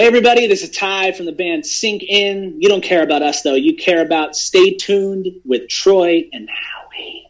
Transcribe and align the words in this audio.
Hey, 0.00 0.06
everybody, 0.06 0.46
this 0.46 0.62
is 0.62 0.70
Ty 0.70 1.10
from 1.10 1.26
the 1.26 1.32
band 1.32 1.66
Sink 1.66 2.04
In. 2.04 2.54
You 2.60 2.68
don't 2.68 2.84
care 2.84 3.02
about 3.02 3.20
us, 3.20 3.42
though. 3.42 3.56
You 3.56 3.74
care 3.74 4.00
about 4.00 4.36
Stay 4.36 4.76
Tuned 4.76 5.26
with 5.44 5.68
Troy 5.68 6.22
and 6.32 6.48
Howie. 6.48 7.26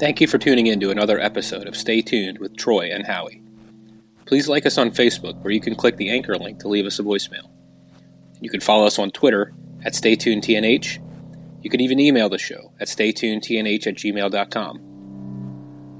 Thank 0.00 0.20
you 0.20 0.26
for 0.26 0.38
tuning 0.38 0.66
in 0.66 0.80
to 0.80 0.90
another 0.90 1.20
episode 1.20 1.68
of 1.68 1.76
Stay 1.76 2.02
Tuned 2.02 2.40
with 2.40 2.56
Troy 2.56 2.90
and 2.92 3.06
Howie. 3.06 3.44
Please 4.24 4.48
like 4.48 4.66
us 4.66 4.76
on 4.76 4.90
Facebook, 4.90 5.40
where 5.44 5.52
you 5.52 5.60
can 5.60 5.76
click 5.76 5.98
the 5.98 6.10
anchor 6.10 6.34
link 6.34 6.58
to 6.58 6.68
leave 6.68 6.84
us 6.86 6.98
a 6.98 7.04
voicemail. 7.04 7.48
You 8.40 8.50
can 8.50 8.60
follow 8.60 8.88
us 8.88 8.98
on 8.98 9.12
Twitter 9.12 9.54
at 9.84 9.92
StayTunedTNH. 9.92 10.98
You 11.62 11.70
can 11.70 11.80
even 11.80 12.00
email 12.00 12.28
the 12.28 12.38
show 12.38 12.72
at 12.80 12.88
StayTunedTNH 12.88 13.86
at 13.86 13.94
gmail.com. 13.94 14.95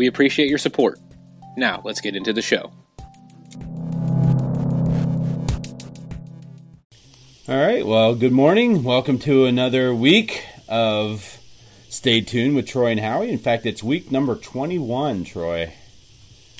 We 0.00 0.06
appreciate 0.06 0.48
your 0.48 0.56
support. 0.56 0.98
Now, 1.58 1.82
let's 1.84 2.00
get 2.00 2.16
into 2.16 2.32
the 2.32 2.40
show. 2.40 2.72
All 7.46 7.60
right. 7.60 7.84
Well, 7.84 8.14
good 8.14 8.32
morning. 8.32 8.82
Welcome 8.82 9.18
to 9.18 9.44
another 9.44 9.94
week 9.94 10.46
of 10.70 11.38
Stay 11.90 12.22
Tuned 12.22 12.56
with 12.56 12.66
Troy 12.66 12.92
and 12.92 13.00
Howie. 13.00 13.28
In 13.28 13.36
fact, 13.36 13.66
it's 13.66 13.82
week 13.82 14.10
number 14.10 14.36
21, 14.36 15.24
Troy. 15.24 15.74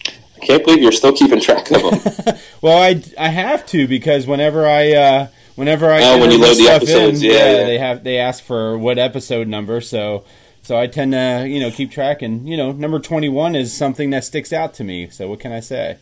I 0.06 0.44
can't 0.44 0.62
believe 0.62 0.82
you're 0.82 0.92
still 0.92 1.16
keeping 1.16 1.40
track 1.40 1.70
of 1.70 1.80
them. 1.80 2.36
well, 2.60 2.82
I, 2.82 3.02
I 3.18 3.28
have 3.28 3.64
to 3.68 3.88
because 3.88 4.26
whenever 4.26 4.68
I 4.68 4.92
uh, 4.92 5.28
whenever 5.54 5.90
I 5.90 6.02
oh, 6.02 6.20
when 6.20 6.30
you 6.30 6.38
load 6.38 6.58
the 6.58 6.68
episodes, 6.68 7.22
in, 7.22 7.30
yeah, 7.30 7.36
yeah, 7.36 7.52
yeah, 7.52 7.64
they 7.64 7.78
have 7.78 8.04
they 8.04 8.18
ask 8.18 8.44
for 8.44 8.76
what 8.76 8.98
episode 8.98 9.48
number, 9.48 9.80
so 9.80 10.26
so 10.62 10.78
I 10.78 10.86
tend 10.86 11.12
to, 11.12 11.46
you 11.48 11.60
know, 11.60 11.70
keep 11.70 11.90
track. 11.90 12.22
And 12.22 12.48
you 12.48 12.56
know, 12.56 12.72
number 12.72 12.98
twenty-one 12.98 13.54
is 13.54 13.72
something 13.72 14.10
that 14.10 14.24
sticks 14.24 14.52
out 14.52 14.74
to 14.74 14.84
me. 14.84 15.08
So 15.10 15.28
what 15.28 15.40
can 15.40 15.52
I 15.52 15.60
say? 15.60 15.98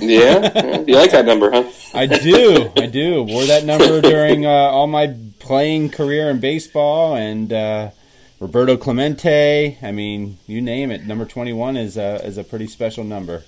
yeah, 0.00 0.80
you 0.86 0.96
like 0.96 1.10
that 1.10 1.26
number, 1.26 1.50
huh? 1.50 1.70
I 1.92 2.06
do, 2.06 2.72
I 2.76 2.86
do. 2.86 3.22
Wore 3.22 3.44
that 3.44 3.64
number 3.64 4.00
during 4.02 4.46
uh, 4.46 4.48
all 4.48 4.86
my 4.86 5.14
playing 5.38 5.90
career 5.90 6.30
in 6.30 6.40
baseball, 6.40 7.14
and 7.14 7.52
uh, 7.52 7.90
Roberto 8.40 8.76
Clemente. 8.76 9.78
I 9.82 9.92
mean, 9.92 10.38
you 10.46 10.62
name 10.62 10.90
it. 10.90 11.04
Number 11.04 11.24
twenty-one 11.24 11.76
is 11.76 11.96
a 11.96 12.24
is 12.24 12.38
a 12.38 12.44
pretty 12.44 12.66
special 12.66 13.04
number. 13.04 13.44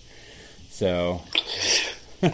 So 0.69 1.23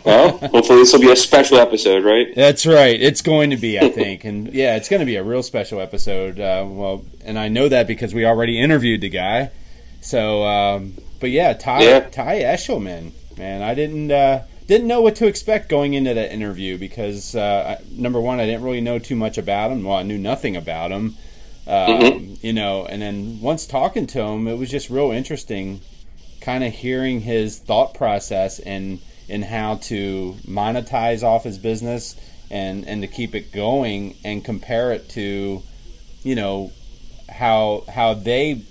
well, 0.05 0.39
hopefully 0.39 0.79
this 0.79 0.93
will 0.93 1.01
be 1.01 1.11
a 1.11 1.17
special 1.17 1.59
episode, 1.59 2.05
right? 2.05 2.35
That's 2.35 2.67
right. 2.67 3.01
It's 3.01 3.23
going 3.23 3.51
to 3.51 3.57
be, 3.57 3.79
I 3.79 3.89
think, 3.91 4.25
and 4.25 4.53
yeah, 4.53 4.77
it's 4.77 4.89
going 4.89 5.01
to 5.01 5.07
be 5.07 5.17
a 5.17 5.23
real 5.25 5.43
special 5.43 5.81
episode. 5.81 6.41
Uh, 6.41 6.65
well, 6.67 7.05
and 7.25 7.39
I 7.39 7.49
know 7.49 7.69
that 7.69 7.87
because 7.87 8.15
we 8.15 8.25
already 8.25 8.61
interviewed 8.61 9.01
the 9.01 9.11
guy. 9.11 9.51
So, 10.01 10.45
um, 10.45 10.95
but 11.21 11.31
yeah, 11.31 11.53
Ty 11.55 11.83
Yeah. 11.83 12.01
Ty 12.01 12.41
Eshelman, 12.41 13.13
man, 13.39 13.63
I 13.63 13.75
didn't 13.75 14.11
uh, 14.11 14.45
didn't 14.67 14.87
know 14.87 15.01
what 15.01 15.17
to 15.17 15.27
expect 15.27 15.69
going 15.69 15.95
into 15.95 16.15
that 16.15 16.33
interview 16.33 16.79
because 16.79 17.35
uh, 17.35 17.77
I, 17.79 17.85
number 17.91 18.21
one, 18.21 18.41
I 18.41 18.47
didn't 18.47 18.63
really 18.63 18.81
know 18.81 18.99
too 18.99 19.17
much 19.17 19.39
about 19.39 19.71
him. 19.71 19.85
Well, 19.85 19.97
I 19.97 20.03
knew 20.03 20.19
nothing 20.19 20.57
about 20.57 20.91
him. 20.91 21.17
Um, 21.67 22.37
You 22.43 22.53
know, 22.53 22.85
and 22.85 23.01
then 23.01 23.41
once 23.41 23.67
talking 23.67 24.07
to 24.09 24.21
him, 24.21 24.47
it 24.47 24.59
was 24.59 24.71
just 24.71 24.91
real 24.91 25.11
interesting, 25.11 25.81
kind 26.43 26.63
of 26.63 26.75
hearing 26.75 27.21
his 27.23 27.59
thought 27.59 27.95
process 27.95 28.59
and 28.59 29.01
and 29.29 29.45
how 29.45 29.77
to 29.77 30.37
monetize 30.47 31.23
off 31.23 31.45
his 31.45 31.59
business 31.59 32.17
and 32.51 32.87
and 32.87 33.03
to 33.03 33.09
keep 33.09 33.35
it 33.35 33.53
going 33.53 34.17
and 34.25 34.45
compare 34.45 34.93
it 34.93 35.09
to, 35.11 35.63
you 36.23 36.35
know, 36.35 36.73
how 37.29 37.85
how 37.93 38.15
they 38.15 38.63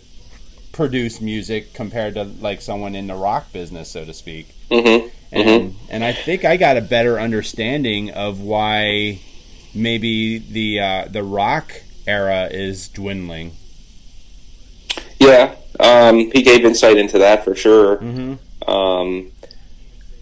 produce 0.71 1.21
music 1.21 1.73
compared 1.73 2.15
to 2.15 2.23
like 2.23 2.61
someone 2.61 2.95
in 2.95 3.07
the 3.07 3.15
rock 3.15 3.51
business, 3.51 3.89
so 3.89 4.05
to 4.05 4.13
speak. 4.13 4.53
Mm-hmm. 4.69 5.07
And 5.31 5.75
and 5.89 6.03
I 6.03 6.13
think 6.13 6.45
I 6.45 6.57
got 6.57 6.77
a 6.77 6.81
better 6.81 7.19
understanding 7.19 8.11
of 8.11 8.39
why 8.39 9.19
maybe 9.73 10.37
the 10.37 10.79
uh, 10.79 11.05
the 11.09 11.23
rock 11.23 11.81
era 12.05 12.47
is 12.51 12.87
dwindling. 12.89 13.53
Yeah, 15.19 15.55
um, 15.79 16.31
he 16.31 16.43
gave 16.43 16.65
insight 16.65 16.97
into 16.97 17.17
that 17.19 17.43
for 17.43 17.55
sure. 17.55 17.97
Mm-hmm. 17.97 18.69
Um, 18.69 19.31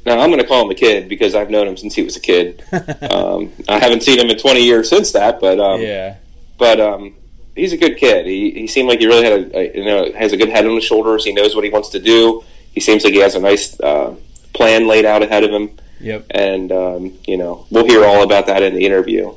now 0.05 0.19
I'm 0.19 0.29
going 0.29 0.41
to 0.41 0.47
call 0.47 0.63
him 0.65 0.71
a 0.71 0.75
kid 0.75 1.07
because 1.09 1.35
I've 1.35 1.49
known 1.49 1.67
him 1.67 1.77
since 1.77 1.93
he 1.95 2.03
was 2.03 2.15
a 2.15 2.19
kid. 2.19 2.63
um, 3.11 3.51
I 3.69 3.79
haven't 3.79 4.03
seen 4.03 4.19
him 4.19 4.29
in 4.29 4.37
20 4.37 4.63
years 4.63 4.89
since 4.89 5.11
that, 5.11 5.39
but 5.39 5.59
um, 5.59 5.81
yeah, 5.81 6.17
but 6.57 6.79
um, 6.79 7.15
he's 7.55 7.73
a 7.73 7.77
good 7.77 7.97
kid. 7.97 8.25
He, 8.25 8.51
he 8.51 8.67
seemed 8.67 8.89
like 8.89 8.99
he 8.99 9.07
really 9.07 9.23
had 9.23 9.33
a, 9.53 9.57
a 9.57 9.77
you 9.77 9.85
know 9.85 10.11
has 10.13 10.33
a 10.33 10.37
good 10.37 10.49
head 10.49 10.65
on 10.65 10.75
his 10.75 10.83
shoulders. 10.83 11.23
He 11.25 11.33
knows 11.33 11.55
what 11.55 11.63
he 11.63 11.69
wants 11.69 11.89
to 11.89 11.99
do. 11.99 12.43
He 12.71 12.79
seems 12.79 13.03
like 13.03 13.13
he 13.13 13.19
has 13.19 13.35
a 13.35 13.39
nice 13.39 13.79
uh, 13.79 14.15
plan 14.53 14.87
laid 14.87 15.05
out 15.05 15.21
ahead 15.23 15.43
of 15.43 15.51
him. 15.51 15.77
yep, 15.99 16.25
And 16.31 16.71
um, 16.71 17.17
you 17.27 17.37
know 17.37 17.65
we'll 17.69 17.85
hear 17.85 18.03
all 18.05 18.23
about 18.23 18.47
that 18.47 18.63
in 18.63 18.73
the 18.73 18.85
interview. 18.85 19.33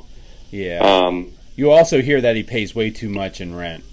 yeah. 0.51 0.79
Um, 0.79 1.31
you 1.57 1.71
also 1.71 2.01
hear 2.01 2.19
that 2.19 2.35
he 2.35 2.43
pays 2.43 2.75
way 2.75 2.89
too 2.89 3.07
much 3.09 3.39
in 3.39 3.55
rent. 3.55 3.83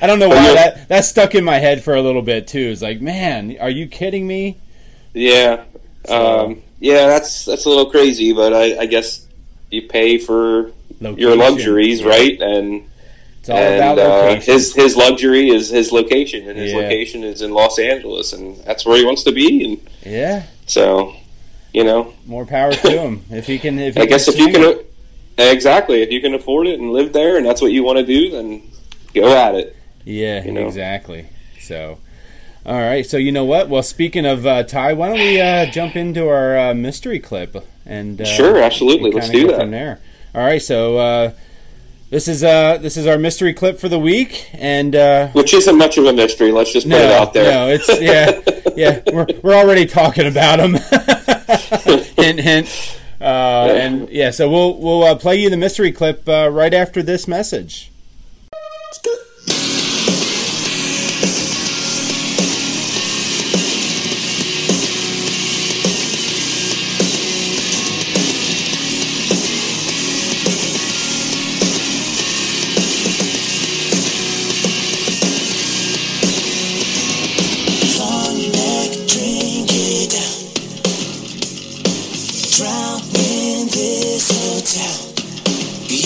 I 0.04 0.06
don't 0.06 0.18
know 0.18 0.28
why 0.28 0.48
you- 0.48 0.54
that 0.54 0.88
that 0.88 1.04
stuck 1.06 1.34
in 1.34 1.44
my 1.44 1.58
head 1.58 1.82
for 1.82 1.94
a 1.94 2.02
little 2.02 2.20
bit 2.20 2.46
too. 2.46 2.58
It's 2.72 2.82
like, 2.82 3.00
man, 3.00 3.56
are 3.58 3.70
you 3.70 3.86
kidding 3.86 4.26
me? 4.26 4.58
Yeah, 5.14 5.64
um, 6.10 6.62
yeah, 6.78 7.06
that's 7.06 7.46
that's 7.46 7.64
a 7.64 7.68
little 7.70 7.86
crazy, 7.90 8.32
but 8.34 8.52
I, 8.52 8.80
I 8.80 8.86
guess 8.86 9.26
you 9.70 9.82
pay 9.82 10.18
for 10.18 10.72
your 11.00 11.36
luxuries, 11.36 12.00
Yeah. 12.02 12.08
right? 12.08 12.40
And 12.42 12.82
It's 13.40 13.48
all 13.48 13.56
and 13.56 13.76
about 13.76 13.98
uh, 13.98 14.40
his 14.40 14.74
his 14.74 14.94
luxury 14.94 15.48
is 15.48 15.70
his 15.70 15.90
location, 15.90 16.48
and 16.50 16.58
his 16.58 16.72
Yeah. 16.72 16.80
location 16.80 17.24
is 17.24 17.40
in 17.40 17.52
Los 17.52 17.78
Angeles, 17.78 18.34
and 18.34 18.58
that's 18.64 18.84
where 18.84 18.98
he 18.98 19.04
wants 19.06 19.22
to 19.24 19.32
be. 19.32 19.64
And 19.64 19.80
yeah, 20.04 20.42
so, 20.66 21.14
you 21.72 21.84
know, 21.84 22.12
more 22.26 22.44
power 22.44 22.72
to 22.72 22.90
him 22.90 23.22
if 23.30 23.46
he 23.46 23.58
can. 23.58 23.78
If 23.78 23.94
he 23.94 24.02
I 24.02 24.06
guess 24.06 24.28
if 24.28 24.36
you 24.38 24.48
can, 24.52 24.62
it. 24.64 24.92
exactly, 25.38 26.02
if 26.02 26.10
you 26.10 26.20
can 26.20 26.34
afford 26.34 26.66
it 26.66 26.78
and 26.78 26.92
live 26.92 27.14
there, 27.14 27.38
and 27.38 27.46
that's 27.46 27.62
what 27.62 27.72
you 27.72 27.82
want 27.84 27.96
to 27.98 28.04
do, 28.04 28.30
then 28.30 28.62
go 29.14 29.34
at 29.34 29.54
it. 29.54 29.74
Yeah, 30.04 30.44
you 30.44 30.52
know. 30.52 30.66
exactly. 30.66 31.26
So, 31.60 31.98
all 32.66 32.78
right. 32.80 33.06
So 33.06 33.16
you 33.16 33.32
know 33.32 33.44
what? 33.44 33.68
Well, 33.68 33.82
speaking 33.82 34.26
of 34.26 34.46
uh, 34.46 34.62
Ty, 34.64 34.92
why 34.94 35.08
don't 35.08 35.18
we 35.18 35.40
uh, 35.40 35.66
jump 35.66 35.96
into 35.96 36.28
our 36.28 36.56
uh, 36.56 36.74
mystery 36.74 37.18
clip 37.20 37.56
and 37.86 38.20
uh, 38.20 38.24
Sure, 38.24 38.58
absolutely. 38.62 39.06
and 39.10 39.14
Let's 39.14 39.30
do 39.30 39.48
that. 39.48 39.60
from 39.60 39.70
there. 39.70 40.00
All 40.34 40.42
right. 40.42 40.60
So 40.62 40.98
uh, 40.98 41.32
this 42.10 42.28
is 42.28 42.44
uh, 42.44 42.78
this 42.78 42.96
is 42.96 43.06
our 43.06 43.18
mystery 43.18 43.54
clip 43.54 43.78
for 43.78 43.88
the 43.88 43.98
week, 43.98 44.48
and 44.52 44.94
uh, 44.94 45.28
Which 45.28 45.54
isn't 45.54 45.76
much 45.76 45.96
of 45.98 46.04
a 46.06 46.12
mystery. 46.12 46.52
Let's 46.52 46.72
just 46.72 46.86
put 46.86 46.90
no, 46.96 46.98
it 47.02 47.10
out 47.10 47.32
there. 47.32 47.52
no, 47.52 47.68
it's 47.68 48.00
yeah, 48.00 48.40
yeah. 48.76 49.00
We're 49.12 49.26
we're 49.42 49.54
already 49.54 49.86
talking 49.86 50.26
about 50.26 50.60
him. 50.60 50.74
hint, 52.16 52.40
hint. 52.40 52.98
Uh, 53.20 53.68
and 53.72 54.08
yeah, 54.10 54.30
so 54.30 54.50
we'll 54.50 54.76
we'll 54.78 55.02
uh, 55.04 55.14
play 55.14 55.36
you 55.40 55.48
the 55.48 55.56
mystery 55.56 55.92
clip 55.92 56.28
uh, 56.28 56.48
right 56.50 56.74
after 56.74 57.02
this 57.02 57.26
message. 57.26 57.90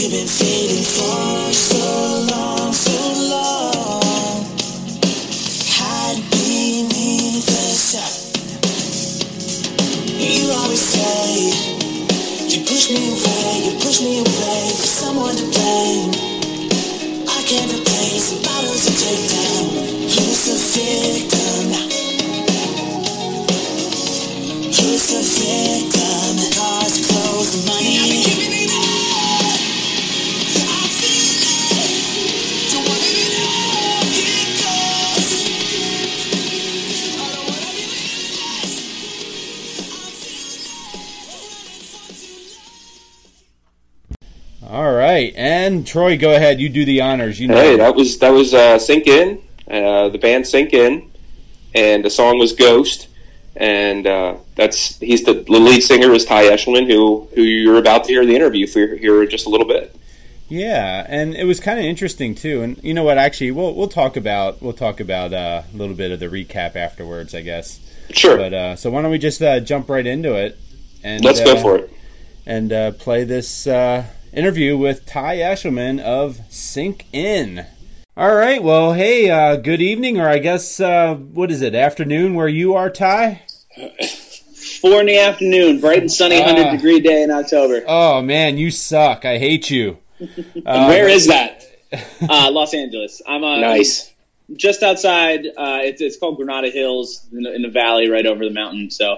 We've 0.09 0.21
been 0.21 0.27
fading 0.27 0.85
for 0.85 1.53
so 1.53 2.25
long, 2.33 2.73
so 2.73 2.97
long. 3.29 4.41
Hide 5.77 6.25
beneath 6.33 7.45
the 7.45 7.69
sun. 7.77 8.09
You 10.17 10.49
always 10.49 10.81
say, 10.81 11.53
You 12.49 12.65
push 12.65 12.89
me 12.89 13.05
away, 13.05 13.69
you 13.69 13.77
push 13.85 14.01
me 14.01 14.21
away 14.21 14.73
for 14.81 14.89
someone 14.89 15.37
to 15.37 15.45
blame. 15.45 16.17
I 17.29 17.45
can't 17.45 17.71
replace 17.71 18.33
bottles 18.41 18.89
take. 18.89 19.29
Who's 20.09 20.41
the 20.49 20.57
victim? 20.73 21.69
Who's 24.73 25.05
the 25.13 25.21
victim? 25.21 26.37
The 26.41 26.49
cars, 26.57 26.97
clothes, 27.07 27.67
money. 27.67 28.28
All 44.79 44.93
right, 44.93 45.33
and 45.35 45.85
Troy, 45.85 46.17
go 46.17 46.37
ahead. 46.37 46.61
You 46.61 46.69
do 46.69 46.85
the 46.85 47.01
honors. 47.01 47.41
You 47.41 47.49
know. 47.49 47.57
Hey, 47.57 47.77
that 47.79 47.97
was 47.97 48.21
that 48.21 48.31
was 48.31 48.55
uh, 48.55 48.79
Sink 48.79 49.09
In. 49.09 49.43
Uh, 49.69 50.09
the 50.09 50.19
band 50.19 50.47
Sink 50.47 50.73
In, 50.73 51.11
and 51.75 52.05
the 52.05 52.11
song 52.11 52.39
was 52.39 52.53
Ghost. 52.53 53.09
And 53.57 54.07
uh, 54.07 54.37
that's 54.55 54.97
he's 55.01 55.25
the, 55.25 55.33
the 55.33 55.51
lead 55.59 55.81
singer 55.81 56.13
is 56.13 56.25
Ty 56.25 56.45
Eshelman, 56.45 56.87
who 56.87 57.27
who 57.35 57.43
you're 57.43 57.79
about 57.79 58.05
to 58.05 58.13
hear 58.13 58.23
in 58.23 58.29
the 58.29 58.37
interview 58.37 58.69
for 58.69 58.95
here 58.95 59.27
just 59.27 59.47
a 59.47 59.49
little 59.49 59.67
bit. 59.67 59.97
Yeah, 60.49 61.05
and 61.09 61.35
it 61.35 61.43
was 61.43 61.59
kind 61.59 61.81
of 61.81 61.85
interesting 61.85 62.37
too. 62.37 62.63
And 62.63 62.81
you 62.85 62.95
know 62.95 63.03
what? 63.03 63.19
Actually, 63.19 63.51
we'll 63.51 63.75
we'll 63.75 63.89
talk 63.89 64.17
about 64.17 64.63
we'll 64.63 64.75
talk 64.75 65.01
about 65.01 65.33
uh, 65.33 65.63
a 65.75 65.77
little 65.77 65.97
bit 65.97 66.13
of 66.13 66.21
the 66.21 66.27
recap 66.29 66.77
afterwards, 66.77 67.35
I 67.35 67.41
guess. 67.41 67.81
Sure, 68.11 68.37
But 68.37 68.55
uh, 68.55 68.77
so 68.77 68.93
why 68.93 69.03
don't 69.03 69.11
we 69.11 69.19
just 69.19 69.43
uh, 69.43 69.59
jump 69.59 69.89
right 69.89 70.07
into 70.07 70.35
it? 70.37 70.57
And 71.03 71.25
let's 71.25 71.41
go 71.41 71.61
for 71.61 71.79
it. 71.79 71.93
and 72.47 72.73
uh, 72.73 72.93
play 72.93 73.25
this 73.25 73.67
uh, 73.67 74.07
interview 74.33 74.77
with 74.77 75.07
Ty 75.07 75.37
Eshelman 75.37 76.01
of 76.01 76.41
Sink 76.51 77.07
In. 77.13 77.67
All 78.17 78.35
right. 78.35 78.63
Well, 78.63 78.95
hey, 78.95 79.31
uh, 79.31 79.57
good 79.57 79.81
evening, 79.81 80.21
or 80.21 80.29
I 80.29 80.39
guess 80.39 80.81
uh, 80.81 81.15
what 81.15 81.51
is 81.51 81.63
it? 81.63 81.75
Afternoon 81.75 82.35
where 82.35 82.49
you 82.49 82.75
are, 82.75 82.91
Ty? 82.91 83.43
Four 84.81 85.01
in 85.01 85.07
the 85.07 85.19
afternoon, 85.19 85.81
bright 85.81 86.01
and 86.01 86.11
sunny, 86.13 86.41
Ah. 86.41 86.45
hundred 86.45 86.71
degree 86.73 87.01
day 87.01 87.23
in 87.23 87.31
October. 87.31 87.83
Oh 87.87 88.21
man, 88.23 88.59
you 88.59 88.71
suck. 88.71 89.25
I 89.25 89.39
hate 89.39 89.71
you. 89.71 89.99
And 90.21 90.89
where 90.89 91.09
is 91.09 91.27
that? 91.29 91.65
Uh, 92.21 92.51
Los 92.51 92.75
Angeles. 92.75 93.23
I'm 93.27 93.43
uh, 93.43 93.61
Nice. 93.61 94.13
just 94.57 94.83
outside. 94.83 95.47
Uh, 95.47 95.79
it's 95.83 96.03
it's 96.03 96.19
called 96.19 96.37
Granada 96.37 96.69
Hills 96.71 97.27
in 97.33 97.45
the, 97.45 97.55
in 97.55 97.63
the 97.63 97.71
valley, 97.71 98.11
right 98.11 98.27
over 98.27 98.45
the 98.45 98.51
mountain. 98.53 98.91
So. 98.91 99.17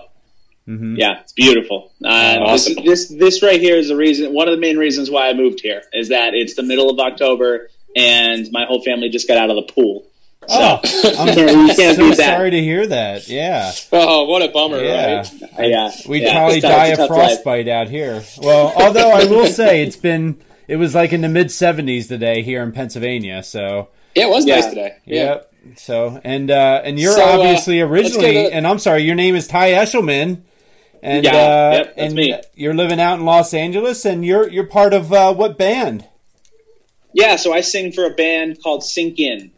Mhm. 0.71 0.99
Yeah, 0.99 1.21
it's 1.21 1.33
beautiful. 1.33 1.91
Uh, 2.05 2.09
Awesome. 2.41 2.75
This, 2.85 3.09
this 3.09 3.19
this 3.19 3.43
right 3.43 3.61
here 3.61 3.77
is 3.77 3.89
the 3.89 3.97
reason. 3.97 4.33
One 4.33 4.47
of 4.49 4.53
the 4.55 4.61
main 4.61 4.77
reasons 4.77 5.11
why 5.11 5.29
I 5.29 5.33
moved 5.33 5.61
here 5.61 5.83
is 5.93 6.09
that 6.11 6.35
it's 6.35 6.55
the 6.55 6.63
middle 6.63 6.91
of 6.91 6.99
October 7.01 7.69
and 7.97 8.49
my 8.53 8.65
whole 8.67 8.83
family 8.83 9.09
just 9.09 9.27
got 9.27 9.37
out 9.37 9.51
of 9.51 9.57
the 9.57 9.73
pool. 9.73 10.05
So 10.49 10.57
Oh, 10.59 10.81
I'm 11.19 11.29
you 11.69 11.75
can't 11.75 11.97
so 11.97 12.09
that. 12.11 12.17
sorry 12.17 12.51
to 12.51 12.61
hear 12.61 12.87
that. 12.87 13.29
Yeah, 13.29 13.73
Oh, 13.93 14.25
what 14.25 14.43
a 14.43 14.49
bummer, 14.49 14.79
yeah. 14.83 15.17
right? 15.19 15.33
Uh, 15.59 15.63
yeah, 15.63 15.91
We'd 16.09 16.23
yeah, 16.23 16.33
probably 16.33 16.61
tough- 16.61 16.71
die 16.71 16.87
of 16.87 16.93
a 16.95 16.97
tough 17.09 17.11
life. 17.11 17.19
frostbite 17.31 17.69
out 17.69 17.89
here. 17.89 18.23
Well, 18.41 18.73
although 18.77 19.11
I 19.11 19.25
will 19.25 19.47
say 19.47 19.83
it's 19.83 19.97
been 19.97 20.41
it 20.69 20.77
was 20.77 20.95
like 20.95 21.13
in 21.13 21.21
the 21.21 21.29
mid 21.29 21.49
70s 21.49 22.07
today 22.09 22.43
here 22.43 22.63
in 22.63 22.73
Pennsylvania. 22.73 23.43
So 23.43 23.89
Yeah, 24.15 24.27
it 24.27 24.31
was 24.31 24.47
Yeah. 24.47 24.55
nice 24.57 24.67
today. 24.67 24.93
Yeah. 25.05 25.25
Yep. 25.25 25.53
So 25.77 26.21
and 26.25 26.51
uh, 26.51 26.81
and 26.85 26.99
you're 26.99 27.13
So, 27.13 27.23
uh, 27.25 27.39
obviously 27.39 27.83
let's 27.83 27.93
originally, 27.93 28.33
go 28.35 28.49
and 28.49 28.67
I'm 28.67 28.79
sorry, 28.79 29.03
your 29.03 29.15
name 29.17 29.35
is 29.37 29.47
Ty 29.47 29.73
Eshelman, 29.73 30.39
and 31.03 31.25
Yeah, 31.25 31.33
uh, 31.33 31.71
yep, 31.73 31.87
that's 31.87 31.99
and 31.99 32.15
me. 32.15 32.41
you're 32.55 32.75
living 32.75 33.01
out 33.01 33.19
in 33.19 33.25
Los 33.25 33.55
Angeles, 33.55 34.05
and 34.05 34.25
you're 34.25 34.49
you're 34.49 34.67
part 34.67 34.93
of 34.95 35.13
uh, 35.13 35.33
what 35.35 35.57
band? 35.59 36.07
Yeah, 37.13 37.37
so 37.37 37.53
I 37.53 37.61
sing 37.61 37.93
for 37.93 38.05
a 38.05 38.11
band 38.11 38.63
called 38.63 38.85
Sink 38.85 39.19
In. 39.19 39.51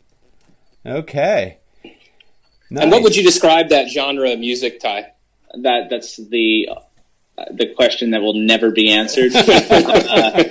Okay. 0.85 1.59
And 2.71 2.91
what 2.91 3.03
would 3.03 3.15
you 3.15 3.23
describe 3.23 3.69
that 3.69 3.89
genre 3.89 4.33
of 4.33 4.39
music, 4.39 4.81
Ty? 4.81 5.13
That 5.61 5.91
that's 5.91 6.17
the 6.17 6.71
uh, 7.37 7.45
the 7.53 7.67
question 7.75 8.13
that 8.13 8.23
will 8.23 8.35
never 8.35 8.71
be 8.71 8.91
answered. 8.91 9.33
uh, 9.37 10.45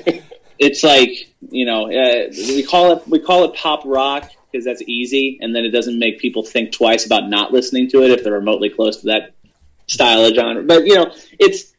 it's 0.59 0.83
like 0.83 1.33
you 1.49 1.65
know 1.65 1.85
uh, 1.91 2.27
we 2.29 2.61
call 2.63 2.97
it 2.97 3.07
we 3.07 3.19
call 3.19 3.45
it 3.45 3.55
pop 3.55 3.81
rock 3.85 4.29
because 4.51 4.63
that's 4.65 4.83
easy, 4.85 5.39
and 5.41 5.55
then 5.55 5.65
it 5.65 5.71
doesn't 5.71 5.97
make 5.97 6.19
people 6.19 6.43
think 6.43 6.71
twice 6.71 7.05
about 7.05 7.27
not 7.29 7.51
listening 7.51 7.89
to 7.89 8.03
it 8.03 8.11
if 8.11 8.23
they're 8.23 8.33
remotely 8.33 8.69
close 8.69 8.97
to 8.97 9.07
that 9.07 9.33
style 9.91 10.23
of 10.25 10.33
genre. 10.33 10.63
But 10.63 10.85
you 10.85 10.95
know, 10.95 11.13
it's 11.37 11.73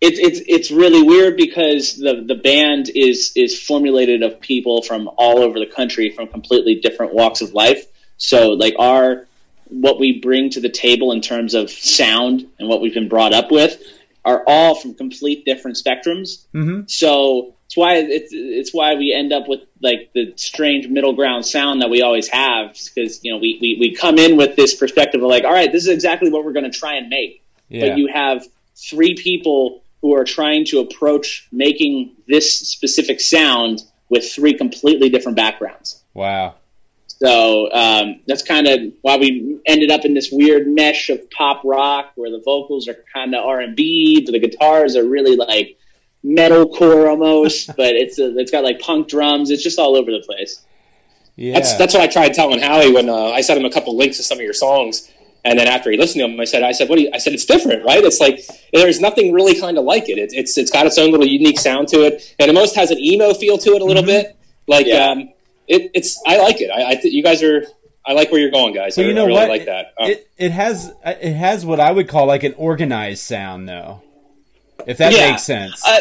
it's 0.00 0.18
it's 0.18 0.40
it's 0.46 0.70
really 0.70 1.02
weird 1.02 1.36
because 1.36 1.96
the 1.96 2.24
the 2.26 2.34
band 2.34 2.90
is 2.94 3.32
is 3.36 3.60
formulated 3.60 4.22
of 4.22 4.40
people 4.40 4.82
from 4.82 5.08
all 5.16 5.38
over 5.38 5.58
the 5.58 5.66
country 5.66 6.10
from 6.10 6.26
completely 6.28 6.76
different 6.76 7.14
walks 7.14 7.40
of 7.40 7.54
life. 7.54 7.86
So 8.16 8.50
like 8.50 8.74
our 8.78 9.26
what 9.68 9.98
we 9.98 10.20
bring 10.20 10.50
to 10.50 10.60
the 10.60 10.68
table 10.68 11.12
in 11.12 11.20
terms 11.20 11.54
of 11.54 11.70
sound 11.70 12.46
and 12.58 12.68
what 12.68 12.80
we've 12.80 12.94
been 12.94 13.08
brought 13.08 13.32
up 13.32 13.50
with 13.50 13.80
are 14.24 14.42
all 14.46 14.74
from 14.74 14.94
complete 14.94 15.44
different 15.44 15.76
spectrums. 15.76 16.44
Mhm. 16.54 16.90
So 16.90 17.54
it's 17.66 17.76
why 17.76 17.96
it's 17.96 18.32
it's 18.32 18.74
why 18.74 18.94
we 18.94 19.12
end 19.12 19.32
up 19.32 19.48
with 19.48 19.60
like 19.80 20.10
the 20.12 20.32
strange 20.36 20.88
middle 20.88 21.12
ground 21.14 21.46
sound 21.46 21.82
that 21.82 21.90
we 21.90 22.02
always 22.02 22.28
have 22.28 22.76
because 22.94 23.24
you 23.24 23.32
know 23.32 23.38
we, 23.38 23.58
we 23.60 23.76
we 23.80 23.94
come 23.94 24.18
in 24.18 24.36
with 24.36 24.56
this 24.56 24.74
perspective 24.74 25.22
of 25.22 25.28
like 25.28 25.44
all 25.44 25.52
right 25.52 25.72
this 25.72 25.84
is 25.84 25.88
exactly 25.88 26.30
what 26.30 26.44
we're 26.44 26.52
going 26.52 26.70
to 26.70 26.78
try 26.78 26.94
and 26.94 27.08
make 27.08 27.43
Yeah. 27.68 27.88
but 27.88 27.98
you 27.98 28.08
have 28.12 28.46
three 28.76 29.14
people 29.14 29.82
who 30.02 30.14
are 30.16 30.24
trying 30.24 30.66
to 30.66 30.80
approach 30.80 31.48
making 31.50 32.12
this 32.28 32.58
specific 32.60 33.20
sound 33.20 33.82
with 34.10 34.30
three 34.30 34.54
completely 34.54 35.08
different 35.08 35.36
backgrounds. 35.36 36.02
wow. 36.12 36.54
So 37.18 37.72
um, 37.72 38.20
that's 38.26 38.42
kind 38.42 38.66
of 38.66 38.80
why 39.00 39.16
we 39.16 39.60
ended 39.66 39.90
up 39.90 40.04
in 40.04 40.14
this 40.14 40.30
weird 40.32 40.66
mesh 40.66 41.10
of 41.10 41.30
pop 41.30 41.62
rock, 41.64 42.12
where 42.16 42.30
the 42.30 42.42
vocals 42.44 42.88
are 42.88 42.96
kind 43.12 43.34
of 43.34 43.44
R 43.44 43.60
and 43.60 43.76
B, 43.76 44.22
but 44.24 44.32
the 44.32 44.40
guitars 44.40 44.96
are 44.96 45.04
really 45.04 45.36
like 45.36 45.78
metalcore 46.24 47.08
almost, 47.08 47.68
but 47.76 47.94
it's 47.94 48.18
a, 48.18 48.36
it's 48.36 48.50
got 48.50 48.64
like 48.64 48.80
punk 48.80 49.08
drums. 49.08 49.50
It's 49.50 49.62
just 49.62 49.78
all 49.78 49.96
over 49.96 50.10
the 50.10 50.22
place. 50.26 50.60
Yeah. 51.36 51.54
That's 51.54 51.74
that's 51.76 51.94
what 51.94 52.02
I 52.02 52.06
tried 52.06 52.34
telling 52.34 52.60
Howie 52.60 52.92
when 52.92 53.08
uh, 53.08 53.30
I 53.30 53.40
sent 53.40 53.58
him 53.58 53.64
a 53.64 53.70
couple 53.70 53.96
links 53.96 54.18
to 54.18 54.22
some 54.22 54.38
of 54.38 54.44
your 54.44 54.52
songs, 54.52 55.10
and 55.44 55.58
then 55.58 55.66
after 55.68 55.90
he 55.90 55.96
listened 55.98 56.20
to 56.20 56.24
him, 56.32 56.40
I 56.40 56.44
said, 56.44 56.62
I 56.62 56.72
said, 56.72 56.88
what 56.88 56.96
do 56.96 57.02
you? 57.02 57.10
I 57.12 57.18
said, 57.18 57.32
it's 57.34 57.44
different, 57.44 57.84
right? 57.84 58.02
It's 58.02 58.20
like 58.20 58.40
there's 58.72 59.00
nothing 59.00 59.32
really 59.32 59.58
kind 59.60 59.76
of 59.78 59.84
like 59.84 60.08
it. 60.08 60.18
it. 60.18 60.32
It's 60.32 60.56
it's 60.56 60.70
got 60.70 60.86
its 60.86 60.98
own 60.98 61.10
little 61.10 61.26
unique 61.26 61.58
sound 61.60 61.88
to 61.88 62.02
it, 62.02 62.34
and 62.38 62.50
it 62.50 62.54
most 62.54 62.74
has 62.76 62.90
an 62.90 62.98
emo 62.98 63.34
feel 63.34 63.58
to 63.58 63.70
it 63.72 63.82
a 63.82 63.84
little 63.84 64.02
bit. 64.04 64.36
Like 64.66 64.86
Yeah. 64.86 65.10
um, 65.10 65.28
it, 65.68 65.90
it's 65.94 66.20
I 66.26 66.38
like 66.38 66.60
it. 66.60 66.70
I, 66.70 66.90
I 66.90 66.94
th- 66.96 67.12
you 67.12 67.22
guys 67.22 67.42
are. 67.42 67.64
I 68.06 68.12
like 68.12 68.30
where 68.30 68.38
you're 68.40 68.50
going, 68.50 68.74
guys. 68.74 68.96
Well, 68.98 69.06
I, 69.06 69.08
you 69.08 69.14
know 69.14 69.24
I 69.24 69.26
really 69.28 69.38
what? 69.40 69.48
like 69.48 69.64
that. 69.66 69.94
Uh, 69.98 70.06
It 70.08 70.28
it 70.36 70.50
has 70.52 70.92
it 71.04 71.32
has 71.34 71.64
what 71.64 71.80
I 71.80 71.90
would 71.90 72.08
call 72.08 72.26
like 72.26 72.42
an 72.42 72.54
organized 72.58 73.22
sound 73.22 73.68
though. 73.68 74.02
If 74.86 74.98
that 74.98 75.12
Yeah. 75.12 75.30
makes 75.30 75.42
sense. 75.44 75.82
Uh, 75.86 76.00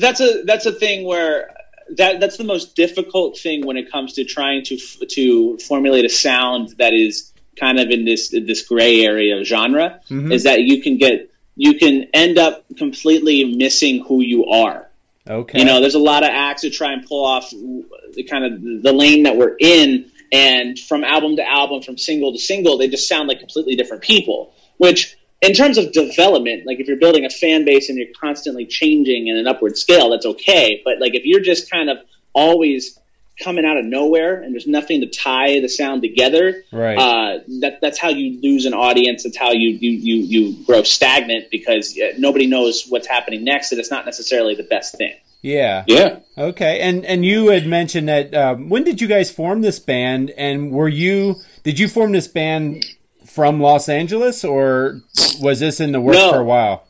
that's 0.00 0.20
a 0.20 0.42
that's 0.44 0.66
a 0.66 0.72
thing 0.72 1.04
where 1.04 1.54
that 1.96 2.20
that's 2.20 2.36
the 2.36 2.44
most 2.44 2.74
difficult 2.76 3.38
thing 3.38 3.66
when 3.66 3.76
it 3.76 3.90
comes 3.90 4.12
to 4.14 4.24
trying 4.24 4.64
to 4.64 4.76
f- 4.76 5.08
to 5.10 5.58
formulate 5.58 6.04
a 6.04 6.08
sound 6.08 6.74
that 6.78 6.94
is 6.94 7.29
kind 7.58 7.78
of 7.78 7.90
in 7.90 8.04
this 8.04 8.28
this 8.30 8.62
gray 8.66 9.00
area 9.04 9.38
of 9.38 9.46
genre 9.46 10.00
Mhm. 10.10 10.32
is 10.32 10.44
that 10.44 10.62
you 10.62 10.82
can 10.82 10.96
get 10.98 11.30
you 11.56 11.74
can 11.74 12.08
end 12.14 12.38
up 12.38 12.64
completely 12.78 13.44
missing 13.44 14.04
who 14.04 14.20
you 14.22 14.46
are. 14.46 14.88
okay. 15.28 15.58
You 15.58 15.64
know, 15.64 15.80
there's 15.80 15.94
a 15.94 15.98
lot 15.98 16.22
of 16.22 16.30
acts 16.30 16.62
that 16.62 16.72
try 16.72 16.92
and 16.92 17.04
pull 17.06 17.24
off 17.24 17.50
the 17.50 18.22
kind 18.24 18.44
of 18.44 18.82
the 18.82 18.92
lane 18.92 19.24
that 19.24 19.36
we're 19.36 19.56
in, 19.60 20.06
and 20.32 20.78
from 20.78 21.04
album 21.04 21.36
to 21.36 21.48
album, 21.48 21.82
from 21.82 21.98
single 21.98 22.32
to 22.32 22.38
single, 22.38 22.78
they 22.78 22.88
just 22.88 23.06
sound 23.08 23.28
like 23.28 23.38
completely 23.40 23.76
different 23.76 24.02
people. 24.02 24.54
Which, 24.78 25.16
in 25.42 25.52
terms 25.52 25.76
of 25.76 25.92
development, 25.92 26.66
like 26.66 26.80
if 26.80 26.88
you're 26.88 26.96
building 26.96 27.24
a 27.26 27.30
fan 27.30 27.64
base 27.64 27.88
and 27.90 27.98
you're 27.98 28.08
constantly 28.18 28.64
changing 28.64 29.26
in 29.28 29.36
an 29.36 29.46
upward 29.46 29.76
scale, 29.76 30.10
that's 30.10 30.26
okay. 30.26 30.80
But 30.84 31.00
like 31.00 31.14
if 31.14 31.24
you're 31.26 31.40
just 31.40 31.70
kind 31.70 31.90
of 31.90 31.98
always 32.32 32.98
coming 33.42 33.64
out 33.64 33.76
of 33.76 33.84
nowhere 33.84 34.42
and 34.42 34.52
there's 34.54 34.66
nothing 34.66 35.00
to 35.00 35.06
tie 35.08 35.60
the 35.60 35.68
sound 35.68 36.02
together, 36.02 36.62
right. 36.72 36.96
uh, 36.98 37.38
that 37.60 37.80
that's 37.80 37.98
how 37.98 38.08
you 38.10 38.40
lose 38.40 38.66
an 38.66 38.74
audience. 38.74 39.24
That's 39.24 39.36
how 39.36 39.52
you 39.52 39.70
you 39.70 39.90
you, 39.90 40.16
you 40.16 40.64
grow 40.64 40.82
stagnant 40.82 41.50
because 41.50 41.96
uh, 41.98 42.12
nobody 42.18 42.46
knows 42.46 42.86
what's 42.88 43.06
happening 43.06 43.44
next, 43.44 43.72
and 43.72 43.80
it's 43.80 43.90
not 43.90 44.04
necessarily 44.04 44.54
the 44.54 44.62
best 44.64 44.96
thing. 44.96 45.14
yeah. 45.42 45.84
yeah. 45.86 46.18
Okay. 46.36 46.80
And 46.80 47.04
and 47.06 47.24
you 47.24 47.48
had 47.48 47.66
mentioned 47.66 48.08
that 48.08 48.34
um, 48.34 48.68
when 48.68 48.84
did 48.84 49.00
you 49.00 49.08
guys 49.08 49.30
form 49.30 49.62
this 49.62 49.78
band 49.78 50.30
and 50.36 50.70
were 50.70 50.88
you 50.88 51.36
did 51.62 51.78
you 51.78 51.88
form 51.88 52.12
this 52.12 52.28
band 52.28 52.84
from 53.26 53.60
Los 53.60 53.88
Angeles 53.88 54.44
or 54.44 55.00
was 55.40 55.60
this 55.60 55.80
in 55.80 55.92
the 55.92 56.00
works 56.00 56.18
No. 56.18 56.32
for 56.32 56.40
a 56.40 56.44
while? 56.44 56.84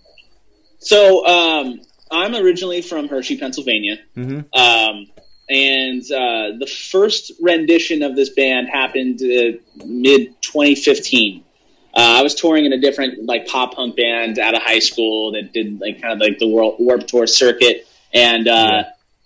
So 0.78 1.26
um, 1.26 1.80
I'm 2.11 2.35
originally 2.35 2.83
from 2.83 3.09
Hershey, 3.09 3.37
Pennsylvania, 3.38 3.99
Mhm. 4.16 4.45
um, 4.57 5.07
and 5.50 6.02
uh, 6.02 6.57
the 6.59 6.66
first 6.66 7.33
rendition 7.40 8.02
of 8.02 8.16
this 8.16 8.30
band 8.30 8.69
happened 8.69 9.21
uh, 9.23 9.59
mid 9.85 10.40
2015. 10.42 11.45
Uh, 11.92 11.99
I 11.99 12.23
was 12.23 12.37
touring 12.37 12.66
in 12.66 12.73
a 12.73 12.80
different 12.80 13.26
like 13.26 13.47
pop 13.47 13.75
punk 13.75 13.97
band 13.97 14.38
out 14.38 14.54
of 14.54 14.62
high 14.62 14.78
school 14.78 15.33
that 15.33 15.52
did 15.52 15.80
like 15.80 16.00
kind 16.00 16.14
of 16.14 16.21
like 16.21 16.38
the 16.38 16.49
World 16.49 16.76
Warped 16.78 17.09
Tour 17.09 17.26
circuit, 17.26 17.87
and 18.14 18.47
uh, 18.47 18.50
Yeah. 18.52 18.83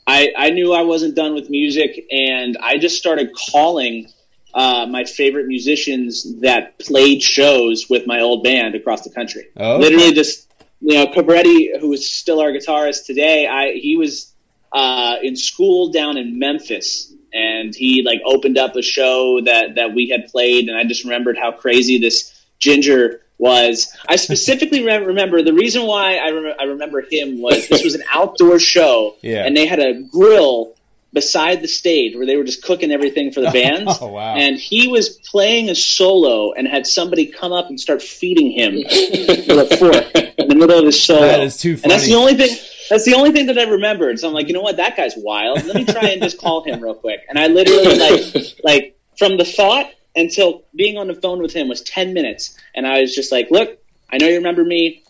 I, 0.06 0.32
I 0.36 0.50
knew 0.50 0.72
I 0.74 0.82
wasn't 0.82 1.14
done 1.14 1.34
with 1.34 1.48
music, 1.48 2.06
and 2.10 2.58
I 2.58 2.76
just 2.76 2.98
started 2.98 3.30
calling 3.50 4.08
uh, 4.52 4.86
my 4.86 5.04
favorite 5.04 5.46
musicians 5.46 6.40
that 6.40 6.78
played 6.78 7.22
shows 7.22 7.88
with 7.88 8.06
my 8.06 8.20
old 8.20 8.44
band 8.44 8.74
across 8.74 9.02
the 9.02 9.10
country 9.10 9.48
Oh, 9.56 9.78
literally 9.78 10.12
just 10.12 10.48
you 10.80 10.94
know, 10.94 11.06
Cabretti, 11.06 11.80
who 11.80 11.92
is 11.94 12.12
still 12.12 12.40
our 12.40 12.52
guitarist 12.52 13.06
today, 13.06 13.46
I 13.46 13.72
he 13.72 13.96
was 13.96 14.33
uh, 14.74 15.16
in 15.22 15.36
school 15.36 15.90
down 15.92 16.16
in 16.18 16.38
Memphis, 16.38 17.12
and 17.32 17.74
he 17.74 18.02
like 18.04 18.20
opened 18.26 18.58
up 18.58 18.76
a 18.76 18.82
show 18.82 19.40
that 19.42 19.76
that 19.76 19.94
we 19.94 20.08
had 20.10 20.26
played, 20.28 20.68
and 20.68 20.76
I 20.76 20.84
just 20.84 21.04
remembered 21.04 21.38
how 21.38 21.52
crazy 21.52 21.98
this 21.98 22.30
Ginger 22.58 23.22
was. 23.38 23.96
I 24.08 24.16
specifically 24.16 24.84
re- 24.84 24.98
remember 25.04 25.42
the 25.42 25.52
reason 25.54 25.86
why 25.86 26.16
I, 26.16 26.30
rem- 26.30 26.54
I 26.58 26.64
remember 26.64 27.02
him 27.08 27.40
was 27.40 27.68
this 27.68 27.82
was 27.84 27.94
an 27.94 28.02
outdoor 28.12 28.58
show, 28.58 29.16
Yeah. 29.22 29.44
and 29.46 29.56
they 29.56 29.66
had 29.66 29.78
a 29.80 30.02
grill 30.02 30.74
beside 31.12 31.62
the 31.62 31.68
stage 31.68 32.16
where 32.16 32.26
they 32.26 32.36
were 32.36 32.42
just 32.42 32.62
cooking 32.64 32.90
everything 32.90 33.30
for 33.30 33.40
the 33.40 33.50
bands. 33.62 33.98
Oh, 34.00 34.08
wow. 34.08 34.34
And 34.34 34.56
he 34.56 34.88
was 34.88 35.10
playing 35.10 35.68
a 35.70 35.74
solo 35.74 36.52
and 36.52 36.66
had 36.66 36.86
somebody 36.88 37.26
come 37.26 37.52
up 37.52 37.68
and 37.68 37.78
start 37.78 38.02
feeding 38.02 38.50
him 38.50 38.74
with 38.74 39.72
a 39.72 39.76
fork 39.76 40.34
in 40.38 40.48
the 40.48 40.56
middle 40.56 40.76
of 40.78 40.84
his 40.86 41.00
solo. 41.02 41.20
That 41.20 41.40
is 41.40 41.56
too 41.56 41.76
funny. 41.76 41.84
And 41.84 41.92
that's 41.92 42.06
the 42.06 42.16
only 42.16 42.34
thing. 42.34 42.56
That's 42.90 43.04
the 43.04 43.14
only 43.14 43.32
thing 43.32 43.46
that 43.46 43.58
I 43.58 43.64
remembered. 43.64 44.18
So 44.18 44.28
I'm 44.28 44.34
like, 44.34 44.48
you 44.48 44.54
know 44.54 44.60
what? 44.60 44.76
That 44.76 44.96
guy's 44.96 45.14
wild. 45.16 45.64
Let 45.64 45.74
me 45.74 45.84
try 45.84 46.08
and 46.08 46.22
just 46.22 46.38
call 46.38 46.62
him 46.64 46.80
real 46.80 46.94
quick. 46.94 47.20
And 47.28 47.38
I 47.38 47.46
literally 47.46 47.98
like, 47.98 48.56
like 48.64 48.98
from 49.18 49.36
the 49.36 49.44
thought 49.44 49.90
until 50.16 50.64
being 50.74 50.96
on 50.96 51.06
the 51.08 51.14
phone 51.14 51.40
with 51.40 51.52
him 51.52 51.68
was 51.68 51.82
10 51.82 52.12
minutes. 52.12 52.56
And 52.74 52.86
I 52.86 53.00
was 53.00 53.14
just 53.14 53.32
like, 53.32 53.50
look, 53.50 53.78
I 54.10 54.18
know 54.18 54.28
you 54.28 54.36
remember 54.36 54.64
me. 54.64 55.02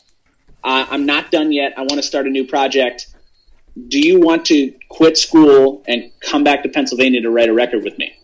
Uh, 0.63 0.87
I'm 0.89 1.05
not 1.05 1.31
done 1.31 1.53
yet. 1.53 1.75
I 1.77 1.81
want 1.81 1.95
to 1.95 2.03
start 2.03 2.27
a 2.27 2.31
new 2.31 2.47
project. 2.47 3.09
Do 3.89 3.99
you 4.01 4.21
want 4.21 4.47
to 4.47 4.73
quit 4.89 5.19
school 5.19 5.83
and 5.87 6.11
come 6.21 6.45
back 6.45 6.63
to 6.63 6.69
Pennsylvania 6.69 7.21
to 7.23 7.31
write 7.31 7.49
a 7.49 7.53
record 7.53 7.85
with 7.85 7.99
me? 7.99 8.17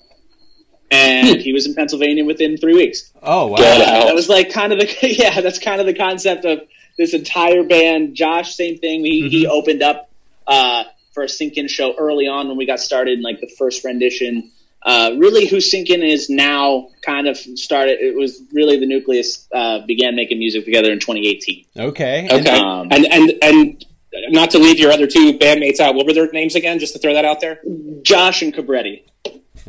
And 0.92 1.40
he 1.40 1.52
was 1.52 1.66
in 1.66 1.74
Pennsylvania 1.74 2.24
within 2.24 2.56
three 2.56 2.74
weeks. 2.74 3.12
Oh 3.22 3.48
wow. 3.48 3.56
Get. 3.58 3.78
That 3.78 4.14
was 4.14 4.28
like 4.28 4.50
kind 4.50 4.72
of 4.72 4.80
the 4.80 4.96
yeah. 5.02 5.40
That's 5.40 5.58
kind 5.58 5.80
of 5.80 5.86
the 5.86 5.94
concept 5.94 6.44
of 6.44 6.62
this 7.00 7.14
entire 7.14 7.62
band. 7.64 8.14
Josh, 8.14 8.54
same 8.54 8.78
thing. 8.78 9.04
He 9.04 9.28
he 9.30 9.46
opened 9.46 9.82
up 9.82 10.10
uh, 10.46 10.84
for 11.14 11.22
a 11.24 11.28
Sink 11.28 11.56
In 11.56 11.66
show 11.66 11.94
early 11.96 12.28
on 12.28 12.48
when 12.48 12.58
we 12.58 12.66
got 12.66 12.78
started, 12.78 13.18
in, 13.18 13.22
like 13.22 13.40
the 13.40 13.50
first 13.58 13.82
rendition. 13.84 14.50
Uh, 14.82 15.12
really, 15.16 15.46
who 15.46 15.60
Sink 15.60 15.88
In 15.88 16.02
is 16.02 16.28
now 16.28 16.88
kind 17.02 17.26
of 17.26 17.36
started. 17.38 18.00
It 18.00 18.14
was 18.14 18.42
really 18.52 18.78
the 18.78 18.86
nucleus 18.86 19.48
uh, 19.52 19.80
began 19.86 20.14
making 20.14 20.38
music 20.38 20.66
together 20.66 20.92
in 20.92 21.00
2018. 21.00 21.64
Okay. 21.78 22.28
Okay, 22.30 22.50
Um, 22.50 22.88
and 22.90 23.06
and 23.06 23.32
and 23.42 23.86
not 24.28 24.50
to 24.50 24.58
leave 24.58 24.78
your 24.78 24.92
other 24.92 25.06
two 25.06 25.38
bandmates 25.38 25.80
out. 25.80 25.94
What 25.94 26.06
were 26.06 26.12
their 26.12 26.30
names 26.32 26.54
again? 26.54 26.78
Just 26.78 26.92
to 26.92 26.98
throw 26.98 27.14
that 27.14 27.24
out 27.24 27.40
there. 27.40 27.60
Josh 28.02 28.42
and 28.42 28.52
Cabretti. 28.54 29.04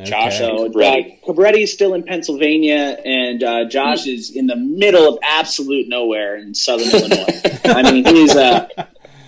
Josh 0.03 0.39
okay. 0.41 0.57
So 0.57 0.69
Cabretti. 0.69 1.21
uh, 1.23 1.25
Cabretti 1.27 1.63
is 1.63 1.73
still 1.73 1.93
in 1.93 2.03
Pennsylvania, 2.03 2.97
and 3.05 3.43
uh, 3.43 3.65
Josh 3.65 4.07
is 4.07 4.31
in 4.35 4.47
the 4.47 4.55
middle 4.55 5.07
of 5.07 5.19
absolute 5.23 5.87
nowhere 5.87 6.35
in 6.37 6.53
southern 6.55 6.87
Illinois. 6.93 7.41
I 7.65 7.91
mean, 7.91 8.05
he's 8.05 8.35
uh, 8.35 8.67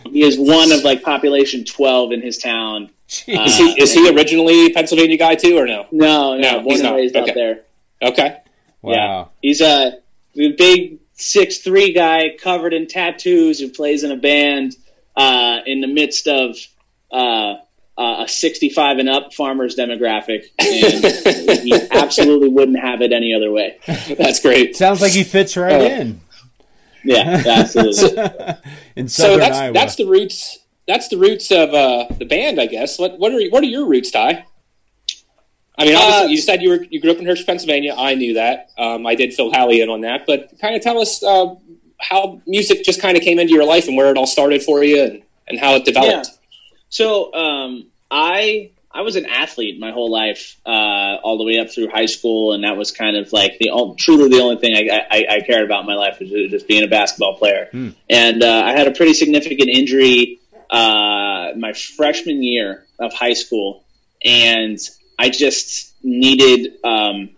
he 0.05 0.23
is 0.23 0.37
one 0.37 0.71
of 0.71 0.83
like 0.83 1.03
population 1.03 1.65
twelve 1.65 2.11
in 2.11 2.21
his 2.21 2.37
town. 2.37 2.89
Jeez. 3.09 3.45
Is 3.45 3.57
he 3.57 3.81
is 3.81 3.93
he 3.93 4.09
originally 4.09 4.67
a 4.67 4.69
Pennsylvania 4.71 5.17
guy 5.17 5.35
too, 5.35 5.57
or 5.57 5.65
no? 5.67 5.85
No, 5.91 6.37
no, 6.37 6.61
No, 6.61 6.63
he's 6.63 6.81
not. 6.81 6.95
raised 6.95 7.15
Okay. 7.15 7.29
out 7.29 7.35
there. 7.35 7.59
Okay. 8.01 8.37
wow. 8.81 9.29
He's 9.41 9.61
a 9.61 9.99
big 10.35 10.99
six 11.13 11.59
three 11.59 11.93
guy 11.93 12.35
covered 12.41 12.73
in 12.73 12.87
tattoos 12.87 13.59
who 13.59 13.69
plays 13.69 14.03
in 14.03 14.11
a 14.11 14.17
band 14.17 14.75
uh, 15.15 15.59
in 15.65 15.81
the 15.81 15.87
midst 15.87 16.27
of 16.27 16.55
uh, 17.11 17.55
uh, 17.97 18.23
a 18.25 18.27
sixty 18.27 18.69
five 18.69 18.97
and 18.97 19.07
up 19.09 19.33
farmers 19.33 19.75
demographic, 19.75 20.45
and 20.59 21.59
he 21.63 21.73
absolutely 21.91 22.49
wouldn't 22.49 22.79
have 22.79 23.01
it 23.01 23.11
any 23.13 23.33
other 23.33 23.51
way. 23.51 23.77
That's 24.17 24.39
great. 24.39 24.75
Sounds 24.75 25.01
like 25.01 25.11
he 25.11 25.23
fits 25.23 25.55
right 25.57 25.73
Uh, 25.81 25.83
in. 25.83 26.21
Yeah, 27.03 27.43
absolutely. 27.45 28.17
in 28.95 29.07
So 29.09 29.23
southern 29.23 29.39
that's 29.39 29.57
Iowa. 29.57 29.73
that's 29.73 29.95
the 29.95 30.05
roots. 30.05 30.59
That's 30.87 31.07
the 31.09 31.17
roots 31.17 31.51
of 31.51 31.73
uh, 31.73 32.07
the 32.17 32.25
band, 32.25 32.59
I 32.59 32.65
guess. 32.65 32.97
What 32.97 33.19
what 33.19 33.31
are 33.33 33.41
what 33.49 33.63
are 33.63 33.67
your 33.67 33.85
roots, 33.87 34.09
Ty? 34.11 34.45
I 35.77 35.85
mean, 35.85 35.95
obviously, 35.95 36.25
Uh, 36.25 36.27
you 36.27 36.37
said 36.37 36.61
you 36.61 36.69
were 36.69 36.83
you 36.89 37.01
grew 37.01 37.11
up 37.11 37.17
in 37.17 37.25
Hershey, 37.25 37.45
Pennsylvania. 37.45 37.95
I 37.97 38.15
knew 38.15 38.35
that. 38.35 38.69
Um, 38.77 39.05
I 39.07 39.15
did 39.15 39.33
fill 39.33 39.51
Howie 39.53 39.81
in 39.81 39.89
on 39.89 40.01
that, 40.01 40.25
but 40.27 40.51
kind 40.61 40.75
of 40.75 40.81
tell 40.81 40.99
us 40.99 41.23
uh, 41.23 41.55
how 41.99 42.41
music 42.45 42.83
just 42.83 43.01
kind 43.01 43.17
of 43.17 43.23
came 43.23 43.39
into 43.39 43.53
your 43.53 43.65
life 43.65 43.87
and 43.87 43.97
where 43.97 44.11
it 44.11 44.17
all 44.17 44.27
started 44.27 44.61
for 44.61 44.83
you 44.83 45.01
and, 45.01 45.23
and 45.47 45.59
how 45.59 45.73
it 45.75 45.83
developed. 45.85 46.29
So 46.93 47.33
um, 47.33 47.87
I 48.11 48.69
I 48.91 49.01
was 49.01 49.15
an 49.15 49.25
athlete 49.25 49.79
my 49.79 49.91
whole 49.91 50.11
life, 50.11 50.59
uh, 50.63 51.17
all 51.23 51.39
the 51.39 51.43
way 51.43 51.57
up 51.57 51.71
through 51.71 51.89
high 51.89 52.05
school, 52.05 52.53
and 52.53 52.63
that 52.63 52.77
was 52.77 52.91
kind 52.91 53.17
of 53.17 53.33
like 53.33 53.57
the 53.59 53.71
truly 53.97 54.29
the 54.29 54.39
only 54.39 54.57
thing 54.57 54.75
I, 54.75 55.07
I, 55.09 55.25
I 55.37 55.41
cared 55.41 55.63
about 55.63 55.81
in 55.81 55.87
my 55.87 55.95
life 55.95 56.19
was 56.19 56.29
just 56.29 56.67
being 56.67 56.83
a 56.83 56.87
basketball 56.87 57.37
player. 57.37 57.69
And 58.11 58.43
uh, 58.43 58.61
I 58.63 58.73
had 58.73 58.87
a 58.87 58.91
pretty 58.91 59.15
significant 59.15 59.69
injury 59.69 60.39
uh, 60.69 61.53
my 61.57 61.73
freshman 61.73 62.43
year 62.43 62.85
of 62.99 63.11
high 63.11 63.33
school, 63.33 63.83
and 64.23 64.77
I 65.17 65.29
just 65.29 65.95
needed 66.03 66.73
um, 66.83 67.31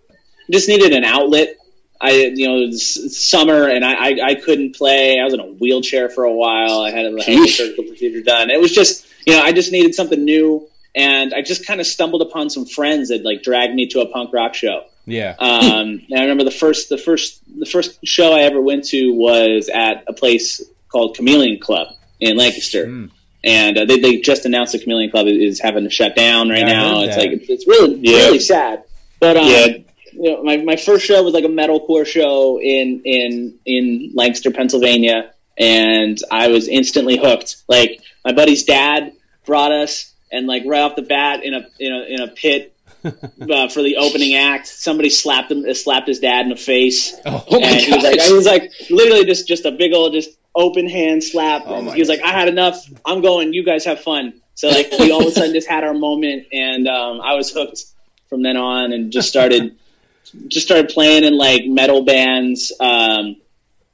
just 0.52 0.68
needed 0.68 0.92
an 0.92 1.06
outlet. 1.06 1.56
I 2.02 2.12
you 2.36 2.46
know 2.46 2.58
it 2.58 2.68
was 2.68 3.18
summer 3.18 3.70
and 3.70 3.86
I, 3.86 3.94
I 3.94 4.18
I 4.22 4.36
couldn't 4.36 4.76
play. 4.76 5.18
I 5.18 5.24
was 5.24 5.34
in 5.34 5.40
a 5.40 5.46
wheelchair 5.46 6.10
for 6.10 6.26
a 6.26 6.34
while. 6.34 6.82
I 6.82 6.92
had 6.92 7.06
a, 7.06 7.24
had 7.24 7.40
a 7.40 7.48
surgical 7.48 7.86
procedure 7.86 8.22
done. 8.22 8.50
It 8.50 8.60
was 8.60 8.74
just 8.74 9.08
you 9.26 9.34
know 9.34 9.42
I 9.42 9.52
just 9.52 9.72
needed 9.72 9.96
something 9.96 10.24
new, 10.24 10.68
and 10.94 11.34
I 11.34 11.42
just 11.42 11.66
kind 11.66 11.80
of 11.80 11.88
stumbled 11.88 12.22
upon 12.22 12.50
some 12.50 12.66
friends 12.66 13.10
that 13.10 13.24
like 13.24 13.42
dragged 13.44 13.74
me 13.74 13.88
to 13.90 14.02
a 14.02 14.08
punk 14.08 14.34
rock 14.34 14.54
show. 14.56 14.84
yeah. 15.06 15.36
Um, 15.40 16.02
and 16.10 16.18
I 16.20 16.22
remember 16.22 16.44
the 16.44 16.52
first 16.52 16.90
the 16.90 16.98
first 16.98 17.42
the 17.60 17.66
first 17.66 18.00
show 18.06 18.34
I 18.34 18.42
ever 18.42 18.62
went 18.62 18.86
to 18.86 19.14
was 19.14 19.70
at 19.70 20.04
a 20.08 20.14
place 20.14 20.62
called 20.90 21.16
Chameleon 21.16 21.60
Club 21.60 21.88
in 22.20 22.38
Lancaster. 22.38 22.86
Mm. 22.86 23.12
And 23.44 23.78
uh, 23.78 23.86
they, 23.86 24.00
they 24.00 24.18
just 24.22 24.46
announced 24.46 24.72
the 24.74 24.80
Chameleon 24.80 25.12
Club 25.12 25.28
is, 25.28 25.38
is 25.54 25.60
having 25.62 25.84
to 25.84 25.90
shut 25.92 26.16
down 26.16 26.50
right 26.50 26.60
Yeah, 26.62 26.66
now. 26.82 27.02
It's 27.04 27.16
that. 27.16 27.22
like 27.22 27.32
it's, 27.34 27.50
it's 27.50 27.68
really 27.68 27.96
Yeah. 28.02 28.26
really 28.26 28.40
sad. 28.40 28.84
But 29.20 29.38
um, 29.38 29.46
Yeah. 29.48 29.66
you 30.14 30.32
know, 30.32 30.44
my, 30.44 30.58
my 30.58 30.76
first 30.78 31.06
show 31.06 31.22
was 31.22 31.34
like 31.36 31.44
a 31.44 31.48
metalcore 31.50 32.08
show 32.08 32.60
in 32.60 33.02
in 33.06 33.60
in 33.66 34.12
Lancaster, 34.16 34.50
Pennsylvania, 34.50 35.32
and 35.60 36.18
I 36.32 36.48
was 36.48 36.68
instantly 36.68 37.18
hooked. 37.18 37.58
Like 37.68 38.02
my 38.24 38.32
buddy's 38.34 38.64
dad 38.64 39.14
brought 39.46 39.72
us, 39.72 40.14
and 40.32 40.48
like 40.48 40.64
right 40.66 40.82
off 40.82 40.96
the 40.96 41.02
bat 41.02 41.44
in 41.44 41.54
a 41.54 41.68
in 41.80 41.94
a 41.94 42.02
in 42.04 42.22
a 42.22 42.28
pit. 42.28 42.72
uh, 43.06 43.68
for 43.70 43.84
the 43.84 43.98
opening 43.98 44.34
act, 44.34 44.66
somebody 44.66 45.12
slapped 45.12 45.52
him, 45.52 45.72
slapped 45.76 46.08
his 46.08 46.20
dad 46.20 46.42
in 46.42 46.50
the 46.50 46.56
face, 46.56 47.14
Oh, 47.24 47.44
Oh 47.50 47.60
my 47.60 47.68
and 47.68 47.80
he 47.80 47.94
was 47.94 48.04
like, 48.04 48.20
he 48.20 48.34
was 48.34 48.46
like, 48.48 48.72
literally 48.90 49.26
just 49.26 49.48
just 49.48 49.64
a 49.66 49.72
big 49.72 49.94
old 49.94 50.12
just 50.12 50.32
open 50.56 50.90
hand 50.90 51.24
slap. 51.24 51.64
Oh 51.66 51.76
and 51.76 51.90
he 51.92 52.00
was 52.00 52.10
like, 52.10 52.22
I 52.24 52.30
had 52.30 52.48
enough. 52.48 52.84
I'm 53.06 53.22
going. 53.22 53.54
You 53.54 53.64
guys 53.64 53.86
have 53.86 54.02
fun. 54.02 54.42
So 54.56 54.70
like 54.70 54.90
we 55.00 55.12
all 55.12 55.22
of 55.22 55.28
a 55.28 55.32
sudden 55.32 55.54
just 55.54 55.68
had 55.68 55.84
our 55.84 55.94
moment, 55.94 56.48
and 56.52 56.88
um, 56.88 57.22
I 57.22 57.34
was 57.34 57.52
hooked 57.52 57.84
from 58.30 58.42
then 58.42 58.58
on, 58.58 58.94
and 58.94 59.12
just 59.12 59.28
started 59.28 59.76
just 60.48 60.66
started 60.66 60.90
playing 60.90 61.24
in 61.24 61.38
like 61.38 61.66
metal 61.66 62.04
bands 62.04 62.72
um, 62.80 63.36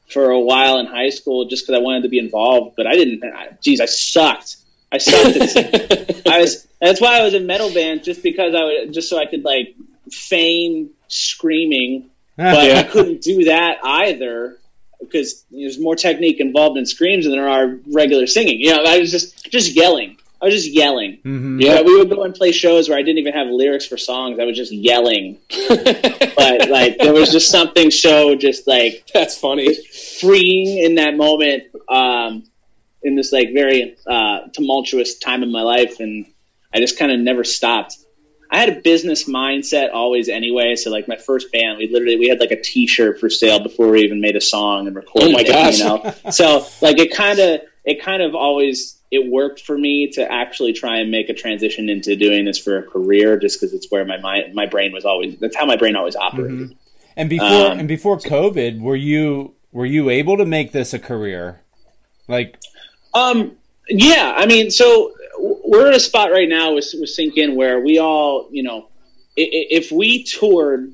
for 0.09 0.29
a 0.29 0.39
while 0.39 0.77
in 0.77 0.85
high 0.85 1.09
school, 1.09 1.45
just 1.45 1.65
because 1.65 1.79
I 1.79 1.83
wanted 1.83 2.03
to 2.03 2.09
be 2.09 2.19
involved. 2.19 2.75
But 2.77 2.87
I 2.87 2.93
didn't. 2.93 3.23
I, 3.23 3.57
geez, 3.61 3.81
I 3.81 3.85
sucked. 3.85 4.57
I 4.91 4.97
sucked. 4.97 5.55
At, 5.57 6.27
I 6.27 6.39
was. 6.41 6.67
That's 6.81 6.99
why 6.99 7.19
I 7.19 7.23
was 7.23 7.33
in 7.33 7.45
metal 7.45 7.73
bands, 7.73 8.03
just 8.05 8.23
because 8.23 8.55
I 8.55 8.63
would, 8.63 8.93
just 8.93 9.09
so 9.09 9.17
I 9.17 9.25
could 9.27 9.43
like 9.43 9.75
feign 10.11 10.89
screaming 11.07 12.09
but 12.37 12.71
I 12.71 12.83
couldn't 12.83 13.21
do 13.21 13.43
that 13.45 13.77
either 13.83 14.57
because 14.99 15.43
there's 15.51 15.79
more 15.79 15.95
technique 15.95 16.39
involved 16.39 16.77
in 16.77 16.85
screams 16.85 17.25
than 17.25 17.33
there 17.33 17.49
are 17.49 17.77
regular 17.91 18.25
singing. 18.25 18.59
You 18.59 18.75
know, 18.75 18.83
I 18.83 18.99
was 18.99 19.11
just 19.11 19.49
just 19.51 19.75
yelling. 19.75 20.17
I 20.41 20.45
was 20.45 20.55
just 20.55 20.69
yelling. 20.73 21.19
Mhm. 21.23 21.61
Yeah. 21.61 21.75
But 21.77 21.85
we 21.85 21.97
would 21.97 22.09
go 22.09 22.23
and 22.23 22.33
play 22.33 22.51
shows 22.51 22.89
where 22.89 22.97
I 22.97 23.03
didn't 23.03 23.19
even 23.19 23.33
have 23.33 23.47
lyrics 23.47 23.85
for 23.85 23.97
songs. 23.97 24.39
I 24.39 24.45
was 24.45 24.57
just 24.57 24.71
yelling. 24.71 25.37
But 26.33 26.69
like 26.69 26.97
there 26.97 27.13
was 27.13 27.31
just 27.31 27.51
something 27.51 27.91
so 27.91 28.35
just 28.35 28.65
like 28.67 29.05
That's 29.13 29.37
funny. 29.37 29.75
freeing 30.19 30.79
in 30.79 30.95
that 30.95 31.15
moment, 31.15 31.63
um, 31.87 32.43
in 33.03 33.15
this 33.15 33.31
like 33.31 33.53
very 33.53 33.95
uh, 34.07 34.41
tumultuous 34.53 35.17
time 35.17 35.43
in 35.43 35.51
my 35.51 35.61
life, 35.61 35.99
and 35.99 36.25
I 36.73 36.79
just 36.79 36.97
kind 36.97 37.11
of 37.11 37.19
never 37.19 37.43
stopped. 37.43 37.97
I 38.49 38.59
had 38.59 38.69
a 38.69 38.81
business 38.81 39.29
mindset 39.29 39.93
always 39.93 40.27
anyway. 40.27 40.75
So 40.75 40.91
like 40.91 41.07
my 41.07 41.15
first 41.15 41.51
band, 41.51 41.77
we 41.77 41.87
literally 41.87 42.17
we 42.17 42.27
had 42.27 42.39
like 42.39 42.51
a 42.51 42.61
T-shirt 42.61 43.19
for 43.19 43.29
sale 43.29 43.61
before 43.61 43.89
we 43.89 44.01
even 44.01 44.19
made 44.19 44.35
a 44.35 44.41
song 44.41 44.87
and 44.87 44.95
recorded. 44.95 45.29
Oh 45.29 45.31
my 45.31 45.41
it, 45.41 45.47
gosh. 45.47 45.79
You 45.79 45.85
know, 45.85 46.13
so 46.31 46.65
like 46.81 46.99
it 46.99 47.13
kind 47.13 47.39
of 47.39 47.61
it 47.85 48.01
kind 48.01 48.21
of 48.21 48.35
always 48.35 48.97
it 49.09 49.29
worked 49.29 49.61
for 49.61 49.77
me 49.77 50.11
to 50.11 50.31
actually 50.31 50.73
try 50.73 50.97
and 50.97 51.11
make 51.11 51.29
a 51.29 51.33
transition 51.33 51.89
into 51.89 52.15
doing 52.15 52.45
this 52.45 52.57
for 52.57 52.77
a 52.77 52.83
career, 52.83 53.37
just 53.37 53.59
because 53.59 53.73
it's 53.73 53.89
where 53.89 54.05
my 54.05 54.17
mind 54.17 54.53
my 54.53 54.65
brain 54.65 54.91
was 54.91 55.05
always 55.05 55.37
that's 55.39 55.55
how 55.55 55.65
my 55.65 55.77
brain 55.77 55.95
always 55.95 56.15
operated. 56.15 56.75
And 57.15 57.29
before 57.29 57.47
Um, 57.47 57.79
and 57.79 57.87
before 57.87 58.17
COVID, 58.17 58.81
were 58.81 58.95
you 58.95 59.55
were 59.71 59.85
you 59.85 60.09
able 60.09 60.37
to 60.37 60.45
make 60.45 60.71
this 60.71 60.93
a 60.93 60.99
career? 60.99 61.61
Like, 62.27 62.57
Um, 63.13 63.57
yeah, 63.89 64.33
I 64.35 64.45
mean, 64.45 64.71
so 64.71 65.13
we're 65.37 65.87
in 65.87 65.93
a 65.93 65.99
spot 65.99 66.31
right 66.31 66.47
now 66.47 66.73
with, 66.73 66.93
with 66.99 67.09
Sink 67.09 67.37
In 67.37 67.55
where 67.55 67.79
we 67.79 67.99
all, 67.99 68.47
you 68.51 68.63
know, 68.63 68.87
if 69.35 69.91
we 69.91 70.23
toured 70.23 70.93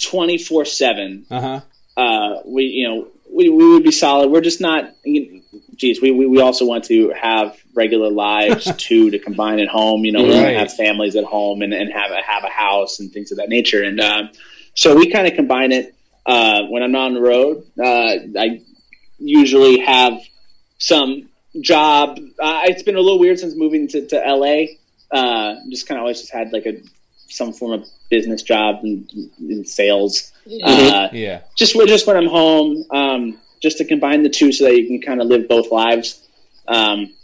twenty 0.00 0.38
four 0.38 0.64
seven, 0.64 1.26
uh 1.30 1.40
huh. 1.40 2.00
uh, 2.00 2.42
we, 2.44 2.64
you 2.64 2.88
know, 2.88 3.08
we 3.32 3.48
we, 3.48 3.72
would 3.72 3.84
be 3.84 3.92
solid. 3.92 4.30
We're 4.30 4.40
just 4.40 4.60
not. 4.60 4.90
You 5.04 5.32
know, 5.52 5.60
geez, 5.76 6.02
we, 6.02 6.10
we 6.10 6.26
we 6.26 6.40
also 6.40 6.66
want 6.66 6.84
to 6.84 7.10
have 7.10 7.56
regular 7.74 8.10
lives 8.10 8.70
too 8.76 9.10
to 9.10 9.18
combine 9.18 9.60
at 9.60 9.68
home. 9.68 10.04
You 10.04 10.12
know, 10.12 10.22
we 10.22 10.30
want 10.30 10.46
to 10.46 10.58
have 10.58 10.74
families 10.74 11.16
at 11.16 11.24
home 11.24 11.62
and, 11.62 11.72
and 11.72 11.92
have 11.92 12.10
a 12.10 12.20
have 12.20 12.44
a 12.44 12.50
house 12.50 13.00
and 13.00 13.12
things 13.12 13.30
of 13.30 13.38
that 13.38 13.48
nature. 13.48 13.82
And 13.82 14.00
um, 14.00 14.30
so 14.74 14.96
we 14.96 15.10
kind 15.10 15.26
of 15.26 15.34
combine 15.34 15.72
it. 15.72 15.94
Uh, 16.24 16.66
when 16.68 16.84
I'm 16.84 16.92
not 16.92 17.06
on 17.06 17.14
the 17.14 17.20
road, 17.20 17.66
uh, 17.78 18.38
I 18.38 18.62
usually 19.18 19.80
have 19.80 20.20
some 20.78 21.28
job. 21.60 22.18
Uh, 22.38 22.62
it's 22.64 22.82
been 22.82 22.96
a 22.96 23.00
little 23.00 23.18
weird 23.18 23.38
since 23.38 23.54
moving 23.54 23.88
to, 23.88 24.06
to 24.08 24.16
LA. 24.16 24.64
Uh, 25.10 25.56
just 25.70 25.86
kind 25.86 25.98
of 25.98 26.02
always 26.02 26.20
just 26.20 26.32
had 26.32 26.52
like 26.52 26.66
a 26.66 26.80
some 27.28 27.52
form 27.52 27.72
of 27.72 27.86
business 28.10 28.42
job 28.42 28.84
in, 28.84 29.06
in 29.40 29.64
sales. 29.64 30.32
Uh, 30.46 31.08
Yeah. 31.12 31.40
just 31.56 31.74
just 31.86 32.06
when 32.06 32.16
I'm 32.16 32.26
home, 32.28 32.84
um, 32.90 33.38
just 33.60 33.78
to 33.78 33.84
combine 33.84 34.22
the 34.22 34.28
two 34.28 34.52
so 34.52 34.64
that 34.64 34.76
you 34.76 34.86
can 34.86 35.00
kind 35.00 35.20
of 35.20 35.28
live 35.28 35.48
both 35.48 35.70
lives. 35.70 36.26
Um, 36.68 37.14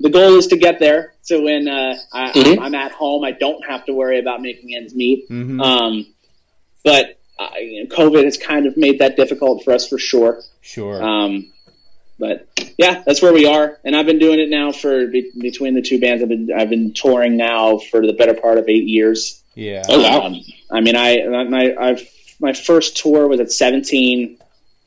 the 0.00 0.10
goal 0.10 0.34
is 0.36 0.46
to 0.48 0.56
get 0.56 0.78
there. 0.78 1.14
So 1.22 1.42
when 1.42 1.66
uh, 1.68 1.96
I, 2.12 2.30
Mhm. 2.32 2.58
I'm 2.60 2.74
at 2.74 2.92
home, 2.92 3.24
I 3.24 3.32
don't 3.32 3.64
have 3.66 3.84
to 3.86 3.92
worry 3.92 4.18
about 4.18 4.40
making 4.40 4.74
ends 4.74 4.94
meet. 4.94 5.26
hmm 5.28 5.60
Um, 5.60 6.06
but 6.84 7.18
uh, 7.38 7.48
you 7.58 7.84
know, 7.84 7.94
COVID 7.94 8.24
has 8.24 8.36
kind 8.36 8.66
of 8.66 8.76
made 8.76 8.98
that 8.98 9.16
difficult 9.16 9.62
for 9.64 9.72
us 9.72 9.86
for 9.88 9.98
sure. 9.98 10.42
Sure. 10.60 11.02
Um, 11.02 11.52
but 12.18 12.48
yeah, 12.78 13.02
that's 13.06 13.22
where 13.22 13.32
we 13.32 13.46
are, 13.46 13.78
and 13.84 13.94
I've 13.96 14.06
been 14.06 14.18
doing 14.18 14.38
it 14.40 14.48
now 14.50 14.72
for 14.72 15.06
be, 15.06 15.30
between 15.38 15.74
the 15.74 15.82
two 15.82 16.00
bands. 16.00 16.22
I've 16.22 16.28
been 16.28 16.50
I've 16.56 16.70
been 16.70 16.92
touring 16.92 17.36
now 17.36 17.78
for 17.78 18.06
the 18.06 18.12
better 18.12 18.34
part 18.34 18.58
of 18.58 18.68
eight 18.68 18.84
years. 18.84 19.42
yeah. 19.54 19.82
Oh, 19.88 20.00
wow. 20.02 20.26
Um, 20.26 20.40
I 20.70 20.80
mean, 20.80 20.96
I 20.96 21.44
my 21.44 21.74
I've 21.78 22.08
my 22.40 22.52
first 22.52 22.96
tour 22.96 23.26
was 23.28 23.40
at 23.40 23.50
17, 23.52 24.38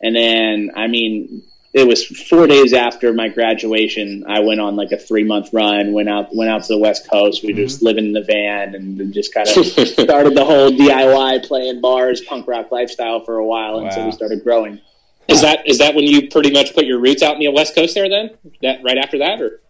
and 0.01 0.15
then 0.15 0.71
I 0.75 0.87
mean, 0.87 1.43
it 1.73 1.87
was 1.87 2.05
four 2.05 2.47
days 2.47 2.73
after 2.73 3.11
my 3.13 3.27
graduation. 3.29 4.25
I 4.27 4.39
went 4.41 4.59
on 4.61 4.75
like 4.75 4.91
a 4.91 4.97
three 4.97 5.23
month 5.23 5.49
run. 5.53 5.91
went 5.93 6.09
out 6.09 6.29
went 6.33 6.49
out 6.49 6.63
to 6.63 6.67
the 6.73 6.77
West 6.79 7.09
Coast. 7.09 7.43
We 7.43 7.53
just 7.53 7.81
living 7.81 8.05
in 8.05 8.13
the 8.13 8.23
van 8.23 8.75
and 8.75 9.13
just 9.13 9.33
kind 9.33 9.47
of 9.47 9.65
started 9.65 10.35
the 10.35 10.45
whole 10.45 10.69
DIY 10.71 11.45
playing 11.45 11.81
bars, 11.81 12.21
punk 12.21 12.47
rock 12.47 12.71
lifestyle 12.71 13.23
for 13.25 13.37
a 13.37 13.45
while 13.45 13.79
until 13.79 13.99
Wow. 14.01 14.05
we 14.07 14.11
started 14.11 14.43
growing. 14.43 14.79
Is 15.27 15.41
that 15.41 15.67
is 15.67 15.77
that 15.77 15.95
when 15.95 16.05
you 16.05 16.29
pretty 16.29 16.51
much 16.51 16.73
put 16.73 16.85
your 16.85 16.99
roots 16.99 17.23
out 17.23 17.35
in 17.35 17.39
the 17.39 17.49
West 17.49 17.75
Coast 17.75 17.95
there? 17.95 18.09
Then 18.09 18.31
that 18.61 18.83
right 18.83 18.97
after 18.97 19.19
that, 19.19 19.41
or 19.41 19.61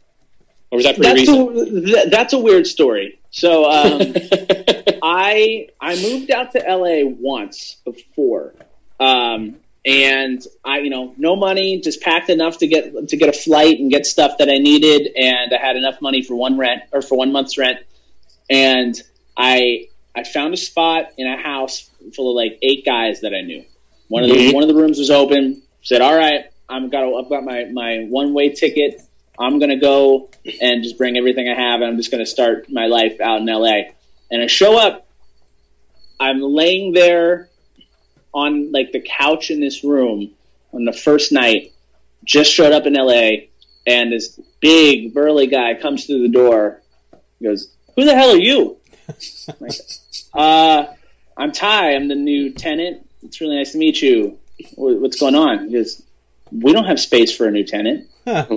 or 0.71 0.77
was 0.77 0.85
that 0.85 0.95
pretty 0.95 1.25
That's 1.25 1.29
recent? 1.29 1.77
a, 1.77 1.81
th- 1.85 2.11
that's 2.11 2.33
a 2.33 2.39
weird 2.39 2.65
story. 2.65 3.19
So 3.29 3.69
um, 3.69 3.99
I 5.03 5.67
I 5.79 6.01
moved 6.01 6.31
out 6.31 6.53
to 6.53 6.59
LA 6.59 7.05
once 7.05 7.75
before, 7.85 8.53
um, 8.99 9.57
and 9.85 10.41
I 10.63 10.79
you 10.79 10.89
know 10.89 11.13
no 11.17 11.35
money, 11.35 11.81
just 11.81 12.01
packed 12.01 12.29
enough 12.29 12.59
to 12.59 12.67
get 12.67 13.09
to 13.09 13.17
get 13.17 13.29
a 13.29 13.33
flight 13.33 13.79
and 13.79 13.91
get 13.91 14.05
stuff 14.05 14.37
that 14.39 14.49
I 14.49 14.57
needed, 14.57 15.11
and 15.15 15.53
I 15.53 15.57
had 15.57 15.75
enough 15.75 16.01
money 16.01 16.23
for 16.23 16.35
one 16.35 16.57
rent 16.57 16.83
or 16.91 17.01
for 17.01 17.17
one 17.17 17.31
month's 17.31 17.57
rent, 17.57 17.79
and 18.49 18.99
I 19.37 19.87
I 20.15 20.23
found 20.23 20.53
a 20.53 20.57
spot 20.57 21.11
in 21.17 21.27
a 21.27 21.37
house 21.37 21.89
full 22.15 22.31
of 22.31 22.35
like 22.35 22.57
eight 22.61 22.85
guys 22.85 23.21
that 23.21 23.33
I 23.33 23.41
knew. 23.41 23.65
One 24.11 24.23
of 24.25 24.29
the 24.29 24.51
one 24.53 24.61
of 24.61 24.67
the 24.67 24.75
rooms 24.75 24.99
was 24.99 25.09
open. 25.09 25.61
Said, 25.83 26.01
"All 26.01 26.13
right, 26.13 26.51
I'm 26.67 26.89
got 26.89 27.03
I've 27.17 27.29
got 27.29 27.45
my 27.45 27.63
my 27.71 28.07
one 28.09 28.33
way 28.33 28.49
ticket. 28.49 29.01
I'm 29.39 29.57
gonna 29.57 29.79
go 29.79 30.29
and 30.61 30.83
just 30.83 30.97
bring 30.97 31.17
everything 31.17 31.47
I 31.47 31.55
have, 31.55 31.79
and 31.79 31.85
I'm 31.85 31.95
just 31.95 32.11
gonna 32.11 32.25
start 32.25 32.69
my 32.69 32.87
life 32.87 33.21
out 33.21 33.39
in 33.39 33.47
LA." 33.47 33.93
And 34.29 34.41
I 34.41 34.47
show 34.47 34.77
up. 34.77 35.07
I'm 36.19 36.41
laying 36.41 36.91
there 36.91 37.47
on 38.33 38.73
like 38.73 38.91
the 38.91 38.99
couch 38.99 39.49
in 39.49 39.61
this 39.61 39.81
room 39.81 40.31
on 40.73 40.83
the 40.83 40.93
first 40.93 41.31
night. 41.31 41.71
Just 42.25 42.51
showed 42.51 42.73
up 42.73 42.85
in 42.85 42.95
LA, 42.95 43.47
and 43.87 44.11
this 44.11 44.37
big 44.59 45.13
burly 45.13 45.47
guy 45.47 45.75
comes 45.75 46.05
through 46.05 46.23
the 46.23 46.33
door. 46.33 46.81
He 47.39 47.45
goes, 47.45 47.73
"Who 47.95 48.03
the 48.03 48.13
hell 48.13 48.31
are 48.31 48.37
you?" 48.37 48.75
I'm 49.47 49.55
like, 49.61 49.79
uh, 50.33 50.85
I'm 51.37 51.53
Ty. 51.53 51.93
I'm 51.93 52.09
the 52.09 52.15
new 52.15 52.51
tenant. 52.51 53.07
It's 53.23 53.39
really 53.41 53.55
nice 53.57 53.71
to 53.73 53.77
meet 53.77 54.01
you. 54.01 54.37
What's 54.75 55.19
going 55.19 55.35
on? 55.35 55.67
He 55.67 55.73
goes, 55.73 56.01
"We 56.51 56.73
don't 56.73 56.85
have 56.85 56.99
space 56.99 57.35
for 57.35 57.47
a 57.47 57.51
new 57.51 57.63
tenant." 57.63 58.07
Like, 58.25 58.47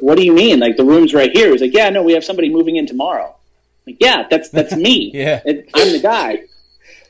what 0.00 0.16
do 0.16 0.24
you 0.24 0.32
mean? 0.32 0.58
Like 0.60 0.76
the 0.76 0.84
room's 0.84 1.14
right 1.14 1.30
here. 1.30 1.50
He's 1.52 1.60
like, 1.60 1.72
yeah, 1.72 1.88
no, 1.90 2.02
we 2.02 2.14
have 2.14 2.24
somebody 2.24 2.50
moving 2.50 2.76
in 2.76 2.86
tomorrow. 2.86 3.34
Like, 3.86 3.96
yeah, 4.00 4.26
that's 4.28 4.48
that's 4.50 4.74
me. 4.74 5.10
Yeah. 5.14 5.40
It- 5.44 5.68
I'm 5.74 5.92
the 5.92 6.00
guy. 6.00 6.42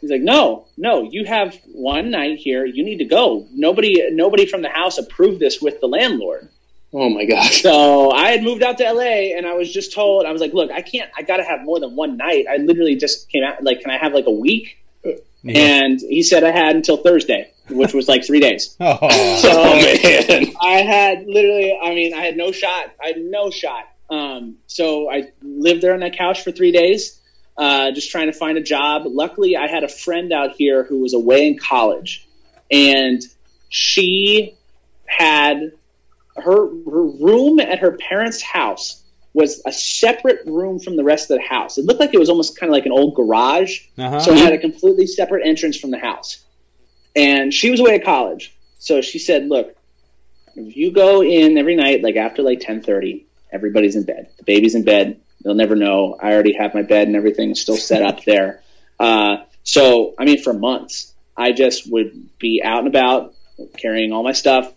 He's 0.01 0.11
like, 0.11 0.21
no, 0.23 0.67
no, 0.77 1.03
you 1.03 1.25
have 1.25 1.57
one 1.73 2.11
night 2.11 2.39
here. 2.39 2.65
You 2.67 2.85
need 2.85 2.99
to 2.99 3.05
go. 3.05 3.47
Nobody, 3.53 4.11
nobody 4.11 4.47
from 4.47 4.61
the 4.63 4.69
house 4.69 4.99
approved 4.99 5.39
this 5.39 5.63
with 5.63 5.81
the 5.81 5.87
landlord. 5.87 6.49
oh 6.93 7.09
my 7.09 7.25
gosh! 7.25 7.63
So 7.63 8.11
I 8.11 8.31
had 8.33 8.43
moved 8.43 8.63
out 8.65 8.77
to 8.79 8.93
LA, 8.93 9.33
and 9.37 9.47
I 9.47 9.55
was 9.55 9.73
just 9.73 9.95
told, 9.95 10.27
I 10.27 10.33
was 10.33 10.41
like, 10.43 10.53
look, 10.53 10.71
I 10.73 10.83
can't. 10.83 11.09
I 11.17 11.23
got 11.23 11.37
to 11.39 11.45
have 11.45 11.63
more 11.63 11.79
than 11.81 11.95
one 11.97 12.17
night. 12.17 12.47
I 12.51 12.57
literally 12.57 12.97
just 12.97 13.31
came 13.31 13.45
out. 13.45 13.63
Like, 13.63 13.81
can 13.81 13.91
I 13.91 13.97
have 13.97 14.13
like 14.13 14.27
a 14.27 14.31
week? 14.33 14.77
Yeah. 15.43 15.59
And 15.59 16.01
he 16.01 16.23
said 16.23 16.45
I 16.45 16.51
had 16.51 16.77
until 16.77 16.97
Thursday, 16.97 17.53
which 17.69 17.95
was 17.95 18.09
like 18.09 18.25
three 18.25 18.41
days. 18.41 18.77
Oh, 18.81 19.39
So 19.41 19.51
Oh 19.51 19.75
man! 20.29 20.53
I 20.61 20.83
had 20.83 21.27
literally, 21.27 21.79
I 21.81 21.95
mean, 21.95 22.15
I 22.15 22.23
had 22.23 22.37
no 22.37 22.53
shot. 22.53 22.93
I 23.03 23.09
had 23.09 23.19
no 23.19 23.51
shot. 23.51 23.89
Um, 24.09 24.57
so 24.67 25.11
I 25.11 25.33
lived 25.43 25.83
there 25.83 25.95
on 25.95 26.01
that 26.01 26.17
couch 26.17 26.43
for 26.43 26.53
three 26.53 26.71
days, 26.71 27.19
uh, 27.57 27.93
just 27.93 28.11
trying 28.11 28.27
to 28.27 28.33
find 28.33 28.59
a 28.59 28.63
job. 28.63 29.03
Luckily, 29.07 29.57
I 29.57 29.69
had 29.69 29.85
a 29.85 29.89
friend 29.89 30.33
out 30.33 30.53
here 30.53 30.85
who 30.85 31.01
was 31.01 31.15
away 31.15 31.49
in 31.49 31.59
college, 31.59 32.29
and 32.71 33.23
she 33.69 34.57
had 35.07 35.73
her 36.37 36.69
her 36.69 37.07
room 37.07 37.59
at 37.61 37.79
her 37.81 37.93
parents' 37.93 38.43
house 38.43 39.02
was 39.35 39.63
a 39.65 39.73
separate 39.73 40.41
room 40.47 40.79
from 40.79 40.97
the 40.97 41.05
rest 41.05 41.31
of 41.31 41.39
the 41.39 41.43
house. 41.43 41.79
It 41.79 41.85
looked 41.87 42.01
like 42.01 42.13
it 42.13 42.21
was 42.21 42.29
almost 42.29 42.59
kind 42.59 42.71
of 42.71 42.75
like 42.75 42.87
an 42.87 42.93
old 42.93 43.15
garage. 43.15 43.81
uh-huh. 43.99 44.21
So 44.21 44.33
it 44.33 44.39
had 44.39 44.53
a 44.53 44.59
completely 44.59 45.07
separate 45.07 45.47
entrance 45.47 45.77
from 45.79 45.91
the 45.91 45.99
house. 45.99 46.45
And 47.17 47.53
she 47.53 47.71
was 47.71 47.81
away 47.81 47.95
at 47.95 48.05
college. 48.05 48.55
So 48.79 49.01
she 49.01 49.19
said, 49.19 49.47
look, 49.47 49.77
if 50.55 50.77
you 50.77 50.93
go 50.93 51.23
in 51.23 51.57
every 51.57 51.77
night, 51.77 52.03
like 52.03 52.17
after 52.17 52.43
like 52.43 52.59
1030, 52.59 53.27
everybody's 53.51 53.97
in 53.97 54.05
bed. 54.05 54.29
The 54.39 54.45
baby's 54.45 54.75
in 54.75 54.85
bed. 54.85 55.21
They'll 55.43 55.55
never 55.55 55.77
know. 55.77 56.19
I 56.21 56.33
already 56.33 56.55
have 56.55 56.75
my 56.75 56.83
bed 56.83 57.07
and 57.07 57.17
everything 57.17 57.55
still 57.55 57.77
set 57.77 58.03
up 58.03 58.25
there. 58.25 58.61
Uh, 59.01 59.43
so, 59.65 60.15
I 60.17 60.25
mean, 60.25 60.41
for 60.41 60.53
months, 60.53 61.13
I 61.37 61.51
just 61.51 61.91
would 61.91 62.39
be 62.39 62.63
out 62.63 62.81
and 62.81 62.87
about 62.87 63.35
carrying 63.77 64.13
all 64.13 64.23
my 64.23 64.31
stuff. 64.31 64.73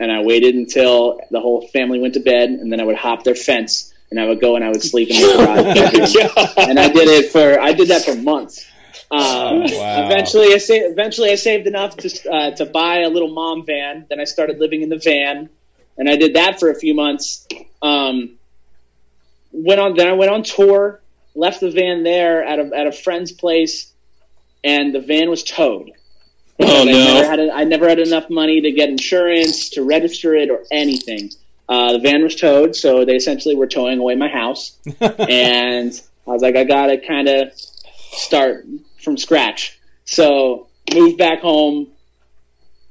And 0.00 0.10
I 0.10 0.22
waited 0.22 0.56
until 0.56 1.20
the 1.30 1.38
whole 1.38 1.68
family 1.68 2.00
went 2.00 2.14
to 2.14 2.20
bed. 2.20 2.50
And 2.50 2.72
then 2.72 2.80
I 2.80 2.84
would 2.84 2.96
hop 2.96 3.22
their 3.22 3.36
fence 3.36 3.94
and 4.10 4.18
I 4.20 4.26
would 4.26 4.40
go 4.40 4.56
and 4.56 4.64
I 4.64 4.68
would 4.68 4.82
sleep 4.82 5.10
in 5.10 5.16
the 5.20 5.36
garage. 6.56 6.68
and 6.68 6.78
I 6.78 6.88
did 6.88 7.08
it 7.08 7.30
for 7.32 7.60
I 7.60 7.72
did 7.72 7.88
that 7.88 8.04
for 8.04 8.14
months. 8.14 8.64
Um, 9.10 9.60
Wow. 9.62 10.06
Eventually, 10.06 10.52
I 10.54 10.58
sa- 10.58 10.74
eventually 10.74 11.30
I 11.30 11.34
saved 11.36 11.66
enough 11.66 11.96
to 11.98 12.30
uh, 12.30 12.50
to 12.56 12.66
buy 12.66 13.00
a 13.00 13.08
little 13.08 13.28
mom 13.32 13.64
van. 13.64 14.06
Then 14.08 14.20
I 14.20 14.24
started 14.24 14.58
living 14.58 14.82
in 14.82 14.88
the 14.90 14.98
van, 14.98 15.48
and 15.96 16.08
I 16.10 16.16
did 16.16 16.34
that 16.34 16.58
for 16.60 16.70
a 16.70 16.74
few 16.74 16.94
months. 16.94 17.46
Um, 17.80 18.36
went 19.52 19.80
on 19.80 19.94
then 19.96 20.08
I 20.08 20.12
went 20.12 20.30
on 20.30 20.42
tour. 20.42 21.00
Left 21.34 21.60
the 21.60 21.70
van 21.70 22.02
there 22.02 22.42
at 22.44 22.58
a 22.58 22.70
at 22.74 22.86
a 22.86 22.92
friend's 22.92 23.32
place, 23.32 23.92
and 24.64 24.94
the 24.94 25.00
van 25.00 25.30
was 25.30 25.42
towed. 25.42 25.90
Oh 26.60 26.82
I 26.82 26.84
never 26.84 27.22
no! 27.22 27.28
had 27.28 27.40
I 27.40 27.64
never 27.64 27.88
had 27.88 28.00
enough 28.00 28.28
money 28.28 28.60
to 28.62 28.72
get 28.72 28.88
insurance 28.88 29.70
to 29.70 29.82
register 29.84 30.34
it 30.34 30.50
or 30.50 30.64
anything. 30.72 31.30
Uh, 31.68 31.92
the 31.92 31.98
van 31.98 32.22
was 32.22 32.34
towed, 32.34 32.74
so 32.74 33.04
they 33.04 33.16
essentially 33.16 33.54
were 33.54 33.66
towing 33.66 33.98
away 33.98 34.14
my 34.14 34.28
house, 34.28 34.78
and 35.00 36.00
I 36.26 36.30
was 36.30 36.42
like, 36.42 36.56
I 36.56 36.64
gotta 36.64 36.98
kind 36.98 37.28
of 37.28 37.52
start 37.54 38.66
from 39.02 39.16
scratch. 39.16 39.78
So 40.04 40.68
moved 40.94 41.18
back 41.18 41.40
home. 41.40 41.88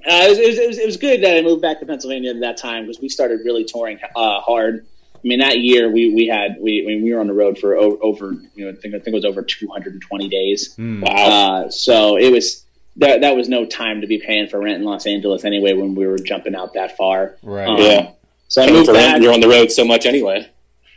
Uh, 0.05 0.23
it, 0.25 0.29
was, 0.29 0.39
it, 0.39 0.67
was, 0.67 0.77
it, 0.77 0.85
was, 0.85 0.97
good 0.97 1.23
that 1.23 1.35
I 1.35 1.41
moved 1.41 1.61
back 1.61 1.79
to 1.79 1.85
Pennsylvania 1.85 2.29
at 2.29 2.39
that 2.41 2.57
time 2.57 2.85
because 2.85 3.01
we 3.01 3.09
started 3.09 3.41
really 3.43 3.65
touring 3.65 3.99
uh, 4.15 4.39
hard. 4.39 4.85
I 5.15 5.19
mean, 5.27 5.39
that 5.39 5.59
year 5.59 5.89
we, 5.91 6.13
we 6.13 6.27
had 6.27 6.57
we 6.61 6.83
I 6.83 6.87
mean, 6.87 7.03
we 7.03 7.13
were 7.13 7.19
on 7.19 7.27
the 7.27 7.33
road 7.33 7.57
for 7.57 7.75
o- 7.75 7.97
over 8.01 8.33
you 8.55 8.65
know 8.65 8.71
I 8.71 8.75
think 8.75 8.93
I 8.93 8.99
think 8.99 9.07
it 9.07 9.13
was 9.13 9.25
over 9.25 9.41
220 9.41 10.29
days. 10.29 10.75
Hmm. 10.75 11.01
Wow! 11.01 11.11
Uh, 11.11 11.69
so 11.69 12.17
it 12.17 12.31
was 12.31 12.63
that 12.97 13.21
that 13.21 13.35
was 13.35 13.49
no 13.49 13.65
time 13.65 14.01
to 14.01 14.07
be 14.07 14.19
paying 14.19 14.47
for 14.47 14.59
rent 14.59 14.77
in 14.77 14.83
Los 14.83 15.05
Angeles 15.07 15.43
anyway 15.43 15.73
when 15.73 15.95
we 15.95 16.05
were 16.05 16.17
jumping 16.17 16.55
out 16.55 16.75
that 16.75 16.95
far. 16.95 17.35
Right. 17.41 17.67
Um, 17.67 17.77
Yeah. 17.77 18.11
So 18.47 18.61
I 18.61 18.71
moved 18.71 18.91
back. 18.91 19.21
You're 19.21 19.33
on 19.33 19.41
the 19.41 19.49
road 19.49 19.71
so 19.71 19.83
much 19.85 20.05
anyway. 20.05 20.49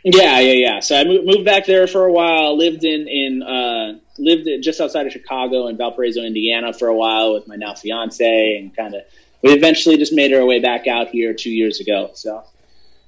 Yeah, 0.03 0.39
yeah, 0.39 0.53
yeah. 0.53 0.79
So 0.79 0.95
I 0.95 1.03
moved, 1.03 1.25
moved 1.25 1.45
back 1.45 1.65
there 1.65 1.85
for 1.85 2.05
a 2.05 2.11
while. 2.11 2.57
Lived 2.57 2.83
in 2.83 3.07
in 3.07 3.43
uh, 3.43 3.99
lived 4.17 4.47
just 4.63 4.81
outside 4.81 5.05
of 5.05 5.11
Chicago 5.11 5.67
in 5.67 5.77
Valparaiso, 5.77 6.21
Indiana, 6.21 6.73
for 6.73 6.87
a 6.87 6.95
while 6.95 7.33
with 7.33 7.47
my 7.47 7.55
now 7.55 7.75
fiance, 7.75 8.57
and 8.57 8.75
kind 8.75 8.95
of 8.95 9.01
we 9.43 9.51
eventually 9.51 9.97
just 9.97 10.13
made 10.13 10.33
our 10.33 10.45
way 10.45 10.59
back 10.59 10.87
out 10.87 11.09
here 11.09 11.33
two 11.33 11.51
years 11.51 11.79
ago. 11.79 12.11
So 12.13 12.43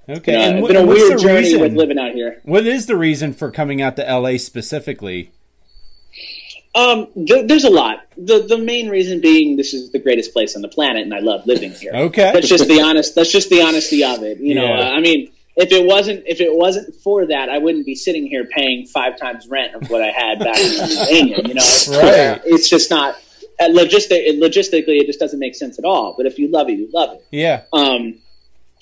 Okay. 0.09 0.35
uh, 0.35 0.39
and 0.39 0.57
it's 0.57 0.61
what, 0.63 0.73
been 0.73 0.83
a 0.83 0.85
weird 0.87 1.19
journey 1.19 1.39
reason? 1.39 1.61
with 1.61 1.73
living 1.73 1.97
out 1.97 2.11
here. 2.13 2.41
What 2.43 2.67
is 2.67 2.87
the 2.87 2.97
reason 2.97 3.33
for 3.33 3.51
coming 3.51 3.81
out 3.81 3.95
to 3.95 4.03
LA 4.03 4.37
specifically? 4.37 5.31
Um, 6.75 7.07
th- 7.27 7.47
there's 7.47 7.65
a 7.65 7.69
lot. 7.69 8.05
The 8.17 8.39
the 8.39 8.57
main 8.57 8.89
reason 8.89 9.21
being 9.21 9.57
this 9.57 9.73
is 9.73 9.91
the 9.91 9.99
greatest 9.99 10.33
place 10.33 10.55
on 10.55 10.61
the 10.63 10.67
planet, 10.67 11.03
and 11.03 11.13
I 11.13 11.19
love 11.19 11.45
living 11.45 11.71
here. 11.71 11.91
Okay. 11.93 12.31
That's 12.33 12.47
just 12.47 12.67
the 12.67 12.81
honest. 12.81 13.13
That's 13.15 13.31
just 13.31 13.49
the 13.49 13.61
honesty 13.61 14.03
of 14.03 14.23
it. 14.23 14.39
You 14.39 14.55
know, 14.55 14.65
Yeah. 14.65 14.79
uh, 14.89 14.91
I 14.91 14.99
mean, 14.99 15.31
if 15.55 15.71
it 15.71 15.85
wasn't 15.85 16.23
if 16.25 16.41
it 16.41 16.53
wasn't 16.53 16.95
for 16.95 17.27
that, 17.27 17.49
I 17.49 17.59
wouldn't 17.59 17.85
be 17.85 17.93
sitting 17.93 18.25
here 18.25 18.45
paying 18.45 18.87
five 18.87 19.17
times 19.19 19.47
rent 19.47 19.75
of 19.75 19.87
what 19.91 20.01
I 20.01 20.07
had 20.11 20.39
back 20.39 20.57
in 20.59 20.77
Pennsylvania. 20.79 21.37
You 21.45 21.53
know, 21.53 21.61
it's, 21.63 21.87
Right. 21.89 22.41
it's 22.43 22.67
just 22.69 22.89
not 22.89 23.15
uh, 23.59 23.65
logistic. 23.65 24.27
Logistically, 24.39 24.99
it 24.99 25.05
just 25.05 25.19
doesn't 25.19 25.37
make 25.39 25.53
sense 25.53 25.77
at 25.77 25.85
all. 25.85 26.15
But 26.17 26.25
if 26.25 26.39
you 26.39 26.47
love 26.47 26.69
it, 26.69 26.79
you 26.79 26.89
love 26.91 27.17
it. 27.17 27.25
Yeah. 27.29 27.63
Um, 27.71 28.15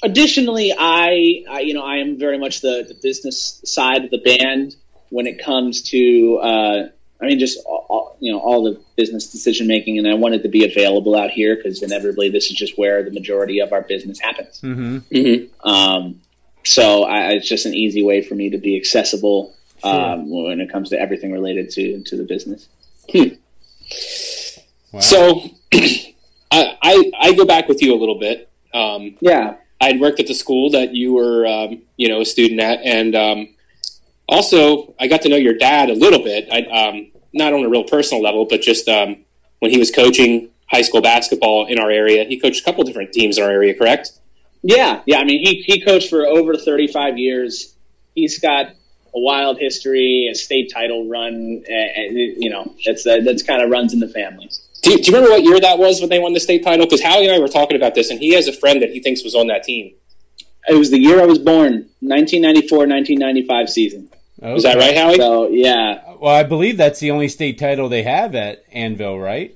additionally, 0.02 0.74
I, 0.78 1.44
I 1.50 1.60
you 1.62 1.74
know 1.74 1.84
I 1.84 1.98
am 1.98 2.18
very 2.18 2.38
much 2.38 2.62
the, 2.62 2.86
the 2.88 2.96
business 3.04 3.60
side 3.66 4.06
of 4.06 4.12
the 4.12 4.18
band 4.20 4.76
when 5.10 5.28
it 5.28 5.44
comes 5.44 5.82
to 5.90 6.38
uh, 6.38 6.88
I 7.22 7.26
mean 7.26 7.40
just 7.40 7.60
all, 7.66 7.86
all, 7.90 8.18
you 8.20 8.32
know 8.32 8.40
all 8.40 8.64
the 8.64 8.82
business 8.96 9.32
decision 9.32 9.68
making, 9.68 9.98
and 9.98 10.08
I 10.08 10.14
wanted 10.14 10.44
to 10.44 10.50
be 10.50 10.66
available 10.66 11.16
out 11.16 11.32
here 11.32 11.56
because 11.56 11.82
inevitably 11.82 12.30
this 12.30 12.50
is 12.50 12.58
just 12.58 12.78
where 12.78 13.04
the 13.04 13.12
majority 13.12 13.60
of 13.60 13.74
our 13.74 13.82
business 13.82 14.20
happens. 14.20 14.62
Mm-hmm. 14.62 14.98
Mm-hmm. 15.16 15.70
Um, 15.70 16.22
so 16.64 17.04
I, 17.04 17.32
it's 17.32 17.48
just 17.48 17.66
an 17.66 17.74
easy 17.74 18.04
way 18.04 18.22
for 18.22 18.36
me 18.36 18.50
to 18.52 18.58
be 18.58 18.78
accessible 18.78 19.54
um, 19.84 20.30
when 20.30 20.60
it 20.62 20.72
comes 20.72 20.90
to 20.90 21.00
everything 21.00 21.32
related 21.32 21.70
to 21.72 22.04
to 22.04 22.18
the 22.18 22.24
business. 22.24 22.68
Wow. 24.92 25.00
So, 25.00 25.42
I, 25.74 26.78
I 26.82 27.12
I 27.20 27.34
go 27.34 27.46
back 27.46 27.68
with 27.68 27.82
you 27.82 27.94
a 27.94 28.00
little 28.00 28.20
bit. 28.20 28.50
Um, 28.74 29.18
Yeah. 29.22 29.56
I 29.80 29.88
had 29.88 30.00
worked 30.00 30.20
at 30.20 30.28
the 30.28 30.36
school 30.36 30.70
that 30.72 30.94
you 30.94 31.14
were, 31.14 31.48
um, 31.48 31.82
you 31.98 32.08
know, 32.08 32.22
a 32.22 32.26
student 32.26 32.60
at, 32.60 32.82
and 32.84 33.16
um, 33.16 33.50
also 34.30 34.94
I 35.00 35.08
got 35.08 35.24
to 35.24 35.30
know 35.30 35.38
your 35.38 35.56
dad 35.56 35.90
a 35.90 35.96
little 35.96 36.24
bit. 36.24 36.48
I, 36.52 36.62
um, 36.66 37.11
not 37.34 37.54
on 37.54 37.64
a 37.64 37.70
real 37.70 37.84
personal 37.84 38.22
level, 38.22 38.46
but 38.46 38.62
just 38.62 38.88
um, 38.88 39.18
when 39.60 39.72
he 39.72 39.78
was 39.78 39.92
coaching 39.92 40.50
high 40.68 40.82
school 40.82 41.02
basketball 41.02 41.68
in 41.68 41.80
our 41.80 41.92
area, 41.92 42.24
he 42.24 42.40
coached 42.40 42.62
a 42.62 42.64
couple 42.64 42.84
different 42.84 43.12
teams 43.12 43.38
in 43.38 43.44
our 43.44 43.50
area. 43.50 43.74
Correct? 43.74 44.12
Yeah, 44.64 45.02
yeah. 45.06 45.20
I 45.20 45.24
mean, 45.24 45.44
he 45.46 45.62
he 45.62 45.82
coached 45.82 46.10
for 46.10 46.26
over 46.26 46.56
35 46.56 47.18
years. 47.18 47.76
He's 48.14 48.40
got 48.40 48.68
a 48.68 49.20
wild 49.20 49.58
history, 49.60 50.30
a 50.32 50.36
state 50.36 50.72
title 50.74 51.10
run, 51.10 51.64
and 51.68 52.18
you 52.18 52.50
know 52.50 52.74
that's 52.86 53.06
uh, 53.06 53.20
that's 53.24 53.44
kind 53.44 53.62
of 53.62 53.70
runs 53.70 53.94
in 53.94 54.00
the 54.00 54.08
family. 54.08 54.50
Do, 54.84 54.98
do 54.98 55.12
you 55.12 55.18
remember 55.18 55.32
what 55.32 55.44
year 55.44 55.60
that 55.60 55.78
was 55.78 56.00
when 56.00 56.10
they 56.10 56.20
won 56.20 56.34
the 56.34 56.40
state 56.40 56.64
title? 56.64 56.86
Because 56.86 57.04
Howie 57.04 57.26
and 57.26 57.36
I 57.36 57.40
were 57.40 57.48
talking 57.48 57.76
about 57.76 57.96
this, 57.96 58.10
and 58.10 58.20
he 58.20 58.34
has 58.34 58.48
a 58.48 58.54
friend 58.54 58.82
that 58.82 58.92
he 58.92 59.00
thinks 59.00 59.24
was 59.24 59.36
on 59.36 59.48
that 59.48 59.64
team. 59.64 59.94
It 60.68 60.76
was 60.76 60.92
the 60.92 61.00
year 61.00 61.20
I 61.22 61.26
was 61.26 61.40
born, 61.40 61.90
1994-1995 62.04 63.70
season. 63.70 64.10
Is 64.42 64.64
that 64.64 64.78
right, 64.78 64.96
Howie? 64.98 65.16
So 65.18 65.48
yeah. 65.50 66.02
Well, 66.20 66.34
I 66.34 66.44
believe 66.44 66.78
that's 66.78 67.00
the 67.00 67.12
only 67.12 67.28
state 67.28 67.58
title 67.60 67.90
they 67.90 68.04
have 68.04 68.34
at 68.36 68.70
Annville, 68.72 69.22
right? 69.22 69.56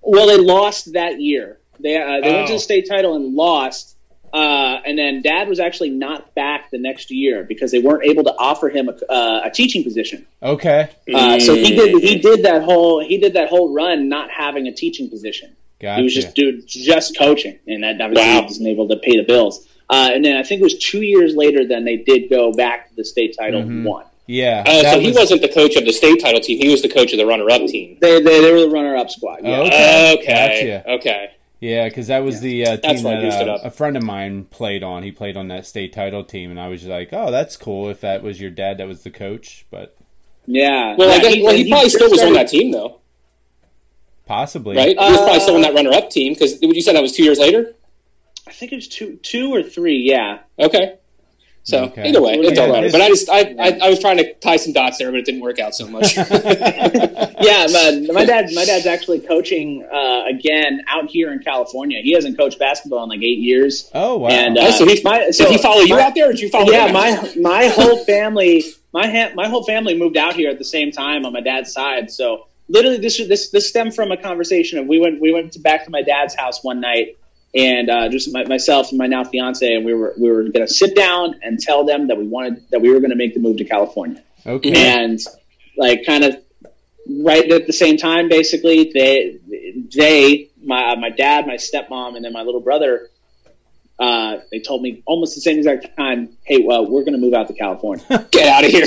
Well, 0.00 0.26
they 0.26 0.36
lost 0.36 0.92
that 0.94 1.20
year. 1.20 1.58
They 1.80 1.96
uh, 2.00 2.20
they 2.20 2.32
went 2.32 2.46
to 2.48 2.52
Oh. 2.52 2.56
the 2.56 2.60
state 2.60 2.88
title 2.88 3.14
and 3.16 3.34
lost. 3.34 3.96
Uh, 4.32 4.80
and 4.86 4.98
then 4.98 5.20
Dad 5.20 5.46
was 5.46 5.60
actually 5.60 5.90
not 5.90 6.34
back 6.34 6.70
the 6.70 6.78
next 6.78 7.10
year 7.10 7.44
because 7.44 7.70
they 7.70 7.80
weren't 7.80 8.02
able 8.04 8.24
to 8.24 8.34
offer 8.38 8.70
him 8.70 8.88
a, 8.88 9.12
uh, 9.12 9.42
a 9.44 9.50
teaching 9.50 9.84
position. 9.84 10.24
Okay. 10.42 10.88
Uh, 11.12 11.38
so 11.38 11.54
he 11.54 11.76
did 11.76 12.02
he 12.02 12.18
did 12.18 12.44
that 12.44 12.62
whole 12.62 13.04
he 13.04 13.18
did 13.18 13.34
that 13.34 13.48
whole 13.50 13.74
run 13.74 14.08
not 14.08 14.30
having 14.30 14.66
a 14.68 14.72
teaching 14.72 15.10
position. 15.10 15.54
Gotcha. 15.80 15.98
He 15.98 16.04
was 16.04 16.14
just 16.14 16.34
dude 16.34 16.66
just 16.66 17.18
coaching, 17.18 17.58
and 17.66 17.82
that 17.82 18.00
obviously 18.00 18.26
Wow. 18.26 18.42
wasn't 18.44 18.68
able 18.68 18.88
to 18.88 18.96
pay 18.96 19.16
the 19.18 19.24
bills. 19.24 19.66
Uh, 19.90 20.10
and 20.14 20.24
then 20.24 20.36
I 20.38 20.42
think 20.44 20.60
it 20.60 20.64
was 20.64 20.78
two 20.78 21.02
years 21.02 21.34
later. 21.36 21.66
Then 21.66 21.84
they 21.84 21.98
did 21.98 22.30
go 22.30 22.52
back 22.52 22.88
to 22.88 22.96
the 22.96 23.04
state 23.04 23.36
title 23.36 23.60
and 23.60 23.84
won. 23.84 24.04
Yeah. 24.26 24.62
Uh, 24.66 24.82
that 24.82 24.94
so 24.94 25.00
he 25.00 25.08
was- 25.08 25.16
wasn't 25.16 25.42
the 25.42 25.48
coach 25.48 25.76
of 25.76 25.84
the 25.84 25.92
state 25.92 26.20
title 26.20 26.40
team; 26.40 26.58
he 26.58 26.68
was 26.68 26.82
the 26.82 26.88
coach 26.88 27.12
of 27.12 27.18
the 27.18 27.26
runner-up 27.26 27.66
team. 27.66 27.98
They 28.00 28.20
they, 28.20 28.40
they 28.40 28.52
were 28.52 28.60
the 28.60 28.70
runner 28.70 28.96
up 28.96 29.10
squad. 29.10 29.40
Yeah. 29.42 29.58
Oh, 29.58 29.62
Okay. 29.64 30.14
Okay, 30.18 30.82
Gotcha. 30.84 30.90
okay. 30.92 31.30
Yeah, 31.60 31.88
because 31.88 32.08
that 32.08 32.24
was 32.24 32.40
the 32.40 32.66
uh, 32.66 32.76
team 32.78 33.02
that 33.04 33.48
uh, 33.48 33.58
a 33.62 33.70
friend 33.70 33.96
of 33.96 34.02
mine 34.02 34.44
played 34.46 34.82
on. 34.82 35.04
He 35.04 35.12
played 35.12 35.36
on 35.36 35.46
that 35.48 35.64
state 35.64 35.92
title 35.92 36.24
team, 36.24 36.50
and 36.50 36.58
I 36.58 36.66
was 36.66 36.80
just 36.80 36.90
like, 36.90 37.10
"Oh, 37.12 37.30
that's 37.30 37.56
cool." 37.56 37.88
If 37.88 38.00
that 38.00 38.22
was 38.24 38.40
your 38.40 38.50
dad, 38.50 38.78
that 38.78 38.88
was 38.88 39.02
the 39.04 39.10
coach, 39.10 39.64
but 39.70 39.96
yeah. 40.46 40.96
Well, 40.98 41.08
I 41.08 41.16
Yeah, 41.16 41.22
guess, 41.22 41.42
well, 41.44 41.54
he, 41.54 41.68
probably 41.68 41.84
just 41.86 41.94
still 41.96 42.10
was 42.10 42.20
on 42.22 42.32
that 42.32 42.48
team, 42.48 42.72
though, 42.72 42.98
possibly. 44.26 44.76
right? 44.76 44.88
he 44.88 44.94
was 44.96 45.18
probably 45.18 45.40
still 45.40 45.54
on 45.56 45.64
Uh, 45.64 45.68
that 45.68 45.74
runner-up 45.74 46.10
team 46.10 46.32
because 46.34 46.60
you 46.62 46.80
said 46.82 46.94
that 46.96 47.02
was 47.02 47.12
two 47.12 47.22
years 47.22 47.38
later. 47.38 47.74
I 48.46 48.50
think 48.50 48.72
it 48.72 48.76
was 48.76 48.88
two 48.88 49.16
two 49.22 49.54
or 49.54 49.62
three. 49.62 49.98
Yeah. 49.98 50.40
Okay. 50.58 50.94
So 51.64 51.84
Okay. 51.84 52.08
either 52.08 52.20
way, 52.20 52.34
it 52.34 52.42
Yeah, 52.44 52.50
don't 52.54 52.72
matter. 52.72 52.90
But 52.90 53.00
I 53.02 53.08
just 53.08 53.28
I, 53.30 53.54
I 53.58 53.78
I 53.82 53.88
was 53.90 54.00
trying 54.00 54.16
to 54.16 54.34
tie 54.34 54.56
some 54.56 54.72
dots 54.72 54.98
there, 54.98 55.10
but 55.12 55.20
it 55.20 55.24
didn't 55.26 55.42
work 55.42 55.60
out 55.60 55.74
so 55.76 55.86
much. 55.86 56.16
yeah, 56.16 57.66
my, 57.72 58.06
my 58.12 58.24
dad's 58.24 58.54
my 58.54 58.64
dad's 58.64 58.86
actually 58.86 59.20
coaching 59.20 59.86
uh, 59.92 60.24
again 60.28 60.80
out 60.88 61.08
here 61.10 61.32
in 61.32 61.38
California. 61.40 62.00
He 62.02 62.12
hasn't 62.14 62.36
coached 62.36 62.58
basketball 62.58 63.02
in 63.04 63.08
like 63.10 63.22
eight 63.22 63.38
years. 63.38 63.90
Oh 63.94 64.18
wow. 64.18 64.28
And, 64.30 64.58
Oh, 64.58 64.62
uh, 64.68 64.72
so 64.72 64.86
he 64.86 65.00
my- 65.04 65.18
did 65.20 65.34
so 65.34 65.48
he 65.50 65.58
follow 65.58 65.82
you 65.82 65.94
my- 65.96 66.02
out 66.02 66.14
there, 66.14 66.28
or 66.28 66.32
did 66.32 66.40
you 66.40 66.48
follow? 66.48 66.70
yeah, 66.72 66.86
him 66.88 66.94
my 66.94 67.32
my 67.40 67.66
whole 67.76 68.04
family, 68.04 68.64
my 68.92 69.06
ha- 69.06 69.32
my 69.34 69.48
whole 69.48 69.64
family 69.64 69.96
moved 69.96 70.16
out 70.16 70.34
here 70.34 70.50
at 70.50 70.58
the 70.58 70.64
same 70.64 70.90
time 70.90 71.24
on 71.24 71.32
my 71.32 71.40
dad's 71.40 71.72
side. 71.72 72.10
So 72.10 72.46
literally, 72.68 72.98
this 72.98 73.18
this 73.28 73.50
this 73.50 73.68
stemmed 73.68 73.94
from 73.94 74.10
a 74.12 74.16
conversation 74.16 74.78
of 74.78 74.86
we 74.86 74.98
went 74.98 75.20
we 75.20 75.32
went 75.32 75.52
to, 75.52 75.60
back 75.60 75.84
to 75.84 75.90
my 75.90 76.02
dad's 76.02 76.34
house 76.34 76.62
one 76.64 76.80
night, 76.80 77.16
and 77.54 77.90
uh, 77.90 78.08
just 78.08 78.32
my, 78.32 78.44
myself 78.44 78.90
and 78.90 78.98
my 78.98 79.06
now 79.06 79.24
fiance, 79.24 79.74
and 79.74 79.84
we 79.84 79.94
were 79.94 80.14
we 80.18 80.30
were 80.30 80.42
going 80.44 80.66
to 80.66 80.68
sit 80.68 80.96
down 80.96 81.34
and 81.42 81.58
tell 81.58 81.84
them 81.84 82.08
that 82.08 82.16
we 82.16 82.26
wanted 82.26 82.64
that 82.70 82.80
we 82.80 82.90
were 82.90 83.00
going 83.00 83.10
to 83.10 83.16
make 83.16 83.34
the 83.34 83.40
move 83.40 83.58
to 83.58 83.64
California 83.64 84.22
okay. 84.46 84.72
and 84.74 85.20
like 85.76 86.04
kind 86.06 86.24
of 86.24 86.36
right 87.20 87.50
at 87.50 87.66
the 87.66 87.72
same 87.72 87.96
time 87.96 88.28
basically 88.28 88.90
they 88.94 89.38
they 89.94 90.48
my 90.62 90.94
my 90.96 91.10
dad 91.10 91.46
my 91.46 91.56
stepmom 91.56 92.16
and 92.16 92.24
then 92.24 92.32
my 92.32 92.42
little 92.42 92.60
brother 92.60 93.08
uh, 93.98 94.38
they 94.50 94.58
told 94.58 94.82
me 94.82 95.02
almost 95.06 95.34
the 95.34 95.40
same 95.40 95.58
exact 95.58 95.96
time 95.96 96.36
hey 96.44 96.62
well 96.64 96.88
we're 96.88 97.02
going 97.02 97.12
to 97.12 97.18
move 97.18 97.34
out 97.34 97.48
to 97.48 97.54
california 97.54 98.04
Get 98.30 98.48
out 98.48 98.64
of 98.64 98.70
here. 98.70 98.86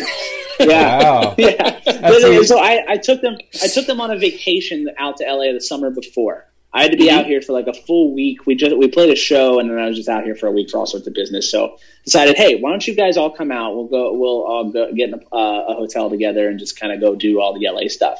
yeah 0.59 0.99
Wow. 0.99 1.35
yeah 1.37 1.79
That's 1.85 2.47
so 2.47 2.59
I, 2.59 2.85
I 2.87 2.97
took 2.97 3.21
them 3.21 3.37
i 3.61 3.67
took 3.67 3.87
them 3.87 3.99
on 3.99 4.11
a 4.11 4.17
vacation 4.17 4.89
out 4.97 5.17
to 5.17 5.25
la 5.25 5.51
the 5.51 5.59
summer 5.59 5.89
before 5.89 6.47
I 6.75 6.81
had 6.81 6.91
to 6.91 6.97
be 6.97 7.09
out 7.09 7.25
here 7.25 7.41
for 7.41 7.53
like 7.53 7.67
a 7.67 7.73
full 7.73 8.13
week. 8.13 8.45
We 8.45 8.53
just 8.53 8.75
we 8.77 8.89
played 8.89 9.09
a 9.09 9.15
show, 9.15 9.59
and 9.59 9.69
then 9.69 9.79
I 9.79 9.87
was 9.87 9.95
just 9.95 10.09
out 10.09 10.25
here 10.25 10.35
for 10.35 10.47
a 10.47 10.51
week 10.51 10.69
for 10.69 10.77
all 10.77 10.85
sorts 10.85 11.07
of 11.07 11.13
business. 11.13 11.49
So 11.49 11.77
decided, 12.03 12.35
hey, 12.35 12.59
why 12.59 12.69
don't 12.69 12.85
you 12.85 12.93
guys 12.93 13.15
all 13.15 13.29
come 13.29 13.49
out? 13.49 13.73
We'll 13.75 13.87
go. 13.87 14.13
We'll 14.13 14.43
all 14.43 14.69
go 14.69 14.91
get 14.91 15.07
in 15.07 15.13
a, 15.13 15.35
uh, 15.35 15.65
a 15.69 15.73
hotel 15.73 16.09
together 16.09 16.49
and 16.49 16.59
just 16.59 16.77
kind 16.77 16.91
of 16.91 16.99
go 16.99 17.15
do 17.15 17.39
all 17.39 17.57
the 17.57 17.65
LA 17.65 17.87
stuff. 17.87 18.19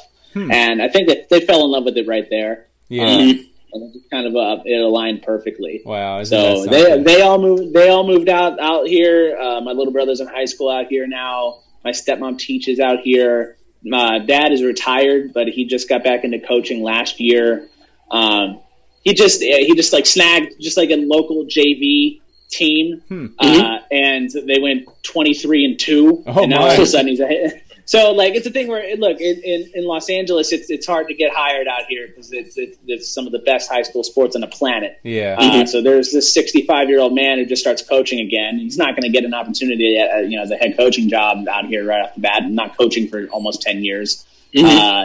And 0.50 0.82
I 0.82 0.88
think 0.88 1.08
that 1.08 1.28
they 1.28 1.40
fell 1.40 1.64
in 1.66 1.70
love 1.70 1.84
with 1.84 1.98
it 1.98 2.06
right 2.06 2.26
there. 2.30 2.66
Yeah. 2.88 3.04
Um, 3.04 3.20
and 3.72 3.82
it 3.82 3.92
just 3.92 4.10
kind 4.10 4.26
of 4.26 4.34
uh, 4.34 4.62
it 4.64 4.80
aligned 4.80 5.22
perfectly. 5.22 5.82
wow. 5.84 6.22
So 6.24 6.64
they 6.64 7.02
they 7.02 7.20
all 7.20 7.38
moved 7.38 7.74
they 7.74 7.90
all 7.90 8.06
moved 8.06 8.30
out 8.30 8.58
out 8.58 8.86
here. 8.86 9.36
Uh, 9.38 9.60
my 9.60 9.72
little 9.72 9.92
brother's 9.92 10.20
in 10.20 10.28
high 10.28 10.46
school 10.46 10.70
out 10.70 10.86
here 10.86 11.06
now. 11.06 11.60
My 11.84 11.90
stepmom 11.90 12.38
teaches 12.38 12.80
out 12.80 13.00
here. 13.00 13.58
My 13.84 14.18
dad 14.18 14.52
is 14.52 14.62
retired, 14.62 15.34
but 15.34 15.48
he 15.48 15.66
just 15.66 15.88
got 15.90 16.02
back 16.02 16.24
into 16.24 16.38
coaching 16.40 16.82
last 16.82 17.20
year. 17.20 17.68
Um, 18.10 18.60
he 19.02 19.14
just 19.14 19.40
he 19.40 19.74
just 19.74 19.92
like 19.92 20.06
snagged 20.06 20.54
just 20.60 20.76
like 20.76 20.90
a 20.90 20.96
local 20.96 21.44
JV 21.46 22.20
team, 22.48 23.02
Hmm. 23.08 23.26
uh, 23.38 23.78
and 23.90 24.30
they 24.30 24.58
went 24.60 24.88
twenty 25.02 25.34
three 25.34 25.64
and 25.64 25.78
two. 25.78 26.22
Oh, 26.26 26.42
and 26.42 26.50
now 26.50 26.60
my. 26.60 26.68
all 26.68 26.74
of 26.74 26.80
a 26.80 26.86
sudden 26.86 27.08
he's 27.08 27.20
a 27.20 27.62
so 27.84 28.12
like 28.12 28.34
it's 28.34 28.46
a 28.46 28.50
thing 28.50 28.66
where 28.68 28.96
look 28.96 29.20
in, 29.20 29.40
in, 29.44 29.70
in 29.74 29.84
Los 29.84 30.08
Angeles 30.10 30.52
it's 30.52 30.70
it's 30.70 30.86
hard 30.86 31.06
to 31.08 31.14
get 31.14 31.32
hired 31.32 31.68
out 31.68 31.84
here 31.88 32.08
because 32.08 32.32
it's, 32.32 32.56
it's 32.56 32.78
it's 32.86 33.08
some 33.12 33.26
of 33.26 33.32
the 33.32 33.38
best 33.40 33.70
high 33.70 33.82
school 33.82 34.02
sports 34.02 34.34
on 34.34 34.40
the 34.40 34.46
planet. 34.48 34.98
yeah. 35.04 35.36
Uh, 35.38 35.66
so 35.66 35.82
there's 35.82 36.12
this 36.12 36.32
65 36.34 36.88
year 36.88 36.98
old 37.00 37.14
man 37.14 37.38
who 37.38 37.46
just 37.46 37.62
starts 37.62 37.82
coaching 37.82 38.20
again. 38.20 38.58
He's 38.58 38.78
not 38.78 38.92
going 38.94 39.02
to 39.02 39.10
get 39.10 39.24
an 39.24 39.34
opportunity, 39.34 39.98
at, 39.98 40.10
uh, 40.10 40.18
you 40.20 40.36
know, 40.36 40.42
as 40.42 40.50
a 40.50 40.56
head 40.56 40.76
coaching 40.76 41.08
job 41.08 41.46
out 41.48 41.66
here 41.66 41.84
right 41.84 42.02
off 42.02 42.14
the 42.14 42.20
bat. 42.22 42.42
Not 42.48 42.76
coaching 42.76 43.06
for 43.08 43.26
almost 43.28 43.62
10 43.62 43.84
years, 43.84 44.24
uh, 44.56 44.60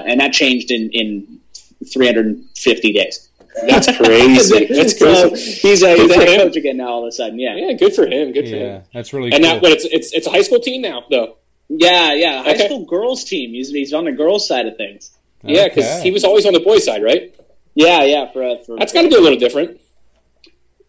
and 0.08 0.20
that 0.20 0.34
changed 0.34 0.72
in 0.72 0.90
in 0.92 1.40
350 1.86 2.94
days. 2.94 3.30
That's 3.68 3.86
crazy. 3.98 4.66
That's 4.74 4.98
So 4.98 5.30
crazy. 5.30 5.52
he's 5.68 5.84
a, 5.84 5.96
he's 5.96 6.12
a 6.12 6.16
head 6.16 6.30
him. 6.30 6.48
coach 6.48 6.56
again 6.56 6.78
now. 6.78 6.88
All 6.90 7.04
of 7.04 7.10
a 7.10 7.12
sudden, 7.12 7.38
yeah, 7.40 7.56
Yeah, 7.56 7.74
good 7.74 7.94
for 7.94 8.06
him. 8.06 8.32
Good 8.32 8.46
for 8.50 8.56
yeah. 8.56 8.78
him. 8.78 8.84
That's 8.94 9.12
really 9.14 9.32
And 9.32 9.44
cool. 9.44 9.54
now, 9.56 9.60
but 9.60 9.72
it's 9.72 9.86
it's 9.86 10.14
it's 10.14 10.28
a 10.28 10.30
high 10.30 10.42
school 10.42 10.60
team 10.60 10.82
now, 10.82 11.04
though. 11.10 11.38
yeah, 11.70 12.14
yeah. 12.14 12.44
High 12.44 12.52
Okay. 12.52 12.66
school 12.66 12.86
girls 12.86 13.24
team. 13.26 13.52
He's 13.52 13.70
he's 13.72 13.94
on 13.94 14.06
the 14.06 14.12
girls 14.14 14.48
side 14.48 14.68
of 14.68 14.78
things. 14.78 15.12
Yeah, 15.44 15.68
because 15.68 16.02
he 16.04 16.12
was 16.12 16.24
always 16.24 16.46
on 16.46 16.54
the 16.54 16.60
boys' 16.60 16.86
side, 16.86 17.04
right? 17.04 17.34
Yeah, 17.74 18.04
yeah. 18.04 18.32
For, 18.32 18.44
uh, 18.44 18.58
for 18.66 18.78
That's 18.78 18.94
got 18.94 19.02
to 19.04 19.10
be 19.10 19.16
a 19.16 19.20
little 19.22 19.40
different. 19.40 19.82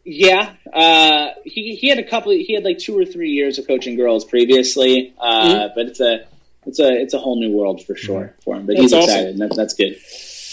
Yeah, 0.05 0.55
uh, 0.73 1.29
he 1.45 1.75
he 1.77 1.89
had 1.89 1.99
a 1.99 2.03
couple. 2.09 2.33
He 2.33 2.55
had 2.55 2.65
like 2.65 2.79
two 2.79 2.99
or 2.99 3.05
three 3.05 3.31
years 3.31 3.59
of 3.59 3.67
coaching 3.69 3.97
girls 3.97 4.25
previously, 4.25 5.15
uh, 5.19 5.45
Mm-hmm. 5.45 5.75
but 5.77 5.87
it's 5.87 6.01
a 6.01 6.27
it's 6.67 6.81
a 6.81 6.91
it's 7.01 7.15
a 7.15 7.19
whole 7.19 7.39
new 7.41 7.53
world 7.53 7.85
for 7.87 7.95
sure 7.97 8.35
for 8.45 8.57
him. 8.57 8.67
But 8.67 8.73
That's 8.77 8.83
he's 8.83 8.93
awesome. 8.93 9.11
excited, 9.11 9.31
and 9.31 9.39
that, 9.41 9.57
that's 9.57 9.75
good. 9.75 9.97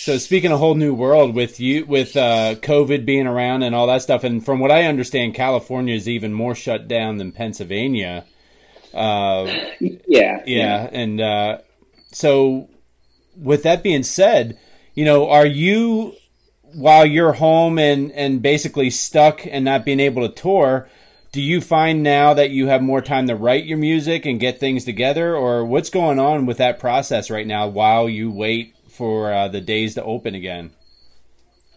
So 0.01 0.17
speaking 0.17 0.53
a 0.53 0.57
whole 0.57 0.75
new 0.75 0.93
world 0.93 1.35
with 1.35 1.59
you 1.59 1.85
with 1.85 2.15
uh, 2.15 2.55
COVID 2.55 3.05
being 3.05 3.27
around 3.27 3.63
and 3.63 3.75
all 3.75 3.85
that 3.87 4.01
stuff, 4.01 4.23
and 4.23 4.43
from 4.43 4.61
what 4.61 4.71
I 4.71 4.85
understand, 4.85 5.35
California 5.35 5.93
is 5.93 6.07
even 6.07 6.31
more 6.31 6.55
shut 6.55 6.87
down 6.87 7.17
than 7.17 7.33
Pennsylvania. 7.33 8.25
Uh, 8.93 9.53
Yeah, 10.07 10.41
yeah, 10.45 10.89
and 10.93 11.19
uh, 11.19 11.57
so 12.13 12.69
with 13.35 13.63
that 13.63 13.83
being 13.83 14.03
said, 14.03 14.57
you 14.95 15.03
know, 15.03 15.29
are 15.29 15.45
you 15.45 16.13
while 16.73 17.05
you're 17.05 17.33
home 17.33 17.77
and 17.77 18.09
and 18.13 18.41
basically 18.41 18.89
stuck 18.89 19.45
and 19.45 19.65
not 19.65 19.83
being 19.83 19.99
able 19.99 20.25
to 20.25 20.33
tour? 20.33 20.87
Do 21.33 21.41
you 21.41 21.59
find 21.59 22.01
now 22.01 22.33
that 22.33 22.51
you 22.51 22.67
have 22.67 22.81
more 22.81 23.01
time 23.01 23.27
to 23.27 23.35
write 23.35 23.65
your 23.65 23.77
music 23.77 24.25
and 24.25 24.39
get 24.39 24.61
things 24.61 24.85
together, 24.85 25.35
or 25.35 25.65
what's 25.65 25.89
going 25.89 26.19
on 26.19 26.45
with 26.45 26.57
that 26.57 26.79
process 26.79 27.29
right 27.29 27.45
now 27.45 27.67
while 27.67 28.07
you 28.07 28.31
wait 28.31 28.75
for 28.99 29.31
uh, 29.31 29.47
the 29.47 29.61
days 29.61 29.95
to 29.95 30.03
open 30.03 30.35
again? 30.35 30.71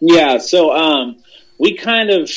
Yeah, 0.01 0.39
so 0.39 0.73
um, 0.73 1.23
we 1.57 1.77
kind 1.77 2.09
of 2.09 2.29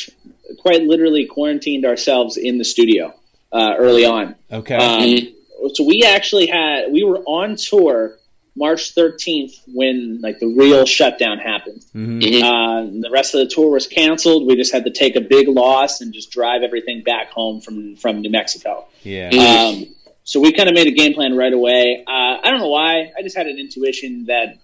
quite 0.59 0.83
literally 0.83 1.25
quarantined 1.25 1.85
ourselves 1.85 2.37
in 2.37 2.57
the 2.57 2.63
studio 2.63 3.13
uh, 3.51 3.73
early 3.77 4.05
on. 4.05 4.35
Okay. 4.49 4.75
Um, 4.75 5.73
so 5.73 5.83
we 5.83 6.03
actually 6.03 6.47
had 6.47 6.89
we 6.89 7.03
were 7.03 7.19
on 7.25 7.57
tour 7.57 8.15
March 8.55 8.95
13th 8.95 9.59
when 9.67 10.21
like 10.21 10.39
the 10.39 10.47
real 10.47 10.85
shutdown 10.85 11.39
happened. 11.39 11.83
Mhm. 11.93 12.41
Uh, 12.41 13.01
the 13.01 13.09
rest 13.11 13.35
of 13.35 13.41
the 13.41 13.47
tour 13.53 13.69
was 13.69 13.87
canceled. 13.87 14.47
We 14.47 14.55
just 14.55 14.71
had 14.71 14.85
to 14.85 14.91
take 14.91 15.17
a 15.17 15.21
big 15.21 15.49
loss 15.49 15.99
and 15.99 16.13
just 16.13 16.31
drive 16.31 16.63
everything 16.63 17.03
back 17.03 17.31
home 17.31 17.59
from 17.59 17.97
from 17.97 18.21
New 18.21 18.31
Mexico. 18.31 18.85
Yeah. 19.03 19.31
Um, 19.35 19.87
so 20.23 20.39
we 20.39 20.53
kind 20.53 20.69
of 20.69 20.75
made 20.75 20.87
a 20.87 20.91
game 20.91 21.13
plan 21.13 21.35
right 21.35 21.51
away. 21.51 22.05
Uh, 22.07 22.37
I 22.41 22.49
don't 22.51 22.59
know 22.59 22.69
why. 22.69 23.11
I 23.17 23.21
just 23.21 23.35
had 23.35 23.47
an 23.47 23.59
intuition 23.59 24.27
that 24.27 24.59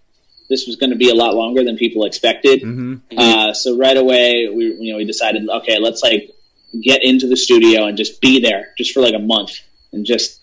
this 0.49 0.67
was 0.67 0.75
going 0.75 0.89
to 0.91 0.95
be 0.95 1.10
a 1.10 1.15
lot 1.15 1.34
longer 1.36 1.63
than 1.63 1.77
people 1.77 2.06
expected. 2.06 2.62
hmm 2.62 2.95
Uh, 3.17 3.53
so 3.53 3.77
right 3.77 3.97
away, 3.97 4.49
we 4.53 4.65
you 4.79 4.91
know 4.91 4.97
we 4.97 5.06
decided, 5.06 5.47
okay, 5.49 5.79
let's 5.79 6.01
like 6.03 6.32
get 6.82 7.03
into 7.03 7.27
the 7.27 7.38
studio 7.38 7.86
and 7.86 7.97
just 7.97 8.19
be 8.21 8.39
there 8.41 8.73
just 8.77 8.93
for 8.93 9.01
like 9.01 9.13
a 9.15 9.19
month 9.19 9.51
and 9.91 10.06
just. 10.06 10.39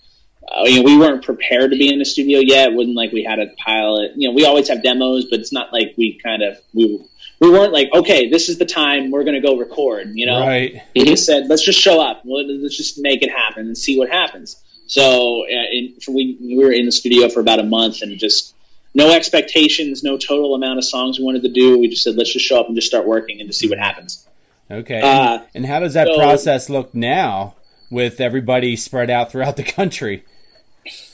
Uh, 0.53 0.65
you 0.65 0.77
know, 0.79 0.83
we 0.83 0.97
weren't 0.99 1.23
prepared 1.25 1.71
to 1.71 1.77
be 1.77 1.93
in 1.93 1.99
the 2.01 2.05
studio 2.05 2.41
yet. 2.41 2.71
It 2.71 2.75
wasn't 2.75 2.97
like 2.97 3.13
we 3.13 3.23
had 3.23 3.39
a 3.39 3.47
pilot. 3.65 4.13
You 4.17 4.29
know, 4.29 4.35
we 4.35 4.45
always 4.47 4.69
have 4.69 4.83
demos, 4.83 5.27
but 5.31 5.39
it's 5.39 5.53
not 5.53 5.73
like 5.73 5.95
we 5.97 6.19
kind 6.19 6.43
of 6.43 6.59
we 6.75 6.99
we 7.41 7.51
weren't 7.51 7.73
like, 7.73 7.89
okay, 7.95 8.29
this 8.29 8.49
is 8.49 8.59
the 8.59 8.65
time 8.65 9.13
we're 9.13 9.23
going 9.23 9.41
to 9.41 9.47
go 9.47 9.57
record. 9.57 10.11
You 10.15 10.27
know, 10.27 10.41
Right. 10.41 10.83
we 10.97 11.05
just 11.05 11.25
said, 11.25 11.47
let's 11.49 11.63
just 11.63 11.79
show 11.79 12.01
up. 12.01 12.23
Let's 12.25 12.77
just 12.77 12.99
make 12.99 13.23
it 13.23 13.31
happen 13.31 13.67
and 13.67 13.79
see 13.79 13.97
what 13.97 14.11
happens. 14.11 14.57
So 14.89 15.45
uh, 15.45 15.67
in, 15.71 15.95
we, 16.09 16.37
we 16.41 16.57
were 16.59 16.73
in 16.73 16.85
the 16.87 16.93
studio 16.93 17.29
for 17.29 17.39
about 17.41 17.61
a 17.61 17.65
month 17.79 18.03
and 18.03 18.19
just 18.19 18.55
no 18.95 19.11
expectations, 19.13 20.03
no 20.03 20.17
total 20.17 20.55
amount 20.55 20.79
of 20.79 20.85
songs 20.85 21.19
we 21.19 21.25
wanted 21.25 21.43
to 21.43 21.49
do. 21.49 21.79
We 21.79 21.89
just 21.89 22.03
said, 22.03 22.17
let's 22.17 22.33
just 22.33 22.45
show 22.45 22.61
up 22.61 22.67
and 22.67 22.75
just 22.75 22.89
start 22.89 23.07
working 23.07 23.41
and 23.41 23.49
to 23.49 23.53
see 23.53 23.69
what 23.69 23.79
happens. 23.79 24.27
Okay. 24.71 25.01
Uh, 25.01 25.41
and 25.55 25.67
how 25.67 25.81
does 25.81 25.95
that 25.95 26.09
so- 26.09 26.17
process 26.17 26.69
look 26.69 26.95
now 26.95 27.55
with 27.91 28.21
everybody 28.21 28.77
spread 28.77 29.11
out 29.11 29.33
throughout 29.33 29.57
the 29.57 29.65
country? 29.65 30.25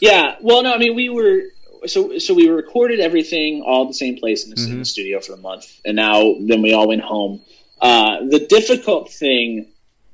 Yeah. 0.00 0.36
Well, 0.40 0.62
no, 0.62 0.74
I 0.74 0.78
mean, 0.78 0.94
we 0.94 1.08
were 1.08 1.42
so 1.86 2.18
so 2.18 2.34
we 2.34 2.48
recorded 2.48 3.00
everything 3.00 3.62
all 3.62 3.82
at 3.82 3.88
the 3.88 3.94
same 3.94 4.16
place 4.16 4.44
in 4.44 4.54
the, 4.54 4.70
in 4.70 4.78
the 4.78 4.84
studio 4.84 5.20
for 5.20 5.34
a 5.34 5.36
month, 5.36 5.80
and 5.84 5.96
now 5.96 6.34
then 6.40 6.62
we 6.62 6.72
all 6.72 6.88
went 6.88 7.02
home. 7.02 7.42
Uh, 7.80 8.24
the 8.28 8.46
difficult 8.46 9.12
thing 9.12 9.66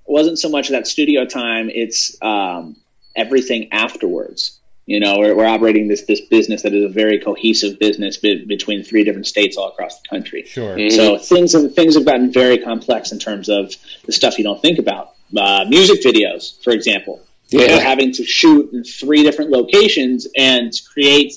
wasn't 0.05 0.39
so 0.39 0.49
much 0.49 0.69
that 0.71 0.87
studio 0.87 1.25
time; 1.25 1.71
it's 1.71 2.17
um, 2.23 2.77
everything 3.15 3.73
afterwards. 3.73 4.59
You 4.87 4.99
know, 4.99 5.19
we're, 5.19 5.37
we're 5.37 5.47
operating 5.47 5.87
this 5.87 6.03
this 6.03 6.21
business 6.23 6.63
that 6.63 6.75
is 6.75 6.85
a 6.85 6.89
very 6.89 7.21
cohesive 7.21 7.79
business 7.79 8.17
be, 8.17 8.45
between 8.45 8.83
three 8.83 9.05
different 9.05 9.27
states 9.27 9.57
all 9.57 9.69
across 9.69 10.01
the 10.01 10.09
country. 10.09 10.45
Sure. 10.45 10.91
So 10.91 11.19
things 11.19 11.53
have, 11.53 11.73
things 11.75 11.95
have 11.95 12.05
gotten 12.05 12.33
very 12.33 12.59
complex 12.59 13.13
in 13.13 13.19
terms 13.19 13.49
of 13.49 13.75
the 14.05 14.13
stuff 14.13 14.39
you 14.39 14.45
don't 14.45 14.61
think 14.61 14.79
about. 14.79 15.15
Uh, 15.37 15.65
music 15.69 16.03
videos, 16.03 16.63
for 16.65 16.73
example. 16.73 17.21
Yeah. 17.49 17.69
We're 17.69 17.81
having 17.81 18.13
to 18.13 18.25
shoot 18.25 18.73
in 18.73 18.83
three 18.83 19.23
different 19.23 19.51
locations 19.51 20.27
and 20.37 20.73
create 20.93 21.35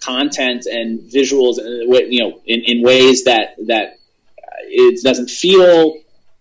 content 0.00 0.66
and 0.66 1.00
visuals, 1.00 1.58
uh, 1.58 1.98
you 2.06 2.20
know, 2.20 2.40
in, 2.44 2.60
in 2.64 2.82
ways 2.82 3.24
that 3.24 3.54
that 3.66 3.98
uh, 4.38 4.64
it 4.66 5.02
doesn't 5.02 5.30
feel 5.30 5.96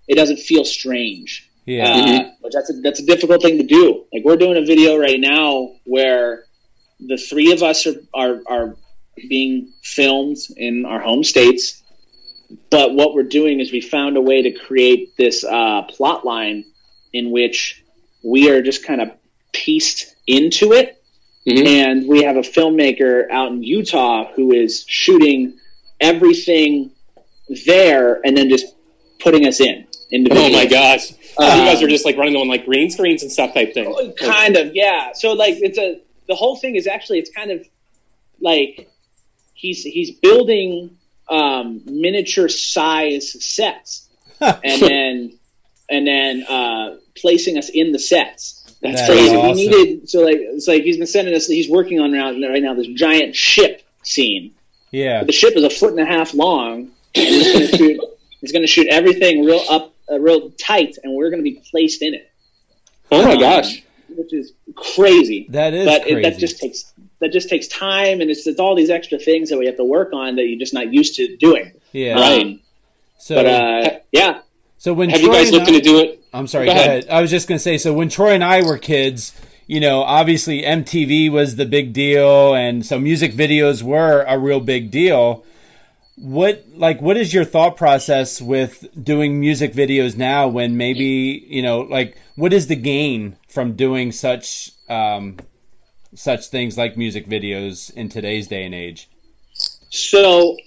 it 0.08 0.16
doesn't 0.16 0.40
feel 0.40 0.66
strange. 0.66 1.50
Yeah. 1.66 1.90
Uh, 1.90 2.32
which 2.42 2.54
that's 2.54 2.70
a, 2.70 2.74
that's 2.82 3.00
a 3.00 3.06
difficult 3.06 3.42
thing 3.42 3.58
to 3.58 3.64
do. 3.64 4.06
Like 4.14 4.24
we're 4.24 4.38
doing 4.38 4.58
a 4.58 4.66
video 4.66 4.98
right 4.98 5.20
now 5.20 5.72
where 5.86 6.46
the 7.00 7.18
three 7.18 7.52
of 7.52 7.64
us 7.64 7.88
are, 7.88 7.96
are, 8.14 8.42
are 8.48 8.76
being 9.30 9.72
filmed 9.82 10.38
in 10.58 10.86
our 10.86 11.00
home 11.00 11.24
states. 11.24 11.82
But 12.70 12.94
what 12.94 13.14
we're 13.14 13.24
doing 13.24 13.60
is 13.60 13.72
we 13.72 13.82
found 13.82 14.18
a 14.18 14.22
way 14.22 14.42
to 14.44 14.52
create 14.52 15.16
this 15.18 15.44
uh, 15.44 15.84
plot 15.84 16.26
line 16.26 16.66
in 17.12 17.32
which 17.32 17.84
we 18.24 18.50
are 18.50 18.62
just 18.62 18.86
kind 18.86 19.02
of 19.02 19.12
pieced 19.54 20.16
into 20.28 20.74
it. 20.74 21.02
Mhm. 21.48 21.66
And 21.66 22.08
we 22.08 22.24
have 22.24 22.38
a 22.38 22.42
filmmaker 22.42 23.30
out 23.30 23.52
in 23.52 23.64
Utah 23.64 24.32
who 24.34 24.54
is 24.54 24.86
shooting 24.88 25.58
everything 26.00 26.92
there 27.66 28.20
and 28.26 28.36
then 28.36 28.50
just 28.50 28.66
putting 29.24 29.48
us 29.48 29.60
in. 29.60 29.88
Oh 30.32 30.52
my 30.52 30.66
gosh! 30.68 31.12
you 31.12 31.18
Um, 31.46 31.66
guys 31.66 31.82
are 31.82 31.88
just 31.88 32.06
like 32.06 32.18
running 32.18 32.36
on 32.36 32.48
like 32.48 32.66
green 32.66 32.90
screens 32.92 33.24
and 33.24 33.32
stuff 33.32 33.54
type 33.54 33.74
thing. 33.74 33.92
Like, 33.92 34.16
kind 34.18 34.56
of 34.58 34.76
yeah 34.76 35.14
so 35.14 35.34
like 35.34 35.56
it's 35.58 35.78
a 35.80 36.00
the 36.28 36.36
whole 36.36 36.56
thing 36.56 36.76
is 36.76 36.86
actually 36.88 37.20
it's 37.20 37.32
kind 37.32 37.50
of 37.52 37.66
like 38.40 38.90
he's 39.54 39.84
he's 39.84 40.12
building 40.12 40.98
um 41.30 41.82
miniature 41.86 42.48
size 42.50 43.44
sets 43.44 44.08
and 44.42 44.82
then 44.82 45.40
and 45.90 46.06
then 46.08 46.44
uh 46.44 46.98
placing 47.16 47.58
us 47.58 47.70
in 47.70 47.92
the 47.92 48.00
sets 48.00 48.60
that's 48.82 49.02
That 49.02 49.10
crazy 49.10 49.36
is 49.36 49.42
we 49.42 49.54
needed 49.54 50.10
so 50.10 50.20
like 50.22 50.38
it's 50.40 50.68
like 50.68 50.84
he's 50.84 50.98
been 50.98 51.08
sending 51.08 51.34
us 51.34 51.48
he's 51.48 51.70
working 51.70 52.00
on 52.00 52.12
right 52.12 52.36
now, 52.38 52.50
right 52.50 52.62
now 52.62 52.74
this 52.74 52.88
giant 52.88 53.36
ship 53.36 53.82
scene 54.04 54.54
Yeah. 54.92 55.24
the 55.24 55.32
ship 55.32 55.56
is 55.56 55.64
a 55.64 55.70
foot 55.70 55.92
and 55.92 56.00
a 56.02 56.06
half 56.06 56.34
long 56.34 56.92
and 57.16 57.28
he's 57.28 57.54
going 57.54 57.68
to 57.68 57.78
shoot 57.78 58.02
he's 58.44 58.52
going 58.52 58.62
to 58.62 58.68
shoot 58.68 58.88
everything 58.90 59.44
real 59.44 59.64
up 59.70 59.94
uh, 60.12 60.20
real 60.20 60.52
tight 60.52 60.98
and 61.04 61.14
we're 61.16 61.30
going 61.32 61.44
to 61.44 61.50
be 61.50 61.60
placed 61.72 62.02
in 62.04 62.14
it 62.14 62.30
oh 63.12 63.24
my 63.26 63.34
Um, 63.34 63.40
gosh! 63.40 63.82
which 64.16 64.32
is 64.34 64.54
crazy. 64.76 65.48
That 65.50 65.74
is 65.74 65.86
but 65.88 66.04
crazy. 66.04 66.18
It, 66.20 66.24
that 66.24 66.38
just 66.38 66.60
takes 66.60 66.94
that 67.20 67.32
just 67.32 67.48
takes 67.50 67.68
time, 67.70 68.22
and 68.22 68.30
it's, 68.30 68.46
it's 68.46 68.60
all 68.60 68.76
these 68.76 68.90
extra 68.92 69.18
things 69.18 69.50
that 69.50 69.58
we 69.58 69.66
have 69.66 69.78
to 69.78 69.84
work 69.86 70.12
on 70.14 70.36
that 70.36 70.44
you're 70.46 70.60
just 70.60 70.74
not 70.74 70.92
used 70.94 71.16
to 71.16 71.36
doing. 71.38 71.72
yeah. 71.94 72.20
Um, 72.20 72.60
So, 73.18 73.36
but 73.36 73.46
uh, 73.46 73.90
yeah, 74.12 74.42
so 74.78 74.94
when 74.94 75.10
Have 75.10 75.22
Troy 75.22 75.30
you 75.32 75.34
guys 75.38 75.48
and 75.48 75.58
looked 75.58 75.70
I- 75.70 75.74
into 75.76 75.82
do 75.90 76.00
it? 76.00 76.24
I'm 76.34 76.48
sorry. 76.48 76.66
Go 76.66 76.74
Go, 76.74 76.80
ahead. 76.80 76.90
ahead. 77.06 77.10
I 77.10 77.22
was 77.22 77.32
just 77.32 77.48
going 77.48 77.58
to 77.58 77.64
say. 77.64 77.78
So 77.78 77.94
when 77.94 78.10
Troy 78.10 78.32
and 78.34 78.44
I 78.44 78.62
were 78.64 78.78
kids, 78.78 79.40
you 79.68 79.80
know, 79.80 80.02
obviously 80.02 80.64
MTV 80.64 81.32
was 81.32 81.56
the 81.56 81.66
big 81.66 81.94
deal, 81.94 82.54
and 82.54 82.86
so 82.86 83.00
music 83.00 83.34
videos 83.34 83.82
were 83.84 84.24
a 84.28 84.38
real 84.38 84.60
big 84.60 84.92
deal. 84.92 85.44
What 86.24 86.66
like 86.74 87.02
what 87.02 87.18
is 87.18 87.34
your 87.34 87.44
thought 87.44 87.76
process 87.76 88.42
with 88.42 88.88
doing 89.02 89.40
music 89.40 89.74
videos 89.74 90.16
now? 90.16 90.48
When 90.48 90.78
maybe 90.78 91.46
you 91.48 91.62
know, 91.62 91.82
like, 91.82 92.18
what 92.36 92.54
is 92.54 92.68
the 92.68 92.78
gain 92.78 93.36
from 93.50 93.76
doing 93.76 94.12
such 94.14 94.72
um, 94.88 95.38
such 96.16 96.48
things 96.48 96.78
like 96.78 96.96
music 96.96 97.28
videos 97.28 97.94
in 97.94 98.08
today's 98.08 98.48
day 98.48 98.64
and 98.64 98.74
age? 98.74 99.10
so 99.94 100.58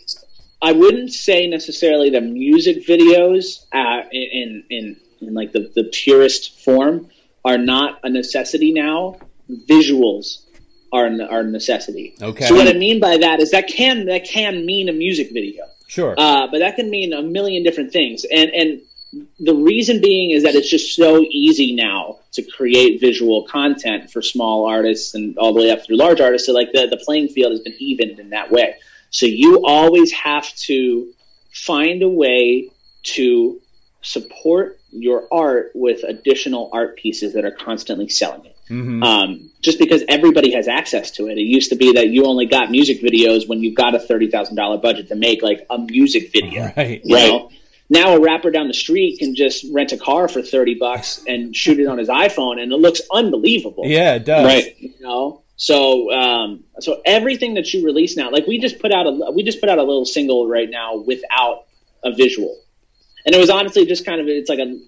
I 0.62 0.70
wouldn't 0.70 1.12
say 1.12 1.48
necessarily 1.48 2.10
the 2.10 2.20
music 2.20 2.86
videos 2.86 3.66
uh, 3.72 4.08
in, 4.12 4.62
in 4.70 4.96
in 5.20 5.34
like 5.34 5.52
the, 5.52 5.70
the 5.74 5.84
purest 5.84 6.60
form 6.60 7.08
are 7.44 7.58
not 7.58 7.98
a 8.04 8.08
necessity 8.08 8.72
now. 8.72 9.18
Visuals 9.68 10.45
are 10.92 11.08
are 11.30 11.42
necessity. 11.42 12.14
Okay. 12.20 12.46
So 12.46 12.54
what 12.54 12.68
I 12.68 12.72
mean 12.72 13.00
by 13.00 13.16
that 13.18 13.40
is 13.40 13.50
that 13.50 13.68
can 13.68 14.06
that 14.06 14.24
can 14.24 14.64
mean 14.66 14.88
a 14.88 14.92
music 14.92 15.32
video. 15.32 15.64
Sure. 15.88 16.14
Uh, 16.16 16.48
but 16.50 16.58
that 16.58 16.76
can 16.76 16.90
mean 16.90 17.12
a 17.12 17.22
million 17.22 17.62
different 17.62 17.92
things. 17.92 18.24
And 18.30 18.50
and 18.50 18.80
the 19.40 19.54
reason 19.54 20.00
being 20.00 20.30
is 20.30 20.42
that 20.42 20.54
it's 20.54 20.68
just 20.68 20.94
so 20.94 21.24
easy 21.30 21.74
now 21.74 22.18
to 22.32 22.42
create 22.42 23.00
visual 23.00 23.44
content 23.44 24.10
for 24.10 24.20
small 24.20 24.66
artists 24.66 25.14
and 25.14 25.38
all 25.38 25.54
the 25.54 25.60
way 25.60 25.70
up 25.70 25.84
through 25.84 25.96
large 25.96 26.20
artists. 26.20 26.46
So 26.46 26.52
like 26.52 26.72
the, 26.72 26.86
the 26.86 26.98
playing 26.98 27.28
field 27.28 27.52
has 27.52 27.60
been 27.60 27.76
evened 27.78 28.18
in 28.18 28.30
that 28.30 28.50
way. 28.50 28.76
So 29.10 29.26
you 29.26 29.64
always 29.64 30.12
have 30.12 30.52
to 30.54 31.12
find 31.52 32.02
a 32.02 32.08
way 32.08 32.70
to 33.14 33.60
support 34.02 34.78
your 34.90 35.26
art 35.32 35.70
with 35.74 36.02
additional 36.02 36.70
art 36.72 36.96
pieces 36.96 37.32
that 37.34 37.44
are 37.44 37.50
constantly 37.52 38.08
selling 38.08 38.44
it 38.44 38.55
hmm 38.68 39.02
um, 39.02 39.50
just 39.60 39.78
because 39.78 40.02
everybody 40.08 40.52
has 40.52 40.68
access 40.68 41.10
to 41.12 41.28
it. 41.28 41.38
It 41.38 41.42
used 41.42 41.70
to 41.70 41.76
be 41.76 41.92
that 41.94 42.08
you 42.08 42.24
only 42.24 42.46
got 42.46 42.70
music 42.70 43.00
videos 43.00 43.48
when 43.48 43.60
you 43.60 43.74
got 43.74 43.94
a 43.94 43.98
thirty 43.98 44.30
thousand 44.30 44.56
dollar 44.56 44.78
budget 44.78 45.08
to 45.08 45.16
make 45.16 45.42
like 45.42 45.66
a 45.70 45.78
music 45.78 46.32
video. 46.32 46.72
Right. 46.76 47.00
You 47.04 47.16
know? 47.16 47.50
Now 47.88 48.16
a 48.16 48.20
rapper 48.20 48.50
down 48.50 48.68
the 48.68 48.74
street 48.74 49.18
can 49.18 49.34
just 49.34 49.66
rent 49.72 49.92
a 49.92 49.96
car 49.96 50.28
for 50.28 50.42
thirty 50.42 50.74
bucks 50.74 51.22
and 51.26 51.54
shoot 51.54 51.78
it 51.78 51.86
on 51.86 51.98
his 51.98 52.08
iPhone, 52.08 52.60
and 52.60 52.72
it 52.72 52.76
looks 52.76 53.00
unbelievable. 53.12 53.84
Yeah, 53.86 54.14
it 54.14 54.24
does. 54.24 54.44
Right. 54.44 54.76
You 54.78 54.94
know. 55.00 55.42
So, 55.56 56.12
um, 56.12 56.64
so 56.80 57.00
everything 57.04 57.54
that 57.54 57.72
you 57.72 57.84
release 57.84 58.16
now, 58.16 58.30
like 58.30 58.46
we 58.46 58.58
just 58.58 58.78
put 58.78 58.92
out 58.92 59.06
a 59.06 59.30
we 59.32 59.42
just 59.42 59.60
put 59.60 59.68
out 59.70 59.78
a 59.78 59.82
little 59.82 60.04
single 60.04 60.46
right 60.48 60.68
now 60.68 60.96
without 60.96 61.64
a 62.04 62.12
visual, 62.12 62.58
and 63.24 63.34
it 63.34 63.38
was 63.38 63.48
honestly 63.48 63.86
just 63.86 64.04
kind 64.04 64.20
of 64.20 64.28
it's 64.28 64.50
like 64.50 64.58
a 64.58 64.78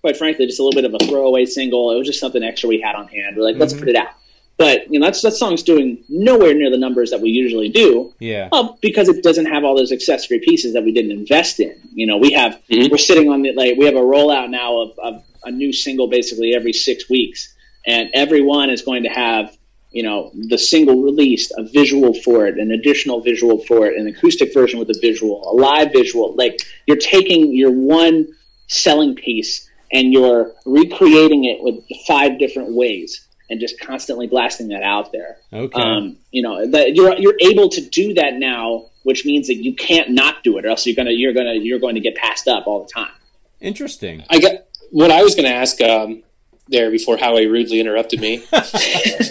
quite 0.00 0.16
frankly 0.16 0.46
just 0.46 0.60
a 0.60 0.62
little 0.62 0.80
bit 0.80 0.84
of 0.84 0.94
a 0.94 1.04
throwaway 1.06 1.44
single. 1.44 1.92
It 1.92 1.98
was 1.98 2.06
just 2.06 2.20
something 2.20 2.42
extra 2.42 2.68
we 2.68 2.80
had 2.80 2.94
on 2.94 3.08
hand. 3.08 3.36
We're 3.36 3.42
like, 3.44 3.56
let's 3.56 3.74
Mhm. 3.74 3.80
put 3.80 3.88
it 3.88 3.96
out. 3.96 4.08
but 4.56 4.92
you 4.92 4.98
know 4.98 5.06
that's 5.06 5.22
that 5.22 5.30
song's 5.34 5.62
doing 5.62 5.98
nowhere 6.08 6.52
near 6.52 6.68
the 6.68 6.76
numbers 6.76 7.10
that 7.12 7.20
we 7.20 7.30
usually 7.30 7.68
do. 7.68 8.12
Yeah. 8.18 8.48
Well, 8.50 8.76
because 8.80 9.08
it 9.08 9.22
doesn't 9.22 9.46
have 9.46 9.62
all 9.62 9.76
those 9.76 9.92
accessory 9.92 10.40
pieces 10.40 10.72
that 10.72 10.82
we 10.82 10.90
didn't 10.90 11.12
invest 11.12 11.60
in. 11.60 11.76
You 11.94 12.08
know, 12.08 12.16
we 12.16 12.32
have 12.32 12.58
Mhm. 12.68 12.90
we're 12.90 12.98
sitting 12.98 13.28
on 13.28 13.42
the 13.42 13.52
like 13.52 13.76
we 13.76 13.84
have 13.84 13.94
a 13.94 14.00
rollout 14.00 14.50
now 14.50 14.80
of, 14.80 14.98
of 14.98 15.22
a 15.44 15.52
new 15.52 15.72
single 15.72 16.08
basically 16.08 16.56
every 16.56 16.72
six 16.72 17.08
weeks, 17.08 17.54
and 17.86 18.08
every 18.14 18.40
one 18.40 18.68
is 18.70 18.82
going 18.82 19.04
to 19.04 19.10
have 19.10 19.56
you 19.92 20.02
know 20.02 20.32
the 20.34 20.58
single 20.58 21.02
released, 21.02 21.52
a 21.56 21.62
visual 21.62 22.12
for 22.12 22.48
it, 22.48 22.58
an 22.58 22.72
additional 22.72 23.20
visual 23.20 23.58
for 23.64 23.86
it, 23.86 23.96
an 23.96 24.08
acoustic 24.08 24.52
version 24.52 24.80
with 24.80 24.90
a 24.90 24.98
visual, 25.00 25.40
a 25.48 25.54
live 25.54 25.92
visual. 25.92 26.34
Like 26.34 26.60
you're 26.88 26.96
taking 26.96 27.54
your 27.54 27.70
one 27.70 28.26
selling 28.66 29.14
piece 29.14 29.67
and 29.92 30.12
you're 30.12 30.52
recreating 30.64 31.44
it 31.44 31.62
with 31.62 31.82
five 32.06 32.38
different 32.38 32.72
ways 32.72 33.26
and 33.50 33.60
just 33.60 33.80
constantly 33.80 34.26
blasting 34.26 34.68
that 34.68 34.82
out 34.82 35.10
there. 35.12 35.38
Okay. 35.52 35.80
Um, 35.80 36.16
you 36.30 36.42
know 36.42 36.70
that 36.70 36.94
you're 36.94 37.14
you're 37.18 37.38
able 37.40 37.68
to 37.70 37.80
do 37.80 38.14
that 38.14 38.34
now, 38.34 38.86
which 39.04 39.24
means 39.24 39.46
that 39.46 39.56
you 39.56 39.74
can't 39.74 40.10
not 40.10 40.42
do 40.44 40.58
it, 40.58 40.66
or 40.66 40.68
else 40.68 40.86
you're 40.86 40.96
gonna 40.96 41.12
you're 41.12 41.32
gonna 41.32 41.54
you're 41.54 41.78
going 41.78 41.94
to 41.94 42.00
get 42.00 42.14
passed 42.16 42.48
up 42.48 42.66
all 42.66 42.84
the 42.84 42.92
time. 42.92 43.12
Interesting. 43.60 44.24
I 44.30 44.38
got 44.38 44.52
what 44.90 45.10
I 45.10 45.22
was 45.22 45.34
going 45.34 45.46
to 45.46 45.54
ask 45.54 45.80
um, 45.80 46.22
there 46.68 46.90
before 46.90 47.16
Howie 47.16 47.46
rudely 47.46 47.80
interrupted 47.80 48.20
me. 48.20 48.44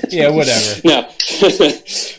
Yeah, 0.09 0.29
whatever. 0.29 0.81
no, 0.85 1.01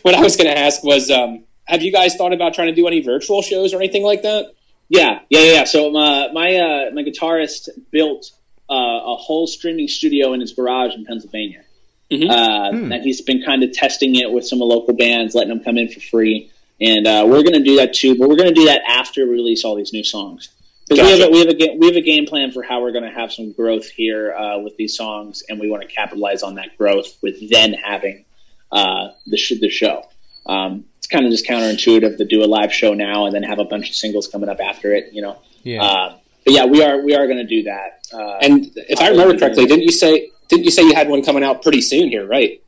what 0.03 0.15
I 0.15 0.21
was 0.21 0.37
going 0.37 0.47
to 0.47 0.57
ask 0.57 0.85
was, 0.85 1.11
um, 1.11 1.45
have 1.65 1.83
you 1.83 1.91
guys 1.91 2.17
thought 2.17 2.33
about 2.33 2.55
trying 2.55 2.69
to 2.69 2.75
do 2.75 2.87
any 2.87 3.01
virtual 3.01 3.41
shows 3.41 3.73
or 3.73 3.79
anything 3.79 4.03
like 4.03 4.23
that? 4.23 4.53
Yeah, 4.89 5.21
yeah, 5.29 5.41
yeah. 5.41 5.65
So 5.65 5.91
my 5.91 6.29
my 6.33 6.55
uh, 6.57 6.91
my 6.93 7.03
guitarist 7.03 7.69
built 7.91 8.31
uh, 8.71 8.75
a 8.75 9.17
whole 9.17 9.47
streaming 9.47 9.89
studio 9.89 10.33
in 10.33 10.41
his 10.41 10.53
garage 10.53 10.95
in 10.95 11.05
Pennsylvania, 11.05 11.63
Mhm. 12.11 12.31
uh, 12.31 12.71
Hmm. 12.73 12.93
and 12.93 13.03
he's 13.03 13.21
been 13.21 13.43
kind 13.43 13.63
of 13.63 13.73
testing 13.73 14.15
it 14.17 14.31
with 14.31 14.47
some 14.47 14.61
local 14.61 14.95
bands, 14.95 15.35
letting 15.35 15.51
them 15.51 15.61
come 15.61 15.77
in 15.79 15.89
for 15.89 16.01
free. 16.01 16.51
And 16.81 17.07
uh, 17.07 17.25
we're 17.27 17.43
going 17.43 17.55
to 17.55 17.65
do 17.65 17.77
that 17.77 17.93
too, 17.93 18.17
but 18.17 18.29
we're 18.29 18.37
going 18.37 18.49
to 18.51 18.55
do 18.55 18.67
that 18.67 18.83
after 18.87 19.27
we 19.27 19.33
release 19.33 19.65
all 19.65 19.75
these 19.75 19.93
new 19.93 20.05
songs. 20.05 20.49
Because 20.89 21.05
we 21.05 21.19
have 21.21 21.29
a, 21.29 21.33
we 21.33 21.39
have 21.41 21.49
a 21.49 21.77
we 21.77 21.87
have 21.89 21.97
a 21.97 22.01
game 22.01 22.25
plan 22.25 22.51
for 22.51 22.63
how 22.63 22.81
we're 22.81 22.93
going 22.93 23.05
to 23.05 23.11
have 23.11 23.31
some 23.31 23.53
growth 23.53 23.87
here 23.91 24.33
uh, 24.33 24.59
with 24.61 24.75
these 24.79 24.97
songs, 24.97 25.43
and 25.49 25.61
we 25.61 25.69
want 25.69 25.83
to 25.83 25.89
capitalize 25.89 26.43
on 26.43 26.55
that 26.55 26.79
growth 26.79 27.15
with 27.21 27.51
then 27.51 27.75
having 27.75 28.25
uh, 28.73 29.09
the 29.27 29.37
sh- 29.37 29.61
the 29.61 29.69
show. 29.69 30.03
Um, 30.47 30.85
it's 30.98 30.98
kind 31.09 31.25
of 31.25 31.31
just 31.33 31.47
counterintuitive 31.47 32.17
to 32.19 32.25
do 32.25 32.43
a 32.45 32.47
live 32.47 32.73
show 32.73 32.95
now 32.95 33.27
and 33.27 33.35
then 33.35 33.43
have 33.43 33.59
a 33.59 33.65
bunch 33.65 33.89
of 33.91 33.95
singles 33.97 34.29
coming 34.29 34.49
up 34.49 34.61
after 34.61 34.95
it, 34.95 35.13
you 35.13 35.23
know. 35.23 35.39
Yeah. 35.63 35.83
Uh, 35.83 36.17
but 36.45 36.55
yeah, 36.55 36.65
we 36.65 36.83
are 36.83 37.03
we 37.03 37.15
are 37.15 37.27
going 37.27 37.39
to 37.39 37.45
do 37.47 37.65
that. 37.65 38.07
Uh, 38.13 38.39
And 38.41 38.71
if 38.77 39.01
I 39.01 39.09
remember 39.09 39.37
correctly, 39.39 39.67
didn't 39.67 39.85
you 39.85 39.93
say 39.93 40.31
didn't 40.49 40.65
you 40.65 40.71
say 40.71 40.83
you 40.83 40.95
had 40.95 41.09
one 41.09 41.23
coming 41.23 41.45
out 41.45 41.63
pretty 41.63 41.81
soon 41.83 42.09
here, 42.09 42.27
right? 42.27 42.63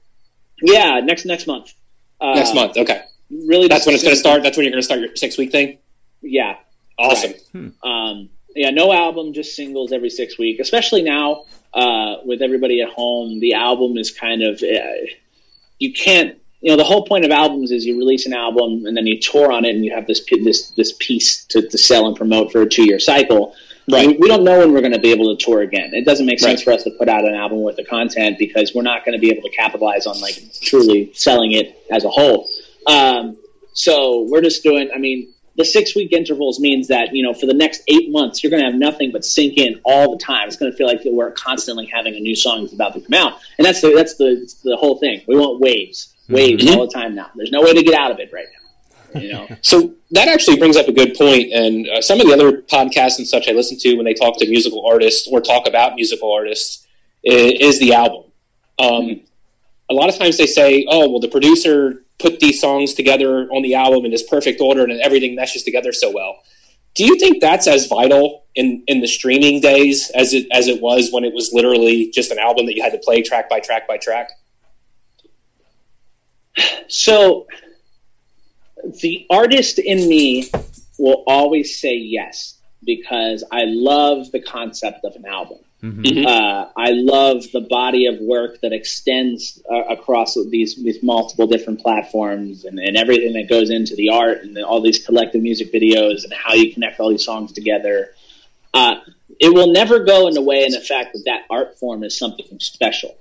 yeah, 0.63 1.01
next 1.01 1.25
next 1.25 1.47
month. 1.47 1.73
Uh, 2.21 2.35
Next 2.35 2.55
month. 2.55 2.77
Okay, 2.77 3.01
Really, 3.31 3.69
that's 3.69 3.87
when 3.87 3.95
it's 3.95 4.05
going 4.05 4.15
to 4.15 4.21
start. 4.21 4.43
That's 4.43 4.57
when 4.59 4.65
you're 4.65 4.73
going 4.73 4.83
to 4.83 4.85
start 4.85 5.01
your 5.01 5.17
six 5.17 5.39
week 5.39 5.51
thing. 5.53 5.79
Yeah, 6.21 6.57
Awesome. 6.99 7.33
um, 7.83 8.29
yeah, 8.55 8.69
no 8.71 8.93
album, 8.93 9.33
just 9.33 9.57
singles 9.57 9.91
every 9.93 10.11
six 10.11 10.37
week. 10.39 10.61
Especially 10.61 11.01
now 11.03 11.45
uh, 11.73 12.17
with 12.27 12.43
everybody 12.43 12.83
at 12.83 12.91
home, 12.91 13.41
the 13.41 13.55
album 13.55 13.97
is 13.97 14.11
kind 14.11 14.43
of 14.43 14.63
uh, 14.63 15.07
you 15.79 15.93
can't. 15.95 16.37
You 16.61 16.71
know, 16.71 16.77
the 16.77 16.85
whole 16.85 17.07
point 17.07 17.25
of 17.25 17.31
albums 17.31 17.71
is 17.71 17.87
you 17.87 17.97
release 17.99 18.27
an 18.27 18.35
album 18.35 18.85
and 18.87 18.97
then 18.97 19.07
you 19.07 19.19
tour 19.19 19.51
on 19.51 19.65
it, 19.65 19.75
and 19.75 19.85
you 19.85 19.95
have 19.95 20.07
this 20.07 20.25
this 20.45 20.71
this 20.71 20.93
piece 20.99 21.45
to, 21.47 21.63
to 21.67 21.79
sell 21.79 22.07
and 22.07 22.15
promote 22.17 22.53
for 22.53 22.63
a 22.63 22.69
two 22.69 22.85
year 22.85 22.99
cycle. 22.99 23.55
Right. 23.91 24.07
We, 24.07 24.17
we 24.19 24.29
don't 24.29 24.45
know 24.45 24.59
when 24.59 24.73
we're 24.73 24.83
going 24.83 24.93
to 24.93 25.01
be 25.01 25.11
able 25.11 25.35
to 25.37 25.43
tour 25.45 25.63
again. 25.63 25.95
It 25.95 26.05
doesn't 26.05 26.27
make 26.27 26.39
sense 26.39 26.61
Right. 26.61 26.65
for 26.65 26.73
us 26.73 26.85
to 26.85 26.91
put 26.93 27.09
out 27.09 27.25
an 27.27 27.35
album 27.35 27.63
with 27.63 27.77
the 27.77 27.85
content 27.85 28.39
because 28.39 28.73
we're 28.75 28.83
not 28.83 29.05
going 29.05 29.15
to 29.15 29.19
be 29.19 29.31
able 29.31 29.43
to 29.49 29.51
capitalize 29.57 30.07
on 30.07 30.21
like 30.21 30.39
truly 30.63 31.11
selling 31.15 31.53
it 31.53 31.77
as 31.91 32.05
a 32.05 32.11
whole. 32.11 32.49
Um, 32.87 33.37
so 33.73 34.27
we're 34.31 34.43
just 34.43 34.63
doing. 34.63 34.91
I 34.95 34.99
mean, 34.99 35.33
the 35.57 35.65
six 35.65 35.97
week 35.97 36.13
intervals 36.13 36.61
means 36.61 36.89
that 36.89 37.15
you 37.15 37.23
know 37.25 37.33
for 37.35 37.47
the 37.47 37.55
next 37.55 37.83
eight 37.89 38.11
months 38.13 38.43
you're 38.45 38.51
going 38.51 38.63
to 38.63 38.71
have 38.71 38.79
nothing 38.79 39.11
but 39.13 39.25
sink 39.25 39.57
in 39.57 39.81
all 39.85 40.13
the 40.17 40.23
time. 40.23 40.47
It's 40.47 40.57
going 40.57 40.71
to 40.71 40.77
feel 40.77 40.87
like 40.87 41.01
we're 41.05 41.33
constantly 41.33 41.87
having 41.93 42.15
a 42.15 42.21
new 42.21 42.37
song 42.37 42.61
that's 42.61 42.75
about 42.75 42.95
to 42.95 43.01
come 43.01 43.15
out, 43.15 43.41
and 43.59 43.65
that's 43.67 43.81
the 43.81 43.93
that's 43.95 44.15
the 44.17 44.53
the 44.63 44.77
whole 44.77 44.99
thing. 44.99 45.23
We 45.27 45.37
want 45.37 45.59
waves, 45.61 46.15
waves 46.31 46.65
Mhm. 46.65 46.77
all 46.77 46.87
the 46.87 46.93
time 46.93 47.15
now. 47.15 47.31
There's 47.37 47.51
no 47.53 47.63
way 47.63 47.73
to 47.73 47.83
get 47.83 47.95
out 47.95 48.11
of 48.11 48.19
it 48.21 48.31
right 48.33 48.47
now. 48.53 49.21
You 49.21 49.33
know. 49.33 49.49
So 49.63 49.95
that 50.13 50.29
actually 50.29 50.57
brings 50.57 50.77
up 50.77 50.87
a 50.89 50.93
good 50.93 51.15
point, 51.15 51.53
and 51.53 51.89
uh, 51.89 52.01
some 52.01 52.21
of 52.21 52.27
the 52.27 52.33
other 52.33 52.63
podcasts 52.63 53.19
and 53.19 53.27
such 53.27 53.49
I 53.49 53.53
listen 53.53 53.77
to 53.79 53.95
when 53.97 54.05
they 54.05 54.15
talk 54.15 54.39
to 54.39 54.49
musical 54.49 54.87
artists 54.87 55.29
or 55.31 55.41
talk 55.41 55.67
about 55.69 55.95
musical 55.97 56.33
artists 56.33 56.87
is, 57.25 57.53
is 57.75 57.81
the 57.81 57.93
album. 57.95 58.25
Um, 58.79 59.21
a 59.91 59.95
lot 59.95 60.09
of 60.09 60.17
times 60.17 60.37
they 60.39 60.47
say, 60.47 60.87
"Oh, 60.89 61.09
well, 61.11 61.21
the 61.21 61.29
producer 61.29 62.05
put 62.19 62.39
these 62.41 62.61
songs 62.61 62.95
together 62.95 63.49
on 63.51 63.63
the 63.63 63.75
album 63.75 64.05
in 64.05 64.11
this 64.11 64.23
perfect 64.23 64.61
order, 64.61 64.85
and 64.85 65.01
everything 65.01 65.35
meshes 65.35 65.63
together 65.65 65.93
so 65.93 66.11
well." 66.13 66.37
Do 66.95 67.05
you 67.05 67.17
think 67.19 67.41
that's 67.41 67.67
as 67.69 67.87
vital 67.87 68.45
in, 68.57 68.83
in 68.89 69.01
the 69.01 69.07
streaming 69.07 69.61
days 69.61 70.11
as 70.15 70.35
it 70.35 70.47
as 70.53 70.67
it 70.69 70.81
was 70.81 71.11
when 71.13 71.25
it 71.25 71.33
was 71.33 71.53
literally 71.53 72.11
just 72.11 72.31
an 72.33 72.39
album 72.39 72.67
that 72.67 72.75
you 72.75 72.83
had 72.83 72.93
to 72.93 72.99
play 72.99 73.23
track 73.23 73.49
by 73.51 73.61
track 73.61 73.87
by 73.89 73.97
track? 73.97 74.31
So 76.89 77.47
the 79.03 79.27
artist 79.31 79.79
in 79.79 80.09
me 80.09 80.51
will 80.99 81.23
always 81.27 81.79
say 81.79 81.95
yes 81.95 82.59
because 82.85 83.45
I 83.53 83.65
love 83.65 84.31
the 84.33 84.41
concept 84.41 85.05
of 85.05 85.15
an 85.17 85.27
album. 85.27 85.59
Mhm. 85.83 86.27
Uh, 86.27 86.69
I 86.77 86.91
love 86.91 87.51
the 87.53 87.63
body 87.63 88.05
of 88.07 88.21
work 88.21 88.61
that 88.61 88.73
extends 88.73 89.63
uh, 89.71 89.85
across 89.85 90.35
these 90.51 90.77
these 90.77 91.03
multiple 91.03 91.47
different 91.47 91.81
platforms 91.81 92.67
and, 92.67 92.79
and 92.79 92.99
everything 92.99 93.33
that 93.33 93.49
goes 93.49 93.71
into 93.71 93.97
the 93.97 94.11
art 94.11 94.43
and 94.43 94.59
all 94.59 94.83
these 94.83 95.05
collective 95.07 95.43
music 95.43 95.73
videos 95.73 96.25
and 96.25 96.35
how 96.35 96.53
you 96.53 96.73
connect 96.73 97.01
all 97.01 97.09
these 97.09 97.25
songs 97.25 97.53
together. 97.53 98.11
Uh, 98.75 98.97
it 99.39 99.55
will 99.55 99.69
never 99.69 100.01
go 100.01 100.29
in 100.29 100.37
a 100.37 100.43
way 100.43 100.65
in 100.67 100.73
the 100.73 100.81
fact 100.81 101.15
that 101.15 101.23
that 101.25 101.45
art 101.49 101.79
form 101.79 102.05
is 102.05 102.19
something 102.19 102.61
special. 102.61 103.15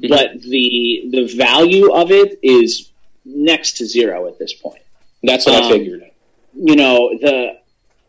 But 0.00 0.40
the 0.42 1.04
the 1.10 1.24
value 1.36 1.92
of 1.92 2.10
it 2.10 2.38
is 2.42 2.90
next 3.24 3.78
to 3.78 3.86
zero 3.86 4.26
at 4.28 4.38
this 4.38 4.52
point 4.52 4.82
That's 5.22 5.46
what 5.46 5.54
I 5.54 5.66
Um, 5.66 5.72
figured. 5.72 6.02
you 6.54 6.76
know 6.76 7.16
the 7.20 7.58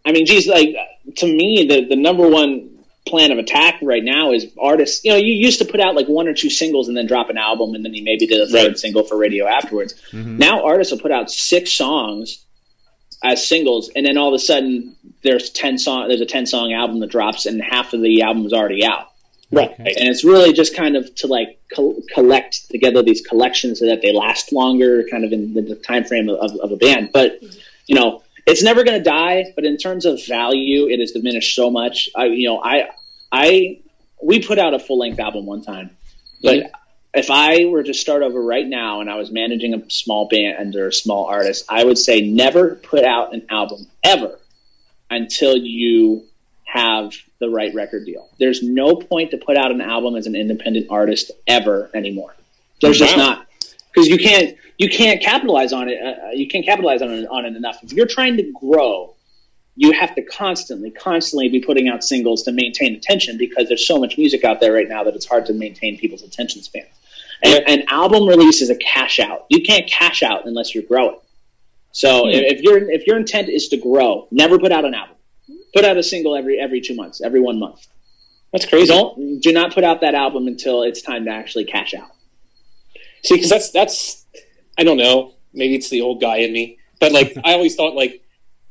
i 0.05 0.11
mean 0.11 0.25
geez 0.25 0.47
like 0.47 0.75
to 1.17 1.25
me 1.27 1.65
the 1.67 1.85
the 1.85 1.95
number 1.95 2.27
one 2.27 2.71
plan 3.07 3.31
of 3.31 3.37
attack 3.37 3.75
right 3.83 4.03
now 4.03 4.31
is 4.33 4.47
artists 4.59 5.05
you 5.05 5.11
know 5.11 5.17
you 5.17 5.33
used 5.33 5.59
to 5.59 5.65
put 5.65 5.79
out 5.79 5.95
like 5.95 6.07
one 6.07 6.27
or 6.27 6.33
two 6.33 6.49
singles 6.49 6.87
and 6.87 6.97
then 6.97 7.05
drop 7.07 7.29
an 7.29 7.37
album 7.37 7.75
and 7.75 7.85
then 7.85 7.93
you 7.93 8.03
maybe 8.03 8.25
did 8.27 8.41
a 8.41 8.47
third 8.47 8.67
Right. 8.69 8.77
single 8.79 9.03
for 9.03 9.15
radio 9.17 9.45
afterwards 9.47 9.93
Mhm. 10.11 10.37
now 10.39 10.63
artists 10.65 10.91
will 10.91 10.99
put 10.99 11.11
out 11.11 11.29
six 11.31 11.71
songs 11.71 12.39
as 13.23 13.47
singles 13.47 13.89
and 13.95 14.05
then 14.05 14.17
all 14.17 14.27
of 14.29 14.33
a 14.33 14.39
sudden 14.39 14.95
there's 15.23 15.49
10 15.51 15.77
song 15.77 16.07
there's 16.07 16.21
a 16.21 16.25
10 16.25 16.45
song 16.47 16.73
album 16.73 16.99
that 16.99 17.07
drops 17.09 17.45
and 17.45 17.61
half 17.61 17.93
of 17.93 18.01
the 18.01 18.21
album 18.23 18.45
is 18.45 18.53
already 18.53 18.83
out 18.85 19.07
Right. 19.51 19.73
and 19.77 20.09
it's 20.09 20.23
really 20.23 20.53
just 20.53 20.75
kind 20.75 20.95
of 20.95 21.13
to 21.15 21.27
like 21.27 21.59
co- 21.73 22.01
collect 22.13 22.69
together 22.69 23.03
these 23.03 23.21
collections 23.21 23.79
so 23.79 23.85
that 23.85 24.01
they 24.01 24.11
last 24.11 24.51
longer 24.51 25.05
kind 25.09 25.23
of 25.23 25.31
in 25.31 25.53
the, 25.53 25.75
time 25.75 26.03
frame 26.03 26.29
of, 26.29 26.51
of, 26.59 26.71
a 26.71 26.75
band. 26.75 27.11
But 27.13 27.41
you 27.85 27.95
know 27.95 28.23
it's 28.45 28.63
never 28.63 28.83
going 28.83 28.97
to 28.97 29.03
die 29.03 29.45
but 29.55 29.65
in 29.65 29.77
terms 29.77 30.05
of 30.05 30.25
value 30.25 30.87
it 30.87 30.99
has 30.99 31.11
diminished 31.11 31.55
so 31.55 31.69
much. 31.69 32.09
I 32.15 32.25
you 32.25 32.47
know 32.47 32.61
i 32.61 32.89
i 33.31 33.79
we 34.21 34.39
put 34.39 34.57
out 34.57 34.73
a 34.73 34.79
full 34.79 34.99
length 34.99 35.19
album 35.19 35.45
one 35.45 35.61
time. 35.61 35.95
But 36.41 36.71
if 37.15 37.31
i 37.31 37.65
were 37.65 37.81
to 37.81 37.93
start 37.93 38.21
over 38.21 38.41
right 38.41 38.67
now 38.67 38.99
and 38.99 39.09
i 39.09 39.15
was 39.15 39.31
managing 39.31 39.73
a 39.73 39.89
small 39.89 40.27
band 40.27 40.75
or 40.75 40.89
a 40.89 40.93
small 40.93 41.25
artist 41.25 41.65
i 41.69 41.83
would 41.83 41.97
say 41.97 42.21
never 42.21 42.75
put 42.75 43.05
out 43.05 43.33
an 43.33 43.45
album 43.49 43.87
ever 44.03 44.37
until 45.09 45.55
you 45.55 46.25
have 46.65 47.13
the 47.39 47.49
right 47.49 47.73
record 47.73 48.05
deal. 48.05 48.29
There's 48.39 48.63
no 48.63 48.95
point 48.95 49.31
to 49.31 49.37
put 49.37 49.57
out 49.57 49.71
an 49.71 49.81
album 49.81 50.15
as 50.15 50.27
an 50.27 50.35
independent 50.35 50.87
artist 50.89 51.31
ever 51.47 51.89
anymore. 51.93 52.35
There's 52.81 52.99
just 52.99 53.17
not 53.17 53.47
because 53.93 54.07
you 54.07 54.17
can't 54.17 54.57
you 54.77 54.89
can't 54.89 55.21
capitalize 55.21 55.73
on 55.73 55.89
it. 55.89 55.99
Uh, 56.01 56.31
you 56.31 56.47
can't 56.47 56.65
capitalize 56.65 57.01
on 57.01 57.11
it, 57.11 57.27
on 57.29 57.45
it 57.45 57.55
enough. 57.55 57.77
If 57.81 57.93
you're 57.93 58.07
trying 58.07 58.37
to 58.37 58.51
grow, 58.59 59.15
you 59.75 59.91
have 59.91 60.15
to 60.15 60.21
constantly, 60.21 60.91
constantly 60.91 61.49
be 61.49 61.59
putting 61.59 61.87
out 61.87 62.03
singles 62.03 62.43
to 62.43 62.51
maintain 62.51 62.95
attention 62.95 63.37
because 63.37 63.67
there's 63.67 63.85
so 63.85 63.99
much 63.99 64.17
music 64.17 64.43
out 64.43 64.59
there 64.59 64.73
right 64.73 64.87
now 64.87 65.03
that 65.03 65.15
it's 65.15 65.25
hard 65.25 65.45
to 65.47 65.53
maintain 65.53 65.97
people's 65.97 66.23
attention 66.23 66.61
spans. 66.63 66.87
And 67.43 67.63
an 67.67 67.83
album 67.89 68.27
release 68.27 68.61
is 68.61 68.69
a 68.69 68.75
cash 68.75 69.19
out. 69.19 69.45
You 69.49 69.61
can't 69.61 69.89
cash 69.89 70.23
out 70.23 70.45
unless 70.45 70.73
you're 70.73 70.85
growing. 70.85 71.17
So 71.91 72.27
if 72.27 72.57
if 72.57 72.61
your 72.61 72.91
if 72.91 73.07
your 73.07 73.17
intent 73.17 73.49
is 73.49 73.69
to 73.69 73.77
grow, 73.77 74.27
never 74.31 74.59
put 74.59 74.71
out 74.71 74.83
an 74.83 74.93
album. 74.93 75.14
Put 75.75 75.83
out 75.85 75.97
a 75.97 76.03
single 76.03 76.35
every 76.37 76.57
every 76.59 76.79
two 76.81 76.95
months, 76.95 77.21
every 77.21 77.41
one 77.41 77.59
month. 77.59 77.85
That's 78.53 78.65
crazy. 78.65 78.87
Don't 78.87 79.41
do 79.41 79.51
not 79.51 79.73
put 79.73 79.83
out 79.83 79.99
that 80.01 80.15
album 80.15 80.47
until 80.47 80.83
it's 80.83 81.01
time 81.01 81.25
to 81.25 81.31
actually 81.31 81.65
cash 81.65 81.93
out. 81.93 82.07
See, 83.23 83.35
because 83.35 83.49
that's 83.49 83.71
that's 83.71 84.25
I 84.77 84.83
don't 84.83 84.97
know. 84.97 85.33
Maybe 85.53 85.75
it's 85.75 85.89
the 85.89 86.01
old 86.01 86.21
guy 86.21 86.37
in 86.37 86.53
me, 86.53 86.77
but 87.01 87.11
like 87.11 87.35
I 87.43 87.53
always 87.53 87.75
thought 87.75 87.93
like 87.93 88.21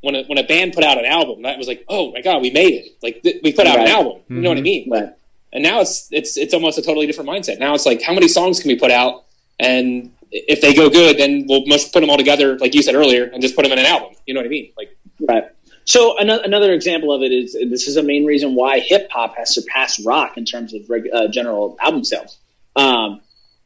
when 0.01 0.15
a, 0.15 0.25
when 0.25 0.39
a 0.39 0.45
band 0.45 0.73
put 0.73 0.85
out 0.85 0.99
an 0.99 1.05
album, 1.05 1.43
that 1.43 1.59
was 1.59 1.69
like, 1.69 1.85
oh 1.89 2.11
my 2.13 2.23
god, 2.23 2.41
we 2.43 2.51
made 2.51 2.73
it. 2.75 2.97
Like 3.03 3.23
th- 3.23 3.41
we 3.43 3.53
put 3.53 3.67
out 3.67 3.77
Right. 3.77 3.87
an 3.89 3.93
album. 3.95 4.23
You 4.29 4.41
know 4.41 4.49
what 4.49 4.59
I 4.59 4.63
Mhm. 4.63 4.65
mean? 4.65 4.89
But 4.89 5.19
And 5.53 5.63
now 5.63 5.81
it's 5.81 6.09
it's 6.11 6.37
it's 6.39 6.55
almost 6.55 6.79
a 6.79 6.83
totally 6.83 7.07
different 7.07 7.29
mindset. 7.29 7.59
Now 7.59 7.75
it's 7.75 7.85
like, 7.87 8.01
how 8.03 8.15
many 8.15 8.29
songs 8.29 8.61
can 8.61 8.69
we 8.69 8.77
put 8.79 8.91
out 8.91 9.25
and 9.61 10.11
if 10.33 10.61
they 10.63 10.73
go 10.75 10.89
good, 10.91 11.17
then 11.19 11.45
we'll 11.49 11.65
must 11.67 11.93
put 11.93 12.01
them 12.01 12.09
all 12.11 12.17
together, 12.17 12.59
like 12.59 12.75
you 12.75 12.83
said 12.83 12.95
earlier, 12.95 13.25
and 13.25 13.41
just 13.43 13.55
put 13.55 13.63
them 13.63 13.73
in 13.73 13.79
an 13.79 13.87
album. 13.87 14.15
You 14.27 14.35
know 14.35 14.41
what 14.41 14.47
I 14.47 14.51
mean? 14.51 14.73
Like, 14.77 14.97
Right. 15.21 15.45
So 15.85 16.17
another, 16.19 16.73
example 16.73 17.13
of 17.13 17.23
it 17.23 17.31
is 17.31 17.53
this 17.53 17.89
is 17.89 17.97
a 17.97 18.03
main 18.03 18.25
reason 18.25 18.55
why 18.55 18.79
hip 18.79 19.11
hop 19.11 19.37
has 19.37 19.55
surpassed 19.55 20.05
rock 20.05 20.39
in 20.39 20.45
terms 20.45 20.73
of 20.73 20.89
reg, 20.89 21.09
uh, 21.13 21.29
general 21.29 21.77
album 21.81 22.05
sales. 22.05 22.39
Um, 22.75 23.21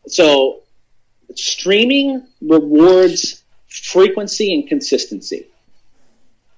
so 0.06 0.62
streaming 1.34 2.26
rewards 2.40 3.42
frequency 3.68 4.52
and 4.54 4.68
consistency. 4.68 5.46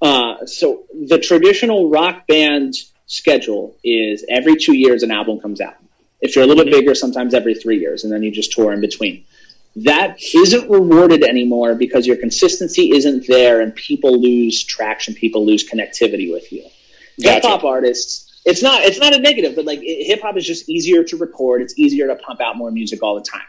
Uh, 0.00 0.46
so 0.46 0.84
the 1.08 1.18
traditional 1.18 1.90
rock 1.90 2.26
band 2.26 2.74
schedule 3.06 3.76
is 3.84 4.24
every 4.28 4.56
two 4.56 4.74
years 4.74 5.02
an 5.02 5.10
album 5.10 5.40
comes 5.40 5.60
out. 5.60 5.76
If 6.22 6.36
you're 6.36 6.44
a 6.44 6.46
little 6.46 6.64
bit 6.64 6.72
bigger, 6.72 6.94
sometimes 6.94 7.34
every 7.34 7.54
three 7.54 7.78
years, 7.78 8.04
and 8.04 8.12
then 8.12 8.22
you 8.22 8.30
just 8.30 8.52
tour 8.52 8.72
in 8.72 8.80
between. 8.80 9.24
That 9.76 10.18
isn't 10.34 10.68
rewarded 10.68 11.22
anymore 11.22 11.74
because 11.74 12.06
your 12.06 12.16
consistency 12.16 12.90
isn't 12.90 13.26
there, 13.28 13.60
and 13.60 13.74
people 13.74 14.20
lose 14.20 14.64
traction. 14.64 15.14
People 15.14 15.46
lose 15.46 15.68
connectivity 15.68 16.32
with 16.32 16.52
you. 16.52 16.64
Gotcha. 17.22 17.34
Hip 17.34 17.44
hop 17.44 17.64
artists, 17.64 18.40
it's 18.44 18.62
not 18.62 18.82
it's 18.82 18.98
not 18.98 19.14
a 19.14 19.18
negative, 19.18 19.54
but 19.54 19.64
like 19.64 19.80
hip 19.80 20.22
hop 20.22 20.36
is 20.36 20.46
just 20.46 20.68
easier 20.68 21.04
to 21.04 21.16
record. 21.16 21.62
It's 21.62 21.78
easier 21.78 22.08
to 22.08 22.16
pump 22.16 22.40
out 22.40 22.56
more 22.56 22.70
music 22.70 23.02
all 23.02 23.14
the 23.14 23.22
time. 23.22 23.42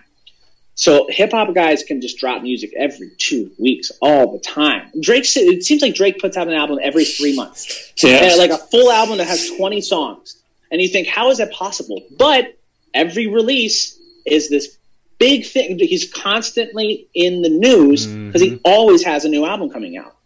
So 0.75 1.07
hip 1.09 1.31
hop 1.31 1.53
guys 1.53 1.83
can 1.83 2.01
just 2.01 2.17
drop 2.17 2.41
music 2.41 2.71
every 2.77 3.11
two 3.17 3.51
weeks, 3.59 3.91
all 4.01 4.31
the 4.31 4.39
time. 4.39 4.91
Drake, 4.99 5.25
it 5.35 5.63
seems 5.63 5.81
like 5.81 5.95
Drake 5.95 6.19
puts 6.19 6.37
out 6.37 6.47
an 6.47 6.53
album 6.53 6.79
every 6.81 7.05
three 7.05 7.35
months, 7.35 7.93
Uh, 8.03 8.35
like 8.37 8.51
a 8.51 8.57
full 8.57 8.91
album 8.91 9.17
that 9.17 9.27
has 9.27 9.51
twenty 9.57 9.81
songs, 9.81 10.37
and 10.71 10.81
you 10.81 10.87
think, 10.87 11.07
how 11.07 11.29
is 11.29 11.39
that 11.39 11.51
possible? 11.51 12.03
But 12.17 12.57
every 12.93 13.27
release 13.27 13.97
is 14.25 14.49
this 14.49 14.77
big 15.21 15.45
thing. 15.45 15.77
He's 15.77 16.11
constantly 16.11 17.07
in 17.13 17.43
the 17.43 17.49
news 17.49 18.07
because 18.07 18.41
he 18.41 18.51
mm-hmm. 18.51 18.61
always 18.65 19.03
has 19.03 19.23
a 19.23 19.29
new 19.29 19.45
album 19.45 19.69
coming 19.69 19.95
out. 19.95 20.17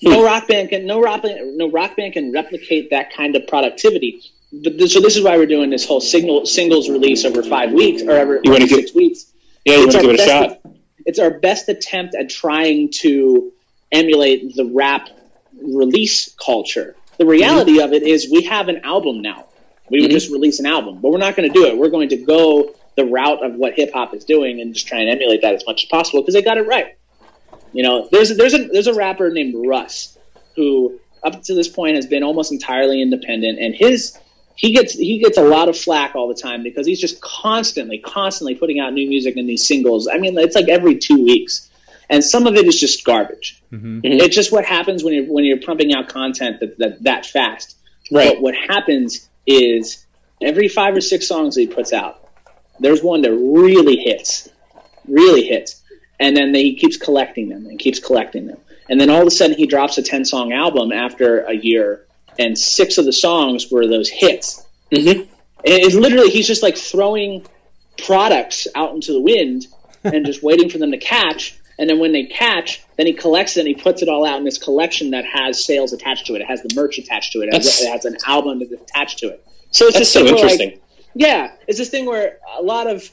No 0.00 0.20
hmm. 0.20 0.24
rock 0.24 0.48
band 0.48 0.70
can 0.70 0.86
no 0.86 1.02
rock 1.02 1.22
band, 1.22 1.58
no 1.58 1.70
rock 1.70 1.96
band 1.96 2.14
can 2.14 2.32
replicate 2.32 2.90
that 2.90 3.12
kind 3.12 3.34
of 3.36 3.46
productivity. 3.48 4.22
But 4.52 4.78
this, 4.78 4.94
so 4.94 5.00
this 5.00 5.16
is 5.16 5.22
why 5.22 5.36
we're 5.36 5.46
doing 5.46 5.70
this 5.70 5.86
whole 5.86 6.00
signal 6.00 6.46
singles 6.46 6.88
release 6.88 7.24
over 7.24 7.42
five 7.42 7.72
weeks 7.72 8.02
or 8.02 8.12
over, 8.12 8.40
You 8.42 8.52
wanna 8.52 8.66
give- 8.66 8.78
six 8.78 8.94
weeks 8.94 9.26
yeah, 9.64 9.74
you 9.74 9.80
want 9.80 9.88
it's 9.88 9.94
to 9.94 9.98
our 9.98 10.02
give 10.02 10.10
it 10.10 10.14
a 10.14 10.26
best- 10.26 10.62
shot? 10.62 10.72
it's 11.06 11.18
our 11.18 11.30
best 11.30 11.68
attempt 11.68 12.14
at 12.14 12.30
trying 12.30 12.90
to 13.00 13.52
emulate 13.92 14.54
the 14.54 14.64
rap 14.64 15.08
release 15.60 16.34
culture. 16.42 16.94
The 17.18 17.24
mm-hmm. 17.24 17.30
reality 17.30 17.82
of 17.82 17.92
it 17.92 18.04
is 18.04 18.30
we 18.30 18.44
have 18.44 18.68
an 18.68 18.80
album 18.84 19.20
now. 19.20 19.46
We 19.90 20.00
would 20.00 20.10
Mhm. 20.10 20.14
just 20.14 20.30
release 20.30 20.60
an 20.60 20.66
album, 20.66 21.00
but 21.02 21.10
we're 21.10 21.18
not 21.18 21.34
going 21.36 21.52
to 21.52 21.52
do 21.52 21.66
it. 21.66 21.76
We're 21.76 21.88
going 21.88 22.10
to 22.10 22.16
go 22.16 22.74
the 22.96 23.04
route 23.04 23.44
of 23.44 23.54
what 23.54 23.74
hip 23.74 23.92
hop 23.92 24.14
is 24.14 24.24
doing 24.24 24.60
and 24.60 24.74
just 24.74 24.86
try 24.86 24.98
and 24.98 25.08
emulate 25.08 25.42
that 25.42 25.54
as 25.54 25.64
much 25.66 25.84
as 25.84 25.88
possible 25.88 26.20
because 26.22 26.34
they 26.34 26.42
got 26.42 26.58
it 26.58 26.66
right. 26.66 26.96
You 27.72 27.82
know, 27.82 28.08
there's 28.10 28.30
a, 28.30 28.34
there's 28.34 28.54
a 28.54 28.66
there's 28.66 28.88
a 28.88 28.94
rapper 28.94 29.30
named 29.30 29.54
Russ 29.66 30.18
who 30.56 30.98
up 31.22 31.42
to 31.44 31.54
this 31.54 31.68
point 31.68 31.96
has 31.96 32.06
been 32.06 32.22
almost 32.22 32.52
entirely 32.52 33.00
independent, 33.00 33.58
and 33.58 33.74
his 33.74 34.18
he 34.56 34.72
gets 34.72 34.92
he 34.94 35.18
gets 35.18 35.38
a 35.38 35.42
lot 35.42 35.68
of 35.68 35.76
flack 35.76 36.14
all 36.14 36.28
the 36.28 36.34
time 36.34 36.62
because 36.62 36.86
he's 36.86 37.00
just 37.00 37.20
constantly 37.20 37.98
constantly 37.98 38.54
putting 38.54 38.80
out 38.80 38.92
new 38.92 39.08
music 39.08 39.36
and 39.36 39.48
these 39.48 39.66
singles. 39.66 40.08
I 40.08 40.18
mean, 40.18 40.36
it's 40.38 40.56
like 40.56 40.68
every 40.68 40.96
two 40.96 41.22
weeks, 41.22 41.70
and 42.08 42.24
some 42.24 42.46
of 42.46 42.56
it 42.56 42.66
is 42.66 42.78
just 42.78 43.04
garbage. 43.04 43.62
Mhm. 43.72 44.00
It's 44.02 44.34
just 44.34 44.52
what 44.52 44.64
happens 44.64 45.04
when 45.04 45.14
you're 45.14 45.32
when 45.32 45.44
you're 45.44 45.60
pumping 45.60 45.94
out 45.94 46.08
content 46.08 46.60
that 46.60 46.78
that, 46.78 47.02
that 47.04 47.26
fast. 47.26 47.76
Right. 48.10 48.34
But 48.34 48.42
what 48.42 48.54
happens 48.54 49.28
is 49.46 50.04
every 50.42 50.68
five 50.68 50.96
or 50.96 51.00
six 51.00 51.28
songs 51.28 51.54
that 51.54 51.60
he 51.60 51.66
puts 51.68 51.92
out, 51.92 52.28
there's 52.80 53.02
one 53.02 53.22
that 53.22 53.32
really 53.32 53.96
hits, 53.96 54.48
really 55.06 55.44
hits, 55.44 55.82
and 56.18 56.36
then 56.36 56.54
he 56.54 56.74
keeps 56.74 56.96
collecting 56.96 57.48
them 57.48 57.66
and 57.66 57.78
keeps 57.78 57.98
collecting 57.98 58.46
them, 58.46 58.58
and 58.88 59.00
then 59.00 59.10
all 59.10 59.20
of 59.20 59.26
a 59.26 59.30
sudden 59.30 59.56
he 59.56 59.66
drops 59.66 59.98
a 59.98 60.02
ten 60.02 60.24
song 60.24 60.52
album 60.52 60.90
after 60.92 61.40
a 61.42 61.54
year, 61.54 62.06
and 62.38 62.58
six 62.58 62.98
of 62.98 63.04
the 63.04 63.12
songs 63.12 63.70
were 63.70 63.86
those 63.86 64.08
hits. 64.08 64.66
Mhm. 64.90 65.28
And 65.62 65.74
it's 65.84 65.94
literally 65.94 66.30
he's 66.30 66.46
just 66.46 66.62
like 66.62 66.76
throwing 66.76 67.46
products 67.98 68.66
out 68.74 68.94
into 68.94 69.12
the 69.12 69.20
wind 69.20 69.66
and 70.04 70.24
just 70.24 70.42
waiting 70.42 70.70
for 70.70 70.78
them 70.78 70.90
to 70.90 70.98
catch. 70.98 71.56
And 71.78 71.88
then 71.88 71.98
when 71.98 72.12
they 72.12 72.24
catch, 72.24 72.82
then 72.96 73.06
he 73.06 73.12
collects 73.12 73.56
it 73.56 73.60
and 73.60 73.68
he 73.68 73.74
puts 73.74 74.02
it 74.02 74.08
all 74.08 74.26
out 74.26 74.38
in 74.38 74.44
this 74.44 74.58
collection 74.58 75.10
that 75.10 75.24
has 75.24 75.64
sales 75.64 75.92
attached 75.92 76.26
to 76.26 76.34
it. 76.34 76.42
It 76.42 76.46
has 76.46 76.62
the 76.62 76.74
merch 76.74 76.98
attached 76.98 77.32
to 77.32 77.42
it. 77.42 77.48
It 77.48 77.54
has, 77.54 77.80
it 77.80 77.90
has 77.90 78.04
an 78.04 78.16
album 78.26 78.60
attached 78.60 79.18
to 79.20 79.28
it. 79.28 79.46
So 79.70 79.86
it's 79.86 79.98
just 79.98 80.12
so 80.12 80.24
where, 80.24 80.32
like, 80.32 80.42
interesting. 80.42 80.80
Yeah, 81.14 81.52
it's 81.66 81.78
this 81.78 81.90
thing 81.90 82.06
where 82.06 82.38
a 82.58 82.62
lot 82.62 82.86
of 82.86 83.08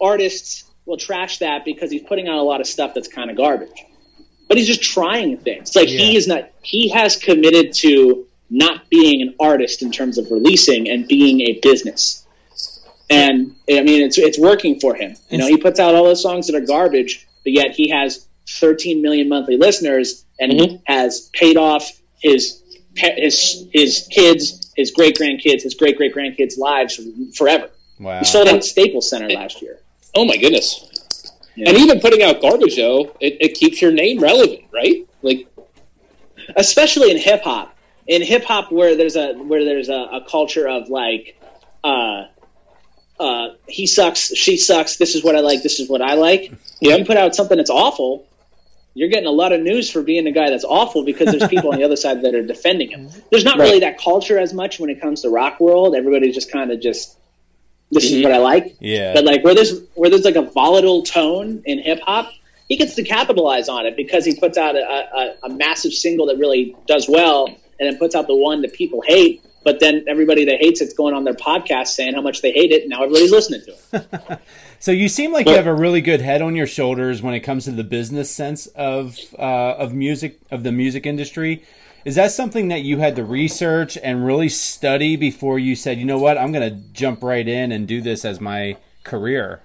artists 0.00 0.64
will 0.86 0.96
trash 0.96 1.38
that 1.38 1.64
because 1.64 1.90
he's 1.90 2.02
putting 2.02 2.28
out 2.28 2.38
a 2.38 2.42
lot 2.42 2.60
of 2.60 2.66
stuff 2.66 2.94
that's 2.94 3.08
kind 3.08 3.30
of 3.30 3.36
garbage. 3.36 3.84
But 4.48 4.56
he's 4.56 4.66
just 4.66 4.82
trying 4.82 5.36
things. 5.38 5.76
Like 5.76 5.88
he 5.88 6.16
is 6.16 6.26
not. 6.26 6.50
He 6.62 6.88
has 6.88 7.16
committed 7.16 7.72
to 7.74 8.26
not 8.50 8.90
being 8.90 9.22
an 9.22 9.34
artist 9.38 9.82
in 9.82 9.92
terms 9.92 10.18
of 10.18 10.28
releasing 10.30 10.88
and 10.90 11.06
being 11.06 11.40
a 11.42 11.60
business. 11.62 12.26
And 13.08 13.54
I 13.70 13.82
mean, 13.82 14.02
it's 14.02 14.18
it's 14.18 14.38
working 14.38 14.80
for 14.80 14.94
him. 14.94 15.14
You 15.28 15.38
know, 15.38 15.46
he 15.46 15.56
puts 15.56 15.78
out 15.78 15.94
all 15.94 16.04
those 16.04 16.22
songs 16.22 16.48
that 16.48 16.56
are 16.56 16.64
garbage, 16.66 17.28
but 17.44 17.52
yet 17.52 17.72
he 17.72 17.90
has 17.90 18.26
13 18.48 19.02
million 19.02 19.28
monthly 19.28 19.56
listeners 19.56 20.24
and 20.40 20.52
Mhm. 20.52 20.80
has 20.86 21.30
paid 21.32 21.56
off 21.56 22.00
his 22.20 22.59
his 22.96 23.66
his 23.72 24.08
kids, 24.10 24.72
his 24.76 24.90
great 24.90 25.16
grandkids, 25.16 25.62
his 25.62 25.74
great 25.74 25.96
great 25.96 26.14
grandkids' 26.14 26.58
lives 26.58 27.00
forever. 27.36 27.70
Wow. 27.98 28.18
He 28.18 28.24
sold 28.24 28.48
out 28.48 28.54
at 28.54 28.64
Staples 28.64 29.08
Center 29.08 29.28
last 29.28 29.62
year. 29.62 29.78
Oh 30.14 30.24
my 30.24 30.36
goodness. 30.36 30.86
Yeah. 31.54 31.70
And 31.70 31.78
even 31.78 32.00
putting 32.00 32.22
out 32.22 32.40
garbage 32.40 32.76
though, 32.76 33.14
it, 33.20 33.36
it 33.40 33.54
keeps 33.54 33.82
your 33.82 33.92
name 33.92 34.20
relevant, 34.20 34.62
right? 34.72 35.06
Like, 35.22 35.46
especially 36.56 37.10
in 37.10 37.18
hip 37.18 37.42
hop. 37.42 37.76
In 38.06 38.22
hip 38.22 38.44
hop, 38.44 38.72
where 38.72 38.96
there's 38.96 39.16
a 39.16 39.34
where 39.34 39.64
there's 39.64 39.88
a, 39.88 39.92
a 39.92 40.24
culture 40.28 40.68
of 40.68 40.88
like, 40.88 41.40
uh, 41.84 42.24
uh, 43.20 43.48
he 43.68 43.86
sucks, 43.86 44.34
she 44.34 44.56
sucks. 44.56 44.96
This 44.96 45.14
is 45.14 45.22
what 45.22 45.36
I 45.36 45.40
like. 45.40 45.62
This 45.62 45.78
is 45.78 45.88
what 45.88 46.00
I 46.00 46.14
like. 46.14 46.52
Yeah. 46.80 46.96
You 46.96 47.04
put 47.04 47.18
out 47.18 47.36
something 47.36 47.56
that's 47.56 47.70
awful, 47.70 48.26
you're 48.94 49.08
getting 49.08 49.26
a 49.26 49.30
lot 49.32 49.52
of 49.52 49.60
news 49.60 49.90
for 49.90 50.02
being 50.02 50.26
a 50.26 50.32
guy 50.32 50.50
that's 50.50 50.64
awful 50.64 51.04
because 51.04 51.26
there's 51.36 51.48
people 51.48 51.72
on 51.72 51.78
the 51.78 51.84
other 51.84 51.96
side 51.96 52.22
that 52.22 52.34
are 52.34 52.42
defending 52.42 52.90
him. 52.90 53.08
There's 53.30 53.44
not 53.44 53.58
really 53.58 53.80
that 53.80 53.98
culture 53.98 54.38
as 54.38 54.52
much 54.52 54.80
when 54.80 54.90
it 54.90 55.00
comes 55.00 55.22
to 55.22 55.30
rock 55.30 55.60
world. 55.60 55.94
Everybody's 55.94 56.34
just 56.34 56.50
kind 56.50 56.72
of 56.72 56.80
just, 56.80 57.16
this 57.92 58.04
is 58.04 58.12
Mhm. 58.18 58.24
what 58.24 58.32
I 58.32 58.38
like. 58.38 58.76
Yeah. 58.80 59.12
But 59.14 59.24
like 59.24 59.44
where 59.44 59.54
there's 59.54 59.80
where 59.94 60.10
there's 60.10 60.24
like 60.24 60.36
a 60.36 60.42
volatile 60.42 61.02
tone 61.02 61.62
in 61.66 61.78
hip 61.78 62.00
hop, 62.00 62.32
he 62.68 62.76
gets 62.76 62.94
to 62.96 63.02
capitalize 63.02 63.68
on 63.68 63.86
it 63.86 63.96
because 63.96 64.24
he 64.24 64.34
puts 64.34 64.58
out 64.58 64.76
a, 64.76 64.80
a, 64.80 65.34
a 65.44 65.48
massive 65.50 65.92
single 65.92 66.26
that 66.26 66.38
really 66.38 66.76
does 66.86 67.08
well, 67.08 67.46
and 67.46 67.56
then 67.88 67.96
puts 67.98 68.14
out 68.14 68.26
the 68.26 68.34
one 68.36 68.62
that 68.62 68.72
people 68.72 69.02
hate. 69.06 69.42
But 69.62 69.78
then 69.80 70.04
everybody 70.08 70.44
that 70.46 70.56
hates 70.60 70.80
it's 70.80 70.94
going 70.94 71.14
on 71.14 71.24
their 71.24 71.34
podcast 71.34 71.88
saying 71.88 72.14
how 72.14 72.22
much 72.22 72.42
they 72.42 72.50
hate 72.52 72.70
it, 72.72 72.82
and 72.82 72.90
now 72.90 73.02
everybody's 73.02 73.30
listening 73.30 73.60
to 73.66 73.74
it. 74.32 74.38
So 74.80 74.92
you 74.92 75.10
seem 75.10 75.30
like 75.30 75.46
you 75.46 75.56
have 75.56 75.66
a 75.66 75.74
really 75.74 76.00
good 76.00 76.22
head 76.22 76.40
on 76.40 76.56
your 76.56 76.66
shoulders 76.66 77.20
when 77.20 77.34
it 77.34 77.40
comes 77.40 77.66
to 77.66 77.70
the 77.70 77.84
business 77.84 78.30
sense 78.30 78.66
of 78.68 79.18
uh, 79.38 79.74
of 79.76 79.92
music 79.92 80.40
of 80.50 80.62
the 80.62 80.72
music 80.72 81.04
industry. 81.04 81.62
Is 82.06 82.14
that 82.14 82.32
something 82.32 82.68
that 82.68 82.80
you 82.80 82.96
had 82.96 83.14
to 83.16 83.24
research 83.24 83.98
and 83.98 84.24
really 84.24 84.48
study 84.48 85.16
before 85.16 85.58
you 85.58 85.76
said, 85.76 85.98
you 85.98 86.06
know 86.06 86.18
what, 86.18 86.38
I'm 86.38 86.50
going 86.50 86.66
to 86.66 86.92
jump 86.94 87.22
right 87.22 87.46
in 87.46 87.72
and 87.72 87.86
do 87.86 88.00
this 88.00 88.24
as 88.24 88.40
my 88.40 88.78
career? 89.04 89.60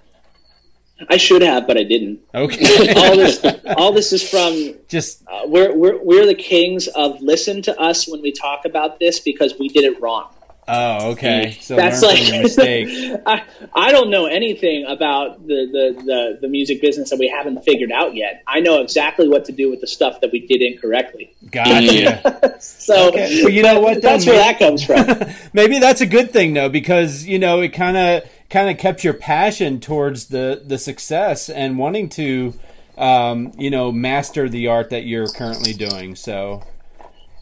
I 1.08 1.16
should 1.16 1.40
have, 1.40 1.66
but 1.66 1.78
I 1.78 1.84
didn't. 1.84 2.20
Okay, 2.34 2.92
all 2.96 3.16
this, 3.16 3.44
all 3.78 3.92
this 3.92 4.12
is 4.12 4.28
from 4.28 4.74
just 4.86 5.22
uh, 5.28 5.44
we're, 5.46 5.74
we're 5.74 5.98
we're 6.02 6.26
the 6.26 6.34
kings 6.34 6.88
of 6.88 7.22
listen 7.22 7.62
to 7.62 7.80
us 7.80 8.06
when 8.06 8.20
we 8.20 8.32
talk 8.32 8.66
about 8.66 8.98
this 9.00 9.18
because 9.18 9.54
we 9.58 9.68
did 9.68 9.84
it 9.84 9.98
wrong. 9.98 10.28
Oh, 10.68 11.10
okay. 11.12 11.56
So 11.60 11.76
That's 11.76 12.02
like 12.02 12.18
from 12.18 12.34
your 12.34 12.42
mistake. 12.42 13.20
I, 13.26 13.42
I 13.74 13.92
don't 13.92 14.10
know 14.10 14.26
anything 14.26 14.84
about 14.86 15.46
the, 15.46 15.66
the, 15.66 16.02
the, 16.02 16.38
the 16.42 16.48
music 16.48 16.80
business 16.80 17.10
that 17.10 17.18
we 17.18 17.28
haven't 17.28 17.64
figured 17.64 17.92
out 17.92 18.14
yet. 18.14 18.42
I 18.46 18.60
know 18.60 18.80
exactly 18.80 19.28
what 19.28 19.44
to 19.46 19.52
do 19.52 19.70
with 19.70 19.80
the 19.80 19.86
stuff 19.86 20.20
that 20.20 20.32
we 20.32 20.40
did 20.46 20.62
incorrectly. 20.62 21.34
Gotcha. 21.50 22.56
So, 22.86 23.08
Okay. 23.08 23.42
Well, 23.42 23.52
you 23.52 23.62
know 23.62 23.80
what, 23.80 23.94
though, 23.96 24.08
That's 24.10 24.26
where 24.26 24.38
that 24.38 24.58
comes 24.58 24.84
from. 24.84 25.06
Maybe 25.52 25.78
that's 25.78 26.00
a 26.00 26.06
good 26.06 26.30
thing 26.30 26.54
though, 26.54 26.68
because 26.68 27.24
you 27.26 27.38
know 27.38 27.60
it 27.60 27.68
kind 27.70 27.96
of 27.96 28.28
kind 28.50 28.70
of 28.70 28.78
kept 28.78 29.04
your 29.04 29.14
passion 29.14 29.80
towards 29.80 30.26
the 30.26 30.62
the 30.64 30.78
success 30.78 31.48
and 31.48 31.78
wanting 31.78 32.08
to, 32.10 32.54
um, 32.96 33.52
you 33.58 33.70
know, 33.70 33.90
master 33.92 34.48
the 34.48 34.68
art 34.68 34.90
that 34.90 35.04
you're 35.04 35.28
currently 35.28 35.72
doing. 35.72 36.14
So, 36.14 36.62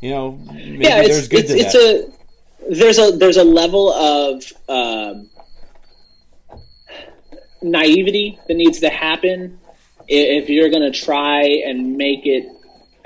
you 0.00 0.10
know, 0.10 0.32
maybe 0.32 0.84
yeah, 0.84 1.02
there's 1.02 1.18
it's 1.18 1.28
good 1.28 1.44
it's, 1.44 1.52
to 1.52 1.58
it's 1.58 1.72
that. 1.72 2.12
a 2.12 2.23
there's 2.70 2.98
a 2.98 3.12
there's 3.16 3.36
a 3.36 3.44
level 3.44 3.92
of 3.92 4.42
um, 4.68 5.28
naivety 7.62 8.38
that 8.46 8.54
needs 8.54 8.80
to 8.80 8.88
happen 8.90 9.58
if 10.06 10.48
you're 10.50 10.68
going 10.68 10.82
to 10.92 10.98
try 10.98 11.42
and 11.66 11.96
make 11.96 12.26
it 12.26 12.46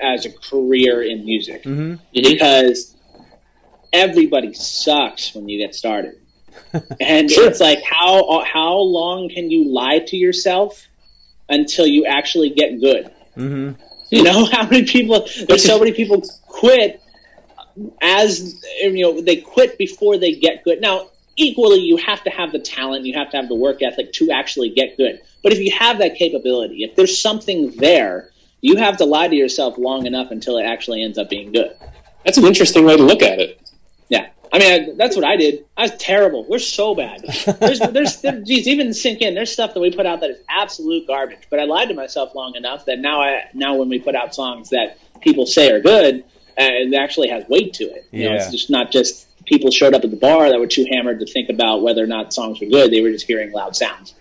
as 0.01 0.27
a 0.27 0.31
career 0.33 1.03
in 1.03 1.25
music 1.25 1.63
Mhm. 1.65 1.99
because 2.13 2.95
everybody 3.93 4.53
sucks 4.53 5.35
when 5.35 5.49
you 5.49 5.59
get 5.59 5.75
started. 5.75 6.15
and 7.01 7.31
Sure. 7.31 7.47
it's 7.49 7.61
like 7.61 7.81
how 7.83 8.43
how 8.45 8.75
long 8.79 9.29
can 9.29 9.51
you 9.51 9.69
lie 9.73 10.01
to 10.01 10.17
yourself 10.17 10.87
until 11.49 11.87
you 11.87 12.05
actually 12.07 12.51
get 12.51 12.81
good? 12.81 13.11
hmm 13.35 13.71
You 14.11 14.23
know 14.25 14.45
how 14.53 14.65
many 14.69 14.85
people? 14.85 15.27
There's 15.47 15.65
so 15.65 15.79
many 15.79 15.93
people 15.93 16.23
quit 16.47 17.01
as 18.01 18.63
you 18.81 19.03
know 19.03 19.21
they 19.21 19.37
quit 19.37 19.79
before 19.79 20.19
they 20.19 20.33
get 20.33 20.65
good. 20.65 20.81
Now, 20.81 21.11
equally, 21.37 21.81
you 21.81 21.97
have 21.97 22.23
to 22.25 22.31
have 22.31 22.53
the 22.53 22.59
talent, 22.59 23.07
you 23.07 23.15
have 23.15 23.31
to 23.31 23.37
have 23.37 23.49
the 23.49 23.55
work 23.55 23.83
ethic 23.83 24.13
to 24.15 24.31
actually 24.31 24.71
get 24.71 24.97
good. 24.97 25.21
But 25.43 25.53
if 25.53 25.59
you 25.61 25.71
have 25.73 25.99
that 25.99 26.17
capability, 26.17 26.85
if 26.85 26.97
there's 26.97 27.21
something 27.21 27.71
there, 27.77 28.31
you 28.61 28.77
have 28.77 28.97
to 28.99 29.05
lie 29.05 29.29
to 29.29 29.37
yourself 29.37 29.79
long 29.79 30.07
enough 30.07 30.31
until 30.31 30.59
it 30.59 30.65
actually 30.65 31.03
ends 31.03 31.17
up 31.17 31.31
being 31.31 31.53
good. 31.53 31.77
That's 32.25 32.39
an 32.39 32.45
interesting 32.45 32.85
way 32.85 32.97
to 32.97 33.03
look 33.03 33.23
at 33.23 33.39
it. 33.39 33.61
Yeah, 34.09 34.29
I 34.53 34.59
mean 34.59 34.73
I, 34.73 34.95
that's 34.97 35.15
what 35.15 35.25
I 35.25 35.37
did. 35.37 35.65
I 35.77 35.83
was 35.83 35.97
terrible. 35.97 36.45
We're 36.49 36.59
so 36.59 36.95
bad. 36.95 37.23
There's, 37.61 37.79
there's, 37.79 38.21
there, 38.21 38.41
geez, 38.41 38.67
even 38.67 38.93
sink 38.93 39.21
in. 39.21 39.35
There's 39.35 39.53
stuff 39.53 39.75
that 39.75 39.81
we 39.81 39.93
put 39.95 40.07
out 40.07 40.21
that 40.21 40.31
is 40.31 40.39
absolute 40.49 41.07
garbage. 41.07 41.47
But 41.51 41.61
I 41.61 41.65
lied 41.65 41.89
to 41.89 41.95
myself 41.95 42.35
long 42.35 42.57
enough 42.57 42.87
that 42.87 42.99
now 42.99 43.21
I 43.21 43.45
now 43.55 43.77
when 43.77 43.89
we 43.89 44.01
put 44.01 44.17
out 44.17 44.35
songs 44.35 44.71
that 44.71 44.99
people 45.21 45.47
say 45.47 45.71
are 45.71 45.81
good, 45.81 46.25
it 46.59 46.95
actually 46.95 47.29
has 47.29 47.45
weight 47.49 47.73
to 47.75 47.85
it. 47.85 48.07
You 48.11 48.25
know, 48.25 48.31
Yeah. 48.33 48.37
it's 48.43 48.51
just 48.51 48.71
not 48.71 48.91
just 48.91 49.27
people 49.47 49.71
showed 49.71 49.95
up 49.95 50.05
at 50.05 50.11
the 50.11 50.17
bar 50.17 50.49
that 50.51 50.59
were 50.59 50.67
too 50.67 50.87
hammered 50.93 51.21
to 51.21 51.27
think 51.27 51.49
about 51.49 51.83
whether 51.83 52.03
or 52.03 52.07
not 52.07 52.33
songs 52.35 52.61
were 52.61 52.67
good. 52.67 52.91
They 52.91 53.01
were 53.01 53.11
just 53.11 53.27
hearing 53.27 53.53
loud 53.53 53.75
sounds. 53.77 54.15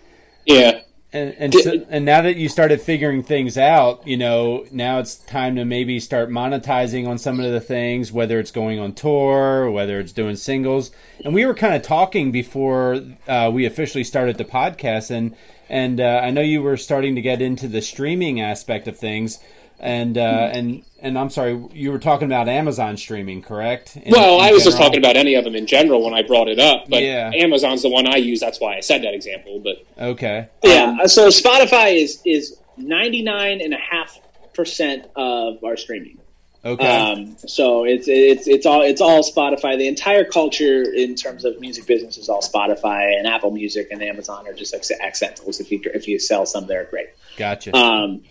Yeah. 0.45 0.81
And 1.13 1.33
and, 1.39 1.53
so, 1.53 1.85
and 1.89 2.03
now 2.03 2.21
that 2.21 2.35
you 2.35 2.49
started 2.49 2.81
figuring 2.81 3.23
things 3.23 3.57
out, 3.57 4.05
you 4.05 4.17
know, 4.17 4.65
now 4.71 4.99
it's 4.99 5.15
time 5.15 5.55
to 5.55 5.63
maybe 5.63 6.01
start 6.01 6.29
monetizing 6.29 7.07
on 7.07 7.17
some 7.17 7.39
of 7.39 7.49
the 7.49 7.61
things, 7.61 8.11
whether 8.11 8.39
it's 8.39 8.51
going 8.51 8.77
on 8.77 8.93
tour, 8.93 9.71
whether 9.71 10.01
it's 10.01 10.11
doing 10.11 10.35
singles. 10.35 10.91
And 11.23 11.33
we 11.33 11.45
were 11.45 11.53
kind 11.53 11.73
of 11.75 11.81
talking 11.81 12.31
before 12.31 13.01
uh, 13.25 13.49
we 13.53 13.65
officially 13.65 14.03
started 14.03 14.37
the 14.37 14.43
podcast, 14.45 15.09
and 15.09 15.33
and 15.69 16.01
uh, 16.01 16.21
I 16.23 16.29
know 16.29 16.41
you 16.41 16.61
were 16.61 16.75
starting 16.77 17.15
to 17.15 17.21
get 17.21 17.41
into 17.41 17.69
the 17.69 17.81
streaming 17.81 18.41
aspect 18.41 18.85
of 18.87 18.97
things. 18.97 19.39
And 19.79 20.17
uh, 20.17 20.21
and 20.51 20.83
and 20.99 21.17
I'm 21.19 21.29
sorry, 21.29 21.63
you 21.73 21.91
were 21.91 21.99
talking 21.99 22.25
about 22.27 22.47
Amazon 22.47 22.97
streaming, 22.97 23.43
correct? 23.43 23.95
In- 23.97 24.11
Well, 24.11 24.39
in 24.39 24.45
I 24.45 24.51
was 24.51 24.63
just 24.63 24.77
talking 24.77 24.97
about 24.97 25.15
any 25.15 25.35
of 25.35 25.43
them 25.43 25.55
in 25.55 25.67
general 25.67 26.03
when 26.03 26.13
I 26.15 26.23
brought 26.23 26.47
it 26.47 26.59
up, 26.59 26.89
but 26.89 27.03
Yeah. 27.03 27.31
Amazon's 27.35 27.83
the 27.83 27.89
one 27.89 28.07
I 28.07 28.15
use. 28.15 28.39
That's 28.39 28.59
why 28.59 28.75
I 28.75 28.79
said 28.79 29.03
that 29.03 29.13
example. 29.13 29.59
But 29.59 29.85
Okay. 30.03 30.47
Yeah. 30.63 31.05
so 31.05 31.27
Spotify 31.27 32.01
is 32.01 32.19
is 32.25 32.57
ninety 32.75 33.21
nine 33.21 33.61
and 33.61 33.73
a 33.73 33.77
half 33.77 34.19
percent 34.53 35.05
of 35.15 35.63
our 35.63 35.77
streaming. 35.77 36.17
Okay. 36.65 36.85
Um, 36.87 37.37
so 37.37 37.83
it's 37.85 38.07
it's 38.07 38.47
it's 38.47 38.65
all 38.65 38.81
it's 38.81 38.99
all 38.99 39.21
Spotify. 39.21 39.77
The 39.77 39.87
entire 39.87 40.25
culture 40.25 40.81
in 40.91 41.13
terms 41.13 41.45
of 41.45 41.59
music 41.61 41.85
business 41.85 42.17
is 42.17 42.29
all 42.29 42.41
Spotify 42.41 43.15
and 43.15 43.27
Apple 43.27 43.51
Music 43.51 43.89
and 43.91 44.01
Amazon 44.01 44.47
are 44.47 44.53
just 44.53 44.73
acc- 44.73 44.99
accidentals. 44.99 45.59
If 45.59 45.71
you 45.71 45.79
if 45.93 46.07
you 46.07 46.17
sell 46.17 46.47
some, 46.47 46.65
they're 46.65 46.85
great. 46.85 47.09
gotcha. 47.37 47.75
Um, 47.77 48.23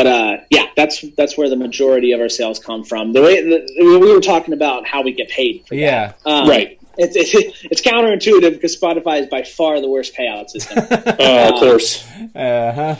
but 0.00 0.06
uh, 0.06 0.36
yeah, 0.48 0.64
that's 0.76 1.02
that's 1.14 1.36
where 1.36 1.50
the 1.50 1.56
majority 1.56 2.12
of 2.12 2.22
our 2.22 2.30
sales 2.30 2.58
come 2.58 2.84
from. 2.84 3.12
The 3.12 3.20
way 3.20 3.42
the, 3.42 3.98
we 4.00 4.14
were 4.14 4.22
talking 4.22 4.54
about 4.54 4.86
how 4.86 5.02
we 5.02 5.12
get 5.12 5.28
paid. 5.28 5.66
For 5.68 5.74
yeah. 5.74 6.14
that. 6.24 6.26
Um, 6.26 6.48
right, 6.48 6.80
It's, 6.96 7.16
it's 7.16 7.64
it's 7.64 7.82
counterintuitive 7.82 8.52
because 8.54 8.80
Spotify 8.80 9.20
is 9.20 9.26
by 9.26 9.42
far 9.42 9.78
the 9.82 9.90
worst 9.90 10.14
payout 10.14 10.48
system. 10.48 10.78
uh, 10.78 11.50
of 11.52 11.60
course. 11.60 12.02
Uh 12.34 12.72
huh. 12.72 12.96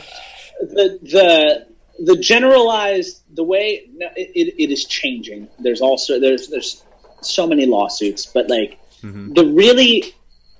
the 0.59 0.99
the 1.01 1.67
the 2.05 2.17
generalized 2.17 3.23
the 3.35 3.43
way 3.43 3.89
it, 4.15 4.31
it, 4.35 4.53
it 4.59 4.71
is 4.71 4.85
changing. 4.85 5.47
There's 5.57 5.81
also 5.81 6.19
there's 6.19 6.49
there's 6.49 6.83
so 7.21 7.47
many 7.47 7.65
lawsuits, 7.65 8.27
but 8.27 8.47
like 8.47 8.77
the 9.01 9.51
really 9.55 10.13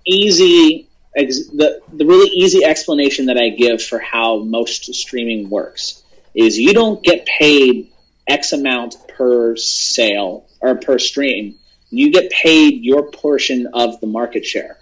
easy 0.08 0.90
ex, 1.16 1.50
the 1.50 1.82
the 1.94 2.06
really 2.08 2.32
easy 2.32 2.66
explanation 2.66 3.28
that 3.28 3.38
I 3.38 3.50
give 3.50 3.80
for 3.80 4.00
how 4.00 4.40
most 4.40 4.92
streaming 4.96 5.48
works 5.48 6.01
is 6.34 6.58
you 6.58 6.74
don't 6.74 7.04
get 7.04 7.26
paid 7.26 7.92
X 8.28 8.54
amount 8.54 8.96
per 9.18 9.56
sale 9.56 10.48
or 10.62 10.76
per 10.76 10.98
stream. 11.00 11.56
You 11.90 12.12
get 12.12 12.32
paid 12.32 12.82
your 12.84 13.12
portion 13.12 13.68
of 13.74 14.00
the 14.00 14.08
market 14.08 14.46
share. 14.46 14.78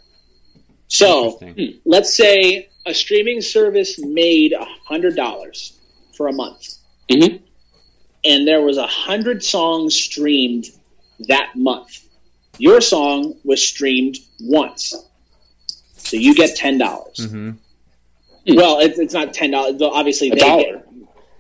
So 0.87 1.39
let's 1.85 2.13
say 2.13 2.69
a 2.85 2.93
streaming 2.93 3.41
service 3.41 3.99
made 3.99 4.53
hundred 4.87 5.15
dollars 5.15 5.73
for 6.15 6.27
a 6.27 6.33
month, 6.33 6.75
Mhm. 7.09 7.39
and 8.23 8.47
there 8.47 8.61
was 8.61 8.77
a 8.77 8.87
hundred 8.87 9.43
songs 9.43 9.95
streamed 9.95 10.65
that 11.27 11.51
month. 11.55 12.01
Your 12.57 12.81
song 12.81 13.35
was 13.43 13.61
streamed 13.65 14.17
once, 14.41 14.93
so 15.97 16.17
you 16.17 16.33
get 16.35 16.55
ten 16.55 16.77
dollars. 16.77 17.25
hmm 17.29 17.51
Well, 18.47 18.79
it's, 18.79 18.97
it's 18.99 19.13
not 19.13 19.33
ten 19.33 19.51
dollars. 19.51 19.79
Obviously, 19.81 20.29
A 20.29 20.35
they 20.35 20.39
dollar. 20.39 20.77
Get, 20.77 20.88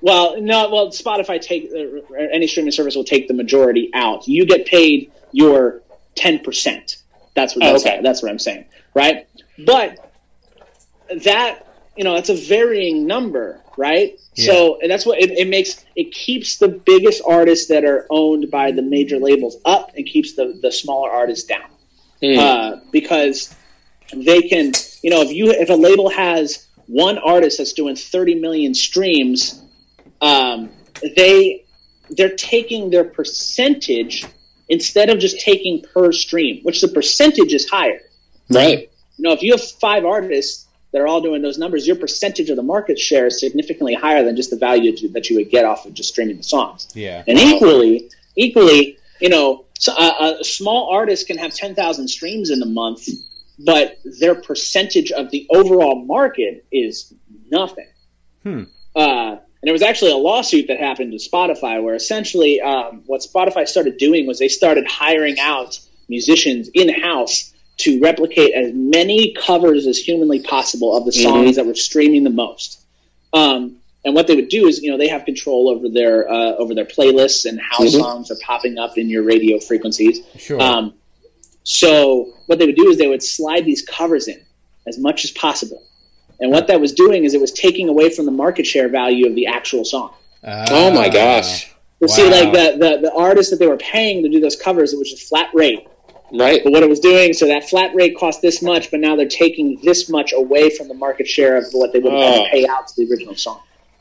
well, 0.01 0.41
no. 0.41 0.69
Well, 0.69 0.87
Spotify 0.89 1.41
take 1.41 1.69
uh, 1.73 2.13
any 2.15 2.47
streaming 2.47 2.71
service 2.71 2.95
will 2.95 3.03
take 3.03 3.27
the 3.27 3.33
majority 3.33 3.89
out. 3.93 4.27
You 4.27 4.45
get 4.45 4.65
paid 4.65 5.11
your 5.31 5.81
ten 6.15 6.39
percent. 6.39 6.97
That's 7.35 7.55
what 7.55 7.65
Oh, 7.65 7.71
that's, 7.73 7.85
okay. 7.85 7.99
that's 8.03 8.21
what 8.21 8.31
I'm 8.31 8.39
saying, 8.39 8.65
right? 8.93 9.27
But 9.57 10.11
that 11.23 11.65
you 11.95 12.03
know, 12.03 12.15
it's 12.15 12.29
a 12.29 12.35
varying 12.35 13.05
number, 13.07 13.61
right? 13.77 14.17
So 14.35 14.79
and 14.81 14.89
that's 14.89 15.05
what 15.05 15.19
it, 15.21 15.31
it 15.31 15.49
makes. 15.49 15.83
It 15.97 16.13
keeps 16.13 16.57
the 16.57 16.69
biggest 16.69 17.21
artists 17.27 17.67
that 17.67 17.83
are 17.83 18.07
owned 18.09 18.49
by 18.49 18.71
the 18.71 18.81
major 18.81 19.17
labels 19.17 19.57
up, 19.65 19.91
and 19.97 20.05
keeps 20.05 20.33
the 20.33 20.57
the 20.61 20.71
smaller 20.71 21.09
artists 21.11 21.45
down 21.45 21.63
Mm. 22.21 22.37
uh, 22.37 22.79
because 22.91 23.55
they 24.13 24.41
can 24.41 24.73
you 25.01 25.09
know 25.09 25.21
if 25.21 25.31
you 25.31 25.51
if 25.51 25.69
a 25.69 25.73
label 25.73 26.09
has 26.09 26.67
one 26.87 27.17
artist 27.17 27.59
that's 27.59 27.71
doing 27.71 27.95
30 27.95 28.35
million 28.35 28.73
streams 28.73 29.61
um, 30.21 30.69
they 31.15 31.65
they're 32.11 32.35
taking 32.35 32.89
their 32.89 33.03
percentage 33.03 34.25
instead 34.67 35.09
of 35.09 35.19
just 35.19 35.39
taking 35.39 35.81
per 35.93 36.11
stream 36.11 36.59
which 36.63 36.81
the 36.81 36.87
percentage 36.87 37.53
is 37.53 37.69
higher 37.69 38.01
right. 38.49 38.91
you 39.17 39.23
know 39.23 39.31
if 39.31 39.41
you 39.41 39.51
have 39.51 39.61
five 39.61 40.05
artists 40.05 40.67
that 40.91 41.01
are 41.01 41.07
all 41.07 41.21
doing 41.21 41.41
those 41.41 41.57
numbers 41.57 41.85
your 41.87 41.95
percentage 41.95 42.49
of 42.49 42.55
the 42.55 42.63
market 42.63 42.97
share 42.97 43.27
is 43.27 43.39
significantly 43.39 43.93
higher 43.93 44.23
than 44.23 44.35
just 44.35 44.49
the 44.49 44.57
value 44.57 44.91
that 45.09 45.29
you- 45.29 45.37
would 45.37 45.49
get 45.49 45.65
off 45.65 45.85
of 45.85 45.93
just 45.93 46.09
streaming 46.09 46.37
the 46.37 46.43
songs 46.43 46.87
Yeah. 46.95 47.23
and 47.27 47.37
equally, 47.37 48.09
equally, 48.35 48.97
you 49.21 49.29
know, 49.29 49.65
so 49.77 49.93
a, 49.93 50.37
a 50.39 50.43
small 50.43 50.89
artist 50.91 51.27
can 51.27 51.37
have 51.37 51.53
ten 51.53 51.75
thousand 51.75 52.07
streams 52.07 52.49
in 52.49 52.61
a 52.61 52.65
month, 52.65 53.07
but 53.59 53.97
their 54.19 54.35
percentage 54.35 55.11
of 55.11 55.29
the 55.31 55.45
overall 55.49 55.95
market 56.03 56.65
is 56.71 57.13
nothing. 57.51 57.87
Hmm. 58.43 58.63
Uh, 58.95 59.37
and 59.61 59.67
there 59.67 59.73
was 59.73 59.81
actually 59.81 60.11
a 60.11 60.17
lawsuit 60.17 60.67
that 60.67 60.79
happened 60.79 61.11
to 61.11 61.17
Spotify, 61.17 61.83
where 61.83 61.95
essentially 61.95 62.61
um, 62.61 63.03
what 63.07 63.21
Spotify 63.21 63.67
started 63.67 63.97
doing 63.97 64.25
was 64.25 64.39
they 64.39 64.47
started 64.47 64.87
hiring 64.87 65.37
out 65.39 65.79
musicians 66.07 66.69
in 66.73 66.89
house 66.89 67.53
to 67.77 67.99
replicate 67.99 68.53
as 68.53 68.71
many 68.73 69.33
covers 69.33 69.85
as 69.85 69.97
humanly 69.97 70.41
possible 70.41 70.95
of 70.95 71.05
the 71.05 71.11
songs 71.11 71.55
that 71.57 71.65
were 71.65 71.75
streaming 71.75 72.23
the 72.23 72.29
most. 72.29 72.81
Um, 73.33 73.77
and 74.05 74.15
what 74.15 74.27
they 74.27 74.35
would 74.35 74.47
do 74.49 74.65
is, 74.67 74.81
you 74.81 74.91
know, 74.91 74.97
they 74.97 75.09
have 75.09 75.25
control 75.25 75.69
over 75.69 75.89
their 75.89 76.29
uh, 76.29 76.55
over 76.55 76.73
their 76.73 76.85
playlists 76.85 77.45
and 77.45 77.59
how 77.59 77.79
Mhm. 77.83 77.99
songs 77.99 78.31
are 78.31 78.37
popping 78.41 78.77
up 78.77 78.97
in 78.97 79.09
your 79.09 79.23
radio 79.23 79.59
frequencies. 79.59 80.21
Sure. 80.37 80.61
Um, 80.61 80.93
so 81.63 82.33
what 82.47 82.59
they 82.59 82.65
would 82.65 82.77
do 82.77 82.89
is 82.89 82.97
they 82.97 83.07
would 83.07 83.23
slide 83.23 83.65
these 83.65 83.81
covers 83.81 84.27
in 84.29 84.39
as 84.87 84.97
much 84.97 85.25
as 85.25 85.31
possible. 85.31 85.83
And 86.41 86.51
what 86.51 86.67
that 86.67 86.79
was 86.79 86.93
doing 86.93 87.23
is 87.25 87.33
it 87.33 87.41
was 87.41 87.51
taking 87.51 87.89
away 87.89 88.09
from 88.09 88.25
the 88.25 88.31
market 88.31 88.65
share 88.65 88.87
value 88.89 89.27
of 89.27 89.35
the 89.35 89.45
actual 89.47 89.83
song. 89.83 90.13
Oh 90.43 90.91
my 90.91 91.07
Ah. 91.07 91.11
gosh. 91.11 91.71
But 91.99 92.09
see, 92.09 92.29
like 92.29 92.53
the, 92.53 92.77
the 92.77 92.97
the 93.01 93.13
artists 93.13 93.51
that 93.51 93.57
they 93.59 93.67
were 93.67 93.75
paying 93.77 94.23
to 94.23 94.29
do 94.29 94.39
those 94.39 94.55
covers, 94.55 94.93
it 94.93 94.97
was 94.99 95.09
just 95.11 95.27
flat 95.27 95.49
rate. 95.53 95.85
Right. 96.31 96.61
But 96.63 96.71
what 96.71 96.81
it 96.83 96.87
was 96.89 97.01
doing, 97.01 97.33
so 97.33 97.47
that 97.47 97.67
flat 97.69 97.93
rate 97.93 98.15
cost 98.17 98.41
this 98.41 98.61
much, 98.61 98.89
but 98.91 98.99
now 99.01 99.15
they're 99.17 99.27
taking 99.27 99.79
this 99.83 100.09
much 100.09 100.31
away 100.31 100.69
from 100.69 100.87
the 100.87 100.93
market 100.93 101.27
share 101.27 101.57
of 101.57 101.65
what 101.73 101.91
they 101.91 101.99
would 101.99 102.13
have 102.13 102.21
had 102.23 102.39
Oh. 102.39 102.43
to 102.45 102.49
pay 102.51 102.67
out 102.67 102.87
to 102.87 102.93
the 103.05 103.11
original 103.11 103.35
song. 103.35 103.59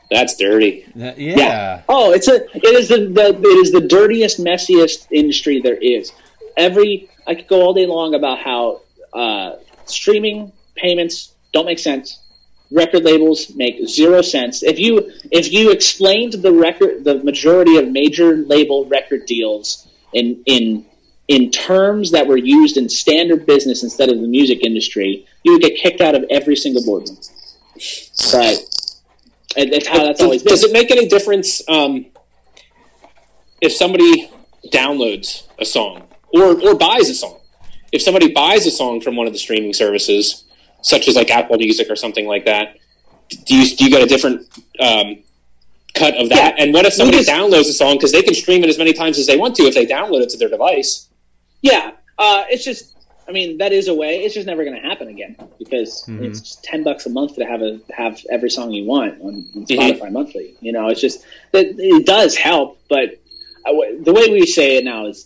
That's 0.09 0.35
dirty. 0.37 0.85
Uh, 0.99 1.11
yeah. 1.17 1.81
Oh, 1.89 2.11
it's 2.13 2.27
a 2.29 2.35
it 2.55 2.63
is 2.63 2.87
the, 2.87 2.99
the 3.07 3.27
it 3.37 3.57
is 3.63 3.71
the 3.73 3.81
dirtiest, 3.81 4.39
messiest 4.39 5.07
industry 5.11 5.59
there 5.61 5.75
is. 5.75 6.13
Every 6.55 7.09
I 7.27 7.35
could 7.35 7.47
go 7.47 7.61
all 7.63 7.73
day 7.73 7.85
long 7.85 8.15
about 8.15 8.39
how 8.39 8.81
uh, 9.13 9.55
streaming 9.85 10.51
payments 10.75 11.33
don't 11.51 11.65
make 11.65 11.79
sense. 11.79 12.19
Record 12.71 13.03
labels 13.03 13.55
make 13.55 13.87
zero 13.87 14.21
sense. 14.21 14.61
If 14.61 14.79
you 14.79 15.11
if 15.31 15.51
you 15.51 15.71
explained 15.71 16.33
the 16.33 16.53
record 16.53 17.03
the 17.03 17.23
majority 17.23 17.77
of 17.77 17.87
major 17.89 18.35
label 18.35 18.85
record 18.85 19.25
deals 19.25 19.87
in 20.13 20.43
in 20.45 20.85
in 21.27 21.51
terms 21.51 22.11
that 22.11 22.27
were 22.27 22.37
used 22.37 22.77
in 22.77 22.89
standard 22.89 23.45
business 23.45 23.83
instead 23.83 24.09
of 24.09 24.19
the 24.19 24.27
music 24.27 24.63
industry, 24.63 25.25
you 25.43 25.53
would 25.53 25.61
get 25.61 25.75
kicked 25.77 26.01
out 26.01 26.15
of 26.15 26.25
every 26.29 26.55
single 26.55 26.83
boardroom. 26.83 27.17
But 28.31 28.59
and 29.57 29.73
that's 29.73 29.87
how 29.87 30.03
that's 30.03 30.21
always 30.21 30.43
been. 30.43 30.51
does 30.51 30.63
it 30.63 30.71
make 30.71 30.91
any 30.91 31.07
difference 31.07 31.67
um, 31.67 32.05
if 33.61 33.71
somebody 33.71 34.29
downloads 34.71 35.47
a 35.57 35.65
song 35.65 36.07
or, 36.33 36.61
or 36.61 36.75
buys 36.75 37.09
a 37.09 37.15
song 37.15 37.39
if 37.91 38.01
somebody 38.01 38.31
buys 38.31 38.65
a 38.65 38.71
song 38.71 39.01
from 39.01 39.15
one 39.15 39.27
of 39.27 39.33
the 39.33 39.39
streaming 39.39 39.73
services, 39.73 40.43
such 40.81 41.07
as 41.07 41.15
like 41.15 41.29
Apple 41.31 41.57
Music 41.57 41.89
or 41.89 41.95
something 41.95 42.25
like 42.27 42.45
that, 42.45 42.77
do 43.45 43.55
you 43.55 43.75
do 43.75 43.83
you 43.85 43.89
get 43.89 44.01
a 44.01 44.05
different 44.07 44.47
um, 44.79 45.17
cut 45.93 46.15
of 46.15 46.29
that? 46.29 46.55
Yeah. 46.57 46.63
And 46.63 46.73
what 46.73 46.85
if 46.85 46.93
somebody 46.93 47.17
just- 47.19 47.29
downloads 47.29 47.69
a 47.69 47.73
song 47.73 47.95
because 47.95 48.11
they 48.11 48.21
can 48.21 48.33
stream 48.33 48.63
it 48.63 48.69
as 48.69 48.77
many 48.77 48.93
times 48.93 49.17
as 49.19 49.27
they 49.27 49.37
want 49.37 49.55
to 49.57 49.63
if 49.63 49.73
they 49.75 49.85
download 49.85 50.21
it 50.21 50.29
to 50.29 50.37
their 50.37 50.49
device? 50.49 51.07
Yeah, 51.61 51.91
uh, 52.17 52.43
it's 52.49 52.63
just. 52.63 52.95
I 53.27 53.31
mean, 53.31 53.59
that 53.59 53.71
is 53.71 53.87
a 53.87 53.93
way. 53.93 54.23
It's 54.23 54.33
just 54.33 54.47
never 54.47 54.63
going 54.65 54.81
to 54.81 54.87
happen 54.87 55.07
again 55.07 55.35
because 55.59 56.03
Mhm. 56.07 56.23
it's 56.25 56.39
just 56.41 56.63
ten 56.63 56.81
bucks 56.81 57.05
a 57.05 57.11
month 57.11 57.35
to 57.35 57.45
have 57.45 57.61
a 57.61 57.79
have 57.91 58.19
every 58.31 58.49
song 58.49 58.71
you 58.71 58.85
want 58.85 59.21
on, 59.21 59.45
on 59.55 59.65
Mhm. 59.65 59.67
Spotify 59.67 60.11
monthly. 60.11 60.55
You 60.61 60.71
know, 60.71 60.87
it's 60.87 60.99
just 60.99 61.23
it, 61.53 61.75
it 61.77 62.07
does 62.07 62.35
help, 62.35 62.79
but 62.89 63.19
I 63.67 63.97
the 64.01 64.13
way 64.13 64.29
we 64.29 64.47
say 64.47 64.77
it 64.77 64.83
now 64.83 65.05
is 65.05 65.25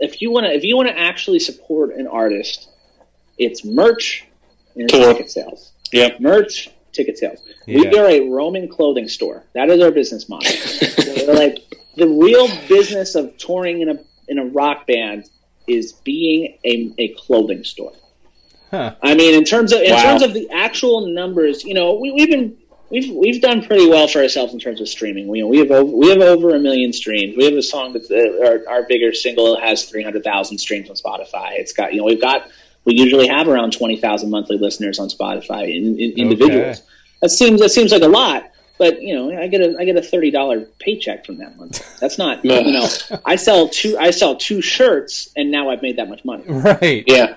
if 0.00 0.20
you 0.20 0.30
want 0.30 0.44
to 0.46 0.52
if 0.52 0.64
you 0.64 0.76
want 0.76 0.88
to 0.90 0.98
actually 0.98 1.38
support 1.38 1.94
an 1.94 2.06
artist, 2.06 2.68
it's 3.38 3.64
merch 3.64 4.26
it's 4.76 4.92
ticket 4.92 5.30
sales. 5.30 5.72
Yep. 5.92 6.20
Merch, 6.20 6.70
ticket 6.92 7.18
sales. 7.18 7.40
We 7.66 7.86
are 7.96 8.06
a 8.06 8.28
Roman 8.28 8.68
clothing 8.68 9.08
store. 9.08 9.44
That 9.54 9.70
is 9.70 9.80
our 9.82 9.90
business 9.90 10.28
model. 10.28 10.50
We're 11.26 11.34
like 11.34 11.58
the 11.96 12.08
real 12.08 12.48
business 12.68 13.14
of 13.14 13.36
touring 13.38 13.80
in 13.82 13.88
a 13.90 13.98
in 14.28 14.38
a 14.38 14.44
rock 14.46 14.86
band 14.86 15.28
is 15.66 15.92
being 15.92 16.58
a, 16.64 16.92
a 16.98 17.08
clothing 17.14 17.64
store. 17.64 17.92
Huh. 18.70 18.94
I 19.02 19.14
mean, 19.14 19.34
in 19.34 19.44
terms 19.44 19.72
of 19.72 19.80
in 19.82 19.90
Wow. 19.92 20.02
terms 20.02 20.22
of 20.22 20.32
the 20.34 20.48
actual 20.50 21.06
numbers, 21.08 21.64
you 21.64 21.74
know, 21.74 21.94
we, 21.94 22.12
we've 22.12 22.30
been 22.30 22.56
we've 22.90 23.12
we've 23.14 23.40
done 23.40 23.62
pretty 23.64 23.88
well 23.88 24.06
for 24.06 24.20
ourselves 24.20 24.52
in 24.52 24.60
terms 24.60 24.80
of 24.80 24.88
streaming. 24.88 25.26
We, 25.26 25.42
we 25.42 25.58
have 25.58 25.70
over, 25.72 25.90
we 25.96 26.08
have 26.10 26.20
over 26.20 26.54
a 26.54 26.60
million 26.60 26.92
streams. 26.92 27.36
We 27.36 27.44
have 27.44 27.54
a 27.54 27.62
song 27.62 27.92
that's 27.92 28.10
uh, 28.10 28.38
our, 28.44 28.68
our 28.68 28.82
bigger 28.86 29.12
single 29.12 29.58
has 29.60 29.84
three 29.86 30.02
hundred 30.04 30.22
thousand 30.24 30.58
streams 30.58 30.88
on 30.88 30.96
Spotify. 30.96 31.52
It's 31.58 31.72
got 31.72 31.92
you 31.92 31.98
know 31.98 32.04
we've 32.04 32.20
got 32.20 32.48
we 32.84 32.94
usually 32.94 33.28
have 33.28 33.48
around 33.48 33.72
twenty 33.72 33.96
thousand 33.96 34.30
monthly 34.30 34.58
listeners 34.58 34.98
on 34.98 35.08
Spotify 35.08 35.74
in, 35.74 35.98
in, 35.98 36.12
individuals. 36.12 36.82
That 37.20 37.30
seems 37.30 37.60
that 37.60 37.70
seems 37.70 37.92
like 37.92 38.02
a 38.02 38.08
lot, 38.08 38.50
but 38.80 39.02
you 39.02 39.14
know 39.14 39.38
I 39.38 39.46
get 39.46 39.60
a 39.60 39.76
I 39.78 39.84
get 39.84 39.96
a 39.96 40.02
thirty 40.02 40.30
dollar 40.30 40.62
paycheck 40.78 41.26
from 41.26 41.36
that 41.38 41.56
month. 41.58 42.00
That's 42.00 42.16
not 42.16 42.42
No. 42.44 42.58
you 42.58 42.72
know 42.72 42.88
I 43.24 43.36
sell 43.36 43.68
two 43.68 43.96
I 43.98 44.10
sell 44.10 44.36
two 44.36 44.62
shirts 44.62 45.30
and 45.36 45.50
now 45.50 45.70
I've 45.70 45.82
made 45.82 45.96
that 45.98 46.08
much 46.08 46.24
money 46.24 46.44
Right. 46.48 47.04
Yeah. 47.06 47.36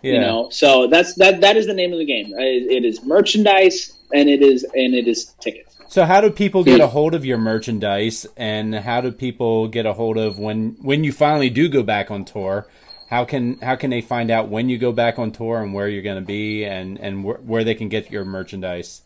Yeah. 0.00 0.12
you 0.12 0.20
know 0.20 0.48
so 0.50 0.86
that's 0.86 1.14
that 1.16 1.42
that 1.42 1.56
is 1.56 1.66
the 1.66 1.74
name 1.74 1.92
of 1.92 1.98
the 1.98 2.04
game 2.04 2.32
it, 2.32 2.70
it 2.72 2.84
is 2.84 3.02
merchandise 3.02 3.98
and 4.14 4.28
it 4.28 4.42
is 4.42 4.64
and 4.64 4.94
it 4.94 5.08
is 5.08 5.34
tickets 5.40 5.76
So 5.88 6.04
how 6.04 6.20
do 6.20 6.30
people 6.30 6.64
get 6.64 6.76
hmm. 6.76 6.82
a 6.82 6.86
hold 6.86 7.14
of 7.14 7.24
your 7.24 7.38
merchandise 7.38 8.26
and 8.36 8.74
how 8.74 9.00
do 9.02 9.12
people 9.12 9.68
get 9.68 9.84
a 9.84 9.92
hold 9.92 10.16
of 10.16 10.38
when 10.38 10.76
when 10.80 11.04
you 11.04 11.12
finally 11.12 11.50
do 11.50 11.68
go 11.68 11.82
back 11.82 12.10
on 12.10 12.24
tour? 12.24 12.66
How 13.08 13.24
can 13.24 13.58
how 13.60 13.74
can 13.76 13.90
they 13.90 14.00
find 14.02 14.30
out 14.30 14.48
when 14.48 14.68
you 14.68 14.76
go 14.78 14.92
back 14.92 15.18
on 15.18 15.32
tour 15.32 15.62
and 15.62 15.72
where 15.72 15.88
you're 15.88 16.02
going 16.02 16.20
to 16.20 16.26
be 16.26 16.64
and 16.64 16.98
and 17.00 17.24
wh- 17.24 17.42
where 17.48 17.64
they 17.64 17.74
can 17.74 17.88
get 17.88 18.10
your 18.10 18.24
merchandise? 18.24 19.02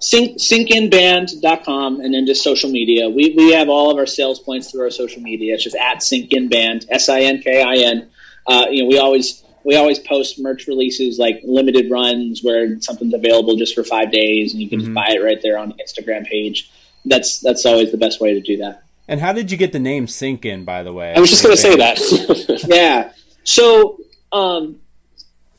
Sink, 0.00 0.38
sinkinband.com 0.38 2.00
and 2.00 2.14
then 2.14 2.24
just 2.24 2.42
social 2.42 2.70
media. 2.70 3.08
We, 3.08 3.34
we 3.36 3.52
have 3.52 3.68
all 3.68 3.90
of 3.90 3.96
our 3.98 4.06
sales 4.06 4.38
points 4.38 4.70
through 4.70 4.82
our 4.82 4.90
social 4.90 5.20
media. 5.20 5.54
It's 5.54 5.64
just 5.64 5.74
at 5.76 5.98
syncinband 5.98 6.86
s-i-n-k-i-n 6.88 8.08
uh, 8.46 8.66
you 8.70 8.82
know 8.84 8.88
we 8.88 8.98
always 8.98 9.42
we 9.64 9.74
always 9.76 9.98
post 9.98 10.38
merch 10.38 10.66
releases 10.68 11.18
like 11.18 11.40
limited 11.44 11.90
runs 11.90 12.42
where 12.42 12.80
something's 12.80 13.12
available 13.12 13.56
just 13.56 13.74
for 13.74 13.82
five 13.84 14.10
days 14.12 14.52
and 14.54 14.62
you 14.62 14.68
can 14.70 14.78
Mhm. 14.78 14.82
just 14.84 14.94
buy 14.94 15.08
it 15.10 15.22
right 15.22 15.42
there 15.42 15.58
on 15.58 15.70
the 15.70 15.74
instagram 15.82 16.24
page. 16.26 16.70
That's 17.04 17.40
that's 17.40 17.66
always 17.66 17.90
the 17.90 17.98
best 17.98 18.20
way 18.20 18.34
to 18.34 18.40
do 18.40 18.58
that 18.58 18.84
And 19.08 19.20
how 19.20 19.32
did 19.32 19.50
you 19.50 19.56
get 19.56 19.72
the 19.72 19.78
name 19.78 20.06
Sink 20.06 20.44
In 20.44 20.64
by 20.64 20.82
the 20.82 20.92
way? 20.92 21.14
I 21.14 21.20
was 21.20 21.30
just 21.30 21.42
going 21.42 21.56
to 21.56 21.60
say 21.60 21.76
that. 21.76 22.64
yeah. 22.68 23.12
So 23.44 23.98
um, 24.32 24.80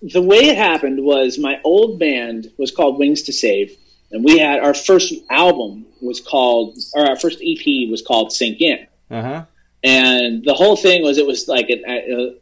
the 0.02 0.22
way 0.22 0.38
it 0.50 0.58
happened 0.58 1.04
was 1.04 1.38
my 1.40 1.60
old 1.64 2.00
band 2.00 2.52
was 2.58 2.72
called 2.72 3.00
Wings 3.00 3.24
to 3.24 3.34
Save, 3.34 3.76
and 4.12 4.24
we 4.24 4.38
had 4.38 4.60
our 4.60 4.74
first 4.76 5.14
album 5.30 5.86
was 6.02 6.22
called, 6.22 6.78
or 6.94 7.08
our 7.08 7.16
first 7.16 7.40
EP 7.44 7.90
was 7.90 8.02
called 8.02 8.32
Sink 8.32 8.62
In, 8.62 8.86
Uh-huh. 9.10 9.46
and 9.84 10.44
the 10.46 10.54
whole 10.54 10.76
thing 10.76 11.02
was 11.04 11.18
it 11.18 11.26
was 11.26 11.48
like 11.48 11.66
it, 11.70 11.82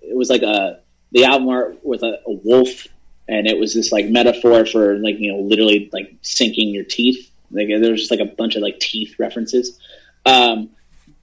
it 0.02 0.16
was 0.16 0.30
like 0.30 0.42
a 0.44 0.80
the 1.14 1.24
album 1.24 1.48
art 1.48 1.80
with 1.84 2.04
a, 2.04 2.20
a 2.28 2.32
wolf, 2.44 2.86
and 3.30 3.48
it 3.48 3.58
was 3.58 3.74
this 3.74 3.92
like 3.94 4.08
metaphor 4.10 4.66
for 4.66 4.98
like 5.00 5.18
you 5.20 5.32
know 5.32 5.40
literally 5.40 5.90
like 5.94 6.14
sinking 6.22 6.70
your 6.74 6.84
teeth. 6.84 7.32
Like 7.50 7.70
there 7.70 7.92
was 7.92 8.02
just 8.02 8.12
like 8.12 8.20
a 8.20 8.26
bunch 8.26 8.56
of 8.58 8.62
like 8.62 8.80
teeth 8.80 9.16
references. 9.18 9.80
Um, 10.26 10.70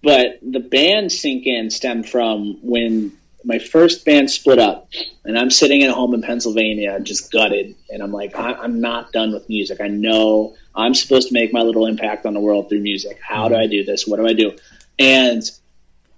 but 0.04 0.38
the 0.42 0.60
band 0.60 1.10
sink 1.10 1.46
in 1.46 1.70
stemmed 1.70 2.08
from 2.08 2.58
when 2.62 3.12
my 3.44 3.58
first 3.58 4.04
band 4.04 4.30
split 4.30 4.58
up 4.58 4.88
and 5.24 5.38
i'm 5.38 5.50
sitting 5.50 5.82
at 5.82 5.90
home 5.90 6.14
in 6.14 6.22
pennsylvania 6.22 7.00
just 7.00 7.32
gutted 7.32 7.74
and 7.90 8.02
i'm 8.02 8.12
like 8.12 8.36
I- 8.36 8.54
i'm 8.54 8.80
not 8.80 9.12
done 9.12 9.32
with 9.32 9.48
music. 9.48 9.80
I 9.80 9.88
know 9.88 10.54
i'm 10.74 10.94
supposed 10.94 11.28
to 11.28 11.34
make 11.34 11.52
my 11.52 11.62
little 11.62 11.86
impact 11.86 12.26
on 12.26 12.34
the 12.34 12.40
world 12.40 12.68
through 12.68 12.80
music. 12.80 13.18
How 13.22 13.48
do 13.48 13.56
i 13.56 13.66
do 13.66 13.84
this? 13.84 14.06
What 14.06 14.18
do 14.18 14.26
i 14.26 14.34
do? 14.34 14.56
And 14.98 15.42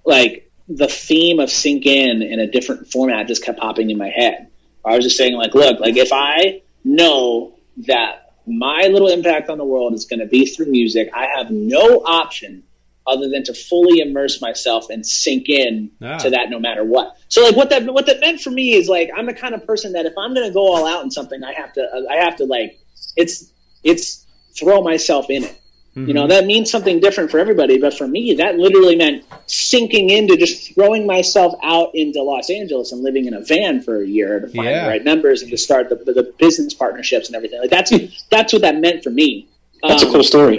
like 0.04 0.50
the 0.68 0.88
theme 0.88 1.38
of 1.40 1.50
sink 1.50 1.86
in 1.86 2.22
in 2.22 2.40
a 2.40 2.46
different 2.46 2.90
format 2.90 3.28
just 3.28 3.44
kept 3.44 3.58
popping 3.58 3.90
in 3.90 3.98
my 3.98 4.08
head. 4.10 4.48
I 4.84 4.96
was 4.96 5.04
just 5.04 5.16
saying 5.16 5.34
like 5.34 5.54
look 5.54 5.80
like 5.80 5.96
if 5.96 6.10
i 6.12 6.62
know 6.84 7.54
that 7.88 8.32
my 8.46 8.86
little 8.86 9.08
impact 9.08 9.50
on 9.50 9.58
the 9.58 9.64
world 9.64 9.92
is 9.94 10.04
going 10.04 10.20
to 10.20 10.26
be 10.26 10.46
through 10.46 10.66
music 10.66 11.10
i 11.12 11.26
have 11.36 11.50
no 11.50 12.02
option 12.04 12.62
other 13.06 13.28
than 13.28 13.44
to 13.44 13.54
fully 13.54 14.00
immerse 14.00 14.40
myself 14.40 14.90
and 14.90 15.06
sink 15.06 15.48
in 15.48 15.90
Ah. 16.02 16.18
to 16.18 16.30
that 16.30 16.50
no 16.50 16.58
matter 16.58 16.84
what. 16.84 17.16
So 17.28 17.42
like 17.42 17.56
what 17.56 17.70
that 17.70 17.84
what 17.92 18.06
that 18.06 18.20
meant 18.20 18.40
for 18.40 18.50
me 18.50 18.74
is 18.74 18.88
like 18.88 19.10
I'm 19.16 19.26
the 19.26 19.34
kind 19.34 19.54
of 19.54 19.66
person 19.66 19.92
that 19.92 20.06
if 20.06 20.14
I'm 20.18 20.34
going 20.34 20.46
to 20.48 20.52
go 20.54 20.66
all 20.74 20.86
out 20.86 21.04
in 21.04 21.10
something 21.10 21.42
I 21.44 21.52
have 21.52 21.72
to 21.74 22.06
I 22.10 22.16
have 22.24 22.36
to 22.36 22.44
like 22.44 22.78
it's 23.16 23.50
it's 23.84 24.24
throw 24.58 24.82
myself 24.82 25.30
in 25.30 25.44
it. 25.44 25.60
You 25.98 26.12
know, 26.12 26.26
that 26.26 26.44
means 26.44 26.70
something 26.70 27.00
different 27.00 27.30
for 27.30 27.38
everybody, 27.38 27.78
but 27.78 27.94
for 27.94 28.06
me 28.06 28.34
that 28.34 28.58
literally 28.58 28.96
meant 28.96 29.24
sinking 29.46 30.10
into 30.10 30.36
just 30.36 30.74
throwing 30.74 31.06
myself 31.06 31.54
out 31.62 31.92
into 31.94 32.22
Los 32.22 32.50
Angeles 32.50 32.92
and 32.92 33.02
living 33.02 33.24
in 33.24 33.32
a 33.32 33.40
van 33.40 33.80
for 33.80 34.02
a 34.02 34.06
year 34.06 34.40
to 34.40 34.46
find 34.48 34.68
Yeah. 34.68 34.82
the 34.82 34.88
right 34.90 35.02
members 35.04 35.40
and 35.40 35.50
to 35.52 35.56
start 35.56 35.88
the, 35.88 35.94
the 35.96 36.34
business 36.38 36.74
partnerships 36.74 37.28
and 37.28 37.36
everything. 37.36 37.60
Like 37.60 37.70
that's 37.70 37.90
that's 38.28 38.52
what 38.52 38.60
that 38.62 38.76
meant 38.76 39.04
for 39.04 39.10
me. 39.10 39.48
That's 39.82 40.02
a 40.02 40.06
Um, 40.06 40.12
cool 40.12 40.22
story. 40.22 40.58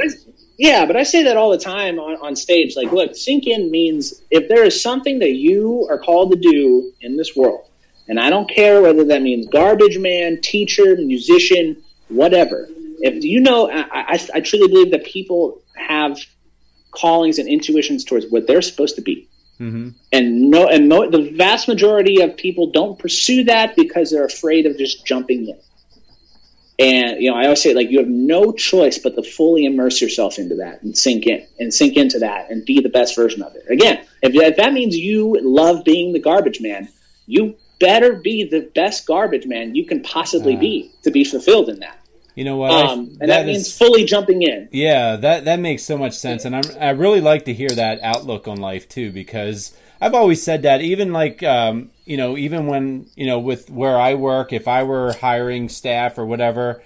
Yeah, 0.57 0.85
but 0.85 0.95
I 0.95 1.03
say 1.03 1.23
that 1.23 1.37
all 1.37 1.51
the 1.51 1.57
time 1.57 1.99
on, 1.99 2.17
on 2.17 2.35
stage. 2.35 2.75
Like, 2.75 2.91
look, 2.91 3.15
sink 3.15 3.45
in 3.47 3.69
means 3.69 4.21
if 4.31 4.49
there 4.49 4.63
is 4.63 4.81
something 4.81 5.19
that 5.19 5.31
you 5.31 5.87
are 5.89 5.99
called 5.99 6.31
to 6.31 6.37
do 6.37 6.91
in 7.01 7.15
this 7.15 7.35
world, 7.35 7.67
and 8.07 8.19
I 8.19 8.29
don't 8.29 8.49
care 8.49 8.81
whether 8.81 9.03
that 9.05 9.21
means 9.21 9.47
garbage 9.47 9.97
man, 9.97 10.41
teacher, 10.41 10.95
musician, 10.95 11.83
whatever. 12.07 12.67
If 12.99 13.23
you 13.23 13.41
know, 13.41 13.69
I, 13.69 14.13
I, 14.13 14.27
I 14.35 14.39
truly 14.41 14.67
believe 14.67 14.91
that 14.91 15.05
people 15.05 15.61
have 15.75 16.17
callings 16.91 17.37
and 17.37 17.47
intuitions 17.47 18.03
towards 18.03 18.25
what 18.27 18.47
they're 18.47 18.61
supposed 18.61 18.95
to 18.95 19.01
be. 19.01 19.29
hmm 19.57 19.89
And 20.11 20.49
no, 20.49 20.67
and 20.67 20.89
mo- 20.89 21.09
the 21.09 21.31
vast 21.31 21.67
majority 21.67 22.21
of 22.21 22.37
people 22.37 22.71
don't 22.71 22.97
pursue 22.97 23.43
that 23.45 23.75
because 23.75 24.09
they're 24.09 24.25
afraid 24.25 24.65
of 24.65 24.77
just 24.77 25.05
jumping 25.05 25.47
in. 25.47 25.59
And 26.79 27.21
you 27.21 27.31
know, 27.31 27.37
I 27.37 27.45
always 27.45 27.61
say 27.61 27.73
like 27.73 27.89
you 27.89 27.97
have 27.99 28.07
no 28.07 28.51
choice 28.51 28.99
but 28.99 29.15
to 29.15 29.23
fully 29.23 29.65
immerse 29.65 29.99
yourself 29.99 30.37
into 30.37 30.55
that 30.57 30.83
and 30.83 30.95
sink 30.97 31.25
in 31.25 31.45
and 31.59 31.73
sink 31.73 31.97
into 31.97 32.19
that 32.19 32.51
and 32.51 32.63
be 32.65 32.81
the 32.81 32.89
best 32.89 33.15
version 33.15 33.41
of 33.41 33.55
it. 33.55 33.65
Again, 33.69 33.99
if, 34.21 34.35
if 34.35 34.57
that 34.57 34.73
means 34.73 34.95
you 34.95 35.39
love 35.41 35.83
being 35.83 36.13
the 36.13 36.19
garbage 36.19 36.61
man, 36.61 36.87
you 37.25 37.55
better 37.79 38.13
be 38.13 38.43
the 38.43 38.61
best 38.75 39.05
garbage 39.07 39.45
man 39.47 39.73
you 39.75 39.85
can 39.85 40.01
possibly 40.03 40.55
Ah. 40.55 40.59
be 40.59 40.91
to 41.03 41.11
be 41.11 41.23
fulfilled 41.23 41.69
in 41.69 41.79
that. 41.79 41.99
You 42.35 42.43
know 42.43 42.57
what? 42.57 42.69
I- 42.71 42.81
Um, 42.91 43.17
and 43.19 43.31
that, 43.31 43.49
is- 43.49 43.55
means 43.55 43.77
fully 43.77 44.03
jumping 44.03 44.43
in. 44.43 44.69
Yeah, 44.71 45.15
that 45.15 45.45
that 45.45 45.59
makes 45.59 45.81
so 45.81 45.97
much 45.97 46.13
sense, 46.13 46.45
and 46.45 46.55
I'm 46.55 46.63
I 46.79 46.91
really 46.91 47.21
like 47.21 47.45
to 47.45 47.53
hear 47.53 47.69
that 47.69 47.99
outlook 48.03 48.47
on 48.47 48.57
life 48.57 48.87
too, 48.87 49.11
because 49.11 49.73
I've 49.99 50.13
always 50.13 50.43
said 50.43 50.61
that 50.61 50.81
even 50.81 51.11
like 51.11 51.41
um, 51.41 51.89
you 52.07 52.17
know 52.17 52.37
even 52.37 52.67
when 52.67 53.09
you 53.15 53.27
know 53.27 53.39
with 53.39 53.69
where 53.69 53.99
I 53.99 54.15
work, 54.15 54.53
if 54.53 54.67
I 54.67 54.83
were 54.83 55.13
hiring 55.13 55.69
staff 55.69 56.17
or 56.17 56.25
whatever, 56.25 56.81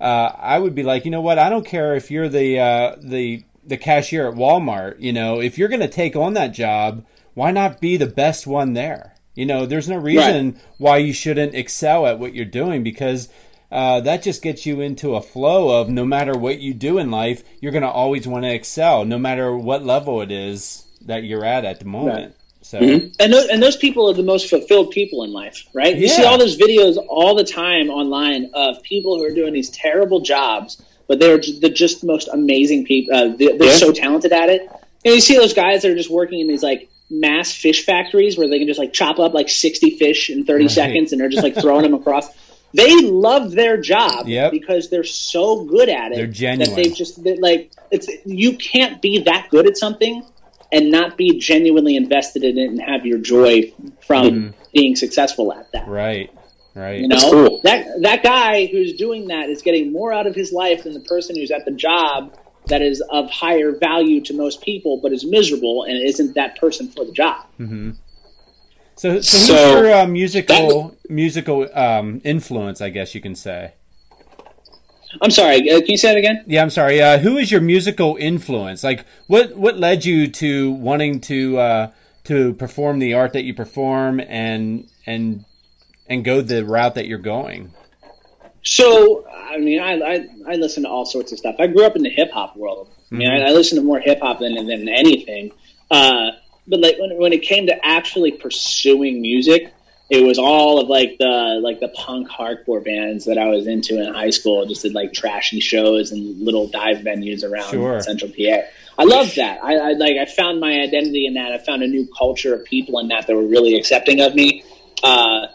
uh, 0.00 0.32
I 0.38 0.58
would 0.58 0.74
be 0.74 0.82
like, 0.82 1.04
you 1.04 1.10
know 1.10 1.20
what, 1.20 1.38
I 1.38 1.48
don't 1.48 1.66
care 1.66 1.94
if 1.94 2.10
you're 2.10 2.28
the 2.28 2.58
uh, 2.58 2.96
the 3.00 3.44
the 3.64 3.76
cashier 3.76 4.28
at 4.28 4.34
Walmart, 4.34 5.00
you 5.00 5.12
know, 5.12 5.40
if 5.40 5.58
you're 5.58 5.68
going 5.68 5.80
to 5.80 5.88
take 5.88 6.14
on 6.14 6.34
that 6.34 6.52
job, 6.52 7.04
why 7.34 7.50
not 7.50 7.80
be 7.80 7.96
the 7.96 8.06
best 8.06 8.46
one 8.46 8.74
there? 8.74 9.14
You 9.34 9.44
know, 9.44 9.66
there's 9.66 9.88
no 9.88 9.96
reason 9.96 10.58
why 10.78 10.98
you 10.98 11.12
shouldn't 11.12 11.54
excel 11.54 12.06
at 12.06 12.18
what 12.18 12.34
you're 12.34 12.44
doing 12.44 12.82
because 12.82 13.28
uh, 13.70 14.00
that 14.00 14.22
just 14.22 14.42
gets 14.42 14.64
you 14.64 14.80
into 14.80 15.14
a 15.14 15.20
flow 15.20 15.80
of 15.80 15.88
no 15.88 16.06
matter 16.06 16.32
what 16.38 16.60
you 16.60 16.72
do 16.72 16.96
in 16.96 17.10
life, 17.10 17.42
you're 17.60 17.72
going 17.72 17.82
to 17.82 17.90
always 17.90 18.26
want 18.26 18.44
to 18.44 18.54
excel, 18.54 19.04
no 19.04 19.18
matter 19.18 19.54
what 19.54 19.84
level 19.84 20.22
it 20.22 20.30
is 20.30 20.86
that 21.02 21.24
you're 21.24 21.44
at 21.44 21.64
at 21.64 21.80
the 21.80 21.84
moment. 21.84 22.34
So, 22.66 22.78
and 22.78 23.32
those, 23.32 23.46
and 23.46 23.62
those 23.62 23.76
people 23.76 24.10
are 24.10 24.12
the 24.12 24.24
most 24.24 24.50
fulfilled 24.50 24.90
people 24.90 25.22
in 25.22 25.32
life, 25.32 25.64
right? 25.72 25.96
You 25.96 26.08
see 26.08 26.24
all 26.24 26.36
those 26.36 26.56
videos 26.58 26.96
all 27.08 27.36
the 27.36 27.44
time 27.44 27.90
online 27.90 28.50
of 28.54 28.82
people 28.82 29.16
who 29.18 29.24
are 29.24 29.30
doing 29.30 29.52
these 29.52 29.70
terrible 29.70 30.18
jobs, 30.20 30.82
but 31.06 31.20
they're 31.20 31.40
they're 31.60 31.70
just 31.70 32.00
the 32.00 32.08
most 32.08 32.26
amazing 32.32 32.84
people. 32.84 33.14
Uh, 33.14 33.28
they're 33.36 33.56
they're 33.56 33.68
Yeah. 33.68 33.76
so 33.76 33.92
talented 33.92 34.32
at 34.32 34.48
it. 34.48 34.62
And 35.04 35.14
you 35.14 35.20
see 35.20 35.36
those 35.36 35.54
guys 35.54 35.82
that 35.82 35.92
are 35.92 35.96
just 35.96 36.10
working 36.10 36.40
in 36.40 36.48
these 36.48 36.64
like 36.64 36.88
mass 37.08 37.52
fish 37.52 37.86
factories 37.86 38.36
where 38.36 38.48
they 38.48 38.58
can 38.58 38.66
just 38.66 38.80
like 38.80 38.92
chop 38.92 39.20
up 39.20 39.32
like 39.32 39.48
60 39.48 39.90
fish 39.96 40.28
in 40.28 40.44
30 40.44 40.64
Right. 40.64 40.70
seconds 40.72 41.12
and 41.12 41.20
they're 41.20 41.28
just 41.28 41.44
like 41.44 41.54
throwing 41.60 41.82
them 41.82 41.94
across. 41.94 42.26
They 42.74 42.92
love 43.02 43.52
their 43.52 43.76
job 43.80 44.26
Yep. 44.26 44.50
because 44.50 44.90
they're 44.90 45.04
so 45.04 45.64
good 45.66 45.88
at 45.88 46.10
it. 46.10 46.16
They're 46.16 46.26
genuine. 46.26 46.74
That 46.74 46.82
they've 46.82 46.96
just 46.96 47.22
they're 47.22 47.36
like 47.36 47.70
it's 47.92 48.08
you 48.24 48.56
can't 48.56 49.00
be 49.00 49.20
that 49.20 49.50
good 49.50 49.68
at 49.68 49.76
something 49.76 50.24
and 50.72 50.90
not 50.90 51.16
be 51.16 51.38
genuinely 51.38 51.96
invested 51.96 52.42
in 52.44 52.58
it 52.58 52.66
and 52.66 52.80
have 52.80 53.06
your 53.06 53.18
joy 53.18 53.72
from 54.06 54.54
being 54.72 54.96
successful 54.96 55.52
at 55.52 55.70
that. 55.72 55.88
Right. 55.88 56.30
Right. 56.74 57.00
You 57.00 57.08
know, 57.08 57.30
cool. 57.30 57.60
that 57.64 57.86
that 58.02 58.22
guy 58.22 58.66
who's 58.66 58.92
doing 58.92 59.28
that 59.28 59.48
is 59.48 59.62
getting 59.62 59.92
more 59.92 60.12
out 60.12 60.26
of 60.26 60.34
his 60.34 60.52
life 60.52 60.84
than 60.84 60.92
the 60.92 61.00
person 61.00 61.34
who's 61.34 61.50
at 61.50 61.64
the 61.64 61.70
job 61.70 62.36
that 62.66 62.82
is 62.82 63.00
of 63.08 63.30
higher 63.30 63.72
value 63.78 64.20
to 64.22 64.34
most 64.34 64.60
people, 64.60 65.00
but 65.00 65.12
is 65.12 65.24
miserable 65.24 65.84
and 65.84 65.96
isn't 65.96 66.34
that 66.34 66.58
person 66.58 66.88
for 66.88 67.06
the 67.06 67.12
job. 67.12 67.46
So, 67.58 68.00
so 68.96 69.10
who's 69.12 69.28
So, 69.28 69.80
your 69.80 69.92
uh, 69.94 70.06
musical 70.06 70.96
musical 71.08 71.68
um, 71.78 72.20
influence? 72.24 72.82
I 72.82 72.90
guess 72.90 73.14
you 73.14 73.22
can 73.22 73.34
say. 73.34 73.72
I'm 75.20 75.30
sorry, 75.30 75.70
uh, 75.70 75.80
can 75.80 75.90
you 75.90 75.96
say 75.96 76.08
that 76.08 76.18
again? 76.18 76.44
Yeah, 76.46 76.62
I'm 76.62 76.70
sorry. 76.70 77.00
Uh, 77.00 77.18
who 77.18 77.36
is 77.36 77.50
your 77.50 77.60
musical 77.60 78.16
influence? 78.18 78.84
Like, 78.84 79.04
what 79.26 79.56
what 79.56 79.78
led 79.78 80.04
you 80.04 80.28
to 80.28 80.72
wanting 80.72 81.20
to 81.22 81.58
uh, 81.58 81.90
to 82.24 82.54
perform 82.54 82.98
the 82.98 83.14
art 83.14 83.32
that 83.32 83.44
you 83.44 83.54
perform 83.54 84.20
and 84.20 84.88
and 85.06 85.44
and 86.08 86.24
go 86.24 86.40
the 86.40 86.64
route 86.64 86.94
that 86.94 87.06
you're 87.06 87.18
going? 87.18 87.72
So, 88.62 89.26
I 89.28 89.58
mean, 89.58 89.80
I, 89.80 90.00
I 90.00 90.28
I 90.48 90.54
listen 90.56 90.82
to 90.82 90.88
all 90.88 91.06
sorts 91.06 91.32
of 91.32 91.38
stuff. 91.38 91.56
I 91.58 91.68
grew 91.68 91.84
up 91.84 91.96
in 91.96 92.02
the 92.02 92.10
hip 92.10 92.32
hop 92.32 92.56
world. 92.56 92.88
I 93.12 93.14
mean, 93.14 93.30
I, 93.30 93.48
I 93.48 93.50
listen 93.50 93.78
to 93.78 93.84
more 93.84 94.00
hip 94.00 94.20
hop 94.20 94.40
than 94.40 94.54
than 94.54 94.88
anything. 94.88 95.52
Uh, 95.90 96.32
but 96.66 96.80
like 96.80 96.96
when 96.98 97.16
when 97.16 97.32
it 97.32 97.42
came 97.42 97.66
to 97.66 97.86
actually 97.86 98.32
pursuing 98.32 99.20
music, 99.20 99.72
it 100.08 100.24
was 100.24 100.38
all 100.38 100.80
of 100.80 100.88
like 100.88 101.16
the 101.18 101.58
like 101.62 101.80
the 101.80 101.88
punk 101.88 102.28
hardcore 102.28 102.84
bands 102.84 103.24
that 103.24 103.38
I 103.38 103.46
was 103.46 103.66
into 103.66 104.00
in 104.00 104.12
high 104.14 104.30
school. 104.30 104.64
Just 104.66 104.82
did 104.82 104.94
like 104.94 105.12
trashy 105.12 105.60
shows 105.60 106.12
and 106.12 106.40
little 106.40 106.68
dive 106.68 106.98
venues 106.98 107.42
around 107.42 107.70
Sure. 107.70 108.00
Central 108.00 108.30
PA. 108.30 108.68
I 108.98 109.04
loved 109.04 109.36
that. 109.36 109.62
I, 109.62 109.74
I 109.74 109.92
like 109.92 110.16
I 110.16 110.26
found 110.26 110.60
my 110.60 110.80
identity 110.80 111.26
in 111.26 111.34
that. 111.34 111.52
I 111.52 111.58
found 111.58 111.82
a 111.82 111.88
new 111.88 112.08
culture 112.16 112.54
of 112.54 112.64
people 112.64 112.98
in 113.00 113.08
that 113.08 113.26
that 113.26 113.34
were 113.34 113.46
really 113.46 113.74
accepting 113.74 114.20
of 114.20 114.34
me. 114.34 114.64
Uh, 115.02 115.46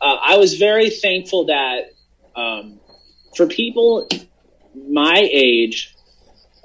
uh, 0.00 0.18
I 0.22 0.36
was 0.36 0.54
very 0.54 0.90
thankful 0.90 1.46
that 1.46 1.92
um, 2.36 2.78
for 3.34 3.46
people 3.46 4.08
my 4.88 5.28
age 5.32 5.94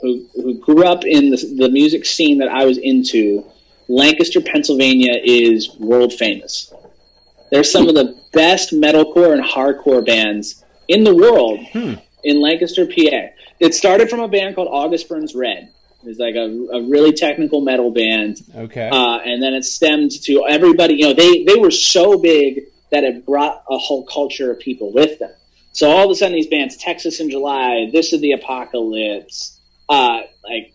who, 0.01 0.25
who 0.35 0.57
grew 0.59 0.85
up 0.85 1.05
in 1.05 1.29
the, 1.29 1.55
the 1.57 1.69
music 1.69 2.05
scene 2.05 2.39
that 2.39 2.47
I 2.49 2.65
was 2.65 2.77
into, 2.77 3.45
Lancaster, 3.87 4.41
Pennsylvania 4.41 5.15
is 5.23 5.75
world 5.77 6.13
famous. 6.13 6.73
There's 7.51 7.71
some 7.71 7.87
of 7.87 7.95
the 7.95 8.17
best 8.31 8.71
metalcore 8.73 9.33
and 9.33 9.43
hardcore 9.43 10.05
bands 10.05 10.63
in 10.87 11.03
the 11.03 11.15
world 11.15 11.59
in 12.23 12.41
Lancaster, 12.41 12.85
PA. 12.85 13.29
It 13.59 13.73
started 13.73 14.09
from 14.09 14.19
a 14.19 14.27
band 14.27 14.55
called 14.55 14.69
August 14.71 15.09
Burns 15.09 15.35
Red. 15.35 15.71
It's 16.05 16.19
like 16.19 16.35
a, 16.35 16.45
a 16.77 16.81
really 16.89 17.11
technical 17.11 17.59
metal 17.61 17.91
band 17.91 18.41
Okay. 18.55 18.87
uh, 18.89 19.17
and 19.19 19.43
then 19.43 19.53
it 19.53 19.65
stemmed 19.65 20.11
to 20.23 20.45
everybody. 20.47 20.93
You 20.95 21.07
know, 21.07 21.13
they 21.13 21.43
they 21.43 21.55
were 21.57 21.71
so 21.71 22.17
big 22.17 22.65
that 22.91 23.03
it 23.03 23.25
brought 23.25 23.63
a 23.69 23.77
whole 23.77 24.05
culture 24.05 24.49
of 24.51 24.59
people 24.59 24.93
with 24.93 25.19
them. 25.19 25.31
So 25.73 25.89
all 25.89 26.05
of 26.05 26.11
a 26.11 26.15
sudden, 26.15 26.33
these 26.35 26.47
bands, 26.47 26.77
Texas 26.77 27.19
in 27.19 27.29
July, 27.29 27.89
This 27.91 28.13
is 28.13 28.21
the 28.21 28.31
Apocalypse, 28.33 29.59
uh, 29.89 30.21
like. 30.43 30.73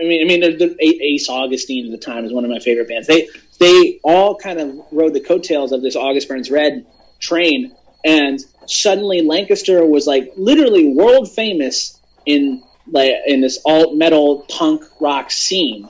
I 0.00 0.02
mean, 0.02 0.22
I 0.22 0.26
mean, 0.26 0.40
the, 0.40 0.74
the 0.74 1.04
Ace 1.04 1.28
Augustine 1.28 1.86
at 1.86 1.92
the 1.92 2.04
time 2.04 2.24
is 2.24 2.32
one 2.32 2.44
of 2.44 2.50
my 2.50 2.58
favorite 2.58 2.88
bands. 2.88 3.06
They 3.06 3.28
they 3.58 4.00
all 4.02 4.36
kind 4.36 4.60
of 4.60 4.86
rode 4.92 5.14
the 5.14 5.20
coattails 5.20 5.72
of 5.72 5.82
this 5.82 5.96
August 5.96 6.28
Burns 6.28 6.50
Red 6.50 6.86
train, 7.20 7.74
and 8.04 8.40
suddenly 8.66 9.22
Lancaster 9.22 9.84
was 9.84 10.06
like 10.06 10.32
literally 10.36 10.92
world 10.92 11.30
famous 11.30 11.98
in 12.26 12.62
like 12.86 13.12
in 13.26 13.40
this 13.40 13.60
alt 13.64 13.96
metal 13.96 14.44
punk 14.48 14.82
rock 15.00 15.30
scene. 15.30 15.88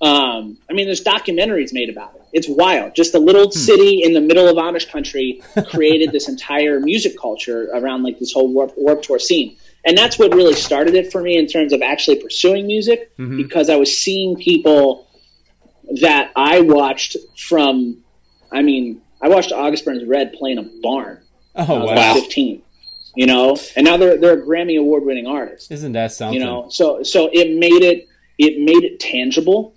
Um, 0.00 0.58
I 0.68 0.74
mean, 0.74 0.86
there's 0.86 1.02
documentaries 1.02 1.72
made 1.72 1.88
about 1.88 2.14
it. 2.16 2.22
It's 2.32 2.48
wild. 2.48 2.94
Just 2.94 3.14
a 3.14 3.18
little 3.18 3.50
city 3.50 4.02
in 4.02 4.12
the 4.12 4.20
middle 4.20 4.46
of 4.46 4.56
Amish 4.56 4.90
country 4.90 5.40
created 5.70 6.12
this 6.12 6.28
entire 6.28 6.80
music 6.80 7.18
culture 7.18 7.70
around 7.72 8.02
like 8.02 8.18
this 8.18 8.32
whole 8.32 8.52
warp, 8.52 8.74
Warped 8.76 9.04
Tour 9.04 9.18
scene. 9.18 9.56
And 9.86 9.96
that's 9.96 10.18
what 10.18 10.34
really 10.34 10.54
started 10.54 10.94
it 10.96 11.12
for 11.12 11.22
me 11.22 11.38
in 11.38 11.46
terms 11.46 11.72
of 11.72 11.80
actually 11.80 12.16
pursuing 12.16 12.66
music 12.66 13.10
because 13.36 13.70
I 13.70 13.76
was 13.76 13.96
seeing 13.96 14.36
people 14.36 15.05
that 16.00 16.32
I 16.36 16.60
watched 16.60 17.16
from, 17.36 17.98
I 18.52 18.62
mean, 18.62 19.00
I 19.20 19.28
watched 19.28 19.52
August 19.52 19.84
Burns 19.84 20.04
Red 20.04 20.32
play 20.34 20.52
in 20.52 20.58
a 20.58 20.62
barn. 20.82 21.20
oh 21.54 21.64
when 21.64 21.70
I 21.70 21.82
was 21.84 21.90
wow! 21.96 22.12
like 22.14 22.22
15, 22.24 22.62
you 23.14 23.26
know, 23.26 23.56
and 23.76 23.84
now 23.84 23.96
they're, 23.96 24.16
they're 24.18 24.38
a 24.40 24.42
Grammy 24.46 24.78
award 24.78 25.04
winning 25.04 25.26
artist 25.26 25.70
Isn't 25.72 25.92
that 25.92 26.12
something? 26.12 26.38
you 26.38 26.44
know 26.44 26.68
so 26.68 27.02
so 27.02 27.30
it 27.32 27.56
made 27.58 27.82
it 27.82 28.08
it 28.38 28.58
made 28.60 28.84
it 28.84 29.00
tangible 29.00 29.72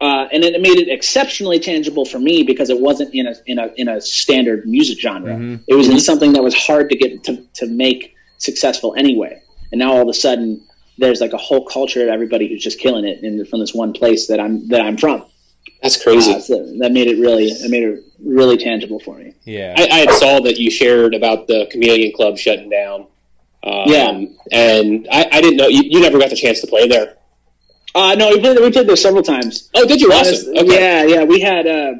uh, 0.00 0.28
and 0.32 0.44
it 0.44 0.60
made 0.60 0.78
it 0.78 0.88
exceptionally 0.88 1.58
tangible 1.58 2.04
for 2.04 2.20
me 2.20 2.44
because 2.44 2.70
it 2.70 2.78
wasn't 2.80 3.12
in 3.12 3.26
a 3.26 3.34
in 3.46 3.58
a 3.58 3.66
in 3.76 3.88
a 3.88 4.00
standard 4.00 4.64
music 4.68 5.00
genre 5.00 5.34
Mhm. 5.34 5.60
it 5.66 5.74
was 5.74 5.88
in 5.88 5.98
something 5.98 6.34
that 6.34 6.42
was 6.44 6.54
hard 6.54 6.90
to 6.90 6.96
get 6.96 7.24
to, 7.24 7.42
to 7.54 7.66
make 7.66 8.14
successful 8.38 8.94
anyway 8.96 9.42
and 9.72 9.80
now 9.80 9.92
all 9.94 10.02
of 10.02 10.08
a 10.08 10.14
sudden 10.14 10.60
there's 10.98 11.20
like 11.20 11.32
a 11.32 11.36
whole 11.38 11.64
culture 11.64 12.02
of 12.02 12.08
everybody 12.08 12.48
who's 12.48 12.62
just 12.62 12.78
killing 12.78 13.04
it 13.06 13.22
in, 13.22 13.44
from 13.46 13.60
this 13.60 13.72
one 13.74 13.92
place 13.92 14.26
that 14.28 14.40
I'm 14.40 14.66
that 14.68 14.80
I'm 14.82 14.96
from 14.96 15.24
That's 15.82 16.02
crazy. 16.02 16.32
Uh, 16.32 16.40
so 16.40 16.56
that 16.80 16.92
made 16.92 17.06
it 17.08 17.18
really 17.18 17.46
it 17.46 17.70
made 17.70 17.84
it 17.84 18.04
really 18.22 18.56
tangible 18.56 18.98
for 19.00 19.16
me 19.16 19.34
yeah. 19.44 19.74
I, 19.78 19.82
I 19.88 19.98
had 20.00 20.10
saw 20.12 20.40
that 20.40 20.58
you 20.58 20.70
shared 20.70 21.14
about 21.14 21.46
the 21.46 21.66
Chameleon 21.70 22.12
Club 22.14 22.36
shutting 22.36 22.68
down. 22.68 23.06
Um, 23.62 23.84
Yeah. 23.86 24.24
and 24.52 25.08
I, 25.10 25.28
I 25.32 25.40
didn't 25.40 25.56
know 25.56 25.68
you, 25.68 25.82
you 25.84 26.00
never 26.00 26.18
got 26.18 26.30
the 26.30 26.36
chance 26.36 26.60
to 26.60 26.66
play 26.66 26.86
there. 26.88 27.16
uh, 27.94 28.14
no 28.16 28.28
we 28.30 28.40
played, 28.40 28.58
we 28.60 28.70
played 28.70 28.88
there 28.88 28.96
several 28.96 29.22
times 29.22 29.70
Oh, 29.74 29.86
did 29.86 30.00
you? 30.00 30.12
Honest- 30.12 30.48
Awesome. 30.48 30.58
Okay. 30.58 30.74
Yeah, 30.80 31.02
yeah. 31.04 31.24
We 31.24 31.40
had 31.40 31.66
uh, 31.66 31.94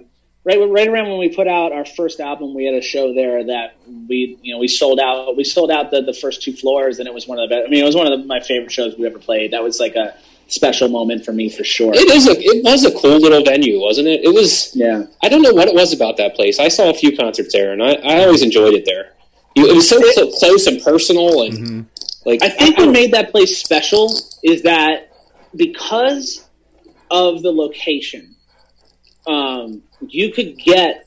right 0.49 0.59
right 0.71 0.89
around 0.89 1.09
when 1.11 1.19
we 1.19 1.29
put 1.35 1.47
out 1.47 1.73
our 1.73 1.85
first 1.85 2.21
album, 2.21 2.55
we 2.55 2.65
had 2.65 2.75
a 2.75 2.81
show 2.83 3.13
there 3.15 3.45
that 3.45 3.77
we 4.09 4.39
you 4.43 4.55
know 4.55 4.59
we 4.59 4.69
sold 4.69 4.99
out. 4.99 5.37
We 5.37 5.45
sold 5.45 5.71
out 5.71 5.91
the, 5.91 6.01
the 6.03 6.15
first 6.15 6.43
two 6.43 6.53
floors, 6.55 6.99
and 6.99 7.07
it 7.07 7.15
was 7.15 7.27
one 7.29 7.39
of 7.39 7.49
the 7.49 7.55
best. 7.55 7.67
I 7.67 7.71
mean, 7.71 7.83
it 7.83 7.87
was 7.87 7.95
one 7.97 8.11
of 8.11 8.19
the, 8.19 8.25
my 8.27 8.41
favorite 8.41 8.73
shows 8.73 8.97
we 8.99 9.07
ever 9.07 9.19
played. 9.19 9.53
That 9.53 9.63
was 9.63 9.79
like 9.79 9.95
a 9.95 10.17
special 10.49 10.89
moment 10.89 11.25
for 11.27 11.33
me 11.33 11.51
for 11.51 11.63
sure. 11.63 11.93
It 11.95 12.09
is 12.11 12.27
a 12.27 12.33
it 12.39 12.65
was 12.65 12.85
a 12.87 12.93
cool 12.93 13.19
little 13.19 13.45
venue, 13.45 13.79
wasn't 13.81 14.09
it? 14.09 14.25
It 14.25 14.33
was. 14.33 14.75
yeah, 14.75 15.05
I 15.23 15.29
don't 15.29 15.43
know 15.43 15.53
what 15.53 15.69
it 15.69 15.75
was 15.75 15.93
about 15.93 16.17
that 16.17 16.35
place. 16.35 16.59
I 16.59 16.69
saw 16.69 16.89
a 16.91 16.95
few 16.95 17.17
concerts 17.17 17.53
there, 17.53 17.73
and 17.73 17.83
I, 17.83 17.93
I 17.95 18.25
always 18.25 18.43
enjoyed 18.43 18.75
it 18.75 18.85
there. 18.87 19.13
You- 19.55 19.69
It 19.71 19.75
was 19.75 19.89
so 19.89 20.01
cl- 20.01 20.31
close 20.33 20.67
and 20.67 20.83
personal, 20.83 21.43
and 21.43 21.53
Mhm. 21.59 21.85
like 22.25 22.43
I 22.43 22.49
think 22.49 22.79
what 22.79 22.91
made 22.91 23.13
that 23.13 23.31
place 23.31 23.59
special 23.59 24.05
is 24.43 24.63
that 24.63 25.11
because 25.57 26.47
of 27.11 27.43
the 27.43 27.51
location, 27.53 28.35
um, 29.27 29.83
you 30.07 30.33
could 30.33 30.57
get 30.59 31.07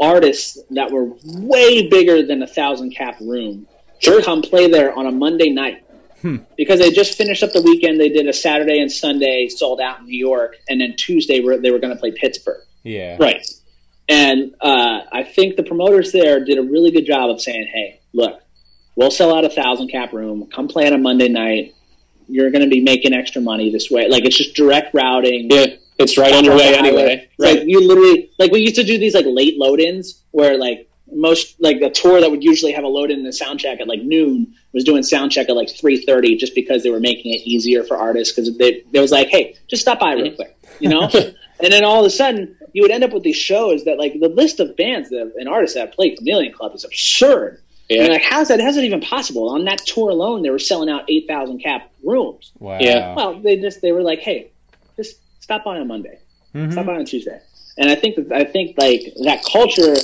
artists 0.00 0.58
that 0.70 0.90
were 0.90 1.10
way 1.24 1.88
bigger 1.88 2.24
than 2.26 2.42
a 2.42 2.46
thousand 2.46 2.90
cap 2.94 3.18
room 3.20 3.66
Sure. 3.98 4.18
to 4.20 4.24
come 4.24 4.42
play 4.42 4.68
there 4.70 4.92
on 4.96 5.06
a 5.06 5.12
Monday 5.12 5.50
night. 5.50 5.82
Because 6.56 6.80
they 6.80 6.90
just 6.90 7.16
finished 7.16 7.44
up 7.44 7.52
the 7.52 7.62
weekend, 7.62 8.00
they 8.00 8.08
did 8.08 8.26
a 8.26 8.32
Saturday 8.32 8.80
and 8.80 8.90
Sunday 8.90 9.46
sold 9.48 9.80
out 9.80 10.00
in 10.00 10.06
New 10.06 10.18
York, 10.18 10.56
and 10.68 10.80
then 10.80 10.94
Tuesday 10.96 11.38
were- 11.40 11.58
they 11.58 11.70
were 11.70 11.78
going 11.78 11.92
to 11.94 11.98
play 12.00 12.10
Pittsburgh. 12.10 12.62
Yeah. 12.82 13.16
right. 13.20 13.46
And 14.08 14.54
uh, 14.60 15.00
I 15.12 15.22
think 15.22 15.54
the 15.56 15.62
promoters 15.62 16.10
there 16.12 16.44
did 16.44 16.58
a 16.58 16.62
really 16.62 16.90
good 16.90 17.06
job 17.06 17.30
of 17.30 17.40
saying, 17.40 17.68
"Hey, 17.72 18.00
look, 18.12 18.40
we'll 18.96 19.10
sell 19.12 19.34
out 19.36 19.44
a 19.44 19.48
thousand 19.50 19.88
cap 19.88 20.12
room. 20.12 20.46
Come 20.52 20.66
play 20.68 20.86
on 20.86 20.92
a 20.94 20.98
Monday 20.98 21.28
night. 21.28 21.74
You're 22.28 22.50
going 22.50 22.62
to 22.62 22.70
be 22.70 22.80
making 22.80 23.12
extra 23.14 23.40
money 23.42 23.70
this 23.70 23.88
way. 23.90 24.08
Like 24.08 24.24
it's 24.24 24.36
just 24.36 24.54
direct 24.54 24.94
routing. 24.94 25.48
Yeah, 25.50 25.66
it's 25.98 26.18
right 26.18 26.32
on 26.34 26.44
your 26.44 26.56
way 26.56 26.74
anyway. 26.76 27.28
Like 27.38 27.56
Right. 27.58 27.66
you 27.66 27.86
literally, 27.86 28.30
like 28.38 28.52
we 28.52 28.60
used 28.60 28.76
to 28.76 28.84
do 28.84 28.98
these 28.98 29.14
like 29.14 29.26
late 29.26 29.56
load-ins 29.58 30.22
where 30.32 30.58
like 30.58 30.88
most 31.12 31.54
like 31.60 31.80
a 31.82 31.90
tour 31.90 32.20
that 32.20 32.30
would 32.30 32.42
usually 32.42 32.72
have 32.72 32.84
a 32.84 32.88
load-in 32.88 33.18
and 33.20 33.26
a 33.28 33.32
sound 33.32 33.60
check 33.60 33.80
at 33.80 33.86
like 33.88 34.02
noon 34.02 34.54
was 34.72 34.84
doing 34.84 35.02
sound 35.02 35.30
check 35.32 35.48
at 35.48 35.56
like 35.56 35.70
three 35.70 36.00
thirty 36.04 36.36
just 36.36 36.54
because 36.54 36.82
they 36.82 36.90
were 36.90 37.00
making 37.00 37.32
it 37.32 37.40
easier 37.46 37.84
for 37.84 37.96
artists 37.96 38.34
because 38.34 38.56
they 38.58 38.82
they 38.92 39.00
was 39.00 39.12
like, 39.12 39.28
hey, 39.28 39.54
just 39.68 39.82
stop 39.82 40.00
by 40.00 40.12
real 40.14 40.34
quick, 40.34 40.56
you 40.80 40.88
know. 40.88 41.08
and 41.14 41.72
then 41.72 41.84
all 41.84 42.00
of 42.00 42.06
a 42.06 42.10
sudden, 42.10 42.56
you 42.72 42.82
would 42.82 42.90
end 42.90 43.04
up 43.04 43.12
with 43.12 43.22
these 43.22 43.36
shows 43.36 43.84
that 43.84 43.98
like 43.98 44.18
the 44.20 44.28
list 44.28 44.60
of 44.60 44.76
bands 44.76 45.08
that 45.10 45.32
and 45.38 45.48
artists 45.48 45.74
that 45.74 45.86
have 45.86 45.92
played 45.92 46.18
Chameleon 46.18 46.52
Club 46.52 46.74
is 46.74 46.84
absurd. 46.84 47.62
And 47.88 47.96
Yeah. 47.98 48.02
you're 48.02 48.12
like, 48.14 48.22
how's 48.22 48.48
that? 48.48 48.60
How's 48.60 48.74
that 48.74 48.82
even 48.84 49.00
possible? 49.00 49.48
On 49.50 49.64
that 49.66 49.78
tour 49.86 50.10
alone, 50.10 50.42
they 50.42 50.50
were 50.50 50.58
selling 50.58 50.90
out 50.90 51.08
eight 51.08 51.26
thousand 51.28 51.60
cap 51.62 51.90
rooms. 52.02 52.50
Wow. 52.58 52.78
Yeah. 52.80 53.14
Well, 53.14 53.40
they 53.40 53.56
just 53.58 53.80
they 53.80 53.92
were 53.92 54.02
like, 54.02 54.18
hey, 54.18 54.50
just 54.55 54.55
stop 55.46 55.62
by 55.64 55.78
on 55.78 55.86
Monday, 55.86 56.18
Mhm. 56.56 56.72
stop 56.72 56.86
by 56.86 56.96
on 56.96 57.04
Tuesday, 57.04 57.38
and 57.78 57.88
I 57.88 57.94
think 57.94 58.16
that 58.16 58.32
I 58.32 58.42
think 58.44 58.74
like 58.78 59.12
that 59.22 59.44
culture, 59.44 59.94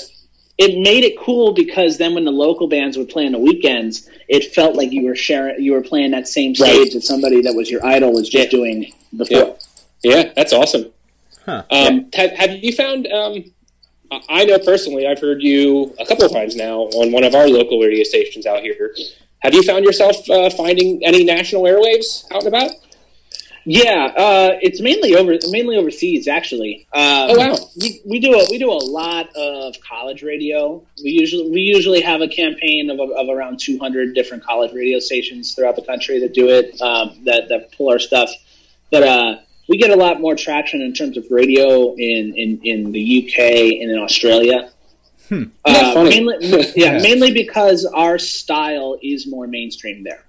it 0.56 0.78
made 0.78 1.02
it 1.02 1.18
cool 1.18 1.52
because 1.52 1.98
then 1.98 2.14
when 2.14 2.24
the 2.24 2.30
local 2.30 2.68
bands 2.68 2.96
would 2.96 3.08
play 3.08 3.26
on 3.26 3.32
the 3.32 3.40
weekends, 3.40 4.08
it 4.28 4.44
felt 4.54 4.76
like 4.76 4.92
you 4.92 5.02
were 5.02 5.16
sharing, 5.16 5.60
you 5.60 5.72
were 5.72 5.82
playing 5.82 6.12
that 6.12 6.28
same 6.28 6.54
stage 6.54 6.68
Right. 6.78 6.92
that 6.92 7.02
somebody 7.02 7.40
that 7.40 7.54
was 7.54 7.68
your 7.72 7.84
idol 7.84 8.12
was 8.12 8.28
just 8.28 8.50
doing 8.50 8.92
before. 9.16 9.56
Yeah. 10.04 10.14
Yeah, 10.14 10.32
that's 10.36 10.52
awesome. 10.52 10.86
Huh. 11.44 11.64
Um, 11.70 12.06
have, 12.14 12.30
have 12.32 12.52
you 12.62 12.70
found? 12.72 13.06
Um, 13.08 13.44
I- 14.12 14.20
I 14.28 14.44
know 14.44 14.58
personally, 14.60 15.06
I've 15.08 15.18
heard 15.18 15.42
you 15.42 15.92
a 15.98 16.04
couple 16.06 16.24
of 16.24 16.30
times 16.32 16.54
now 16.54 16.82
on 17.00 17.10
one 17.10 17.24
of 17.24 17.34
our 17.34 17.48
local 17.48 17.80
radio 17.80 18.04
stations 18.04 18.46
out 18.46 18.62
here. 18.62 18.94
Have 19.40 19.54
you 19.54 19.62
found 19.64 19.84
yourself 19.84 20.28
uh, 20.30 20.50
finding 20.50 21.04
any 21.04 21.24
national 21.24 21.62
airwaves 21.64 22.24
out 22.30 22.44
and 22.44 22.54
about? 22.54 22.70
Yeah, 23.64 24.06
uh, 24.16 24.58
it's 24.60 24.80
mainly 24.80 25.14
over 25.14 25.36
mainly 25.50 25.76
overseas 25.76 26.26
actually. 26.26 26.86
Um, 26.92 27.02
Oh, 27.30 27.36
wow. 27.38 27.56
We, 27.80 28.00
we 28.04 28.18
do 28.20 28.34
a, 28.34 28.44
we 28.50 28.58
do 28.58 28.70
a 28.70 28.74
lot 28.98 29.28
of 29.36 29.74
college 29.80 30.22
radio. 30.22 30.82
We 31.04 31.10
usually 31.10 31.48
we 31.50 31.60
usually 31.60 32.00
have 32.00 32.20
a 32.22 32.28
campaign 32.28 32.90
of, 32.90 32.98
of 32.98 33.28
around 33.28 33.60
200 33.60 34.14
different 34.14 34.42
college 34.44 34.72
radio 34.72 34.98
stations 34.98 35.54
throughout 35.54 35.76
the 35.76 35.82
country 35.82 36.18
that 36.20 36.34
do 36.34 36.48
it 36.48 36.80
um, 36.82 37.20
that 37.24 37.48
that 37.50 37.72
pull 37.76 37.90
our 37.90 37.98
stuff. 38.00 38.30
But 38.90 39.04
uh, 39.04 39.36
we 39.68 39.78
get 39.78 39.90
a 39.90 39.96
lot 39.96 40.20
more 40.20 40.34
traction 40.34 40.82
in 40.82 40.92
terms 40.92 41.16
of 41.16 41.24
radio 41.30 41.94
in 41.94 42.34
in, 42.36 42.60
in 42.64 42.92
the 42.92 43.24
UK 43.24 43.38
and 43.80 43.90
in 43.92 43.98
Australia. 43.98 44.70
Yeah, 45.30 45.44
Uh, 45.64 46.04
mainly, 46.04 46.36
yeah, 46.76 46.96
Yeah. 46.96 46.98
mainly 47.00 47.32
because 47.32 47.86
our 47.86 48.18
style 48.18 48.98
is 49.02 49.26
more 49.26 49.46
mainstream 49.46 50.02
there 50.02 50.24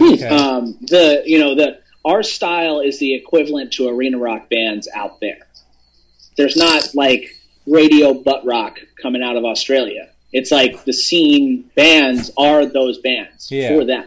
Okay. 0.00 0.28
um, 0.28 0.76
the 0.82 1.22
you 1.26 1.38
know 1.38 1.54
the 1.56 1.78
our 2.06 2.22
style 2.22 2.80
is 2.80 2.98
the 3.00 3.14
equivalent 3.14 3.72
to 3.74 3.88
arena 3.88 4.16
rock 4.18 4.48
bands 4.48 4.88
out 4.94 5.20
there. 5.20 5.38
There's 6.36 6.56
not 6.56 6.94
like 6.94 7.36
radio 7.66 8.14
butt 8.14 8.44
rock 8.46 8.78
coming 9.02 9.22
out 9.22 9.36
of 9.36 9.44
Australia. 9.44 10.08
It's 10.32 10.50
like 10.50 10.84
the 10.84 10.92
scene 10.92 11.70
bands 11.74 12.30
are 12.36 12.64
those 12.66 12.98
bands 12.98 13.50
Yeah. 13.50 13.68
for 13.76 13.84
them. 13.84 14.06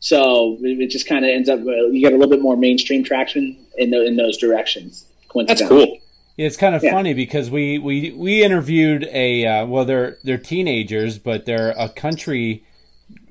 So 0.00 0.56
it 0.60 0.80
it 0.80 0.90
just 0.90 1.08
kind 1.08 1.24
of 1.24 1.30
ends 1.30 1.48
up 1.48 1.58
uh, 1.60 1.86
you 1.90 2.00
get 2.00 2.12
a 2.12 2.16
little 2.16 2.30
bit 2.30 2.40
more 2.40 2.56
mainstream 2.56 3.02
traction 3.02 3.56
in 3.76 3.90
the, 3.90 4.04
in 4.06 4.16
those 4.16 4.36
directions. 4.38 5.04
That's 5.46 5.66
cool. 5.66 5.98
It's 6.36 6.56
kind 6.56 6.74
of 6.74 6.82
Yeah. 6.84 6.92
funny 6.92 7.14
because 7.14 7.50
we, 7.50 7.78
we, 7.78 8.12
we 8.12 8.42
interviewed 8.44 9.04
a 9.12 9.44
uh, 9.44 9.66
well 9.66 9.84
they're 9.84 10.18
they're 10.22 10.38
teenagers 10.38 11.18
but 11.18 11.46
they're 11.46 11.74
a 11.76 11.88
country 11.88 12.62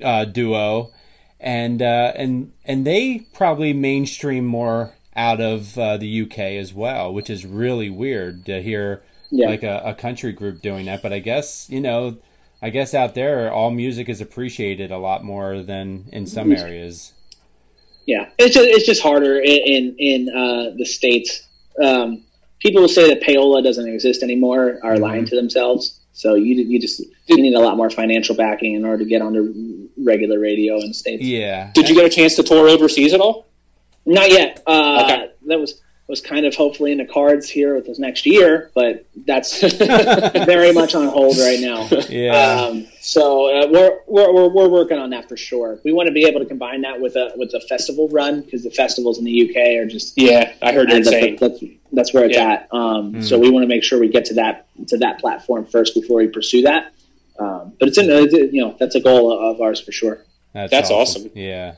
uh, 0.04 0.26
duo 0.26 0.92
and 1.40 1.82
uh, 1.82 2.12
and 2.16 2.52
and 2.66 2.86
they 2.86 3.28
probably 3.34 3.74
mainstream 3.74 4.46
more 4.46 4.94
out 5.16 5.42
of 5.42 5.78
uh, 5.78 5.98
the 5.98 6.22
UK 6.22 6.40
as 6.40 6.74
well 6.74 7.14
which 7.14 7.30
is 7.30 7.46
really 7.46 7.90
weird 7.90 8.46
to 8.46 8.62
hear 8.62 9.02
Yeah. 9.32 9.48
like 9.50 9.64
a, 9.64 9.82
a 9.86 9.94
country 9.94 10.32
group 10.32 10.62
doing 10.62 10.86
that 10.86 11.02
but 11.02 11.12
I 11.14 11.20
guess 11.20 11.68
you 11.70 11.82
know 11.82 12.18
I 12.62 12.70
guess 12.70 12.94
out 12.94 13.14
there 13.16 13.52
all 13.52 13.72
music 13.72 14.10
is 14.10 14.22
appreciated 14.22 14.92
a 14.92 14.98
lot 14.98 15.24
more 15.24 15.62
than 15.62 16.06
in 16.12 16.26
some 16.28 16.52
areas 16.52 17.14
Yeah, 18.06 18.30
it's 18.38 18.56
just, 18.56 18.68
it's 18.70 18.86
just 18.86 19.02
harder 19.02 19.38
in 19.40 19.60
in, 19.66 19.96
in 20.00 20.30
uh, 20.30 20.76
the 20.78 20.86
states. 20.86 21.42
Um, 21.84 22.24
people 22.60 22.82
who 22.82 22.88
say 22.88 23.08
that 23.14 23.22
payola 23.22 23.62
doesn't 23.64 23.88
exist 23.88 24.24
anymore 24.24 24.80
are 24.82 24.98
lying 24.98 25.26
to 25.26 25.36
themselves. 25.36 25.97
So 26.18 26.34
you 26.34 26.56
you 26.56 26.80
just 26.82 27.00
you 27.28 27.38
need 27.38 27.54
a 27.54 27.60
lot 27.60 27.78
more 27.78 27.92
financial 27.92 28.36
backing 28.36 28.74
in 28.74 28.84
order 28.84 29.04
to 29.04 29.06
get 29.10 29.22
onto 29.22 29.88
regular 30.04 30.40
radio 30.40 30.80
in 30.82 30.88
the 30.88 30.94
states. 30.96 31.22
yeah 31.24 31.70
Did 31.74 31.88
you 31.90 31.94
get 31.96 32.06
a 32.06 32.10
chance 32.10 32.36
to 32.38 32.44
tour 32.44 32.68
overseas 32.68 33.14
at 33.14 33.22
all? 33.22 33.46
Not 34.04 34.30
yet. 34.32 34.64
Uh, 34.66 35.04
Okay. 35.06 35.30
That 35.46 35.60
was 35.60 35.80
was 36.08 36.22
kind 36.22 36.46
of 36.46 36.56
hopefully 36.56 36.94
in 36.94 37.00
the 37.00 37.06
cards 37.06 37.50
here 37.50 37.76
with 37.76 37.86
this 37.86 38.00
next 38.00 38.26
year, 38.26 38.72
but 38.74 39.06
that's 39.26 39.62
very 40.46 40.72
much 40.72 40.96
on 40.96 41.08
hold 41.08 41.38
right 41.38 41.60
now. 41.60 41.86
yeah 42.10 42.62
Um, 42.70 42.88
so 43.02 43.48
uh, 43.48 43.68
we're, 43.70 44.00
we're, 44.08 44.34
we're, 44.34 44.48
we're 44.48 44.68
working 44.70 44.98
on 44.98 45.10
that 45.10 45.28
for 45.28 45.36
sure. 45.36 45.80
We 45.84 45.92
want 45.92 46.08
to 46.08 46.14
be 46.14 46.26
able 46.26 46.40
to 46.40 46.46
combine 46.46 46.82
that 46.82 47.02
with 47.02 47.16
a 47.18 47.34
with 47.36 47.54
a 47.54 47.60
festival 47.62 48.08
run 48.10 48.42
because 48.42 48.64
the 48.64 48.72
festivals 48.72 49.18
in 49.20 49.26
the 49.26 49.50
UK 49.50 49.78
are 49.82 49.86
just 49.86 50.14
Yeah, 50.18 50.54
I 50.62 50.72
heard 50.72 50.90
you're 50.90 51.02
that's, 51.04 51.40
that's, 51.42 51.64
that's 51.92 52.14
where 52.14 52.26
it's 52.26 52.38
Yeah. 52.38 52.52
at. 52.52 52.68
Um, 52.72 53.22
So 53.22 53.38
we 53.38 53.50
want 53.50 53.64
to 53.64 53.68
make 53.68 53.84
sure 53.84 54.00
we 54.00 54.08
get 54.08 54.26
to 54.26 54.36
that 54.36 54.68
to 54.88 54.98
that 55.00 55.20
platform 55.20 55.66
first 55.66 55.94
before 55.94 56.18
we 56.20 56.28
pursue 56.28 56.62
that. 56.64 56.94
Um, 57.40 57.74
but 57.80 57.90
it's 57.90 57.98
in 57.98 58.06
it's, 58.10 58.34
you 58.34 58.62
know 58.64 58.76
that's 58.80 58.96
a 58.96 59.00
goal 59.02 59.32
of 59.52 59.60
ours 59.62 59.82
for 59.82 59.92
sure. 59.92 60.24
That's 60.54 60.90
awesome. 60.90 61.30
yeah 61.36 61.76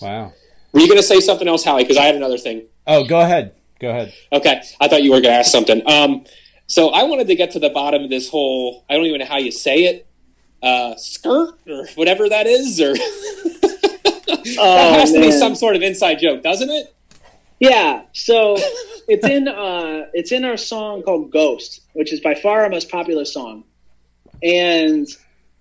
wow 0.00 0.32
Were 0.72 0.80
you 0.80 0.88
going 0.88 0.98
to 0.98 1.06
say 1.06 1.20
something 1.20 1.46
else, 1.46 1.64
Howie? 1.64 1.84
Because 1.84 1.98
I 1.98 2.04
had 2.04 2.16
another 2.16 2.38
thing. 2.38 2.62
Oh 2.86 3.04
go 3.04 3.20
ahead 3.20 3.54
go 3.80 3.90
ahead 3.90 4.12
Okay, 4.32 4.62
I 4.80 4.88
thought 4.88 5.02
you 5.02 5.10
were 5.10 5.20
going 5.20 5.32
to 5.34 5.38
ask 5.38 5.50
something. 5.50 5.82
Um, 5.86 6.24
so 6.66 6.88
I 6.90 7.02
wanted 7.04 7.26
to 7.28 7.34
get 7.34 7.50
to 7.52 7.58
the 7.58 7.70
bottom 7.70 8.04
of 8.04 8.10
this 8.10 8.28
whole. 8.28 8.84
I 8.88 8.94
don't 8.96 9.04
even 9.06 9.20
know 9.20 9.26
how 9.26 9.38
you 9.38 9.50
say 9.52 9.84
it. 9.84 10.06
Uh, 10.62 10.94
skirt 10.96 11.58
or 11.68 11.86
whatever 11.96 12.28
that 12.28 12.46
is, 12.46 12.80
or 12.80 12.94
that 12.94 14.56
Oh, 14.58 14.92
has 14.94 15.12
to 15.12 15.20
be 15.20 15.32
some 15.32 15.54
sort 15.54 15.76
of 15.76 15.82
inside 15.82 16.18
joke, 16.20 16.42
doesn't 16.42 16.70
it? 16.70 16.94
Yeah, 17.58 18.02
so 18.12 18.56
it's 19.08 19.26
in 19.26 19.48
uh, 19.48 20.06
it's 20.14 20.32
in 20.32 20.44
our 20.44 20.56
song 20.56 21.02
called 21.02 21.30
"Ghost," 21.30 21.82
which 21.92 22.12
is 22.12 22.20
by 22.20 22.34
far 22.34 22.62
our 22.62 22.68
most 22.68 22.90
popular 22.90 23.24
song. 23.24 23.64
And 24.42 25.06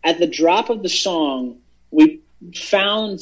at 0.03 0.19
the 0.19 0.27
drop 0.27 0.69
of 0.69 0.81
the 0.81 0.89
song, 0.89 1.59
we 1.91 2.21
found 2.55 3.21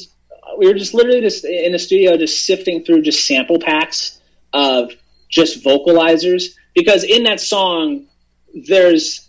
we 0.58 0.66
were 0.66 0.74
just 0.74 0.94
literally 0.94 1.20
just 1.20 1.44
in 1.44 1.72
the 1.72 1.78
studio, 1.78 2.16
just 2.16 2.46
sifting 2.46 2.84
through 2.84 3.02
just 3.02 3.26
sample 3.26 3.58
packs 3.58 4.20
of 4.52 4.92
just 5.28 5.62
vocalizers 5.64 6.54
because 6.74 7.04
in 7.04 7.24
that 7.24 7.40
song, 7.40 8.06
there's 8.66 9.28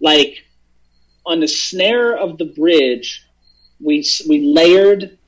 like 0.00 0.44
on 1.26 1.40
the 1.40 1.48
snare 1.48 2.16
of 2.16 2.38
the 2.38 2.44
bridge, 2.44 3.24
we 3.80 4.06
we 4.28 4.40
layered 4.40 5.18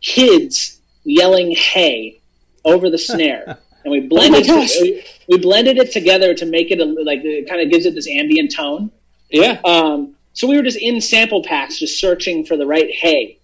kids 0.00 0.80
yelling 1.04 1.52
"Hey!" 1.52 2.20
over 2.64 2.90
the 2.90 2.98
snare, 2.98 3.58
and 3.84 3.92
we 3.92 4.00
blended 4.00 4.46
gosh. 4.46 4.74
we, 4.80 5.04
we 5.28 5.38
blended 5.38 5.78
it 5.78 5.92
together 5.92 6.34
to 6.34 6.46
make 6.46 6.70
it 6.70 6.80
a, 6.80 6.84
like 6.84 7.20
it 7.24 7.48
kind 7.48 7.60
of 7.60 7.70
gives 7.70 7.86
it 7.86 7.94
this 7.94 8.08
ambient 8.08 8.54
tone. 8.54 8.90
Yeah. 9.30 9.60
Um, 9.64 10.14
so 10.32 10.46
we 10.46 10.56
were 10.56 10.62
just 10.62 10.78
in 10.78 11.00
sample 11.00 11.42
packs, 11.42 11.78
just 11.78 11.98
searching 11.98 12.44
for 12.44 12.56
the 12.56 12.66
right 12.66 12.90
"Hey," 12.90 13.37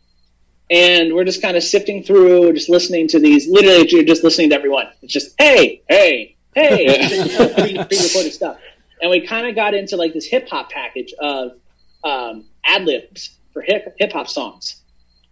and 0.71 1.15
we're 1.15 1.25
just 1.25 1.43
kind 1.43 1.57
of 1.57 1.63
sifting 1.63 2.03
through, 2.03 2.53
just 2.53 2.69
listening 2.69 3.09
to 3.09 3.19
these. 3.19 3.49
Literally, 3.49 3.89
you're 3.89 4.05
just 4.05 4.25
listening 4.25 4.51
to 4.51 4.57
everyone. 4.57 4.87
It's 5.03 5.13
just 5.13 5.35
"Hey, 5.39 5.83
hey, 5.89 6.37
hey," 6.55 6.87
pre- 7.55 7.75
pre-recorded 7.85 8.33
stuff. 8.33 8.59
And 9.03 9.11
we 9.11 9.27
kind 9.27 9.47
of 9.47 9.55
got 9.55 9.75
into 9.75 9.97
like 9.97 10.15
this 10.15 10.27
hip 10.27 10.49
hop 10.49 10.71
package 10.71 11.13
of 11.19 11.53
um, 12.03 12.45
ad 12.65 12.85
libs 12.85 13.37
for 13.53 13.63
hip 13.63 13.95
hip 13.99 14.13
hop 14.13 14.29
songs. 14.29 14.83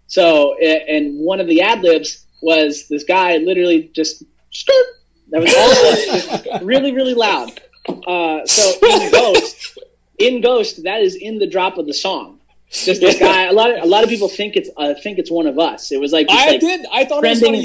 So, 0.06 0.56
and 0.58 1.20
one 1.20 1.40
of 1.40 1.46
the 1.46 1.62
ad 1.62 1.80
libs 1.80 2.26
was 2.42 2.86
this 2.88 3.04
guy 3.04 3.38
literally 3.38 3.90
just 3.94 4.24
skirt. 4.50 4.86
That 5.30 5.40
was 5.40 5.54
all 5.54 5.70
it 5.70 6.32
was, 6.32 6.42
just 6.44 6.64
really, 6.64 6.92
really 6.92 7.14
loud. 7.14 7.58
Uh, 7.88 8.44
so 8.44 8.72
in 8.86 9.10
Ghost, 9.10 9.78
in 10.18 10.40
Ghost, 10.42 10.82
that 10.84 11.00
is 11.00 11.14
in 11.14 11.38
the 11.38 11.46
drop 11.46 11.78
of 11.78 11.86
the 11.86 11.94
song. 11.94 12.31
Just 12.72 13.00
this 13.02 13.18
guy. 13.18 13.44
A 13.46 13.52
lot 13.52 13.70
of 13.70 13.82
a 13.82 13.86
lot 13.86 14.02
of 14.02 14.08
people 14.10 14.28
think 14.28 14.56
it's 14.56 14.70
uh, 14.76 14.94
think 14.94 15.18
it's 15.18 15.30
one 15.30 15.46
of 15.46 15.58
us. 15.58 15.92
It 15.92 16.00
was 16.00 16.12
like, 16.12 16.26
I 16.30 16.52
like 16.52 16.60
did. 16.60 16.86
I 16.90 17.04
thought 17.04 17.22
it 17.24 17.28
was 17.28 17.40
trending- 17.40 17.60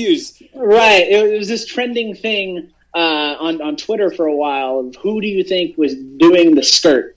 going. 0.54 0.68
Right. 0.70 1.08
It 1.08 1.38
was 1.40 1.48
this 1.48 1.66
trending 1.66 2.14
thing 2.14 2.72
uh, 2.94 2.98
on 3.40 3.62
on 3.62 3.78
Twitter 3.78 4.12
for 4.12 4.26
a 4.26 4.36
while 4.36 4.80
of 4.80 4.96
who 4.98 5.22
do 5.22 5.28
you 5.28 5.44
think 5.44 5.78
was 5.78 5.96
doing 5.96 6.56
the 6.56 6.64
skirt? 6.64 7.16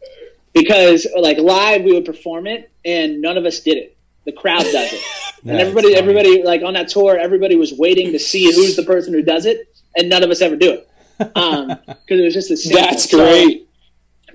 Because 0.53 1.07
like 1.19 1.39
live 1.39 1.83
we 1.83 1.93
would 1.93 2.05
perform 2.05 2.47
it 2.47 2.71
and 2.85 3.21
none 3.21 3.37
of 3.37 3.45
us 3.45 3.61
did 3.61 3.77
it. 3.77 3.97
The 4.25 4.33
crowd 4.33 4.63
does 4.63 4.93
it. 4.93 5.01
and 5.45 5.51
That's 5.59 5.61
everybody 5.69 5.89
funny. 5.95 5.97
everybody 5.97 6.43
like 6.43 6.63
on 6.63 6.75
that 6.75 6.89
tour 6.89 7.17
everybody 7.17 7.57
was 7.57 7.73
waiting 7.73 8.13
to 8.13 8.19
see 8.19 8.45
who's 8.55 8.77
the 8.77 8.83
person 8.83 9.13
who 9.15 9.23
does 9.23 9.47
it 9.47 9.69
and 9.97 10.09
none 10.09 10.23
of 10.23 10.31
us 10.31 10.41
ever 10.43 10.57
do 10.57 10.73
it. 10.73 10.89
Um 11.35 11.69
because 11.87 12.21
it 12.21 12.25
was 12.25 12.35
just 12.35 12.51
a 12.51 12.57
sample. 12.57 12.83
That's 12.83 13.11
So, 13.11 13.19
great. 13.19 13.67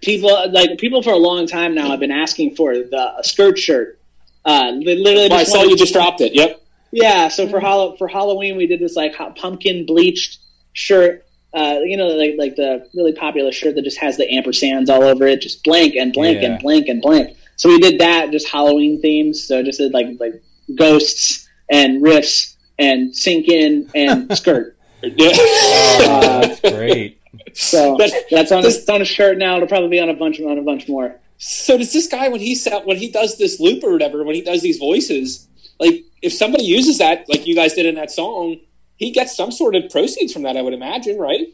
People 0.06 0.52
like 0.52 0.78
people 0.78 1.02
for 1.04 1.12
a 1.12 1.18
long 1.18 1.48
time 1.48 1.76
now 1.76 1.90
have 1.90 2.00
been 2.00 2.12
asking 2.12 2.56
for 2.56 2.74
the 2.76 3.14
a 3.20 3.24
skirt 3.24 3.58
shirt. 3.60 4.00
Uh, 4.46 4.72
they 4.86 4.96
literally 4.96 5.30
Oh, 5.32 5.36
I 5.36 5.44
saw 5.44 5.64
you 5.64 5.76
just 5.76 5.94
dropped 5.94 6.22
it. 6.22 6.34
Yep. 6.36 6.62
yeah, 6.92 7.28
so 7.28 7.48
for 7.50 7.60
Hall- 7.60 7.98
for 7.98 8.08
Halloween 8.08 8.56
we 8.58 8.68
did 8.68 8.80
this 8.80 8.96
like 8.96 9.16
ho- 9.16 9.34
pumpkin 9.36 9.86
bleached 9.86 10.38
shirt. 10.74 11.24
Uh, 11.54 11.80
you 11.84 11.98
know, 11.98 12.08
like 12.08 12.36
like 12.38 12.56
the 12.56 12.88
really 12.94 13.14
popular 13.14 13.52
shirt 13.52 13.76
that 13.76 13.84
just 13.84 13.98
has 13.98 14.18
the 14.18 14.26
ampersands 14.28 14.90
all 14.90 15.04
over 15.04 15.26
it, 15.26 15.42
just 15.42 15.64
blank 15.64 15.96
and 15.96 16.14
blank 16.14 16.42
Yeah. 16.42 16.52
and 16.52 16.62
blank 16.62 16.88
and 16.88 17.02
blank. 17.02 17.36
So 17.56 17.70
we 17.70 17.80
did 17.80 18.00
that, 18.02 18.32
just 18.32 18.48
Halloween 18.50 19.02
themes. 19.02 19.42
So 19.44 19.64
just 19.64 19.80
did 19.80 19.94
like 19.94 20.08
like 20.20 20.42
ghosts 20.76 21.48
and 21.70 22.02
riffs 22.04 22.56
and 22.78 23.16
sink 23.16 23.48
in 23.48 23.90
and 23.96 24.36
skirt. 24.38 24.74
Yeah. 25.04 25.34
Oh, 25.38 26.40
that's 26.42 26.60
great. 26.62 27.20
So 27.56 27.98
But 28.00 28.12
that's 28.30 28.52
on 28.52 28.60
a, 28.60 28.62
this- 28.64 28.78
it's 28.80 28.90
on 28.90 29.02
a 29.02 29.06
shirt 29.06 29.38
now. 29.40 29.56
It'll 29.58 29.68
probably 29.68 29.90
be 29.90 30.00
on 30.00 30.10
a 30.10 30.14
bunch 30.14 30.40
on 30.40 30.58
a 30.60 30.62
bunch 30.62 30.88
more. 30.88 31.16
So 31.38 31.78
does 31.78 31.92
this 31.94 32.08
guy 32.08 32.30
when 32.30 32.42
he 32.42 32.56
set 32.56 32.86
when 32.86 32.98
he 32.98 33.10
does 33.12 33.38
this 33.38 33.60
loop 33.60 33.84
or 33.84 33.92
whatever 33.94 34.24
when 34.24 34.36
he 34.36 34.42
does 34.42 34.62
these 34.62 34.78
voices 34.78 35.48
like 35.80 36.06
if 36.22 36.32
somebody 36.34 36.64
uses 36.64 37.00
that 37.00 37.28
like 37.28 37.46
you 37.48 37.56
guys 37.56 37.74
did 37.74 37.86
in 37.86 37.96
that 37.96 38.12
song 38.12 38.58
he 38.98 39.12
gets 39.12 39.36
some 39.36 39.52
sort 39.52 39.76
of 39.76 39.90
proceeds 39.92 40.32
from 40.32 40.44
that 40.44 40.56
I 40.56 40.62
would 40.62 40.74
imagine 40.74 41.18
right 41.18 41.48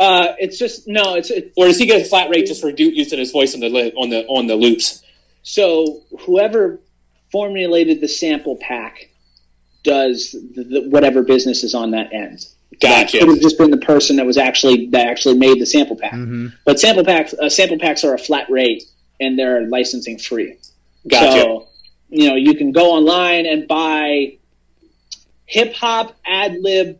Uh, 0.00 0.28
it's 0.38 0.58
just 0.58 0.88
no, 0.88 1.14
it's 1.16 1.30
it's 1.30 1.52
or 1.56 1.66
does 1.66 1.78
he 1.78 1.84
get 1.86 2.00
a 2.00 2.04
flat 2.08 2.30
rate 2.30 2.46
just 2.46 2.60
for 2.62 2.72
do, 2.72 2.84
using 2.84 3.18
his 3.18 3.32
voice 3.32 3.52
on 3.54 3.60
the 3.60 3.68
on 3.96 4.08
the 4.10 4.24
on 4.28 4.46
the 4.46 4.56
loops 4.56 5.02
So 5.42 6.02
whoever 6.20 6.80
formulated 7.30 8.00
the 8.00 8.08
sample 8.08 8.56
pack 8.56 9.10
does 9.84 10.32
the, 10.32 10.64
the, 10.64 10.88
whatever 10.88 11.22
business 11.22 11.64
is 11.64 11.74
on 11.74 11.90
that 11.92 12.12
end. 12.14 12.46
Gotcha. 12.80 13.18
That 13.18 13.20
could 13.20 13.28
have 13.28 13.40
just 13.40 13.58
been 13.58 13.70
the 13.70 13.76
person 13.78 14.16
that 14.16 14.26
was 14.26 14.38
actually 14.38 14.86
that 14.88 15.06
actually 15.06 15.36
made 15.36 15.60
the 15.60 15.66
sample 15.66 15.96
pack. 15.96 16.12
Mhm. 16.12 16.52
But 16.64 16.78
sample 16.78 17.04
packs 17.04 17.34
uh, 17.34 17.48
sample 17.48 17.78
packs 17.78 18.04
are 18.04 18.14
a 18.14 18.18
flat 18.18 18.48
rate 18.50 18.84
and 19.20 19.38
they're 19.38 19.66
licensing 19.66 20.18
free. 20.18 20.56
Gotcha. 21.08 21.40
So, 21.40 21.68
you 22.08 22.28
know, 22.28 22.36
you 22.36 22.54
can 22.54 22.70
go 22.72 22.92
online 22.92 23.46
and 23.46 23.66
buy 23.66 24.36
hip 25.46 25.74
hop 25.74 26.16
ad 26.26 26.56
lib 26.60 26.98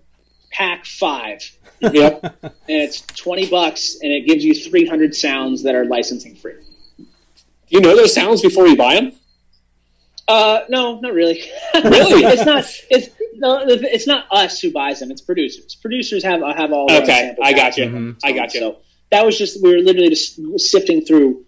pack 0.50 0.84
five. 0.84 1.40
Yep. 1.80 2.24
And 2.42 2.52
it's 2.66 3.02
20 3.02 3.48
bucks 3.50 3.98
and 4.02 4.10
it 4.10 4.26
gives 4.26 4.44
you 4.44 4.52
300 4.52 5.14
sounds 5.14 5.62
that 5.62 5.76
are 5.76 5.84
licensing 5.84 6.34
free. 6.34 6.56
You 7.68 7.80
know 7.80 7.94
those 7.94 8.12
sounds 8.12 8.42
before 8.42 8.66
you 8.66 8.74
buy 8.74 8.96
them? 8.96 9.12
Uh, 10.26 10.62
no, 10.68 10.98
not 10.98 11.12
really. 11.12 11.40
Really? 11.74 12.24
it's 12.24 12.44
not. 12.44 12.64
It's 12.90 13.10
no. 13.38 13.62
It's 13.66 14.06
not 14.06 14.26
us 14.30 14.60
who 14.60 14.70
buys 14.70 15.00
them. 15.00 15.10
It's 15.10 15.20
producers. 15.20 15.74
Producers 15.74 16.22
have 16.24 16.40
have 16.56 16.72
all. 16.72 16.90
Okay, 16.90 17.36
I 17.42 17.52
got 17.52 17.76
you. 17.76 17.84
and 17.84 18.16
I 18.24 18.32
got 18.32 18.54
you. 18.54 18.60
So 18.60 18.78
that 19.10 19.24
was 19.24 19.38
just 19.38 19.62
we 19.62 19.74
were 19.74 19.82
literally 19.82 20.10
just 20.10 20.40
sifting 20.58 21.02
through 21.02 21.44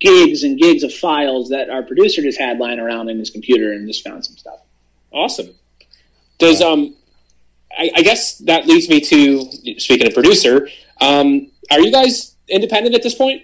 gigs 0.00 0.42
and 0.44 0.58
gigs 0.58 0.82
of 0.82 0.92
files 0.92 1.50
that 1.50 1.68
our 1.68 1.82
producer 1.82 2.22
just 2.22 2.38
had 2.38 2.58
lying 2.58 2.80
around 2.80 3.08
in 3.10 3.18
his 3.18 3.30
computer 3.30 3.72
and 3.72 3.86
just 3.86 4.06
found 4.06 4.24
some 4.24 4.36
stuff. 4.36 4.60
Awesome. 5.12 5.54
Does 6.38 6.62
um, 6.62 6.96
I, 7.76 7.90
I 7.96 8.02
guess 8.02 8.38
that 8.38 8.66
leads 8.66 8.88
me 8.88 9.00
to 9.00 9.78
speaking 9.78 10.06
of 10.06 10.14
producer. 10.14 10.68
Um, 11.00 11.50
are 11.70 11.80
you 11.80 11.92
guys 11.92 12.36
independent 12.48 12.94
at 12.94 13.02
this 13.02 13.14
point? 13.14 13.42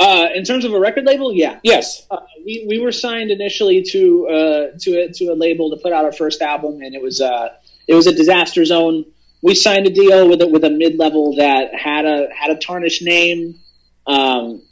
Uh, 0.00 0.28
in 0.34 0.44
terms 0.44 0.64
of 0.64 0.72
a 0.72 0.78
record 0.78 1.04
label, 1.04 1.32
yeah, 1.32 1.58
Yes. 1.64 2.06
uh, 2.10 2.18
we, 2.46 2.64
we 2.68 2.78
were 2.78 2.92
signed 2.92 3.30
initially 3.32 3.82
to 3.82 4.28
uh, 4.28 4.66
to 4.80 5.00
a, 5.00 5.12
to 5.12 5.24
a 5.26 5.34
label 5.34 5.70
to 5.70 5.76
put 5.82 5.92
out 5.92 6.04
our 6.04 6.12
first 6.12 6.40
album, 6.40 6.80
and 6.82 6.94
it 6.94 7.02
was 7.02 7.20
uh, 7.20 7.48
it 7.88 7.94
was 7.94 8.06
a 8.06 8.14
disaster 8.14 8.64
zone. 8.64 9.04
We 9.42 9.54
signed 9.56 9.86
a 9.86 9.90
deal 9.90 10.28
with 10.28 10.40
a, 10.42 10.46
with 10.46 10.62
a 10.64 10.70
mid 10.70 10.98
level 10.98 11.34
that 11.36 11.74
had 11.74 12.04
a 12.04 12.28
had 12.32 12.50
a 12.50 12.56
tarnished 12.56 13.02
name. 13.02 13.58
Um, 14.06 14.62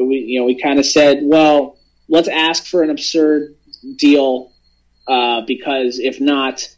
we 0.00 0.16
you 0.16 0.40
know 0.40 0.46
we 0.46 0.60
kind 0.60 0.78
of 0.80 0.86
said, 0.86 1.20
well, 1.22 1.78
let's 2.08 2.28
ask 2.28 2.66
for 2.66 2.82
an 2.82 2.90
absurd 2.90 3.54
deal 3.96 4.52
uh, 5.06 5.42
because 5.46 6.00
if 6.00 6.20
not, 6.20 6.68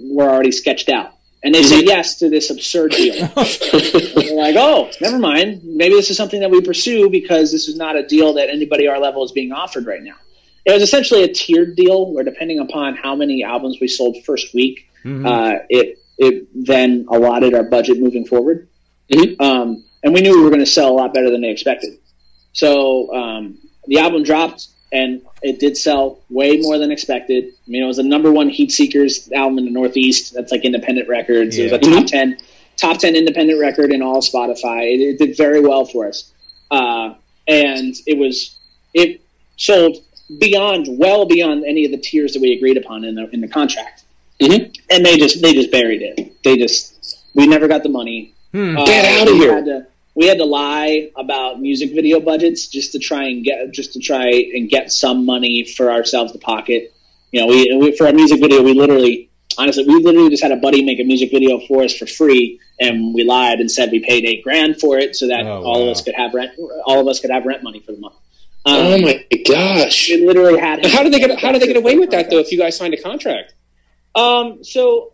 we're 0.00 0.28
already 0.28 0.52
sketched 0.52 0.90
out. 0.90 1.12
And 1.44 1.52
they 1.54 1.64
said 1.64 1.84
yes 1.84 2.18
to 2.20 2.30
this 2.30 2.50
absurd 2.50 2.92
deal. 2.92 3.26
Like, 4.36 4.56
oh, 4.56 4.90
never 5.00 5.18
mind. 5.18 5.62
Maybe 5.64 5.94
this 5.94 6.10
is 6.10 6.16
something 6.16 6.40
that 6.40 6.50
we 6.50 6.60
pursue 6.60 7.08
because 7.10 7.52
this 7.52 7.68
is 7.68 7.76
not 7.76 7.96
a 7.96 8.06
deal 8.06 8.34
that 8.34 8.48
anybody 8.48 8.88
our 8.88 8.98
level 8.98 9.24
is 9.24 9.32
being 9.32 9.52
offered 9.52 9.86
right 9.86 10.02
now. 10.02 10.14
It 10.64 10.72
was 10.72 10.82
essentially 10.82 11.22
a 11.24 11.28
tiered 11.32 11.76
deal 11.76 12.12
where, 12.12 12.24
depending 12.24 12.58
upon 12.60 12.94
how 12.96 13.16
many 13.16 13.42
albums 13.42 13.78
we 13.80 13.88
sold 13.88 14.16
first 14.24 14.54
week, 14.54 14.86
Mhm. 15.04 15.26
uh, 15.26 15.58
it 15.68 15.98
it 16.18 16.46
then 16.54 17.06
allotted 17.10 17.52
our 17.54 17.64
budget 17.64 17.98
moving 17.98 18.24
forward. 18.24 18.68
Mhm. 19.10 19.40
Um, 19.40 19.84
and 20.04 20.14
we 20.14 20.20
knew 20.20 20.36
we 20.36 20.42
were 20.42 20.50
going 20.50 20.60
to 20.60 20.66
sell 20.66 20.90
a 20.92 20.94
lot 20.94 21.12
better 21.14 21.30
than 21.30 21.40
they 21.40 21.50
expected. 21.50 21.94
So 22.52 23.12
um, 23.14 23.58
the 23.88 23.98
album 23.98 24.22
dropped, 24.22 24.68
and 24.92 25.22
it 25.42 25.58
did 25.58 25.76
sell 25.76 26.20
way 26.30 26.58
more 26.58 26.78
than 26.78 26.92
expected. 26.92 27.44
I 27.46 27.70
mean, 27.70 27.82
it 27.82 27.86
was 27.86 27.96
the 27.96 28.02
number 28.04 28.30
one 28.30 28.48
Heat 28.50 28.70
Seekers 28.70 29.32
album 29.32 29.58
in 29.58 29.64
the 29.64 29.70
Northeast. 29.70 30.34
That's 30.34 30.52
like 30.52 30.64
independent 30.64 31.08
records. 31.08 31.58
It 31.58 31.64
was 31.64 31.72
a 31.72 31.78
top 31.78 32.06
ten, 32.06 32.36
top 32.76 32.98
ten 32.98 33.16
independent 33.16 33.60
record 33.60 33.92
in 33.92 34.02
all 34.02 34.20
Spotify. 34.20 34.94
It, 34.94 35.00
it 35.00 35.18
did 35.18 35.36
very 35.36 35.60
well 35.60 35.84
for 35.84 36.06
us, 36.06 36.32
uh, 36.70 37.14
and 37.46 37.94
it 38.06 38.18
was 38.18 38.56
it 38.94 39.20
sold 39.56 39.98
beyond, 40.38 40.86
well 40.88 41.26
beyond 41.26 41.64
any 41.64 41.84
of 41.84 41.90
the 41.90 41.98
tiers 41.98 42.32
that 42.32 42.40
we 42.40 42.52
agreed 42.52 42.76
upon 42.76 43.04
in 43.04 43.14
the 43.14 43.28
in 43.30 43.40
the 43.40 43.48
contract. 43.48 44.04
Mhm. 44.40 44.76
And 44.90 45.04
they 45.04 45.18
just 45.18 45.40
they 45.42 45.52
just 45.52 45.70
buried 45.70 46.02
it. 46.02 46.42
They 46.42 46.56
just 46.56 47.18
we 47.34 47.46
never 47.46 47.68
got 47.68 47.82
the 47.82 47.88
money. 47.88 48.34
Hmm. 48.52 48.76
Uh, 48.76 48.86
Get 48.86 49.20
outta 49.20 49.32
we 49.32 49.38
here. 49.38 49.54
Had 49.54 49.64
to, 49.66 49.86
we 50.14 50.26
had 50.26 50.38
to 50.38 50.44
lie 50.44 51.10
about 51.16 51.60
music 51.60 51.94
video 51.94 52.20
budgets 52.20 52.66
just 52.66 52.92
to 52.92 52.98
try 52.98 53.28
and 53.28 53.44
get 53.44 53.72
just 53.72 53.94
to 53.94 54.00
try 54.00 54.28
and 54.28 54.68
get 54.68 54.92
some 54.92 55.24
money 55.24 55.64
for 55.64 55.90
ourselves 55.90 56.32
to 56.32 56.38
pocket. 56.38 56.92
You 57.30 57.40
know, 57.40 57.46
we, 57.46 57.74
we 57.76 57.96
for 57.96 58.06
our 58.06 58.12
music 58.12 58.40
video, 58.40 58.62
we 58.62 58.74
literally, 58.74 59.30
honestly, 59.58 59.84
we 59.86 59.94
literally 59.96 60.30
just 60.30 60.42
had 60.42 60.52
a 60.52 60.56
buddy 60.56 60.82
make 60.84 61.00
a 61.00 61.04
music 61.04 61.30
video 61.30 61.58
for 61.66 61.82
us 61.82 61.96
for 61.96 62.06
free, 62.06 62.60
and 62.80 63.14
we 63.14 63.24
lied 63.24 63.60
and 63.60 63.70
said 63.70 63.90
we 63.90 64.00
paid 64.00 64.24
eight 64.24 64.42
grand 64.42 64.78
for 64.80 64.98
it 64.98 65.16
so 65.16 65.28
that 65.28 65.46
Oh, 65.46 65.62
all 65.64 65.82
of 65.82 65.88
us 65.88 66.02
could 66.02 66.14
have 66.14 66.34
rent. 66.34 66.52
All 66.86 67.00
of 67.00 67.08
us 67.08 67.20
could 67.20 67.30
have 67.30 67.44
rent 67.44 67.62
money 67.62 67.80
for 67.80 67.92
the 67.92 67.98
month. 67.98 68.14
Um, 68.64 68.74
Oh 68.76 68.98
my 69.00 69.24
gosh! 69.46 70.08
We 70.08 70.26
literally 70.26 70.58
had. 70.58 70.84
How 70.86 71.02
did 71.02 71.12
they 71.12 71.18
get 71.18 71.38
How 71.40 71.52
did 71.52 71.62
they 71.62 71.66
get 71.66 71.76
away 71.76 71.98
with 71.98 72.10
that 72.10 72.30
though? 72.30 72.38
If 72.38 72.52
you 72.52 72.58
guys 72.58 72.76
signed 72.76 72.94
a 72.94 73.00
contract, 73.02 73.54
Um, 74.14 74.62
so 74.62 75.12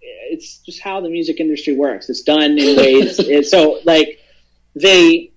it's 0.00 0.58
just 0.58 0.80
how 0.80 1.00
the 1.00 1.10
music 1.10 1.40
industry 1.40 1.76
works. 1.76 2.08
It's 2.08 2.22
done 2.22 2.58
in 2.58 2.76
ways. 2.76 3.18
it's, 3.18 3.50
so 3.50 3.80
like 3.84 4.18
they, 4.74 5.30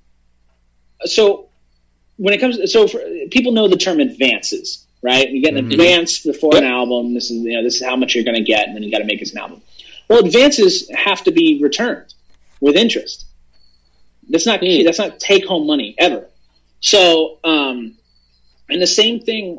so 1.04 1.50
when 2.18 2.34
it 2.34 2.40
comes, 2.40 2.72
so 2.72 2.88
for, 2.88 3.00
people 3.30 3.52
know 3.52 3.68
the 3.68 3.76
term 3.76 4.00
advances, 4.00 4.85
right? 5.06 5.30
You 5.30 5.42
get 5.42 5.56
an 5.56 5.66
Mhm. 5.68 5.72
advance 5.74 6.20
before 6.20 6.56
an 6.58 6.64
album. 6.64 7.14
This 7.14 7.30
is 7.30 7.38
you 7.44 7.54
know 7.54 7.64
this 7.64 7.76
is 7.76 7.84
how 7.84 7.96
much 7.96 8.16
you're 8.16 8.24
going 8.24 8.42
to 8.44 8.50
get, 8.56 8.68
and 8.68 8.76
then 8.76 8.84
you 8.84 8.92
got 8.92 9.00
to 9.00 9.06
make 9.06 9.22
it 9.22 9.32
an 9.32 9.38
album. 9.38 9.62
Well, 10.10 10.20
advances 10.26 10.90
have 10.90 11.24
to 11.26 11.32
be 11.32 11.60
returned 11.62 12.14
with 12.60 12.76
interest. 12.76 13.26
That's 14.30 14.46
not 14.48 14.60
Hmm. 14.62 14.84
that's 14.84 14.98
not 14.98 15.20
take 15.20 15.46
home 15.46 15.68
money 15.68 15.94
ever. 15.98 16.28
So, 16.80 17.38
um, 17.44 17.94
and 18.70 18.82
the 18.82 18.88
same 18.88 19.20
thing 19.20 19.56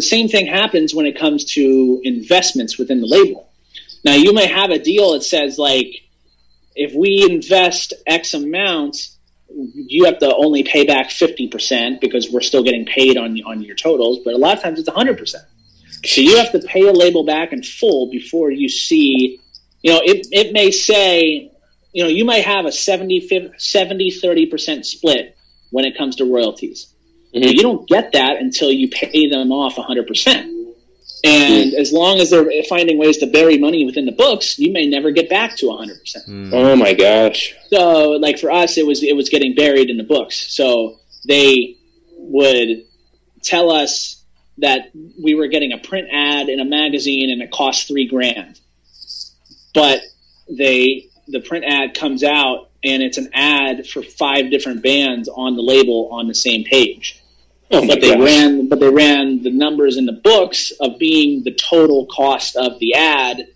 the 0.00 0.02
same 0.02 0.28
thing 0.28 0.46
happens 0.46 0.94
when 0.94 1.06
it 1.06 1.16
comes 1.18 1.44
to 1.56 2.00
investments 2.04 2.78
within 2.78 3.00
the 3.00 3.06
label. 3.06 3.48
Now, 4.04 4.14
you 4.14 4.32
may 4.32 4.46
have 4.46 4.70
a 4.70 4.78
deal 4.78 5.12
that 5.12 5.22
says 5.22 5.58
like, 5.58 6.02
if 6.74 6.92
we 6.94 7.26
invest 7.30 7.94
X 8.06 8.34
amount, 8.34 9.08
you 9.54 10.04
have 10.04 10.18
to 10.18 10.34
only 10.34 10.62
pay 10.62 10.84
back 10.86 11.10
fifty 11.10 11.48
percent 11.48 12.00
because 12.00 12.30
we're 12.30 12.40
still 12.40 12.62
getting 12.62 12.84
paid 12.86 13.16
on 13.16 13.38
on 13.44 13.62
your 13.62 13.76
totals. 13.76 14.20
But 14.24 14.34
a 14.34 14.38
lot 14.38 14.56
of 14.56 14.62
times 14.62 14.78
it's 14.78 14.88
hundred 14.88 15.18
percent. 15.18 15.44
So 16.04 16.20
you 16.20 16.38
have 16.38 16.52
to 16.52 16.58
pay 16.60 16.86
a 16.86 16.92
label 16.92 17.24
back 17.24 17.52
in 17.52 17.62
full 17.62 18.10
before 18.10 18.50
you 18.50 18.68
see. 18.68 19.40
You 19.82 19.92
know, 19.92 20.00
it 20.04 20.26
it 20.30 20.52
may 20.52 20.70
say, 20.70 21.50
you 21.92 22.02
know, 22.04 22.08
you 22.08 22.24
might 22.24 22.44
have 22.44 22.64
a 22.66 22.72
70 22.72 23.52
70 23.58 24.10
30 24.10 24.46
percent 24.46 24.86
split 24.86 25.36
when 25.70 25.84
it 25.84 25.96
comes 25.96 26.16
to 26.16 26.24
royalties. 26.24 26.92
Mhm. 27.34 27.54
You 27.54 27.62
don't 27.62 27.88
get 27.88 28.12
that 28.12 28.36
until 28.36 28.70
you 28.70 28.88
pay 28.88 29.28
them 29.28 29.52
off 29.52 29.76
hundred 29.76 30.06
percent. 30.06 30.51
And 31.24 31.74
as 31.74 31.92
long 31.92 32.18
as 32.18 32.30
they're 32.30 32.50
finding 32.68 32.98
ways 32.98 33.18
to 33.18 33.26
bury 33.26 33.56
money 33.56 33.86
within 33.86 34.06
the 34.06 34.12
books, 34.12 34.58
you 34.58 34.72
may 34.72 34.88
never 34.88 35.12
get 35.12 35.30
back 35.30 35.56
to 35.58 35.70
hundred 35.70 36.00
percent. 36.00 36.24
Hmm. 36.24 36.52
oh 36.52 36.76
my 36.76 36.94
gosh! 36.94 37.54
So, 37.70 38.10
like 38.12 38.38
for 38.40 38.50
us, 38.50 38.76
it 38.76 38.86
was 38.86 39.02
it 39.02 39.14
was 39.14 39.28
getting 39.28 39.54
buried 39.54 39.88
in 39.88 39.98
the 39.98 40.04
books. 40.04 40.52
So 40.52 40.98
they 41.26 41.76
would 42.16 42.84
tell 43.42 43.70
us 43.70 44.24
that 44.58 44.90
we 45.22 45.34
were 45.34 45.46
getting 45.46 45.72
a 45.72 45.78
print 45.78 46.08
ad 46.12 46.48
in 46.48 46.60
a 46.60 46.64
magazine 46.64 47.30
and 47.30 47.40
it 47.40 47.50
cost 47.50 47.86
three 47.86 48.06
grand, 48.08 48.60
but 49.74 50.00
they 50.50 51.08
the 51.28 51.40
print 51.40 51.64
ad 51.64 51.94
comes 51.94 52.24
out 52.24 52.70
and 52.84 53.02
it's 53.02 53.18
an 53.18 53.30
ad 53.32 53.86
for 53.86 54.02
five 54.02 54.50
different 54.50 54.82
bands 54.82 55.28
on 55.28 55.54
the 55.54 55.62
label 55.62 56.08
on 56.12 56.26
the 56.26 56.34
same 56.34 56.64
page. 56.64 57.21
Oh 57.70 57.86
But 57.86 58.00
they 58.00 58.10
gosh! 58.14 58.20
ran 58.20 58.68
but 58.68 58.80
they 58.80 58.88
ran 58.90 59.42
the 59.42 59.50
numbers 59.50 59.96
in 59.96 60.06
the 60.06 60.12
books 60.12 60.72
of 60.80 60.98
being 60.98 61.42
the 61.44 61.52
total 61.52 62.06
cost 62.06 62.56
of 62.56 62.78
the 62.80 62.94
ad 62.94 63.48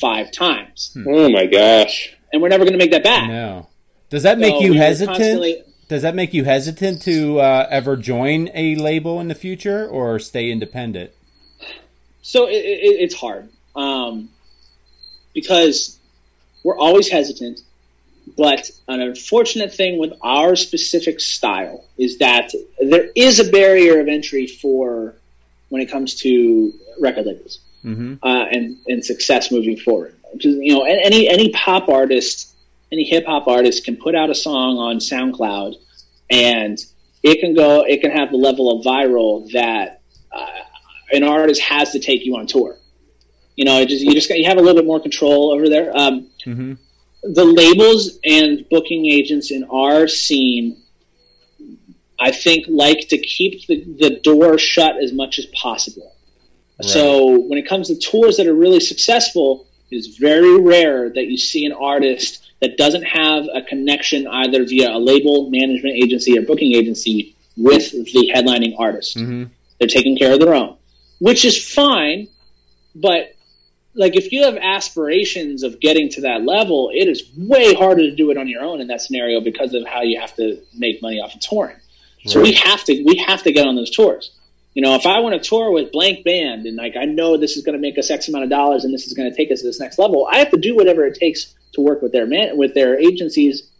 five 0.00 0.30
times, 0.32 0.96
Oh 1.06 1.28
my 1.28 1.46
gosh! 1.46 2.14
and 2.32 2.42
we're 2.42 2.48
never 2.48 2.64
going 2.64 2.72
to 2.72 2.78
make 2.78 2.90
that 2.92 3.04
back. 3.04 3.28
No. 3.28 3.68
Does 4.10 4.22
that 4.24 4.38
make 4.38 4.54
So 4.54 4.60
you 4.62 4.72
we 4.72 4.76
hesitant? 4.76 5.66
Does 5.88 6.02
that 6.02 6.14
make 6.14 6.32
you 6.32 6.44
hesitant 6.44 7.02
to 7.02 7.40
uh, 7.40 7.66
ever 7.70 7.96
join 7.96 8.48
a 8.54 8.74
label 8.76 9.20
in 9.20 9.28
the 9.28 9.34
future 9.34 9.86
or 9.86 10.18
stay 10.18 10.50
independent? 10.50 11.10
So 12.22 12.46
it, 12.46 12.52
it, 12.54 13.00
it's 13.02 13.14
hard 13.14 13.50
um, 13.76 14.30
because 15.34 15.98
we're 16.64 16.78
always 16.78 17.08
hesitant. 17.10 17.60
But 18.36 18.70
an 18.88 19.00
unfortunate 19.00 19.72
thing 19.72 19.98
with 19.98 20.12
our 20.22 20.56
specific 20.56 21.20
style 21.20 21.84
is 21.98 22.18
that 22.18 22.52
there 22.80 23.10
is 23.14 23.38
a 23.38 23.50
barrier 23.50 24.00
of 24.00 24.08
entry 24.08 24.46
for 24.46 25.14
when 25.68 25.82
it 25.82 25.90
comes 25.90 26.14
to 26.16 26.72
record 27.00 27.26
labels 27.26 27.60
Mm-hmm. 27.84 28.14
uh, 28.22 28.46
and 28.46 28.78
and 28.86 29.04
success 29.04 29.52
moving 29.52 29.76
forward. 29.76 30.14
Because, 30.32 30.56
you 30.56 30.72
know, 30.74 30.84
any 30.84 31.28
any 31.28 31.50
pop 31.50 31.90
artist, 31.90 32.54
any 32.90 33.04
hip 33.04 33.26
hop 33.26 33.46
artist 33.46 33.84
can 33.84 33.96
put 33.96 34.14
out 34.14 34.30
a 34.30 34.34
song 34.34 34.78
on 34.78 35.00
SoundCloud, 35.00 35.74
and 36.30 36.78
it 37.22 37.40
can 37.40 37.54
go, 37.54 37.84
it 37.86 38.00
can 38.00 38.10
have 38.10 38.30
the 38.30 38.38
level 38.38 38.80
of 38.80 38.86
viral 38.86 39.52
that 39.52 40.00
uh, 40.32 40.46
an 41.12 41.24
artist 41.24 41.60
has 41.60 41.92
to 41.92 41.98
take 41.98 42.24
you 42.24 42.36
on 42.36 42.46
tour. 42.46 42.78
You 43.54 43.66
know, 43.66 43.78
it 43.80 43.90
just 43.90 44.02
you 44.02 44.12
just 44.14 44.30
got, 44.30 44.38
you 44.38 44.46
have 44.46 44.56
a 44.56 44.62
little 44.62 44.80
bit 44.80 44.86
more 44.86 45.00
control 45.00 45.52
over 45.52 45.68
there. 45.68 45.94
Um, 45.94 46.30
Mm-hmm. 46.46 46.74
The 47.32 47.44
labels 47.44 48.18
and 48.24 48.68
booking 48.70 49.06
agents 49.06 49.50
in 49.50 49.64
our 49.64 50.06
scene, 50.08 50.76
I 52.20 52.30
think, 52.30 52.66
like 52.68 53.08
to 53.08 53.18
keep 53.18 53.66
the, 53.66 53.82
the 53.98 54.20
door 54.22 54.58
shut 54.58 54.96
as 55.02 55.12
much 55.12 55.38
as 55.38 55.46
possible. 55.46 56.12
So 56.82 57.38
when 57.48 57.58
it 57.58 57.68
comes 57.68 57.88
to 57.88 57.96
tours 57.96 58.36
that 58.36 58.46
are 58.46 58.54
really 58.54 58.80
successful, 58.80 59.66
It 59.90 59.96
is 59.96 60.16
very 60.18 60.58
rare 60.60 61.08
that 61.10 61.26
you 61.26 61.36
see 61.36 61.64
an 61.64 61.72
artist 61.72 62.50
that 62.60 62.76
doesn't 62.76 63.04
have 63.04 63.44
a 63.54 63.62
connection 63.62 64.26
either 64.26 64.64
via 64.64 64.90
a 64.90 64.98
label, 64.98 65.50
management 65.50 65.94
agency, 66.02 66.36
or 66.36 66.42
booking 66.42 66.74
agency 66.74 67.34
with 67.56 67.92
the 67.92 68.30
headlining 68.34 68.74
artist. 68.78 69.16
Mhm. 69.16 69.50
They're 69.78 69.88
taking 69.88 70.16
care 70.16 70.32
of 70.32 70.40
their 70.40 70.54
own, 70.54 70.74
which 71.20 71.44
is 71.44 71.56
fine. 71.62 72.28
But 72.96 73.33
like, 73.94 74.16
if 74.16 74.32
you 74.32 74.42
have 74.44 74.56
aspirations 74.56 75.62
of 75.62 75.80
getting 75.80 76.08
to 76.10 76.20
that 76.22 76.42
level, 76.42 76.90
it 76.92 77.08
is 77.08 77.30
way 77.36 77.74
harder 77.74 78.02
to 78.02 78.14
do 78.14 78.30
it 78.30 78.36
on 78.36 78.48
your 78.48 78.62
own 78.62 78.80
in 78.80 78.88
that 78.88 79.00
scenario 79.00 79.40
because 79.40 79.74
of 79.74 79.86
how 79.86 80.02
you 80.02 80.20
have 80.20 80.34
to 80.36 80.60
make 80.76 81.00
money 81.00 81.20
off 81.20 81.34
of 81.34 81.40
touring. 81.40 81.76
So 82.26 82.40
we 82.40 82.52
have 82.52 82.82
to 82.84 83.02
we 83.04 83.16
have 83.18 83.42
to 83.42 83.52
get 83.52 83.66
on 83.66 83.76
those 83.76 83.90
tours. 83.90 84.32
You 84.72 84.82
know, 84.82 84.94
if 84.94 85.04
I 85.06 85.20
want 85.20 85.40
to 85.40 85.46
tour 85.48 85.70
with 85.70 85.92
blank 85.92 86.24
band 86.24 86.66
and 86.66 86.76
like 86.76 86.96
I 86.96 87.04
know 87.04 87.36
this 87.36 87.56
is 87.56 87.62
going 87.64 87.74
to 87.74 87.80
make 87.80 87.98
us 87.98 88.10
X 88.10 88.28
amount 88.28 88.44
of 88.44 88.50
dollars 88.50 88.84
and 88.84 88.94
this 88.94 89.06
is 89.06 89.12
going 89.12 89.30
to 89.30 89.36
take 89.36 89.52
us 89.52 89.60
to 89.60 89.66
this 89.66 89.78
next 89.78 89.98
level, 89.98 90.26
I 90.30 90.38
have 90.38 90.50
to 90.50 90.56
do 90.56 90.74
whatever 90.74 91.04
it 91.06 91.16
takes 91.16 91.54
to 91.74 91.82
work 91.82 92.00
with 92.02 92.12
their 92.12 92.26
man 92.26 92.56
with 92.56 92.72
their 92.74 92.98
agencies 92.98 93.70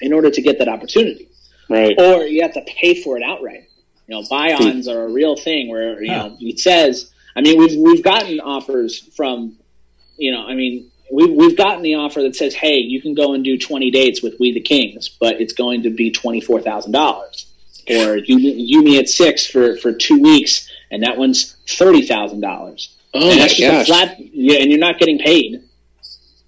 in 0.00 0.12
order 0.12 0.30
to 0.30 0.40
get 0.40 0.58
that 0.58 0.68
opportunity. 0.68 1.28
Right. 1.68 1.98
Or 1.98 2.22
you 2.22 2.42
have 2.42 2.54
to 2.54 2.62
pay 2.62 3.02
for 3.02 3.16
it 3.16 3.22
outright. 3.22 3.64
You 4.06 4.14
know, 4.14 4.24
buy-ons 4.28 4.88
are 4.88 5.04
a 5.04 5.08
real 5.12 5.36
thing 5.36 5.68
where 5.68 6.02
you 6.02 6.12
Huh. 6.12 6.28
know 6.28 6.36
it 6.40 6.60
says. 6.60 7.10
I 7.36 7.40
mean, 7.40 7.58
we've 7.58 7.78
we've 7.78 8.02
gotten 8.02 8.40
offers 8.40 8.98
from, 9.16 9.56
you 10.16 10.32
know, 10.32 10.46
I 10.46 10.54
mean, 10.54 10.90
we've 11.10 11.32
we've 11.32 11.56
gotten 11.56 11.82
the 11.82 11.94
offer 11.94 12.22
that 12.22 12.36
says, 12.36 12.54
hey, 12.54 12.76
you 12.76 13.00
can 13.00 13.14
go 13.14 13.34
and 13.34 13.44
do 13.44 13.58
twenty 13.58 13.90
dates 13.90 14.22
with 14.22 14.34
We 14.38 14.52
the 14.52 14.60
Kings, 14.60 15.08
but 15.08 15.40
it's 15.40 15.52
going 15.52 15.82
to 15.82 15.90
be 15.90 16.10
twenty 16.10 16.40
four 16.40 16.60
thousand 16.60 16.92
dollars. 16.92 17.46
Or 17.88 18.16
you 18.16 18.38
You 18.38 18.82
Me 18.82 18.98
at 18.98 19.08
Six 19.08 19.46
for 19.46 19.76
for 19.76 19.92
two 19.92 20.20
weeks, 20.20 20.68
and 20.90 21.02
that 21.02 21.16
one's 21.16 21.56
thirty 21.68 22.02
thousand 22.06 22.40
dollars. 22.40 22.96
Oh 23.14 23.20
and 23.20 23.30
my 23.30 23.36
that's 23.36 23.54
just 23.54 23.68
a 23.68 23.76
gosh. 23.78 23.86
flat, 23.86 24.16
yeah, 24.18 24.58
and 24.58 24.70
you're 24.70 24.80
not 24.80 24.98
getting 24.98 25.18
paid. 25.18 25.62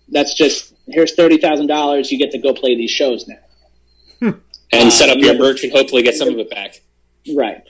That's 0.09 0.35
just 0.35 0.75
here's 0.87 1.15
thirty 1.15 1.39
thousand 1.39 1.67
dollars. 1.67 2.13
You 2.13 2.19
get 2.19 2.31
to 2.33 2.39
go 2.39 2.55
play 2.55 2.77
these 2.77 2.91
shows 2.91 3.27
now. 3.27 3.39
Hmm. 4.21 4.31
and 4.73 4.93
set 4.93 5.11
up 5.11 5.19
your 5.19 5.33
um, 5.33 5.39
merch 5.39 5.65
and 5.65 5.73
hopefully 5.73 6.03
get 6.03 6.15
some 6.15 6.29
of 6.29 6.39
it 6.39 6.51
back. 6.51 6.81
Right. 7.35 7.63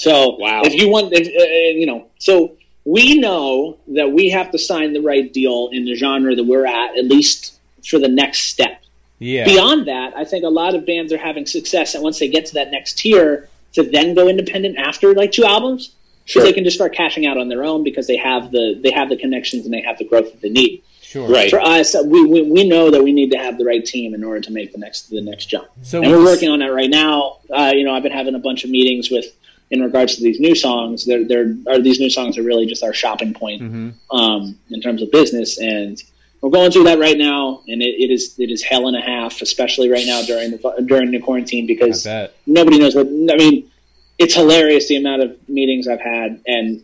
So 0.00 0.36
Wow. 0.38 0.62
if 0.64 0.74
you 0.74 0.88
want, 0.88 1.12
if, 1.12 1.26
uh, 1.28 1.78
you 1.78 1.86
know, 1.86 2.06
so 2.18 2.56
we 2.84 3.18
know 3.18 3.76
that 3.88 4.10
we 4.12 4.30
have 4.30 4.50
to 4.52 4.58
sign 4.58 4.92
the 4.94 5.00
right 5.02 5.30
deal 5.32 5.68
in 5.72 5.84
the 5.84 5.94
genre 5.94 6.34
that 6.34 6.44
we're 6.44 6.66
at, 6.66 6.96
at 6.96 7.04
least 7.04 7.58
for 7.84 7.98
the 7.98 8.08
next 8.08 8.40
step. 8.52 8.82
Yeah. 9.18 9.44
Beyond 9.44 9.86
that, 9.88 10.16
I 10.16 10.24
think 10.24 10.44
a 10.44 10.48
lot 10.48 10.74
of 10.74 10.86
bands 10.86 11.12
are 11.12 11.18
having 11.18 11.44
success, 11.44 11.94
and 11.94 12.02
once 12.02 12.18
they 12.18 12.28
get 12.28 12.46
to 12.46 12.54
that 12.54 12.70
next 12.70 12.98
tier, 12.98 13.48
to 13.74 13.82
then 13.82 14.14
go 14.14 14.28
independent 14.28 14.78
after 14.78 15.12
like 15.14 15.32
two 15.32 15.44
albums, 15.44 15.90
Sure. 16.24 16.42
so 16.42 16.46
they 16.46 16.52
can 16.54 16.64
just 16.64 16.76
start 16.76 16.94
cashing 16.94 17.26
out 17.26 17.36
on 17.36 17.48
their 17.48 17.62
own 17.64 17.82
because 17.84 18.06
they 18.06 18.16
have 18.16 18.50
the 18.52 18.78
they 18.82 18.90
have 18.92 19.08
the 19.10 19.16
connections 19.16 19.64
and 19.64 19.74
they 19.74 19.80
have 19.82 19.98
the 19.98 20.04
growth 20.04 20.30
that 20.32 20.40
they 20.40 20.48
need. 20.48 20.82
Sure. 21.02 21.28
Right. 21.28 21.50
For 21.50 21.60
us, 21.60 21.96
we, 22.04 22.24
we, 22.24 22.42
we 22.42 22.68
know 22.68 22.90
that 22.92 23.02
we 23.02 23.12
need 23.12 23.32
to 23.32 23.36
have 23.38 23.58
the 23.58 23.64
right 23.64 23.84
team 23.84 24.14
in 24.14 24.22
order 24.22 24.40
to 24.42 24.52
make 24.52 24.70
the 24.72 24.78
next 24.78 25.10
the 25.10 25.20
next 25.20 25.46
jump 25.46 25.66
So 25.82 26.00
and 26.00 26.10
we're 26.10 26.24
working 26.24 26.48
on 26.48 26.60
that 26.60 26.72
right 26.72 26.88
now. 26.90 27.38
Uh, 27.50 27.72
you 27.74 27.84
know, 27.84 27.92
I've 27.92 28.04
been 28.04 28.12
having 28.12 28.36
a 28.36 28.38
bunch 28.38 28.62
of 28.64 28.70
meetings 28.70 29.10
with 29.10 29.26
in 29.70 29.80
regards 29.82 30.16
to 30.16 30.22
these 30.22 30.40
new 30.40 30.54
songs. 30.54 31.06
They're, 31.06 31.24
they're 31.24 31.54
these 31.80 32.00
new 32.00 32.10
songs 32.10 32.36
are 32.38 32.42
really 32.42 32.66
just 32.66 32.82
our 32.82 32.92
shopping 32.92 33.32
point 33.34 33.62
Mhm. 33.62 33.92
um, 34.10 34.58
in 34.70 34.80
terms 34.80 35.00
of 35.02 35.10
business, 35.12 35.58
and 35.58 36.02
we're 36.40 36.50
going 36.50 36.70
through 36.72 36.84
that 36.84 36.98
right 36.98 37.16
now. 37.18 37.62
And 37.68 37.80
it, 37.82 37.94
it 38.04 38.10
is 38.10 38.34
it 38.38 38.50
is 38.50 38.62
hell 38.62 38.88
and 38.88 38.96
a 38.96 39.00
half, 39.00 39.42
especially 39.42 39.88
right 39.88 40.06
now 40.06 40.22
during 40.22 40.50
the 40.50 40.84
during 40.86 41.10
the 41.10 41.20
quarantine 41.20 41.66
because 41.66 42.04
nobody 42.46 42.78
knows 42.78 42.94
what. 42.94 43.06
I 43.06 43.36
mean, 43.36 43.70
it's 44.18 44.34
hilarious 44.34 44.88
the 44.88 44.96
amount 44.96 45.22
of 45.22 45.36
meetings 45.48 45.86
I've 45.86 46.00
had, 46.00 46.40
and 46.46 46.82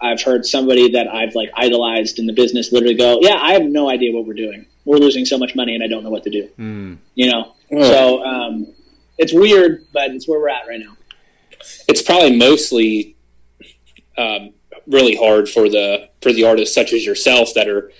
I've 0.00 0.22
heard 0.22 0.44
somebody 0.46 0.90
that 0.92 1.08
I've 1.08 1.34
like 1.34 1.50
idolized 1.56 2.18
in 2.18 2.26
the 2.26 2.32
business 2.32 2.72
literally 2.72 2.94
go, 2.94 3.18
"Yeah, 3.22 3.38
I 3.40 3.52
have 3.54 3.64
no 3.64 3.88
idea 3.88 4.12
what 4.12 4.24
we're 4.26 4.34
doing. 4.34 4.66
We're 4.84 4.98
losing 4.98 5.24
so 5.24 5.38
much 5.38 5.54
money, 5.56 5.74
and 5.74 5.82
I 5.82 5.88
don't 5.88 6.04
know 6.04 6.10
what 6.10 6.22
to 6.24 6.30
do." 6.30 6.48
Mm. 6.58 6.98
You 7.16 7.30
know, 7.30 7.52
Oh. 7.72 7.82
so 7.82 8.22
um, 8.24 8.66
it's 9.18 9.32
weird, 9.32 9.86
but 9.92 10.10
it's 10.10 10.28
where 10.28 10.38
we're 10.38 10.50
at 10.50 10.68
right 10.68 10.78
now. 10.78 10.94
It's 11.88 12.02
probably 12.02 12.36
mostly 12.36 13.16
um, 14.16 14.52
really 14.86 15.16
hard 15.16 15.48
for 15.48 15.68
the 15.68 16.08
for 16.22 16.32
the 16.32 16.44
artists 16.44 16.74
such 16.74 16.92
as 16.92 17.04
yourself 17.04 17.54
that 17.54 17.68
are 17.68 17.90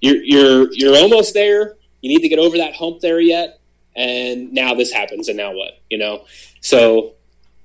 you're 0.00 0.22
you're 0.22 0.72
you're 0.72 0.96
almost 0.96 1.34
there. 1.34 1.76
You 2.00 2.08
need 2.10 2.22
to 2.22 2.28
get 2.28 2.38
over 2.38 2.56
that 2.58 2.74
hump 2.74 3.00
there 3.00 3.20
yet, 3.20 3.58
and 3.94 4.52
now 4.52 4.74
this 4.74 4.92
happens, 4.92 5.28
and 5.28 5.36
now 5.36 5.52
what? 5.52 5.78
You 5.90 5.98
know, 5.98 6.24
so 6.60 7.14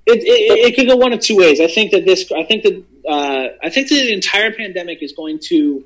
It, 0.06 0.18
it, 0.18 0.72
it 0.72 0.76
could 0.76 0.86
go 0.86 0.96
one 0.96 1.14
of 1.14 1.20
two 1.20 1.36
ways. 1.36 1.60
I 1.60 1.66
think 1.68 1.92
that 1.92 2.04
this. 2.04 2.30
I 2.30 2.44
think 2.44 2.62
that. 2.64 2.84
Uh, 3.08 3.48
I 3.62 3.70
think 3.70 3.88
that 3.88 3.94
the 3.94 4.12
entire 4.12 4.52
pandemic 4.52 5.02
is 5.02 5.12
going 5.12 5.38
to 5.50 5.84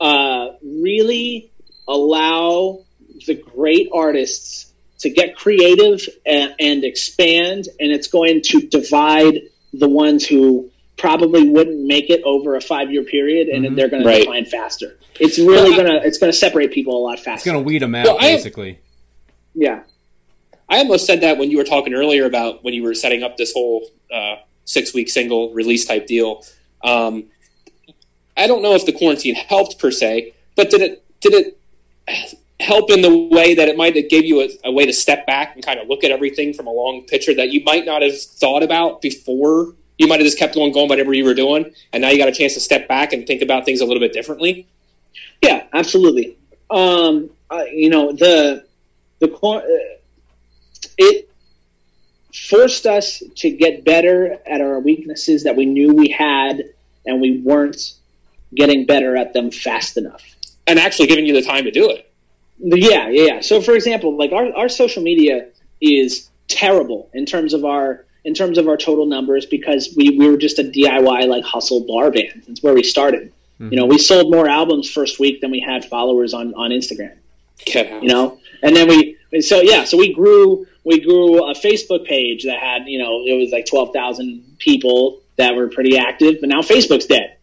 uh, 0.00 0.48
really 0.62 1.50
allow 1.88 2.80
the 3.26 3.34
great 3.34 3.88
artists 3.92 4.71
to 5.02 5.10
get 5.10 5.36
creative 5.36 6.00
and, 6.26 6.54
and 6.58 6.84
expand, 6.84 7.68
and 7.80 7.92
it's 7.92 8.08
going 8.08 8.40
to 8.42 8.60
divide 8.68 9.34
the 9.72 9.88
ones 9.88 10.26
who 10.26 10.68
probably 10.96 11.48
wouldn't 11.48 11.80
make 11.86 12.10
it 12.10 12.22
over 12.24 12.54
a 12.56 12.60
five 12.60 12.90
year 12.92 13.02
period, 13.02 13.48
and 13.48 13.64
Mhm. 13.64 13.76
they're 13.76 13.88
going 13.88 14.04
Right. 14.04 14.14
to 14.14 14.20
decline 14.20 14.44
faster. 14.46 14.96
It's 15.20 15.38
really 15.38 15.70
Well, 15.70 15.84
going 15.84 16.00
to. 16.00 16.06
It's 16.06 16.18
going 16.18 16.30
to 16.32 16.38
separate 16.38 16.72
people 16.72 16.96
a 16.96 17.02
lot 17.02 17.18
faster. 17.18 17.34
It's 17.34 17.44
gonna 17.44 17.60
weed 17.60 17.80
them 17.82 17.94
out, 17.94 18.06
Well, 18.06 18.18
I- 18.20 18.34
basically. 18.36 18.78
yeah. 19.54 19.80
I 20.68 20.78
almost 20.78 21.04
said 21.06 21.20
that 21.22 21.36
when 21.38 21.50
you 21.50 21.58
were 21.58 21.64
talking 21.64 21.92
earlier 21.94 22.24
about 22.24 22.62
when 22.64 22.72
you 22.72 22.82
were 22.82 22.94
setting 22.94 23.22
up 23.22 23.36
this 23.36 23.52
whole 23.52 23.86
uh, 24.12 24.36
six 24.64 24.94
week 24.94 25.08
single 25.10 25.50
release 25.52 25.84
type 25.84 26.06
deal. 26.06 26.44
Um, 26.84 27.24
I 28.36 28.46
don't 28.46 28.62
know 28.62 28.74
if 28.74 28.86
the 28.86 28.92
quarantine 28.92 29.34
helped 29.34 29.78
per 29.78 29.90
se, 29.90 30.32
but 30.56 30.70
did 30.70 30.80
it 30.80 31.02
did 31.20 31.34
it 31.34 31.58
help 32.62 32.90
in 32.90 33.02
the 33.02 33.28
way 33.30 33.54
that 33.54 33.68
it 33.68 33.76
might 33.76 33.94
have 33.96 34.08
gave 34.08 34.24
you 34.24 34.40
a, 34.42 34.48
a 34.64 34.72
way 34.72 34.86
to 34.86 34.92
step 34.92 35.26
back 35.26 35.54
and 35.54 35.64
kind 35.64 35.78
of 35.78 35.88
look 35.88 36.04
at 36.04 36.10
everything 36.10 36.54
from 36.54 36.66
a 36.66 36.70
long 36.72 37.02
picture 37.02 37.34
that 37.34 37.50
you 37.50 37.62
might 37.64 37.84
not 37.84 38.02
have 38.02 38.18
thought 38.20 38.62
about 38.62 39.02
before? 39.02 39.74
You 39.98 40.08
might 40.08 40.20
have 40.20 40.26
just 40.26 40.38
kept 40.38 40.56
on 40.56 40.72
going 40.72 40.88
whatever 40.88 41.12
you 41.12 41.24
were 41.24 41.34
doing, 41.34 41.72
and 41.92 42.02
now 42.02 42.08
you 42.08 42.18
got 42.18 42.28
a 42.28 42.32
chance 42.32 42.54
to 42.54 42.60
step 42.60 42.88
back 42.88 43.12
and 43.12 43.26
think 43.26 43.42
about 43.42 43.64
things 43.64 43.80
a 43.80 43.84
little 43.84 44.00
bit 44.00 44.12
differently. 44.12 44.66
Yeah, 45.42 45.66
absolutely. 45.72 46.36
Um, 46.70 47.30
uh, 47.50 47.64
you 47.64 47.90
know 47.90 48.12
the 48.12 48.64
the 49.18 49.30
uh, 49.30 49.60
it 50.96 51.28
forced 52.34 52.86
us 52.86 53.22
to 53.36 53.50
get 53.50 53.84
better 53.84 54.38
at 54.46 54.60
our 54.60 54.80
weaknesses 54.80 55.44
that 55.44 55.56
we 55.56 55.66
knew 55.66 55.94
we 55.94 56.08
had, 56.08 56.64
and 57.04 57.20
we 57.20 57.38
weren't 57.38 57.94
getting 58.54 58.86
better 58.86 59.16
at 59.16 59.32
them 59.32 59.50
fast 59.50 59.96
enough. 59.96 60.22
And 60.66 60.78
actually 60.78 61.08
giving 61.08 61.26
you 61.26 61.34
the 61.34 61.42
time 61.42 61.64
to 61.64 61.70
do 61.70 61.90
it. 61.90 62.11
Yeah, 62.62 63.08
yeah. 63.08 63.24
yeah. 63.34 63.40
So, 63.40 63.60
for 63.60 63.74
example, 63.74 64.16
like 64.16 64.32
our, 64.32 64.52
our 64.54 64.68
social 64.68 65.02
media 65.02 65.48
is 65.80 66.30
terrible 66.48 67.10
in 67.12 67.26
terms 67.26 67.54
of 67.54 67.64
our 67.64 68.04
in 68.24 68.34
terms 68.34 68.56
of 68.56 68.68
our 68.68 68.76
total 68.76 69.06
numbers 69.06 69.46
because 69.46 69.92
we, 69.96 70.16
we 70.16 70.30
were 70.30 70.36
just 70.36 70.60
a 70.60 70.62
DIY 70.62 71.26
like 71.26 71.44
hustle 71.44 71.84
bar 71.86 72.10
band. 72.10 72.44
That's 72.46 72.62
where 72.62 72.74
we 72.74 72.84
started. 72.84 73.32
You 73.70 73.76
know, 73.76 73.86
we 73.86 73.98
sold 73.98 74.32
more 74.32 74.48
albums 74.48 74.90
first 74.90 75.20
week 75.20 75.40
than 75.40 75.52
we 75.52 75.60
had 75.60 75.84
followers 75.84 76.34
on 76.34 76.52
on 76.54 76.70
Instagram. 76.70 77.16
Get 77.64 77.92
out. 77.92 78.02
You 78.02 78.08
know, 78.08 78.40
and 78.62 78.74
then 78.74 78.88
we 78.88 79.16
so 79.40 79.60
yeah, 79.60 79.84
so 79.84 79.96
we 79.96 80.12
grew 80.12 80.66
we 80.84 81.00
grew 81.00 81.48
a 81.48 81.54
Facebook 81.54 82.04
page 82.04 82.44
that 82.44 82.58
had 82.58 82.88
you 82.88 82.98
know 82.98 83.22
it 83.24 83.38
was 83.38 83.52
like 83.52 83.66
twelve 83.66 83.92
thousand 83.92 84.56
people 84.58 85.20
that 85.36 85.54
were 85.54 85.68
pretty 85.68 85.96
active, 85.96 86.36
but 86.40 86.48
now 86.48 86.60
Facebook's 86.60 87.06
dead. 87.06 87.36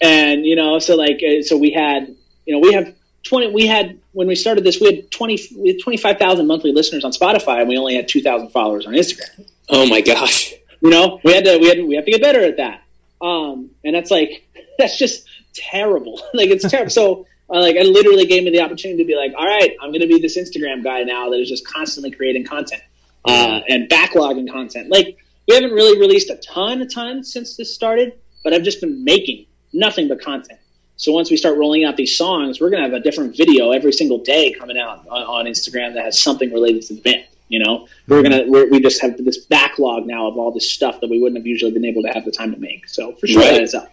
and 0.00 0.46
you 0.46 0.56
know, 0.56 0.78
so 0.78 0.96
like 0.96 1.20
uh, 1.22 1.42
so 1.42 1.58
we 1.58 1.70
had 1.70 2.14
you 2.46 2.54
know 2.54 2.60
we 2.60 2.72
have 2.72 2.94
twenty 3.22 3.50
we 3.52 3.66
had 3.66 3.98
when 4.16 4.28
we 4.28 4.34
started 4.34 4.64
this 4.64 4.80
we 4.80 4.86
had 4.86 5.10
twenty 5.10 5.38
we 5.58 5.68
had 5.68 5.78
twenty 5.78 5.98
five 5.98 6.18
thousand 6.18 6.46
monthly 6.46 6.72
listeners 6.72 7.04
on 7.04 7.12
Spotify 7.12 7.60
and 7.60 7.68
we 7.68 7.76
only 7.76 7.96
had 7.96 8.08
two 8.08 8.22
thousand 8.22 8.48
followers 8.48 8.86
on 8.86 8.94
Instagram. 8.94 9.46
Oh 9.68 9.86
my 9.86 10.00
gosh. 10.00 10.54
You 10.80 10.88
know, 10.88 11.20
we 11.22 11.34
had 11.34 11.44
to 11.44 11.58
we 11.58 11.68
had 11.68 11.84
we 11.84 11.96
have 11.96 12.06
to 12.06 12.10
get 12.10 12.22
better 12.22 12.42
at 12.42 12.56
that. 12.56 12.82
Um, 13.20 13.70
and 13.84 13.94
that's 13.94 14.10
like 14.10 14.48
that's 14.78 14.96
just 14.96 15.26
terrible. 15.52 16.22
like 16.34 16.48
it's 16.48 16.66
terrible. 16.66 16.90
So 16.90 17.26
uh, 17.50 17.60
like 17.60 17.76
it 17.76 17.84
literally 17.84 18.24
gave 18.24 18.42
me 18.42 18.50
the 18.50 18.62
opportunity 18.62 19.02
to 19.02 19.06
be 19.06 19.16
like, 19.16 19.34
all 19.36 19.44
right, 19.44 19.76
I'm 19.82 19.90
going 19.90 20.00
to 20.00 20.08
be 20.08 20.18
this 20.18 20.38
Instagram 20.38 20.82
guy 20.82 21.02
now 21.02 21.28
that 21.28 21.38
is 21.38 21.50
just 21.50 21.66
constantly 21.66 22.10
creating 22.10 22.46
content 22.46 22.82
uh, 23.26 23.60
and 23.68 23.86
backlogging 23.86 24.50
content. 24.50 24.88
Like 24.90 25.18
we 25.46 25.54
haven't 25.54 25.72
really 25.72 26.00
released 26.00 26.30
a 26.30 26.36
ton, 26.36 26.80
a 26.80 26.86
ton 26.86 27.22
since 27.22 27.56
this 27.56 27.74
started, 27.74 28.14
but 28.42 28.54
I've 28.54 28.62
just 28.62 28.80
been 28.80 29.04
making 29.04 29.44
nothing 29.74 30.08
but 30.08 30.22
content. 30.22 30.58
So 30.96 31.12
once 31.12 31.30
we 31.30 31.36
start 31.36 31.58
rolling 31.58 31.84
out 31.84 31.96
these 31.96 32.16
songs, 32.16 32.60
we're 32.60 32.70
going 32.70 32.82
to 32.82 32.88
have 32.88 32.98
a 32.98 33.02
different 33.02 33.36
video 33.36 33.70
every 33.72 33.92
single 33.92 34.18
day 34.18 34.52
coming 34.52 34.78
out 34.78 35.06
on, 35.08 35.22
on 35.22 35.44
Instagram 35.44 35.94
that 35.94 36.04
has 36.04 36.18
something 36.18 36.52
related 36.52 36.82
to 36.84 36.94
the 36.94 37.00
band. 37.02 37.24
You 37.48 37.62
know, 37.62 37.86
we're 38.08 38.24
gonna 38.24 38.42
we're, 38.48 38.68
we 38.68 38.80
just 38.80 39.00
have 39.02 39.24
this 39.24 39.38
backlog 39.38 40.04
now 40.04 40.26
of 40.26 40.36
all 40.36 40.50
this 40.50 40.68
stuff 40.68 41.00
that 41.00 41.08
we 41.08 41.20
wouldn't 41.20 41.38
have 41.38 41.46
usually 41.46 41.70
been 41.70 41.84
able 41.84 42.02
to 42.02 42.08
have 42.08 42.24
the 42.24 42.32
time 42.32 42.52
to 42.52 42.58
make. 42.58 42.88
So 42.88 43.12
for 43.12 43.28
sure 43.28 43.40
Right. 43.40 43.52
that 43.52 43.62
is 43.62 43.72
up. 43.72 43.92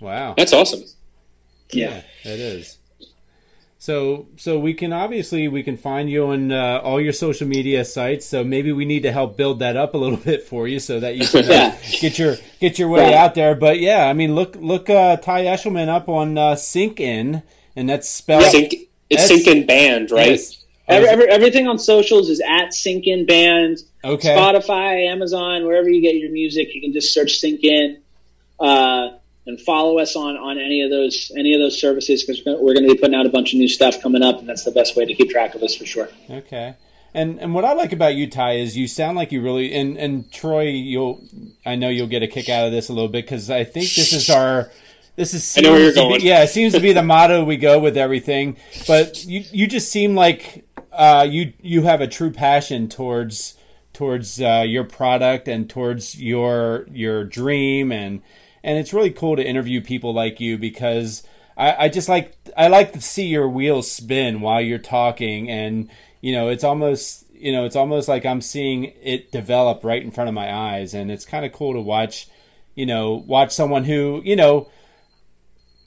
Wow. 0.00 0.34
That's 0.36 0.52
awesome. 0.52 0.82
Yeah. 1.70 2.02
it 2.24 2.40
is. 2.40 2.77
So 3.88 4.26
so 4.36 4.58
we 4.58 4.74
can 4.74 4.92
obviously 4.92 5.48
we 5.48 5.62
can 5.62 5.78
find 5.78 6.10
you 6.10 6.26
on 6.26 6.52
uh, 6.52 6.78
all 6.84 7.00
your 7.00 7.14
social 7.14 7.48
media 7.48 7.86
sites. 7.86 8.26
So 8.26 8.44
maybe 8.44 8.70
we 8.70 8.84
need 8.84 9.02
to 9.04 9.12
help 9.12 9.38
build 9.38 9.60
that 9.60 9.76
up 9.78 9.94
a 9.94 9.96
little 9.96 10.18
bit 10.30 10.42
for 10.42 10.68
you 10.68 10.78
so 10.78 11.00
that 11.00 11.16
you 11.16 11.26
can 11.26 11.46
uh, 11.46 11.52
Yeah. 11.52 11.76
get 12.02 12.18
your 12.18 12.36
get 12.60 12.78
your 12.78 12.90
way 12.90 13.10
Yeah. 13.12 13.24
out 13.24 13.34
there. 13.34 13.54
But 13.54 13.80
yeah, 13.80 14.04
I 14.06 14.12
mean 14.12 14.34
look 14.34 14.56
look 14.56 14.90
uh, 14.90 15.16
Ty 15.16 15.44
Eshelman 15.44 15.88
up 15.88 16.06
on 16.06 16.36
uh, 16.36 16.54
Sink 16.54 17.00
In, 17.00 17.42
and 17.76 17.88
that's 17.88 18.06
spelled 18.06 18.44
Sink, 18.52 18.74
it's 19.08 19.22
S- 19.22 19.32
Sinkin 19.32 19.66
Band, 19.66 20.10
right? 20.10 20.32
Yes. 20.32 20.62
Every, 20.86 21.08
every, 21.08 21.28
everything 21.30 21.66
on 21.66 21.78
socials 21.78 22.28
is 22.28 22.42
at 22.46 22.74
Sink 22.74 23.06
In 23.06 23.24
Band. 23.24 23.78
Okay. 24.04 24.34
Spotify, 24.36 25.06
Amazon, 25.06 25.64
wherever 25.64 25.88
you 25.88 26.02
get 26.02 26.14
your 26.16 26.30
music, 26.30 26.74
you 26.74 26.82
can 26.82 26.92
just 26.92 27.14
search 27.14 27.38
Sink 27.38 27.64
In, 27.64 28.02
uh, 28.60 29.16
and 29.48 29.58
follow 29.62 29.98
us 29.98 30.14
on, 30.14 30.36
on 30.36 30.58
any 30.58 30.82
of 30.82 30.90
those 30.90 31.32
any 31.36 31.54
of 31.54 31.60
those 31.60 31.80
services 31.80 32.22
because 32.22 32.44
we're 32.44 32.74
going 32.74 32.86
to 32.86 32.94
be 32.94 33.00
putting 33.00 33.14
out 33.14 33.26
a 33.26 33.30
bunch 33.30 33.54
of 33.54 33.58
new 33.58 33.66
stuff 33.66 34.00
coming 34.00 34.22
up, 34.22 34.38
and 34.38 34.48
that's 34.48 34.64
the 34.64 34.70
best 34.70 34.94
way 34.94 35.06
to 35.06 35.14
keep 35.14 35.30
track 35.30 35.54
of 35.54 35.62
us 35.62 35.74
for 35.74 35.86
sure. 35.86 36.08
Okay. 36.30 36.74
And 37.14 37.40
and 37.40 37.54
what 37.54 37.64
I 37.64 37.72
like 37.72 37.92
about 37.92 38.14
you, 38.14 38.28
Ty, 38.28 38.56
is 38.56 38.76
you 38.76 38.86
sound 38.86 39.16
like 39.16 39.32
you 39.32 39.40
really 39.40 39.74
and 39.74 39.96
and 39.96 40.30
Troy, 40.30 40.68
you'll 40.68 41.24
I 41.64 41.74
know 41.74 41.88
you'll 41.88 42.06
get 42.06 42.22
a 42.22 42.28
kick 42.28 42.50
out 42.50 42.66
of 42.66 42.72
this 42.72 42.90
a 42.90 42.92
little 42.92 43.08
bit 43.08 43.24
because 43.24 43.48
I 43.50 43.64
think 43.64 43.86
this 43.94 44.12
is 44.12 44.28
our 44.28 44.70
this 45.16 45.32
is 45.32 45.56
I 45.56 45.62
know 45.62 45.72
where 45.72 45.80
you're 45.80 45.92
to 45.92 45.94
be- 45.94 46.08
going. 46.08 46.20
yeah, 46.20 46.42
it 46.42 46.48
seems 46.48 46.74
to 46.74 46.80
be 46.80 46.92
the 46.92 47.02
motto 47.02 47.42
we 47.42 47.56
go 47.56 47.78
with 47.78 47.96
everything. 47.96 48.58
But 48.86 49.24
you 49.24 49.42
you 49.50 49.66
just 49.66 49.90
seem 49.90 50.14
like 50.14 50.66
uh, 50.92 51.26
you 51.28 51.54
you 51.62 51.82
have 51.82 52.02
a 52.02 52.06
true 52.06 52.30
passion 52.30 52.90
towards 52.90 53.56
towards 53.94 54.40
uh, 54.40 54.64
your 54.66 54.84
product 54.84 55.48
and 55.48 55.68
towards 55.70 56.20
your 56.20 56.86
your 56.92 57.24
dream 57.24 57.90
and 57.90 58.20
and 58.62 58.78
it's 58.78 58.92
really 58.92 59.10
cool 59.10 59.36
to 59.36 59.42
interview 59.46 59.80
people 59.80 60.12
like 60.14 60.40
you 60.40 60.58
because 60.58 61.22
I, 61.56 61.84
I 61.84 61.88
just 61.88 62.08
like 62.08 62.36
I 62.56 62.68
like 62.68 62.92
to 62.92 63.00
see 63.00 63.26
your 63.26 63.48
wheels 63.48 63.90
spin 63.90 64.40
while 64.40 64.60
you're 64.60 64.78
talking. 64.78 65.50
And 65.50 65.90
you 66.20 66.32
know 66.32 66.48
it's 66.48 66.64
almost 66.64 67.24
you 67.32 67.52
know 67.52 67.64
it's 67.64 67.76
almost 67.76 68.08
like 68.08 68.24
I'm 68.26 68.40
seeing 68.40 68.92
it 69.02 69.30
develop 69.32 69.84
right 69.84 70.02
in 70.02 70.10
front 70.10 70.28
of 70.28 70.34
my 70.34 70.52
eyes. 70.54 70.94
And 70.94 71.10
it's 71.10 71.24
kind 71.24 71.44
of 71.44 71.52
cool 71.52 71.72
to 71.74 71.80
watch 71.80 72.28
you 72.74 72.86
know 72.86 73.14
watch 73.26 73.52
someone 73.52 73.84
who 73.84 74.22
you 74.24 74.36
know 74.36 74.68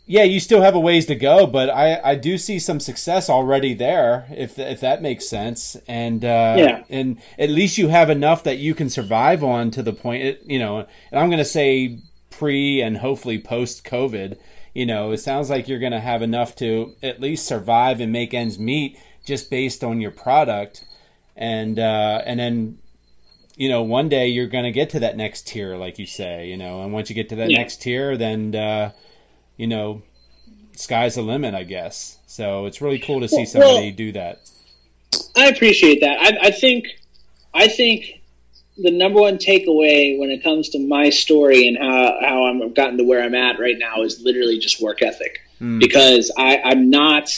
yeah 0.08 0.24
you 0.24 0.40
still 0.42 0.62
have 0.62 0.76
a 0.76 0.80
ways 0.80 1.06
to 1.06 1.16
go 1.16 1.48
but 1.48 1.70
I 1.70 2.02
I 2.04 2.16
do 2.16 2.38
see 2.38 2.60
some 2.60 2.80
success 2.82 3.30
already 3.30 3.74
there 3.74 4.28
if 4.32 4.60
if 4.60 4.82
that 4.82 5.02
makes 5.02 5.28
sense. 5.30 5.78
And 5.88 6.26
uh 6.26 6.56
Yeah. 6.58 6.84
and 6.90 7.18
at 7.40 7.50
least 7.50 7.78
you 7.78 7.88
have 7.88 8.10
enough 8.10 8.44
that 8.44 8.58
you 8.58 8.76
can 8.76 8.90
survive 8.90 9.42
on 9.44 9.72
to 9.72 9.82
the 9.84 9.94
point 9.94 10.24
it, 10.24 10.42
you 10.46 10.60
know 10.60 10.80
and 10.80 11.20
I'm 11.20 11.28
going 11.30 11.38
to 11.38 11.46
say 11.46 12.00
pre 12.42 12.82
and 12.82 12.98
hopefully 12.98 13.38
post 13.38 13.86
covid 13.86 14.36
you 14.74 14.84
know 14.84 15.12
it 15.12 15.20
sounds 15.20 15.48
like 15.48 15.68
you're 15.68 15.78
going 15.80 15.92
to 15.92 16.00
have 16.00 16.24
enough 16.24 16.56
to 16.56 16.96
at 17.04 17.22
least 17.22 17.46
survive 17.46 18.02
and 18.02 18.12
make 18.12 18.34
ends 18.34 18.58
meet 18.58 18.98
just 19.24 19.52
based 19.52 19.84
on 19.84 20.02
your 20.02 20.10
product 20.10 20.84
and 21.36 21.78
uh 21.78 22.20
and 22.26 22.40
then 22.40 22.80
you 23.56 23.70
know 23.70 23.84
one 23.84 24.10
day 24.10 24.28
you're 24.28 24.48
going 24.48 24.64
to 24.64 24.72
get 24.72 24.90
to 24.90 25.00
that 25.00 25.16
next 25.16 25.46
tier 25.48 25.78
like 25.78 26.00
you 26.00 26.06
say 26.08 26.48
you 26.48 26.58
know 26.58 26.82
and 26.82 26.92
once 26.92 27.10
you 27.10 27.16
get 27.16 27.30
to 27.30 27.36
that 27.36 27.52
Yeah. 27.52 27.60
next 27.60 27.82
tier 27.84 28.18
then 28.18 28.56
uh 28.56 28.92
you 29.56 29.68
know 29.68 30.02
sky's 30.76 31.14
the 31.16 31.22
limit 31.22 31.54
i 31.54 31.62
guess 31.64 32.18
so 32.26 32.66
it's 32.66 32.82
really 32.82 32.98
cool 32.98 33.20
to 33.20 33.28
see 33.28 33.46
somebody 33.46 33.88
well- 33.90 33.96
do 33.96 34.12
that 34.14 34.42
I 35.36 35.48
appreciate 35.48 36.00
that. 36.02 36.18
I, 36.20 36.48
I 36.48 36.52
think, 36.52 36.86
I 37.54 37.68
think 37.68 38.21
the 38.78 38.92
number 38.92 39.20
one 39.20 39.38
takeaway 39.38 40.18
when 40.20 40.30
it 40.32 40.44
comes 40.44 40.70
to 40.70 40.80
my 40.80 41.10
story 41.10 41.68
and 41.68 41.78
how 41.78 42.18
how 42.22 42.46
I'm 42.46 42.62
I've 42.62 42.74
gotten 42.74 42.98
to 42.98 43.04
where 43.04 43.22
I'm 43.22 43.36
at 43.36 43.60
right 43.60 43.78
now 43.78 44.04
is 44.04 44.22
literally 44.22 44.60
just 44.60 44.82
work 44.82 45.02
ethic. 45.02 45.42
Because 45.80 46.32
I, 46.38 46.58
I'm 46.58 46.90
not 46.90 47.30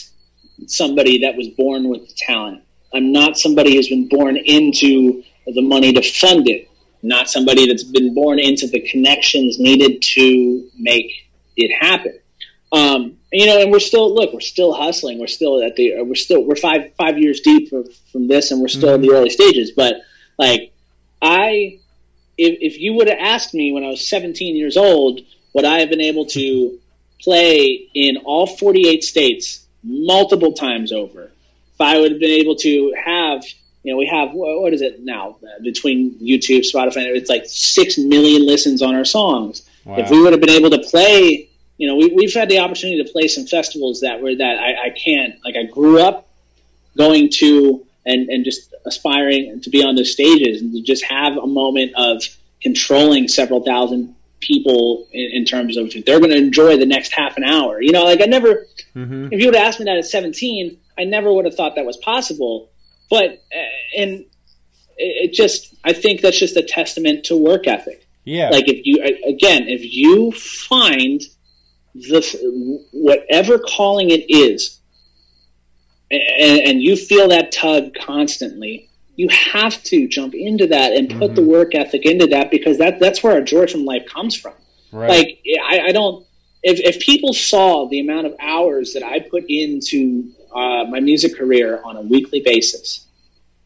somebody 0.68 1.20
that 1.20 1.36
was 1.36 1.50
born 1.50 1.90
with 1.90 2.08
the 2.08 2.14
talent. 2.16 2.64
I'm 2.94 3.12
not 3.12 3.38
somebody 3.38 3.76
who's 3.76 3.90
been 3.90 4.08
born 4.08 4.38
into 4.38 5.24
the 5.46 5.62
money 5.62 5.94
to 5.94 6.02
fund 6.02 6.48
it. 6.48 6.70
Not 7.02 7.30
somebody 7.30 7.68
that's 7.68 7.84
been 7.84 8.14
born 8.14 8.40
into 8.40 8.68
the 8.68 8.80
connections 8.80 9.60
needed 9.60 10.02
to 10.02 10.70
make 10.78 11.12
it 11.58 11.76
happen. 11.78 12.20
Um, 12.72 13.18
you 13.32 13.46
know, 13.46 13.60
and 13.60 13.72
we're 13.72 13.80
still 13.80 14.14
look, 14.14 14.34
we're 14.34 14.40
still 14.40 14.74
hustling. 14.74 15.20
We're 15.20 15.28
still 15.28 15.62
at 15.64 15.76
the, 15.76 16.02
we're 16.04 16.16
still, 16.16 16.46
we're 16.46 16.56
five 16.56 16.94
five 16.96 17.18
years 17.18 17.42
deep 17.42 17.70
from, 17.70 17.86
from 18.12 18.28
this, 18.28 18.52
and 18.52 18.62
we're 18.62 18.68
still 18.68 18.94
in 18.96 19.02
the 19.02 19.12
early 19.12 19.30
stages. 19.30 19.72
But 19.72 19.96
like, 20.38 20.73
I, 21.24 21.80
if 22.38 22.58
if 22.62 22.80
you 22.80 22.94
would 22.94 23.08
have 23.08 23.18
asked 23.20 23.54
me 23.54 23.72
when 23.72 23.84
I 23.84 23.88
was 23.88 24.08
17 24.08 24.56
years 24.56 24.78
old, 24.78 25.22
would 25.54 25.66
I 25.66 25.80
have 25.80 25.90
been 25.90 26.02
able 26.02 26.26
to 26.28 26.78
play 27.22 27.88
in 27.96 28.18
all 28.26 28.46
48 28.46 29.04
states 29.04 29.66
multiple 29.84 30.54
times 30.54 30.92
over? 30.92 31.24
If 31.24 31.82
I 31.82 32.00
would 32.00 32.12
have 32.12 32.20
been 32.20 32.40
able 32.42 32.56
to 32.58 32.94
have, 33.04 33.44
you 33.84 33.94
know, 33.94 33.98
we 33.98 34.06
have 34.08 34.32
what 34.34 34.74
is 34.74 34.82
it 34.82 35.04
now 35.04 35.38
between 35.64 36.12
YouTube, 36.16 36.66
Spotify, 36.72 37.16
it's 37.16 37.30
like 37.30 37.46
six 37.48 37.98
million 37.98 38.46
listens 38.46 38.82
on 38.82 38.94
our 38.94 39.06
songs. 39.06 39.68
Wow. 39.86 39.98
If 39.98 40.10
we 40.10 40.22
would 40.22 40.34
have 40.34 40.42
been 40.42 40.50
able 40.50 40.70
to 40.72 40.80
play, 40.80 41.50
you 41.78 41.88
know, 41.88 41.96
we, 41.96 42.14
we've 42.14 42.34
had 42.34 42.50
the 42.50 42.60
opportunity 42.60 43.04
to 43.04 43.12
play 43.12 43.28
some 43.28 43.46
festivals 43.46 44.02
that 44.02 44.22
were 44.22 44.36
that 44.36 44.60
I, 44.60 44.88
I 44.88 44.90
can't 44.92 45.36
like. 45.44 45.56
I 45.56 45.64
grew 45.64 46.00
up 46.02 46.28
going 46.98 47.30
to 47.30 47.86
and 48.06 48.30
and 48.30 48.44
just 48.44 48.74
aspiring 48.86 49.62
to 49.62 49.70
be 49.70 49.84
on 49.84 49.96
those 49.96 50.12
stages 50.12 50.62
and 50.62 50.74
to 50.74 50.82
just 50.82 51.04
have 51.06 51.38
a 51.38 51.48
moment 51.48 51.94
of 51.96 52.24
controlling 52.62 53.28
several 53.28 53.62
thousand 53.64 54.16
people 54.40 55.08
in, 55.12 55.30
in 55.34 55.46
terms 55.46 55.78
of 55.78 55.92
they're 56.06 56.20
going 56.20 56.32
to 56.32 56.38
enjoy 56.38 56.78
the 56.78 56.86
next 56.86 57.14
half 57.14 57.38
an 57.38 57.44
hour. 57.44 57.82
You 57.82 57.92
know, 57.92 58.04
like 58.04 58.22
I 58.22 58.26
never. 58.26 58.68
hmm 58.94 59.28
If 59.32 59.40
you 59.40 59.48
would 59.48 59.56
have 59.56 59.68
asked 59.68 59.80
me 59.80 59.86
that 59.86 59.98
at 59.98 60.06
17, 60.06 60.78
I 60.98 61.06
never 61.06 61.32
would 61.34 61.46
have 61.46 61.56
thought 61.56 61.76
that 61.76 61.86
was 61.86 61.98
possible. 61.98 62.70
But 63.10 63.26
uh, 63.56 64.02
and 64.02 64.12
it, 64.98 65.30
it 65.30 65.34
just, 65.34 65.74
I 65.84 65.94
think 65.94 66.22
that's 66.22 66.40
just 66.40 66.56
a 66.58 66.64
testament 66.64 67.26
to 67.26 67.38
work 67.38 67.68
ethic. 67.68 68.06
yeah 68.26 68.50
Like 68.50 68.68
if 68.68 68.86
you 68.86 69.04
again, 69.26 69.68
if 69.68 69.82
you 69.94 70.32
find 70.32 71.22
the 71.96 72.22
whatever 72.92 73.60
calling 73.60 74.10
it 74.10 74.26
is, 74.30 74.80
and, 76.12 76.62
and 76.62 76.84
you 76.84 76.96
feel 76.96 77.30
that 77.30 77.52
tug 77.52 77.94
constantly, 77.96 78.90
you 79.16 79.30
have 79.30 79.82
to 79.84 80.08
jump 80.08 80.34
into 80.34 80.68
that 80.68 80.94
and 80.94 81.10
put 81.20 81.36
the 81.36 81.44
work 81.44 81.76
ethic 81.76 82.06
into 82.06 82.28
that 82.28 82.50
because 82.50 82.78
that 82.80 83.00
that's 83.00 83.22
where 83.22 83.34
our 83.34 83.42
joy 83.42 83.68
from 83.68 83.86
life 83.86 84.08
comes 84.08 84.36
from 84.36 84.54
right 84.92 85.10
like 85.10 85.40
I, 85.70 85.82
I 85.90 85.92
don't 85.92 86.26
if, 86.64 86.80
if 86.80 87.02
people 87.02 87.34
saw 87.34 87.88
the 87.90 88.00
amount 88.00 88.26
of 88.26 88.36
hours 88.40 88.94
that 88.94 89.04
I 89.04 89.20
put 89.20 89.44
into 89.50 90.32
uh, 90.56 90.86
my 90.86 91.02
music 91.02 91.38
career 91.38 91.82
on 91.84 91.98
a 91.98 92.02
weekly 92.02 92.40
basis, 92.40 93.06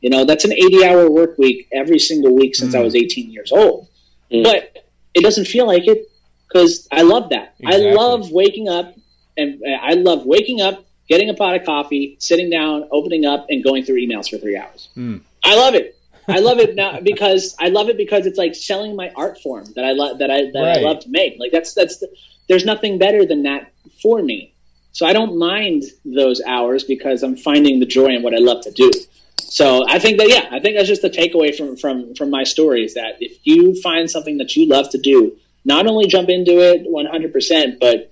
you 0.01 0.09
know, 0.09 0.25
that's 0.25 0.45
an 0.45 0.53
80 0.53 0.83
hour 0.83 1.09
work 1.09 1.37
week 1.37 1.67
every 1.71 1.99
single 1.99 2.35
week 2.35 2.55
since 2.55 2.73
I 2.73 2.79
was 2.79 2.95
18 2.95 3.31
years 3.31 3.51
old. 3.51 3.87
Mm. 4.31 4.43
But 4.43 4.85
it 5.13 5.21
doesn't 5.21 5.45
feel 5.45 5.67
like 5.67 5.87
it 5.87 6.09
because 6.47 6.87
I 6.91 7.03
love 7.03 7.29
that. 7.29 7.55
Exactly. 7.59 7.89
I 7.89 7.93
love 7.93 8.31
waking 8.31 8.67
up 8.67 8.95
and 9.37 9.61
I 9.81 9.93
love 9.93 10.25
waking 10.25 10.61
up, 10.61 10.83
getting 11.07 11.29
a 11.29 11.33
pot 11.33 11.55
of 11.55 11.65
coffee, 11.65 12.17
sitting 12.19 12.49
down, 12.49 12.87
opening 12.91 13.25
up, 13.25 13.47
and 13.49 13.63
going 13.63 13.83
through 13.83 13.95
emails 13.95 14.29
for 14.29 14.37
three 14.37 14.57
hours. 14.57 14.89
Mm. 14.97 15.21
I 15.43 15.55
love 15.55 15.75
it. 15.75 15.97
I 16.27 16.39
love 16.39 16.59
it 16.59 16.75
now 16.75 16.99
because 16.99 17.55
I 17.59 17.69
love 17.69 17.87
it 17.87 17.95
because 17.95 18.25
it's 18.25 18.37
like 18.37 18.53
selling 18.53 18.95
my 18.95 19.11
art 19.15 19.39
form 19.39 19.65
that 19.75 19.85
I 19.85 19.93
love 19.93 20.19
that 20.19 20.29
I 20.29 20.51
that 20.51 20.61
Right. 20.61 20.77
I 20.79 20.81
love 20.81 20.99
to 21.01 21.09
make. 21.09 21.39
Like 21.39 21.51
that's 21.51 21.73
that's 21.73 21.99
the, 21.99 22.09
there's 22.49 22.65
nothing 22.65 22.97
better 22.97 23.25
than 23.25 23.43
that 23.43 23.71
for 24.01 24.21
me. 24.21 24.53
So 24.91 25.05
I 25.05 25.13
don't 25.13 25.37
mind 25.37 25.83
those 26.03 26.41
hours 26.41 26.83
because 26.83 27.23
I'm 27.23 27.37
finding 27.37 27.79
the 27.79 27.85
joy 27.85 28.07
in 28.07 28.23
what 28.23 28.33
I 28.33 28.39
love 28.39 28.61
to 28.63 28.71
do. 28.71 28.91
So 29.39 29.85
I 29.87 29.99
think 29.99 30.17
that 30.17 30.27
yeah, 30.27 30.49
I 30.51 30.59
think 30.59 30.75
that's 30.75 30.89
just 30.89 31.01
the 31.01 31.09
takeaway 31.09 31.55
from 31.55 31.77
from 31.77 32.13
from 32.15 32.29
my 32.29 32.43
story 32.43 32.83
is 32.83 32.95
that 32.95 33.21
if 33.21 33.37
you 33.43 33.79
find 33.81 34.11
something 34.11 34.37
that 34.39 34.55
you 34.55 34.67
love 34.67 34.89
to 34.89 34.97
do, 34.97 35.37
not 35.63 35.87
only 35.87 36.07
jump 36.07 36.29
into 36.29 36.59
it 36.59 36.85
100%, 36.85 37.79
but 37.79 38.11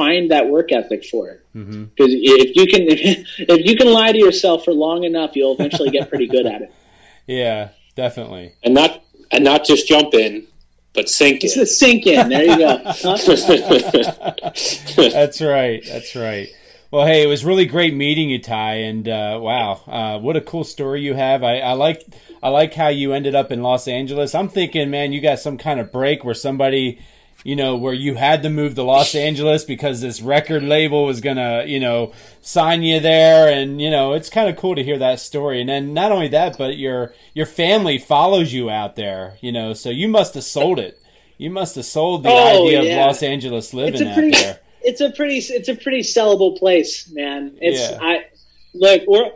find 0.00 0.30
that 0.30 0.48
work 0.48 0.68
ethic 0.80 1.02
for 1.12 1.22
it. 1.32 1.40
hmm 1.52 1.84
Because 1.94 2.12
if 2.14 2.50
you 2.58 2.66
can 2.72 2.82
if 3.56 3.60
you 3.68 3.74
can 3.80 3.88
lie 3.98 4.12
to 4.16 4.20
yourself 4.26 4.64
for 4.64 4.72
long 4.86 5.04
enough, 5.10 5.30
you'll 5.36 5.52
eventually 5.58 5.90
get 5.90 6.08
pretty 6.08 6.26
good 6.36 6.46
at 6.54 6.62
it. 6.62 6.70
yeah 7.26 7.68
definitely 7.94 8.46
and 8.64 8.72
not 8.80 8.90
and 9.32 9.42
not 9.44 9.60
just 9.70 9.86
jump 9.94 10.14
in, 10.14 10.46
but 10.94 11.06
sink 11.08 11.44
It's 11.44 11.54
in. 11.56 11.60
the 11.60 11.66
sink 11.66 12.06
in. 12.06 12.28
There 12.30 12.44
you 12.52 12.58
go. 12.66 12.72
That's 15.12 15.40
right. 15.40 15.82
That's 15.86 16.14
right. 16.16 16.48
Well, 16.90 17.06
hey, 17.06 17.22
it 17.22 17.26
was 17.26 17.44
really 17.44 17.66
great 17.66 17.94
meeting 17.94 18.30
you, 18.30 18.40
Ty, 18.40 18.74
and 18.76 19.06
uh, 19.06 19.38
wow, 19.42 19.72
uh, 19.86 20.18
what 20.20 20.36
a 20.36 20.40
cool 20.40 20.64
story 20.64 21.02
you 21.02 21.12
have. 21.12 21.44
I, 21.44 21.58
I 21.58 21.72
like 21.72 22.02
I 22.42 22.48
like 22.48 22.72
how 22.72 22.88
you 22.88 23.12
ended 23.12 23.34
up 23.34 23.52
in 23.52 23.62
Los 23.62 23.86
Angeles. 23.86 24.34
I'm 24.34 24.48
thinking, 24.48 24.90
man, 24.90 25.12
you 25.12 25.20
got 25.20 25.38
some 25.38 25.58
kind 25.58 25.80
of 25.80 25.92
break 25.92 26.24
where 26.24 26.34
somebody, 26.34 27.00
you 27.48 27.56
know, 27.56 27.76
where 27.76 27.94
you 27.94 28.14
had 28.14 28.42
to 28.42 28.50
move 28.50 28.74
to 28.74 28.82
Los 28.82 29.14
Angeles 29.14 29.64
because 29.64 30.02
this 30.02 30.20
record 30.20 30.62
label 30.62 31.06
was 31.06 31.20
gonna, 31.22 31.64
you 31.66 31.80
know, 31.80 32.12
sign 32.42 32.82
you 32.82 33.00
there, 33.00 33.50
and 33.50 33.80
you 33.80 33.90
know, 33.90 34.12
it's 34.12 34.28
kind 34.28 34.50
of 34.50 34.56
cool 34.56 34.74
to 34.74 34.84
hear 34.84 34.98
that 34.98 35.18
story. 35.18 35.60
And 35.60 35.68
then 35.70 35.94
not 35.94 36.12
only 36.12 36.28
that, 36.28 36.58
but 36.58 36.76
your 36.76 37.14
your 37.32 37.46
family 37.46 37.96
follows 37.96 38.52
you 38.52 38.68
out 38.68 38.96
there, 38.96 39.38
you 39.40 39.50
know, 39.50 39.72
so 39.72 39.88
you 39.88 40.08
must 40.08 40.34
have 40.34 40.44
sold 40.44 40.78
it. 40.78 41.00
You 41.38 41.48
must 41.50 41.74
have 41.76 41.86
sold 41.86 42.24
the 42.24 42.28
Oh, 42.28 42.66
idea 42.66 42.82
yeah. 42.82 43.00
of 43.00 43.06
Los 43.06 43.22
Angeles 43.22 43.72
living 43.72 43.94
It's 43.94 44.02
a 44.02 44.08
out 44.08 44.14
pretty- 44.14 44.30
there. 44.32 44.58
it's 44.82 45.00
a 45.00 45.10
pretty 45.10 45.38
it's 45.38 45.68
a 45.70 45.74
pretty 45.74 46.00
sellable 46.02 46.58
place, 46.58 47.08
man. 47.10 47.56
It's 47.62 47.80
Yeah. 47.80 47.98
I 48.02 48.24
look 48.74 49.02
we're 49.06 49.30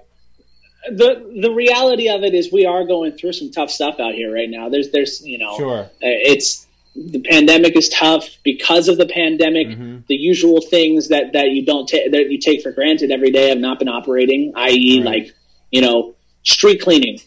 the 0.90 1.38
the 1.40 1.50
reality 1.52 2.08
of 2.10 2.24
it 2.24 2.34
is 2.34 2.52
we 2.52 2.66
are 2.66 2.84
going 2.84 3.12
through 3.12 3.32
some 3.32 3.50
tough 3.52 3.70
stuff 3.70 4.00
out 4.00 4.14
here 4.14 4.30
right 4.34 4.50
now. 4.50 4.68
There's 4.68 4.90
there's 4.90 5.24
you 5.24 5.38
know 5.38 5.56
Sure. 5.56 5.88
it's 6.00 6.66
the 6.94 7.20
pandemic 7.20 7.74
is 7.76 7.88
tough 7.88 8.28
because 8.42 8.88
of 8.88 8.98
the 8.98 9.06
pandemic. 9.06 9.68
Mhm. 9.68 10.06
The 10.08 10.14
usual 10.16 10.60
things 10.60 11.08
that 11.08 11.32
that 11.32 11.50
you 11.50 11.64
don't 11.64 11.88
take 11.88 12.10
that 12.12 12.30
you 12.30 12.38
take 12.38 12.62
for 12.62 12.70
granted 12.72 13.10
every 13.10 13.30
day 13.30 13.48
have 13.48 13.58
not 13.58 13.78
been 13.78 13.88
operating, 13.88 14.52
i.e., 14.56 14.98
Right. 14.98 15.04
like 15.24 15.34
you 15.70 15.80
know 15.80 16.14
street 16.42 16.80
cleaning. 16.82 17.18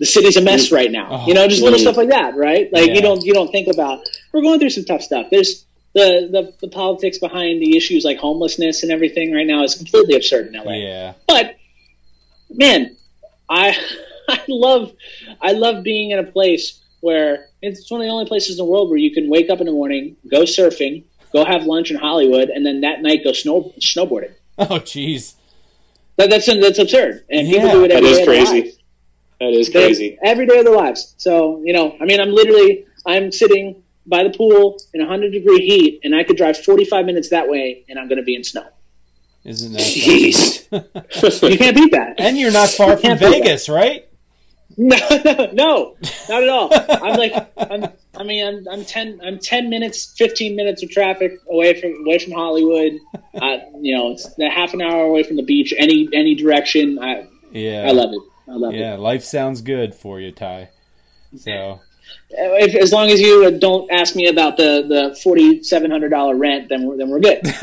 The 0.00 0.06
city's 0.06 0.36
a 0.36 0.40
mess 0.42 0.72
right 0.72 0.90
now. 0.90 1.08
Oh. 1.12 1.26
you 1.28 1.34
know, 1.34 1.46
just 1.46 1.62
little 1.62 1.78
stuff 1.78 1.96
like 1.96 2.08
that, 2.08 2.34
right? 2.36 2.72
Like 2.72 2.88
Yeah. 2.88 2.94
you 2.94 3.00
don't 3.02 3.24
you 3.24 3.32
don't 3.32 3.52
think 3.52 3.68
about. 3.68 4.00
We're 4.32 4.42
going 4.42 4.58
through 4.58 4.70
some 4.70 4.84
tough 4.84 5.02
stuff. 5.02 5.28
There's 5.30 5.64
the, 5.94 6.28
the 6.32 6.52
the 6.62 6.68
politics 6.68 7.18
behind 7.18 7.62
the 7.62 7.76
issues 7.76 8.04
like 8.04 8.18
homelessness 8.18 8.82
and 8.82 8.90
everything 8.90 9.32
right 9.32 9.46
now 9.46 9.62
is 9.62 9.76
completely 9.76 10.16
absurd 10.16 10.48
in 10.48 10.54
LA. 10.60 10.72
Yeah. 10.74 11.12
But 11.28 11.54
man, 12.50 12.96
I 13.48 13.76
I 14.28 14.40
love 14.48 14.92
I 15.40 15.52
love 15.52 15.84
being 15.84 16.10
in 16.10 16.18
a 16.18 16.24
place 16.24 16.80
where 17.04 17.46
it's 17.60 17.90
one 17.90 18.00
of 18.00 18.06
the 18.06 18.10
only 18.12 18.26
places 18.26 18.52
in 18.58 18.64
the 18.64 18.70
world 18.72 18.88
where 18.88 18.98
you 18.98 19.12
can 19.12 19.28
wake 19.28 19.50
up 19.50 19.60
in 19.60 19.66
the 19.66 19.72
morning, 19.72 20.16
go 20.30 20.42
surfing, 20.42 21.04
go 21.32 21.44
have 21.44 21.64
lunch 21.66 21.90
in 21.90 21.96
Hollywood, 21.98 22.48
and 22.48 22.64
then 22.64 22.80
that 22.80 23.02
night 23.02 23.20
go 23.22 23.32
snow 23.32 23.72
snowboarding. 23.78 24.32
Oh, 24.56 24.78
jeez. 24.78 25.34
That, 26.16 26.30
that's 26.30 26.46
that's 26.46 26.78
absurd, 26.78 27.24
and 27.28 27.48
people 27.48 27.66
Yeah. 27.66 27.72
do 27.72 27.84
it 27.84 27.88
That 27.88 27.96
every 27.98 28.10
is 28.10 28.16
day 28.18 28.22
of 28.22 28.26
their 28.28 28.44
crazy. 28.46 28.72
That 29.40 29.52
is 29.52 29.66
They- 29.70 29.72
crazy. 29.84 30.18
every 30.22 30.46
day 30.46 30.58
of 30.60 30.64
their 30.64 30.76
lives. 30.76 31.14
So 31.18 31.60
you 31.64 31.72
know, 31.72 31.96
I 32.00 32.04
mean, 32.04 32.20
I'm 32.20 32.30
literally 32.32 32.86
I'm 33.04 33.32
sitting 33.32 33.82
by 34.06 34.22
the 34.22 34.30
pool 34.30 34.78
in 34.94 35.00
100 35.00 35.32
degree 35.32 35.58
heat, 35.66 36.00
and 36.04 36.14
I 36.14 36.22
could 36.24 36.36
drive 36.36 36.56
45 36.56 37.04
minutes 37.04 37.30
that 37.30 37.48
way, 37.48 37.84
and 37.88 37.98
I'm 37.98 38.06
going 38.08 38.18
to 38.18 38.24
be 38.24 38.36
in 38.36 38.44
snow. 38.44 38.64
Isn't 39.44 39.72
that? 39.72 39.80
Jeez. 39.82 40.62
You 41.50 41.58
can't 41.58 41.76
beat 41.76 41.90
that. 41.92 42.14
and 42.18 42.38
you're 42.38 42.52
not 42.52 42.68
far 42.70 42.92
from 42.92 43.02
Can't 43.02 43.20
do 43.20 43.26
that. 43.30 43.32
Vegas, 43.42 43.68
right? 43.68 44.06
No, 44.78 44.96
no, 45.24 45.50
no, 45.52 45.96
not 46.28 46.42
at 46.42 46.48
all. 46.48 46.68
I'm 46.72 47.16
like, 47.16 47.32
I'm, 47.56 47.86
I 48.16 48.24
mean, 48.24 48.44
I'm, 48.44 48.68
I'm 48.68 48.84
ten, 48.84 49.20
I'm 49.22 49.38
ten 49.38 49.70
minutes, 49.70 50.12
fifteen 50.16 50.56
minutes 50.56 50.82
of 50.82 50.90
traffic 50.90 51.38
away 51.48 51.80
from 51.80 52.04
away 52.04 52.18
from 52.18 52.32
Hollywood. 52.32 52.98
Uh, 53.34 53.58
you 53.80 53.96
know, 53.96 54.12
it's 54.12 54.36
a 54.38 54.48
half 54.48 54.74
an 54.74 54.82
hour 54.82 55.04
away 55.04 55.22
from 55.22 55.36
the 55.36 55.42
beach. 55.42 55.72
Any 55.76 56.08
any 56.12 56.34
direction. 56.34 56.98
I 56.98 57.28
Yeah. 57.52 57.86
I 57.86 57.92
love 57.92 58.12
it. 58.12 58.22
I 58.48 58.56
love 58.56 58.74
it. 58.74 58.80
Yeah, 58.80 58.96
life 58.96 59.22
sounds 59.22 59.60
good 59.60 59.94
for 59.94 60.20
you, 60.20 60.32
Ty. 60.32 60.70
So, 61.36 61.50
it. 61.52 61.80
If, 62.36 62.74
as 62.74 62.92
long 62.92 63.10
as 63.10 63.20
you 63.20 63.46
uh, 63.46 63.50
don't 63.50 63.90
ask 63.90 64.16
me 64.16 64.26
about 64.28 64.56
the 64.56 64.84
the 64.88 65.18
forty 65.22 65.62
seven 65.62 65.90
hundred 65.90 66.08
dollar 66.10 66.34
rent, 66.36 66.68
then 66.68 66.84
we're 66.84 66.96
then 66.96 67.08
we're 67.10 67.20
good. 67.20 67.40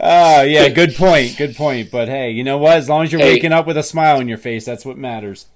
ah, 0.00 0.42
yeah, 0.42 0.68
good 0.68 0.94
point, 0.94 1.36
good 1.36 1.56
point. 1.56 1.90
But 1.90 2.08
hey, 2.08 2.30
you 2.30 2.44
know 2.44 2.58
what? 2.58 2.76
As 2.76 2.88
long 2.88 3.02
as 3.04 3.12
you're 3.12 3.20
Hey. 3.20 3.34
waking 3.34 3.52
up 3.52 3.66
with 3.66 3.76
a 3.76 3.82
smile 3.82 4.18
on 4.18 4.28
your 4.28 4.38
face, 4.38 4.64
that's 4.64 4.84
what 4.84 4.96
matters. 4.96 5.46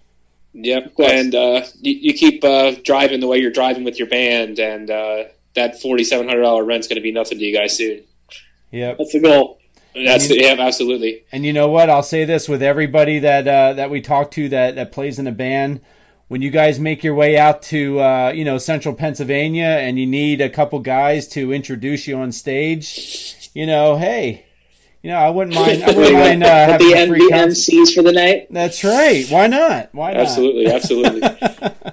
Yep, 0.53 0.95
and 0.99 1.35
uh, 1.35 1.63
you, 1.81 1.95
you 1.95 2.13
keep 2.15 2.43
uh, 2.43 2.73
driving 2.83 3.21
the 3.21 3.29
way 3.29 3.39
you're 3.39 3.53
driving 3.53 3.85
with 3.85 3.99
your 3.99 4.09
band, 4.09 4.59
and 4.59 4.91
uh, 4.91 5.25
that 5.55 5.81
forty 5.81 6.03
seven 6.03 6.27
hundred 6.29 6.43
dollar 6.43 6.65
rent's 6.65 6.89
going 6.89 6.97
to 6.97 7.03
be 7.03 7.13
nothing 7.13 7.39
to 7.39 7.45
you 7.45 7.57
guys 7.57 7.77
soon. 7.77 8.03
Yep. 8.73 8.99
That's 8.99 9.13
the 9.13 9.21
goal. 9.21 9.61
That's 9.95 10.31
yeah, 10.31 10.57
absolutely. 10.59 11.25
And 11.33 11.45
you 11.45 11.53
know 11.53 11.69
what? 11.69 11.91
I'll 11.91 12.03
say 12.03 12.25
this 12.25 12.49
with 12.49 12.63
everybody 12.63 13.19
that 13.21 13.47
uh, 13.47 13.73
that 13.75 13.91
we 13.91 14.01
talk 14.01 14.31
to 14.33 14.49
that, 14.51 14.77
that 14.77 14.93
plays 14.93 15.19
in 15.19 15.27
a 15.27 15.33
band. 15.33 15.81
When 16.31 16.43
you 16.43 16.51
guys 16.51 16.79
make 16.79 17.03
your 17.03 17.17
way 17.17 17.37
out 17.37 17.61
to 17.63 17.99
uh, 17.99 18.33
you 18.33 18.45
know 18.45 18.57
central 18.57 18.95
Pennsylvania 18.95 19.65
and 19.65 19.99
you 19.99 20.07
need 20.07 20.41
a 20.41 20.49
couple 20.49 20.79
guys 20.79 21.27
to 21.31 21.53
introduce 21.53 22.07
you 22.07 22.17
on 22.19 22.31
stage, 22.31 23.51
you 23.53 23.67
know, 23.67 23.97
hey, 23.97 24.47
you 25.03 25.11
know, 25.11 25.17
I 25.17 25.29
wouldn't 25.29 25.57
mind. 25.57 25.83
I 25.83 25.89
wouldn't 25.89 26.15
mind 26.25 26.45
uh, 26.45 26.47
having 26.47 26.89
the 26.89 27.03
a 27.03 27.07
free 27.09 27.19
the. 27.19 27.35
MCs 27.35 27.93
for 27.93 28.03
the 28.03 28.13
night. 28.13 28.47
That's 28.49 28.85
right. 28.85 29.27
Why 29.29 29.49
not? 29.49 29.89
Why 29.93 30.13
not? 30.13 30.21
Absolutely, 30.21 30.69
absolutely. 30.69 31.23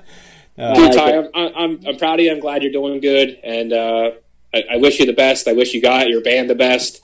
Uh, 0.60 0.74
Dude, 0.74 0.94
Ty. 0.94 1.16
I'm, 1.16 1.30
I'm, 1.36 1.80
I'm 1.88 1.98
proud 1.98 2.20
of 2.20 2.26
you. 2.26 2.32
I'm 2.32 2.40
glad 2.40 2.64
you're 2.64 2.72
doing 2.72 3.00
good, 3.00 3.40
and 3.44 3.72
uh, 3.72 4.10
I, 4.52 4.64
I 4.72 4.78
wish 4.78 5.00
you 5.00 5.06
the 5.06 5.14
best. 5.14 5.48
I 5.48 5.54
wish 5.54 5.76
you 5.76 5.84
got 5.84 6.10
your 6.10 6.22
band 6.22 6.50
the 6.50 6.56
best. 6.56 7.00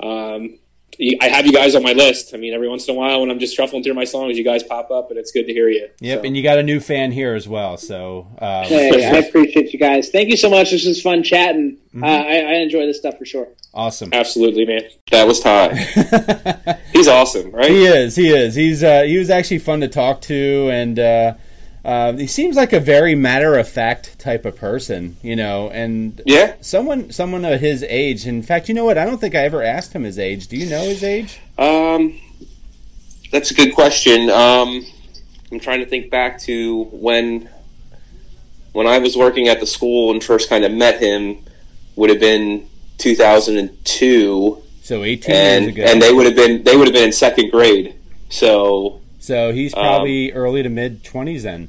Um, 0.00 0.58
I 1.20 1.28
have 1.28 1.46
you 1.46 1.52
guys 1.52 1.74
on 1.74 1.82
my 1.82 1.92
list. 1.92 2.34
I 2.34 2.36
mean, 2.36 2.54
every 2.54 2.68
once 2.68 2.86
in 2.88 2.94
a 2.94 2.98
while 2.98 3.20
when 3.20 3.30
I'm 3.30 3.38
just 3.38 3.56
shuffling 3.56 3.82
through 3.82 3.94
my 3.94 4.04
songs, 4.04 4.38
you 4.38 4.44
guys 4.44 4.62
pop 4.62 4.90
up, 4.90 5.10
and 5.10 5.18
it's 5.18 5.32
good 5.32 5.44
to 5.44 5.52
hear 5.52 5.68
you. 5.68 5.88
Yep, 6.00 6.20
So, 6.20 6.24
and 6.24 6.36
you 6.36 6.42
got 6.42 6.58
a 6.58 6.62
new 6.62 6.80
fan 6.80 7.12
here 7.12 7.34
as 7.34 7.48
well. 7.48 7.76
So 7.76 8.28
um, 8.38 8.64
Hey, 8.64 9.04
I 9.04 9.18
appreciate 9.18 9.72
you 9.72 9.78
guys. 9.78 10.10
Thank 10.10 10.28
you 10.28 10.36
so 10.36 10.48
much. 10.50 10.70
This 10.70 10.86
was 10.86 11.00
fun 11.02 11.22
chatting. 11.22 11.78
Mm-hmm. 11.94 12.04
Uh, 12.04 12.06
I, 12.06 12.36
I 12.38 12.54
enjoy 12.56 12.86
this 12.86 12.98
stuff 12.98 13.18
for 13.18 13.24
sure. 13.24 13.48
awesome. 13.72 14.10
absolutely, 14.12 14.66
man. 14.66 14.82
That 15.10 15.26
was 15.26 15.40
Ty. 15.40 15.74
He's 16.92 17.08
awesome, 17.08 17.50
right? 17.50 17.70
He 17.70 17.84
is. 17.84 18.16
He 18.16 18.30
is. 18.30 18.54
He's. 18.54 18.82
Uh, 18.82 19.02
he 19.02 19.18
was 19.18 19.30
actually 19.30 19.58
fun 19.58 19.80
to 19.80 19.88
talk 19.88 20.20
to, 20.22 20.68
and 20.70 20.98
uh, 21.84 22.12
he 22.14 22.26
seems 22.26 22.56
like 22.56 22.72
a 22.72 22.80
very 22.80 23.14
matter 23.14 23.56
of 23.58 23.68
fact 23.68 24.18
type 24.18 24.44
of 24.44 24.56
person. 24.56 25.16
You 25.22 25.36
know, 25.36 25.68
and 25.70 26.20
Yeah. 26.24 26.54
someone 26.60 27.10
someone 27.12 27.44
of 27.44 27.60
his 27.60 27.84
age. 27.88 28.26
In 28.26 28.42
fact, 28.42 28.68
you 28.68 28.74
know 28.74 28.84
what? 28.84 28.96
I 28.98 29.04
don't 29.04 29.20
think 29.20 29.34
I 29.34 29.40
ever 29.44 29.62
asked 29.62 29.92
him 29.92 30.04
his 30.04 30.18
age. 30.18 30.48
Do 30.48 30.56
you 30.56 30.66
know 30.66 30.82
his 30.82 31.02
age? 31.04 31.38
Um, 31.58 32.18
that's 33.30 33.50
a 33.50 33.54
good 33.54 33.74
question. 33.74 34.30
Um, 34.30 34.84
I'm 35.52 35.60
trying 35.60 35.80
to 35.80 35.86
think 35.86 36.10
back 36.10 36.38
to 36.42 36.84
when 36.84 37.48
when 38.72 38.86
I 38.86 38.98
was 38.98 39.16
working 39.16 39.46
at 39.48 39.60
the 39.60 39.66
school 39.66 40.10
and 40.10 40.22
first 40.22 40.48
kind 40.48 40.64
of 40.64 40.72
met 40.72 41.00
him. 41.00 41.38
Would 41.96 42.10
have 42.10 42.18
been 42.18 42.66
2002, 42.98 44.58
So 44.82 45.04
18 45.04 45.34
and 45.34 45.64
years 45.66 45.74
ago. 45.76 45.84
and 45.86 46.02
they 46.02 46.12
would 46.12 46.26
have 46.26 46.34
been 46.34 46.64
they 46.64 46.76
would 46.76 46.88
have 46.88 46.94
been 46.94 47.04
in 47.04 47.12
second 47.12 47.50
grade. 47.50 47.94
So 48.30 49.00
so 49.20 49.52
he's 49.52 49.72
Um, 49.74 49.80
probably 49.82 50.32
early 50.32 50.62
to 50.64 50.68
mid 50.68 51.04
20s 51.04 51.42
then. 51.44 51.68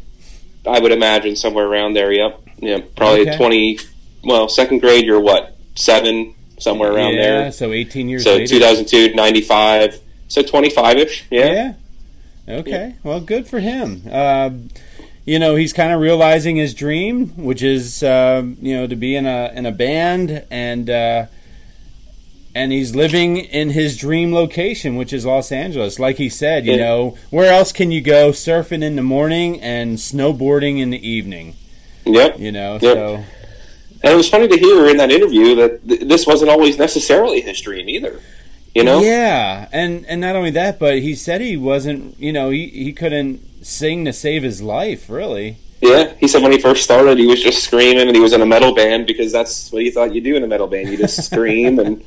I 0.68 0.80
would 0.80 0.92
imagine 0.92 1.36
somewhere 1.36 1.66
around 1.68 1.94
there. 1.94 2.12
Yep. 2.12 2.42
Yeah. 2.60 2.80
Probably 2.96 3.22
Okay. 3.22 3.38
20. 3.38 3.80
Well, 4.24 4.50
second 4.50 4.80
grade. 4.80 5.06
You're 5.06 5.20
what? 5.20 5.56
Seven. 5.76 6.34
Somewhere 6.58 6.92
around 6.94 7.16
yeah. 7.16 7.22
there. 7.22 7.52
So 7.52 7.74
18 7.74 8.08
years 8.08 8.24
So 8.24 8.36
later. 8.36 8.48
2002, 8.48 9.14
95. 9.14 10.00
So 10.30 10.42
25 10.42 10.98
ish. 10.98 11.26
Yeah. 11.30 11.74
Yeah. 12.48 12.56
Okay. 12.60 12.96
Well, 13.04 13.20
good 13.20 13.48
for 13.48 13.60
him. 13.60 14.04
Um, 14.12 14.70
you 15.26 15.40
know, 15.40 15.56
he's 15.56 15.74
kind 15.74 15.92
of 15.92 16.00
realizing 16.00 16.56
his 16.56 16.74
dream, 16.74 17.30
which 17.36 17.64
is 17.64 18.04
um, 18.04 18.58
you 18.62 18.76
know 18.78 18.86
to 18.88 18.96
be 18.96 19.16
in 19.16 19.26
a 19.26 19.52
in 19.56 19.66
a 19.66 19.72
band, 19.72 20.46
and 20.52 20.88
uh, 20.90 21.26
and 22.56 22.72
he's 22.72 22.96
living 22.96 23.36
in 23.38 23.72
his 23.72 23.98
dream 23.98 24.34
location, 24.34 24.96
which 24.96 25.12
is 25.14 25.26
Los 25.26 25.52
Angeles. 25.52 26.00
Like 26.00 26.18
he 26.18 26.30
said, 26.30 26.66
you 26.66 26.72
Yeah. 26.74 26.78
know, 26.86 27.18
where 27.30 27.52
else 27.52 27.72
can 27.74 27.92
you 27.92 28.02
go 28.02 28.32
surfing 28.32 28.82
in 28.82 28.96
the 28.96 29.04
morning 29.04 29.60
and 29.62 29.98
snowboarding 29.98 30.80
in 30.80 30.90
the 30.90 31.08
evening? 31.08 31.56
Yep. 32.06 32.40
You 32.40 32.52
know, 32.54 32.74
Yep. 32.74 32.82
so 32.82 33.24
And 34.04 34.14
it 34.14 34.16
was 34.18 34.30
funny 34.30 34.48
to 34.48 34.58
hear 34.58 34.88
in 34.88 34.98
that 34.98 35.12
interview 35.12 35.56
that 35.56 35.88
th- 35.88 36.02
this 36.02 36.26
wasn't 36.28 36.52
always 36.52 36.78
necessarily 36.78 37.42
his 37.42 37.60
dream 37.60 37.90
either. 37.90 38.20
You 38.76 38.84
know? 38.84 39.02
Yeah, 39.02 39.68
and 39.72 40.06
and 40.08 40.20
not 40.22 40.36
only 40.36 40.52
that, 40.52 40.78
but 40.80 41.00
he 41.00 41.16
said 41.16 41.42
he 41.42 41.56
wasn't. 41.58 42.16
You 42.20 42.32
know, 42.34 42.50
he 42.52 42.68
he 42.68 42.92
couldn't 42.94 43.42
sing 43.66 44.06
to 44.06 44.14
save 44.14 44.44
his 44.44 44.62
life, 44.62 45.10
really. 45.10 45.58
Yeah. 45.82 46.14
He 46.20 46.28
said 46.28 46.42
when 46.42 46.52
he 46.52 46.60
first 46.60 46.84
started, 46.84 47.18
he 47.18 47.28
was 47.28 47.42
just 47.42 47.64
screaming, 47.64 48.08
and 48.08 48.16
he 48.16 48.22
was 48.22 48.34
in 48.34 48.42
a 48.42 48.46
metal 48.46 48.74
band 48.74 49.06
because 49.08 49.32
that's 49.32 49.72
what 49.72 49.82
he 49.82 49.92
thought 49.92 50.14
you 50.14 50.22
do 50.22 50.36
in 50.36 50.44
a 50.44 50.48
metal 50.48 50.68
band. 50.68 50.90
You 50.90 50.98
just 50.98 51.24
scream, 51.32 51.80
and 51.80 52.04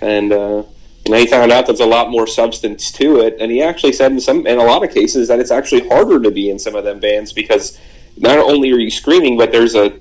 and 0.00 0.32
uh, 0.32 0.62
and 1.06 1.14
he 1.14 1.26
found 1.26 1.52
out 1.52 1.66
there's 1.66 1.80
a 1.80 1.86
lot 1.86 2.10
more 2.10 2.26
substance 2.26 2.92
to 2.92 3.20
it. 3.20 3.36
And 3.40 3.50
he 3.50 3.62
actually 3.62 3.92
said 3.92 4.12
in 4.12 4.20
some 4.20 4.46
in 4.46 4.58
a 4.58 4.64
lot 4.64 4.84
of 4.84 4.90
cases 4.90 5.28
that 5.28 5.40
it's 5.40 5.50
actually 5.50 5.88
harder 5.88 6.20
to 6.20 6.30
be 6.30 6.50
in 6.50 6.58
some 6.58 6.74
of 6.74 6.84
them 6.84 7.00
bands 7.00 7.32
because 7.32 7.78
not 8.16 8.38
only 8.38 8.72
are 8.72 8.78
you 8.78 8.90
screaming, 8.90 9.36
but 9.36 9.52
there's 9.52 9.74
a 9.74 9.98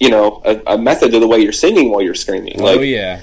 you 0.00 0.10
know 0.10 0.42
a, 0.44 0.74
a 0.74 0.78
method 0.78 1.12
to 1.12 1.20
the 1.20 1.26
way 1.26 1.38
you're 1.38 1.52
singing 1.52 1.90
while 1.90 2.02
you're 2.02 2.14
screaming. 2.14 2.58
Like 2.58 2.78
oh 2.78 2.82
yeah. 2.82 3.22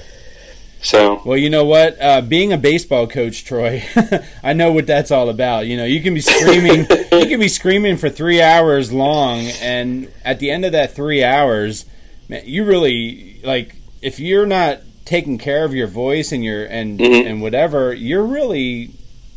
So. 0.84 1.20
Well, 1.24 1.36
you 1.36 1.50
know 1.50 1.64
what? 1.64 2.00
Uh, 2.00 2.20
being 2.20 2.52
a 2.52 2.58
baseball 2.58 3.06
coach, 3.06 3.44
Troy, 3.44 3.82
I 4.42 4.52
know 4.52 4.70
what 4.72 4.86
that's 4.86 5.10
all 5.10 5.28
about. 5.28 5.66
You 5.66 5.76
know, 5.76 5.84
you 5.84 6.00
can 6.00 6.14
be 6.14 6.20
screaming, 6.20 6.80
you 7.12 7.26
can 7.26 7.40
be 7.40 7.48
screaming 7.48 7.96
for 7.96 8.08
three 8.10 8.40
hours 8.40 8.92
long, 8.92 9.46
and 9.60 10.10
at 10.24 10.38
the 10.38 10.50
end 10.50 10.64
of 10.64 10.72
that 10.72 10.94
three 10.94 11.24
hours, 11.24 11.84
man, 12.28 12.42
you 12.46 12.64
really 12.64 13.40
like 13.42 13.74
if 14.02 14.20
you're 14.20 14.46
not 14.46 14.80
taking 15.04 15.36
care 15.38 15.64
of 15.64 15.74
your 15.74 15.86
voice 15.86 16.32
and 16.32 16.44
your 16.44 16.64
and 16.66 16.98
Mhm. 17.00 17.26
and 17.26 17.42
whatever, 17.42 17.92
you're 17.92 18.24
really 18.24 18.90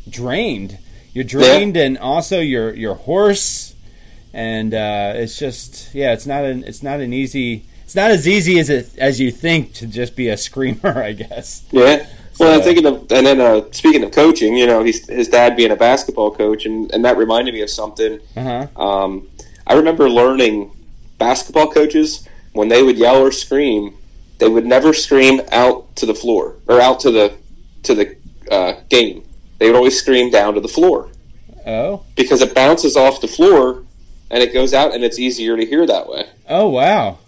drained. 0.10 0.78
You're 1.14 1.24
drained, 1.24 1.76
and 1.78 1.98
also 1.98 2.40
you're 2.40 2.74
you're 2.76 2.94
hoarse, 2.96 3.74
and 4.34 4.74
uh, 4.74 5.14
it's 5.16 5.40
just 5.40 5.94
yeah, 5.96 6.14
it's 6.14 6.28
not 6.28 6.44
an 6.46 6.64
it's 6.66 6.84
not 6.84 7.00
an 7.00 7.12
easy. 7.14 7.64
It's 7.88 7.96
not 7.96 8.12
as 8.12 8.28
easy 8.28 8.60
as 8.60 8.70
it 8.70 8.90
as 8.98 9.18
you 9.18 9.32
think 9.32 9.72
to 9.76 9.88
just 9.88 10.14
be 10.18 10.28
a 10.28 10.36
screamer, 10.36 11.02
I 11.02 11.14
guess. 11.14 11.64
Yeah. 11.72 12.06
Well, 12.38 12.54
I'm 12.58 12.62
thinking 12.62 12.86
of, 12.86 13.10
and 13.14 13.26
then 13.26 13.40
uh, 13.40 13.62
speaking 13.72 14.04
of 14.04 14.12
coaching, 14.12 14.58
you 14.58 14.68
know, 14.68 14.84
he's, 14.84 15.08
his 15.08 15.30
dad 15.30 15.56
being 15.56 15.72
a 15.72 15.76
basketball 15.78 16.32
coach, 16.32 16.66
and, 16.66 16.92
and 16.92 17.06
that 17.06 17.16
reminded 17.16 17.54
me 17.54 17.62
of 17.62 17.70
something. 17.70 18.20
Uh 18.36 18.68
huh. 18.76 18.84
Um, 18.86 19.30
I 19.66 19.74
remember 19.76 20.10
learning 20.10 20.70
basketball 21.18 21.72
coaches 21.72 22.28
when 22.52 22.68
they 22.68 22.84
would 22.84 22.98
yell 22.98 23.16
or 23.24 23.32
scream, 23.32 23.96
they 24.40 24.50
would 24.50 24.66
never 24.66 24.92
scream 24.94 25.40
out 25.54 25.96
to 25.96 26.06
the 26.06 26.14
floor 26.14 26.58
or 26.68 26.82
out 26.82 27.00
to 27.00 27.12
the 27.12 27.38
to 27.84 27.96
the 27.96 28.18
uh, 28.52 28.74
game. 28.90 29.24
They 29.60 29.68
would 29.68 29.78
always 29.78 29.98
scream 29.98 30.30
down 30.30 30.56
to 30.56 30.60
the 30.60 30.68
floor 30.68 31.10
Oh. 31.66 32.04
because 32.18 32.42
it 32.42 32.54
bounces 32.54 32.98
off 32.98 33.22
the 33.22 33.28
floor 33.30 33.86
and 34.30 34.44
it 34.44 34.54
goes 34.54 34.74
out, 34.74 34.94
and 34.94 35.06
it's 35.06 35.18
easier 35.18 35.56
to 35.56 35.66
hear 35.66 35.88
that 35.88 36.10
way. 36.10 36.26
Oh 36.50 36.68
wow. 36.68 37.20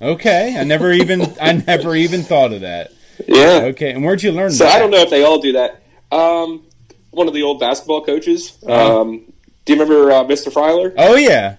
Okay. 0.00 0.56
I 0.58 0.64
never 0.64 0.92
even 0.92 1.22
I 1.40 1.52
never 1.52 1.94
even 1.94 2.22
thought 2.22 2.52
of 2.52 2.60
that. 2.62 2.92
Yeah. 3.26 3.60
Okay. 3.70 3.92
And 3.92 4.04
where'd 4.04 4.22
you 4.22 4.32
learn 4.32 4.48
that? 4.48 4.54
So 4.54 4.64
that? 4.64 4.76
I 4.76 4.78
don't 4.78 4.90
know 4.90 4.98
if 5.02 5.10
they 5.10 5.24
all 5.24 5.40
do 5.40 5.52
that. 5.52 5.82
Um, 6.12 6.62
one 7.10 7.28
of 7.28 7.34
the 7.34 7.42
old 7.42 7.60
basketball 7.60 8.04
coaches. 8.04 8.56
Uh-huh. 8.66 9.00
Um, 9.00 9.32
do 9.64 9.72
you 9.72 9.80
remember 9.80 10.12
uh, 10.12 10.24
Mr. 10.24 10.52
Freiler? 10.52 10.94
Oh 10.96 11.16
yeah. 11.16 11.56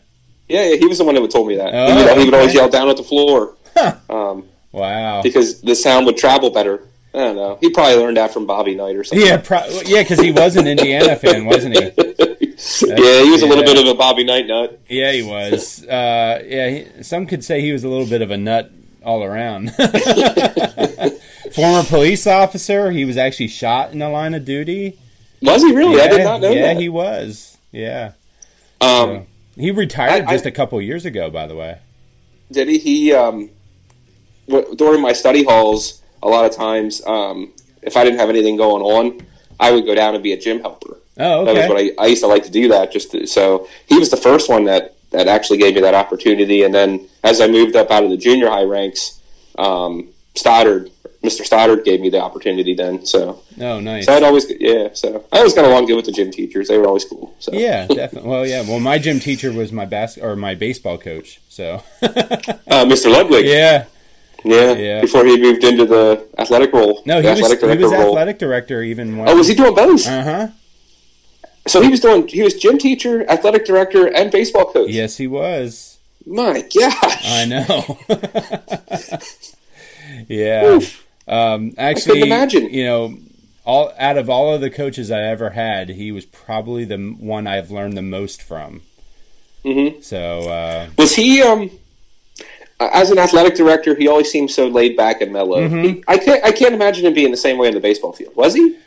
Yeah, 0.48 0.64
yeah, 0.70 0.76
he 0.78 0.86
was 0.86 0.98
the 1.00 1.04
one 1.04 1.16
that 1.16 1.22
would 1.22 1.32
told 1.32 1.48
me 1.48 1.58
that. 1.58 1.72
Oh, 1.74 1.88
he, 1.98 2.04
would, 2.06 2.18
he 2.20 2.26
would 2.26 2.34
always 2.34 2.54
yell 2.54 2.70
down 2.70 2.88
at 2.88 2.96
the 2.96 3.04
floor 3.04 3.56
Huh. 3.76 3.96
um, 4.10 4.46
Wow. 4.72 5.22
because 5.22 5.60
the 5.62 5.76
sound 5.76 6.06
would 6.06 6.16
travel 6.16 6.52
better. 6.52 6.84
I 7.14 7.18
don't 7.18 7.36
know. 7.36 7.58
He 7.60 7.70
probably 7.72 7.96
learned 7.96 8.16
that 8.18 8.32
from 8.32 8.46
Bobby 8.46 8.74
Knight 8.76 8.96
or 8.96 9.04
something. 9.04 9.28
Yeah, 9.28 9.38
pro- 9.38 9.68
yeah, 9.86 10.04
because 10.04 10.20
he 10.20 10.32
was 10.32 10.56
an 10.56 10.68
Indiana 10.68 11.16
fan, 11.18 11.46
wasn't 11.46 11.76
he? 11.78 11.92
yeah, 12.88 13.24
he 13.24 13.30
was 13.32 13.42
a 13.42 13.46
little 13.48 13.64
bit 13.64 13.78
of 13.78 13.88
a 13.88 13.94
Bobby 13.96 14.24
Knight 14.24 14.48
nut. 14.48 14.80
Yeah, 14.90 15.12
he 15.12 15.24
was. 15.24 15.86
Uh, 15.90 16.42
yeah, 16.46 16.70
he, 16.70 17.04
some 17.04 17.26
could 17.26 17.44
say 17.44 17.62
he 17.62 17.72
was 17.72 17.84
a 17.84 17.88
little 17.90 18.08
bit 18.08 18.22
of 18.22 18.30
a 18.32 18.38
nut 18.38 18.72
all 19.04 19.24
around. 19.24 19.72
Former 21.54 21.84
police 21.84 22.28
officer. 22.28 22.92
He 22.92 23.06
was 23.06 23.16
actually 23.18 23.48
shot 23.48 23.92
in 23.94 24.00
the 24.00 24.10
line 24.10 24.34
of 24.34 24.44
duty. 24.46 24.98
Was 25.42 25.64
he 25.64 25.74
really? 25.74 26.02
I 26.02 26.08
did 26.10 26.24
not 26.24 26.42
know 26.42 26.52
yeah, 26.52 26.74
that. 26.74 26.78
he 26.82 26.90
was. 26.90 27.58
Yeah, 27.72 28.12
um, 28.82 29.26
he 29.56 29.72
retired 29.72 30.26
I- 30.26 30.30
I- 30.30 30.34
just 30.34 30.46
a 30.46 30.52
couple 30.52 30.82
years 30.82 31.06
ago. 31.06 31.30
By 31.30 31.48
the 31.48 31.56
way. 31.56 31.78
did 32.52 32.68
he? 32.68 32.78
He 32.80 33.14
um, 33.14 33.50
w- 34.48 34.76
during 34.76 35.02
my 35.02 35.14
study 35.14 35.44
halls, 35.44 36.02
a 36.22 36.28
lot 36.28 36.46
of 36.46 36.52
times, 36.56 37.02
um, 37.06 37.54
if 37.82 37.96
I 37.96 38.04
didn't 38.04 38.20
have 38.20 38.30
anything 38.30 38.58
going 38.58 38.82
on, 38.84 39.26
I 39.60 39.72
would 39.72 39.86
go 39.86 39.96
down 39.96 40.16
and 40.16 40.24
be 40.24 40.34
a 40.34 40.38
gym 40.38 40.60
helper. 40.60 40.98
Oh, 41.20 41.42
okay. 41.42 41.54
That 41.54 41.70
was 41.70 41.70
what 41.70 41.78
I, 42.00 42.04
I 42.04 42.08
used 42.08 42.22
to 42.22 42.28
like 42.28 42.44
to 42.44 42.52
do. 42.52 42.68
That 42.70 42.92
just 42.92 43.12
to, 43.12 43.26
so 43.28 43.68
he 43.88 43.98
was 43.98 44.10
the 44.10 44.18
first 44.18 44.50
one 44.50 44.66
that 44.66 44.96
that 45.12 45.28
actually 45.28 45.58
gave 45.58 45.76
me 45.76 45.82
that 45.82 45.94
opportunity. 45.96 46.64
And 46.64 46.74
then 46.74 47.08
as 47.24 47.42
I 47.42 47.48
moved 47.48 47.76
up 47.76 47.92
out 47.92 48.04
of 48.04 48.10
the 48.10 48.18
junior 48.18 48.50
high 48.50 48.64
ranks, 48.64 49.22
um, 49.58 50.10
Stoddard, 50.36 50.92
Mr. 51.24 51.44
Stoddard, 51.44 51.84
gave 51.84 52.00
me 52.00 52.10
the 52.10 52.22
opportunity. 52.22 52.74
Then 52.76 53.06
so 53.06 53.42
oh, 53.60 53.80
nice. 53.80 54.06
so 54.06 54.14
I'd 54.14 54.24
always 54.24 54.46
yeah. 54.60 54.90
So 54.94 55.26
I 55.32 55.38
always 55.38 55.54
got 55.54 55.66
along 55.66 55.86
good 55.88 55.96
with 55.96 56.06
the 56.06 56.12
gym 56.12 56.32
teachers. 56.32 56.68
They 56.68 56.78
were 56.78 56.88
always 56.88 57.06
cool. 57.06 57.34
So 57.40 57.52
Yeah, 57.54 57.88
definitely. 57.88 58.30
Well, 58.30 58.46
yeah. 58.46 58.62
Well, 58.62 58.80
my 58.80 58.98
gym 59.00 59.20
teacher 59.20 59.52
was 59.52 59.72
my 59.72 59.86
bas- 59.86 60.18
or 60.18 60.36
my 60.36 60.54
baseball 60.56 60.98
coach. 60.98 61.40
So 61.50 61.84
uh, 62.02 62.86
Mr. 62.86 63.12
Ludwig, 63.12 63.46
yeah. 63.48 63.86
yeah, 64.46 64.74
Yeah. 64.74 65.02
before 65.02 65.26
he 65.26 65.42
moved 65.42 65.64
into 65.64 65.86
the 65.86 66.28
athletic 66.38 66.72
role. 66.72 67.02
No, 67.06 67.20
he 67.22 67.28
was 67.28 67.40
athletic 67.40 67.62
he 67.62 67.66
was 67.66 67.78
director 67.92 67.98
role. 67.98 68.10
athletic 68.10 68.38
director 68.40 68.84
even 68.84 69.18
when. 69.18 69.28
Oh, 69.28 69.36
was 69.36 69.48
he 69.48 69.56
doing 69.56 69.74
both? 69.74 70.08
Uh 70.08 70.24
huh. 70.24 70.48
So 71.68 71.82
he 71.82 71.90
was 71.90 72.00
doing. 72.00 72.28
He 72.28 72.42
was 72.42 72.54
gym 72.56 72.78
teacher, 72.78 73.30
athletic 73.30 73.66
director, 73.66 74.08
and 74.08 74.32
baseball 74.32 74.66
coach. 74.72 74.90
Yes, 74.90 75.18
he 75.18 75.28
was. 75.28 76.00
My 76.26 76.62
gosh. 76.62 77.26
I 77.26 77.46
know. 77.46 77.98
yeah. 80.28 80.66
Oof. 80.66 81.06
Um, 81.28 81.74
actually, 81.78 82.22
imagine. 82.22 82.70
you 82.70 82.86
know, 82.86 83.18
all 83.66 83.92
out 84.00 84.18
of 84.18 84.30
all 84.30 84.54
of 84.54 84.62
the 84.62 84.70
coaches 84.70 85.12
I 85.12 85.22
ever 85.24 85.52
had, 85.52 85.90
he 85.90 86.12
was 86.12 86.26
probably 86.26 86.86
the 86.86 86.98
one 86.98 87.48
I've 87.48 87.72
learned 87.72 87.98
the 87.98 88.02
most 88.02 88.42
from. 88.42 88.82
Mhm. 89.66 90.04
So 90.04 90.50
uh, 90.50 90.88
Was 90.98 91.16
he 91.16 91.42
um 91.42 91.70
as 92.80 93.12
an 93.12 93.18
athletic 93.20 93.56
director? 93.56 93.96
He 93.96 94.08
always 94.08 94.32
seemed 94.32 94.52
so 94.52 94.68
laid 94.68 94.96
back 94.96 95.20
and 95.22 95.34
mellow. 95.34 95.68
Mhm. 95.68 95.84
He, 95.84 96.04
I 96.08 96.18
can't. 96.18 96.44
I 96.46 96.52
can't 96.52 96.74
imagine 96.74 97.06
him 97.06 97.14
being 97.14 97.32
the 97.32 97.38
same 97.38 97.58
way 97.58 97.68
in 97.68 97.74
the 97.74 97.80
baseball 97.82 98.14
field. 98.14 98.36
Was 98.36 98.54
he? 98.54 98.78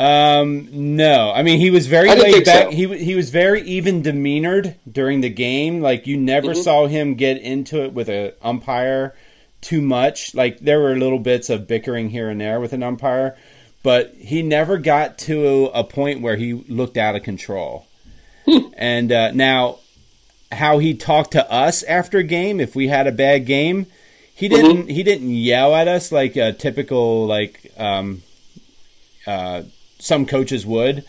Um, 0.00 0.96
no, 0.96 1.30
I 1.30 1.42
mean 1.42 1.60
he 1.60 1.70
was 1.70 1.86
very 1.86 2.08
laid 2.08 2.44
back. 2.46 2.64
so. 2.64 2.70
He 2.70 2.86
he 3.04 3.14
was 3.14 3.28
very 3.30 3.60
even 3.62 4.00
demeanored 4.00 4.76
during 4.90 5.20
the 5.20 5.28
game. 5.28 5.80
Like 5.82 6.06
you 6.06 6.16
never 6.16 6.48
Mm-hmm. 6.52 6.62
saw 6.62 6.86
him 6.86 7.14
get 7.14 7.36
into 7.36 7.84
it 7.84 7.92
with 7.92 8.08
a 8.08 8.32
umpire 8.40 9.14
too 9.60 9.82
much. 9.82 10.34
Like 10.34 10.60
there 10.60 10.80
were 10.80 10.96
little 10.96 11.18
bits 11.18 11.50
of 11.50 11.68
bickering 11.68 12.08
here 12.10 12.30
and 12.30 12.40
there 12.40 12.58
with 12.60 12.72
an 12.72 12.82
umpire, 12.82 13.36
but 13.82 14.14
he 14.16 14.42
never 14.42 14.78
got 14.78 15.18
to 15.18 15.66
a 15.74 15.84
point 15.84 16.22
where 16.22 16.36
he 16.36 16.54
looked 16.54 16.96
out 16.96 17.14
of 17.14 17.22
control. 17.22 17.86
Hmm. 18.46 18.68
And 18.78 19.12
uh, 19.12 19.32
now, 19.32 19.80
how 20.50 20.78
he 20.78 20.94
talked 20.94 21.32
to 21.32 21.52
us 21.52 21.82
after 21.82 22.16
a 22.16 22.22
game 22.24 22.58
if 22.58 22.74
we 22.74 22.88
had 22.88 23.06
a 23.06 23.12
bad 23.12 23.44
game, 23.44 23.84
he 24.34 24.48
Mm-hmm. 24.48 24.66
didn't 24.66 24.88
he 24.88 25.02
didn't 25.02 25.30
yell 25.30 25.74
at 25.74 25.88
us 25.88 26.10
like 26.10 26.36
a 26.36 26.54
typical 26.54 27.26
like 27.26 27.70
um, 27.76 28.22
uh, 29.26 29.64
some 30.00 30.26
coaches 30.26 30.66
would 30.66 31.04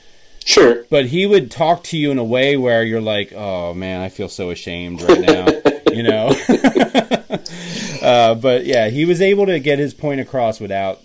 Sure. 0.46 0.86
but 0.90 1.06
he 1.08 1.26
would 1.26 1.50
talk 1.52 1.84
to 1.86 1.98
you 1.98 2.12
in 2.12 2.18
a 2.18 2.24
way 2.24 2.58
where 2.58 2.84
you're 2.84 3.00
like, 3.02 3.32
"Oh 3.34 3.74
man, 3.74 4.02
I 4.02 4.10
feel 4.10 4.28
so 4.30 4.50
ashamed 4.50 5.02
right 5.04 5.22
now," 5.22 5.46
you 5.92 6.02
know. 6.04 6.30
uh, 8.02 8.36
but 8.36 8.66
yeah, 8.66 8.90
he 8.90 9.06
was 9.06 9.22
able 9.22 9.46
to 9.46 9.60
get 9.60 9.78
his 9.80 9.94
point 9.94 10.20
across 10.20 10.60
without 10.60 11.00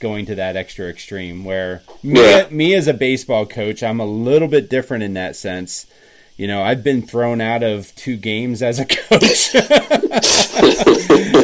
going 0.00 0.26
to 0.26 0.34
that 0.34 0.54
extra 0.56 0.88
extreme. 0.88 1.44
Where 1.44 1.82
me, 2.02 2.20
Yeah. 2.20 2.46
me 2.50 2.74
as 2.74 2.86
a 2.86 2.92
baseball 2.94 3.46
coach, 3.46 3.82
I'm 3.82 4.00
a 4.00 4.06
little 4.06 4.48
bit 4.48 4.68
different 4.68 5.02
in 5.02 5.14
that 5.14 5.34
sense. 5.36 5.86
You 6.36 6.46
know, 6.48 6.62
I've 6.62 6.82
been 6.84 7.00
thrown 7.02 7.40
out 7.40 7.62
of 7.62 7.94
two 7.94 8.16
games 8.16 8.60
as 8.62 8.80
a 8.80 8.84
coach, 8.86 9.54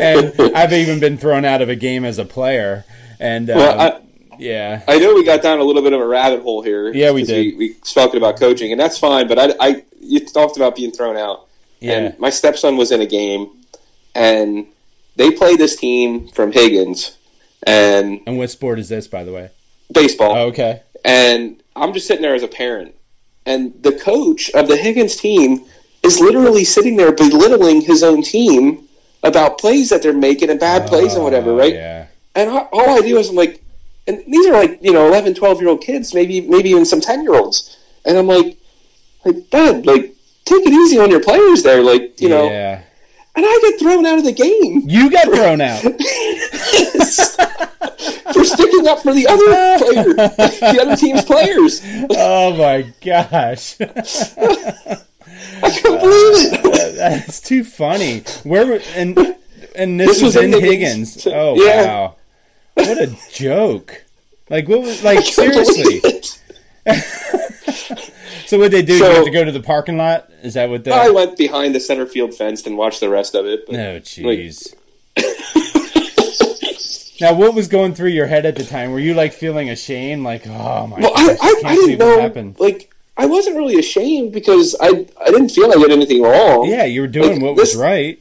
and 0.01 0.33
I've 0.57 0.73
even 0.73 1.01
been 1.01 1.17
thrown 1.17 1.45
out 1.45 1.62
of 1.62 1.69
a 1.69 1.77
game 1.77 2.05
as 2.05 2.19
a 2.19 2.25
player. 2.25 2.85
And 3.19 3.49
uh, 3.51 3.55
Well, 3.57 3.81
I, 3.81 4.01
yeah, 4.41 4.83
I 4.89 4.99
know 4.99 5.15
we 5.15 5.25
got 5.25 5.43
down 5.43 5.59
a 5.59 5.65
little 5.65 5.83
bit 5.83 5.93
of 5.93 6.01
a 6.01 6.07
rabbit 6.07 6.43
hole 6.43 6.62
here. 6.62 6.93
Yeah, 6.93 7.12
we 7.12 7.23
did. 7.25 7.57
We, 7.57 7.77
we 7.95 8.17
about 8.17 8.39
coaching, 8.39 8.73
and 8.73 8.81
that's 8.81 8.99
fine. 8.99 9.29
But 9.29 9.39
I, 9.39 9.55
I, 9.61 9.85
you 10.01 10.21
talked 10.21 10.57
about 10.57 10.75
being 10.77 10.91
thrown 10.93 11.17
out. 11.17 11.47
yeah, 11.81 11.93
And 11.93 12.19
my 12.19 12.31
stepson 12.31 12.77
was 12.77 12.91
in 12.91 13.01
a 13.01 13.07
game, 13.07 13.51
and 14.15 14.67
they 15.17 15.31
played 15.31 15.59
this 15.59 15.77
team 15.77 16.29
from 16.29 16.53
Higgins 16.53 17.17
and 17.67 18.21
and 18.27 18.39
what 18.39 18.51
sport 18.51 18.79
is 18.79 18.89
this, 18.89 19.07
by 19.07 19.25
the 19.25 19.33
way? 19.33 19.51
baseball. 19.93 20.37
Oh, 20.37 20.47
okay. 20.47 20.83
And 21.05 21.62
I'm 21.75 21.93
just 21.93 22.07
sitting 22.07 22.23
there 22.23 22.35
as 22.35 22.43
a 22.43 22.49
parent. 22.49 22.95
And 23.45 23.83
the 23.83 23.93
coach 23.93 24.49
of 24.51 24.69
the 24.69 24.77
Higgins 24.77 25.17
team 25.17 25.67
is 26.03 26.21
literally 26.21 26.65
sitting 26.65 26.97
there 26.97 27.11
belittling 27.12 27.81
his 27.83 28.03
own 28.03 28.23
team 28.23 28.87
about 29.23 29.59
plays 29.59 29.89
that 29.91 30.03
they're 30.03 30.12
making 30.12 30.49
and 30.49 30.61
bad 30.61 30.87
plays 30.87 31.15
and 31.15 31.25
whatever, 31.25 31.51
Oh, 31.51 31.59
right? 31.59 31.75
Yeah. 31.75 32.07
And 32.35 32.51
I, 32.51 32.59
all 32.73 32.91
I 32.91 33.01
do 33.01 33.19
is 33.19 33.29
I'm 33.31 33.35
like, 33.37 33.60
and 34.16 34.32
these 34.32 34.47
are 34.47 34.53
like, 34.53 34.78
you 34.82 34.93
know, 34.93 35.07
11, 35.07 35.35
12 35.35 35.61
year 35.61 35.70
old 35.70 35.82
kids, 35.82 36.12
maybe 36.15 36.41
maybe 36.41 36.70
even 36.70 36.85
some 36.85 37.01
10 37.01 37.23
year 37.23 37.35
olds. 37.35 37.77
And 38.05 38.16
I'm 38.19 38.27
like, 38.27 38.57
like, 39.24 39.51
Dad, 39.51 39.87
like, 39.87 40.15
take 40.45 40.66
it 40.66 40.73
easy 40.73 40.99
on 40.99 41.11
your 41.11 41.20
players 41.20 41.62
there. 41.62 41.82
Like, 41.82 42.20
you 42.20 42.28
know, 42.28 42.49
and 42.49 43.47
I 43.47 43.59
get 43.62 43.78
thrown 43.78 44.05
out 44.07 44.19
of 44.19 44.24
the 44.24 44.32
game 44.32 44.82
You 44.87 45.11
got 45.11 45.27
thrown 45.27 45.61
out. 45.61 45.81
for 48.32 48.45
sticking 48.45 48.87
up 48.89 49.01
for 49.03 49.12
the 49.15 49.27
other 49.28 49.85
player, 49.85 50.15
the 50.15 50.78
other 50.82 50.97
team's 50.97 51.24
players. 51.24 51.81
oh 52.11 52.57
my 52.57 52.82
gosh. 53.05 53.77
I 55.62 55.70
couldn't 55.70 56.01
believe 56.01 56.53
it. 56.53 56.65
Uh, 56.66 56.97
that's 56.97 57.41
too 57.41 57.65
funny. 57.65 58.20
Where 58.45 58.81
and 58.95 59.16
and 59.74 59.99
this, 60.01 60.09
This 60.09 60.23
was, 60.23 60.35
was 60.37 60.45
in 60.45 60.55
in 60.55 60.61
Higgins. 60.61 61.15
Higgins. 61.15 61.27
Oh 61.27 61.55
Yeah. 61.57 61.85
wow. 61.87 62.16
What 62.89 62.98
a 63.02 63.16
joke. 63.32 64.05
Like 64.48 64.69
what 64.69 64.81
was 64.82 65.02
like 65.05 65.24
seriously. 65.24 66.01
So 68.47 68.59
what 68.59 68.73
they 68.73 68.82
do? 68.82 68.98
So- 68.98 69.09
you 69.09 69.15
have 69.15 69.24
to 69.27 69.31
go 69.31 69.44
to 69.44 69.52
the 69.52 69.61
parking 69.61 69.97
lot? 69.97 70.28
Is 70.43 70.55
that 70.55 70.69
what 70.70 70.82
the 70.82 70.93
I 70.93 71.09
went 71.11 71.36
behind 71.39 71.73
the 71.73 71.78
center 71.78 72.05
field 72.05 72.35
fence 72.35 72.66
and 72.66 72.77
watched 72.77 72.98
the 72.98 73.09
rest 73.09 73.36
of 73.36 73.47
it. 73.47 73.70
No 73.70 74.01
jeez. 74.01 74.74
now 77.20 77.32
what 77.35 77.55
was 77.55 77.69
going 77.69 77.94
through 77.94 78.09
your 78.09 78.27
head 78.27 78.47
at 78.47 78.57
the 78.57 78.65
time? 78.65 78.90
Were 78.90 78.98
you 78.98 79.15
like 79.15 79.32
feeling 79.32 79.70
ashamed? 79.70 80.24
Like, 80.24 80.47
oh 80.48 80.86
my 80.89 80.98
well, 80.98 81.12
I, 81.15 81.27
gosh, 81.28 81.39
I, 81.40 81.52
can't 81.52 81.65
I 81.66 81.74
believe 81.74 81.98
didn't 81.98 81.98
know. 82.16 82.20
happened. 82.20 82.57
Like, 82.59 82.93
I 83.16 83.27
wasn't 83.27 83.57
really 83.57 83.78
ashamed 83.78 84.32
because 84.32 84.74
I 84.81 85.07
I 85.20 85.27
didn't 85.31 85.51
feel 85.51 85.70
I 85.70 85.74
did 85.77 85.93
anything 85.93 86.23
wrong. 86.23 86.66
Yeah, 86.69 86.85
you 86.86 87.02
were 87.02 87.07
doing 87.07 87.35
Like, 87.35 87.43
what 87.43 87.57
this- 87.57 87.74
was 87.77 87.81
right. 87.81 88.19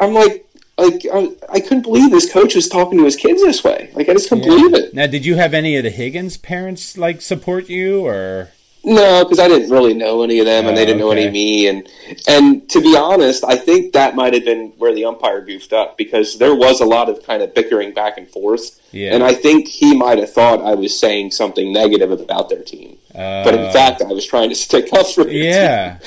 I'm 0.00 0.14
like, 0.14 0.41
like 0.84 1.06
I, 1.12 1.32
I 1.56 1.60
couldn't 1.60 1.82
believe 1.82 2.10
this 2.10 2.30
coach 2.32 2.54
was 2.54 2.68
talking 2.68 2.98
to 2.98 3.04
his 3.04 3.16
kids 3.16 3.42
this 3.42 3.62
way. 3.64 3.90
Like, 3.94 4.08
I 4.08 4.12
just 4.14 4.28
couldn't 4.28 4.44
Yeah. 4.44 4.50
believe 4.56 4.74
it. 4.74 4.94
Now, 4.94 5.06
did 5.06 5.24
you 5.24 5.36
have 5.36 5.54
any 5.54 5.76
of 5.76 5.84
the 5.84 5.90
Higgins 5.90 6.36
parents 6.36 6.96
like 6.98 7.20
support 7.22 7.68
you, 7.68 8.04
or 8.06 8.50
No, 8.84 9.22
because 9.24 9.38
I 9.38 9.46
didn't 9.48 9.70
really 9.70 9.94
know 9.94 10.22
any 10.24 10.40
of 10.40 10.46
them, 10.46 10.66
and 10.66 10.74
Oh, 10.74 10.78
they 10.78 10.84
didn't 10.84 10.98
know 11.00 11.12
any 11.12 11.26
of 11.26 11.32
me. 11.32 11.68
And 11.68 11.88
and 12.26 12.68
to 12.70 12.80
be 12.80 12.96
honest, 12.96 13.44
I 13.44 13.56
think 13.56 13.92
that 13.92 14.16
might 14.16 14.34
have 14.34 14.44
been 14.44 14.72
where 14.78 14.92
the 14.94 15.04
umpire 15.04 15.40
goofed 15.40 15.72
up 15.72 15.96
because 15.96 16.38
there 16.38 16.54
was 16.54 16.80
a 16.80 16.84
lot 16.84 17.08
of 17.08 17.22
kind 17.24 17.42
of 17.42 17.54
bickering 17.54 17.92
back 17.94 18.18
and 18.18 18.28
forth. 18.28 18.80
yeah? 18.90 19.14
And 19.14 19.22
I 19.22 19.34
think 19.34 19.68
he 19.68 19.96
might 19.96 20.18
have 20.18 20.32
thought 20.32 20.60
I 20.62 20.74
was 20.74 20.98
saying 20.98 21.30
something 21.30 21.72
negative 21.72 22.10
about 22.10 22.48
their 22.48 22.62
team, 22.62 22.98
but 23.14 23.54
in 23.54 23.60
Uh, 23.60 23.72
fact, 23.72 24.02
I 24.02 24.06
was 24.12 24.26
trying 24.26 24.48
to 24.48 24.54
stick 24.56 24.92
up 24.92 25.06
for. 25.06 25.28
yeah. 25.28 25.98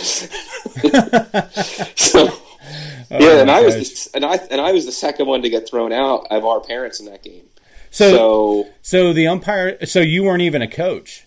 So 1.96 2.28
Oh 3.12 3.20
yeah, 3.20 3.42
and 3.42 3.52
I 3.52 3.62
was 3.62 3.76
the, 3.76 4.16
and 4.16 4.26
I 4.26 4.36
and 4.50 4.60
I 4.60 4.72
was 4.72 4.86
the 4.86 4.92
second 4.92 5.28
one 5.28 5.42
to 5.44 5.50
get 5.50 5.68
thrown 5.70 5.92
out 5.94 6.28
of 6.32 6.44
our 6.46 6.60
parents 6.60 7.00
in 7.00 7.06
that 7.06 7.24
game. 7.24 7.44
so, 7.92 8.10
so 8.12 8.70
So 8.82 9.14
the 9.14 9.28
umpire. 9.28 9.86
So 9.86 10.00
you 10.02 10.24
weren't 10.24 10.42
even 10.42 10.62
a 10.62 10.68
coach. 10.68 11.26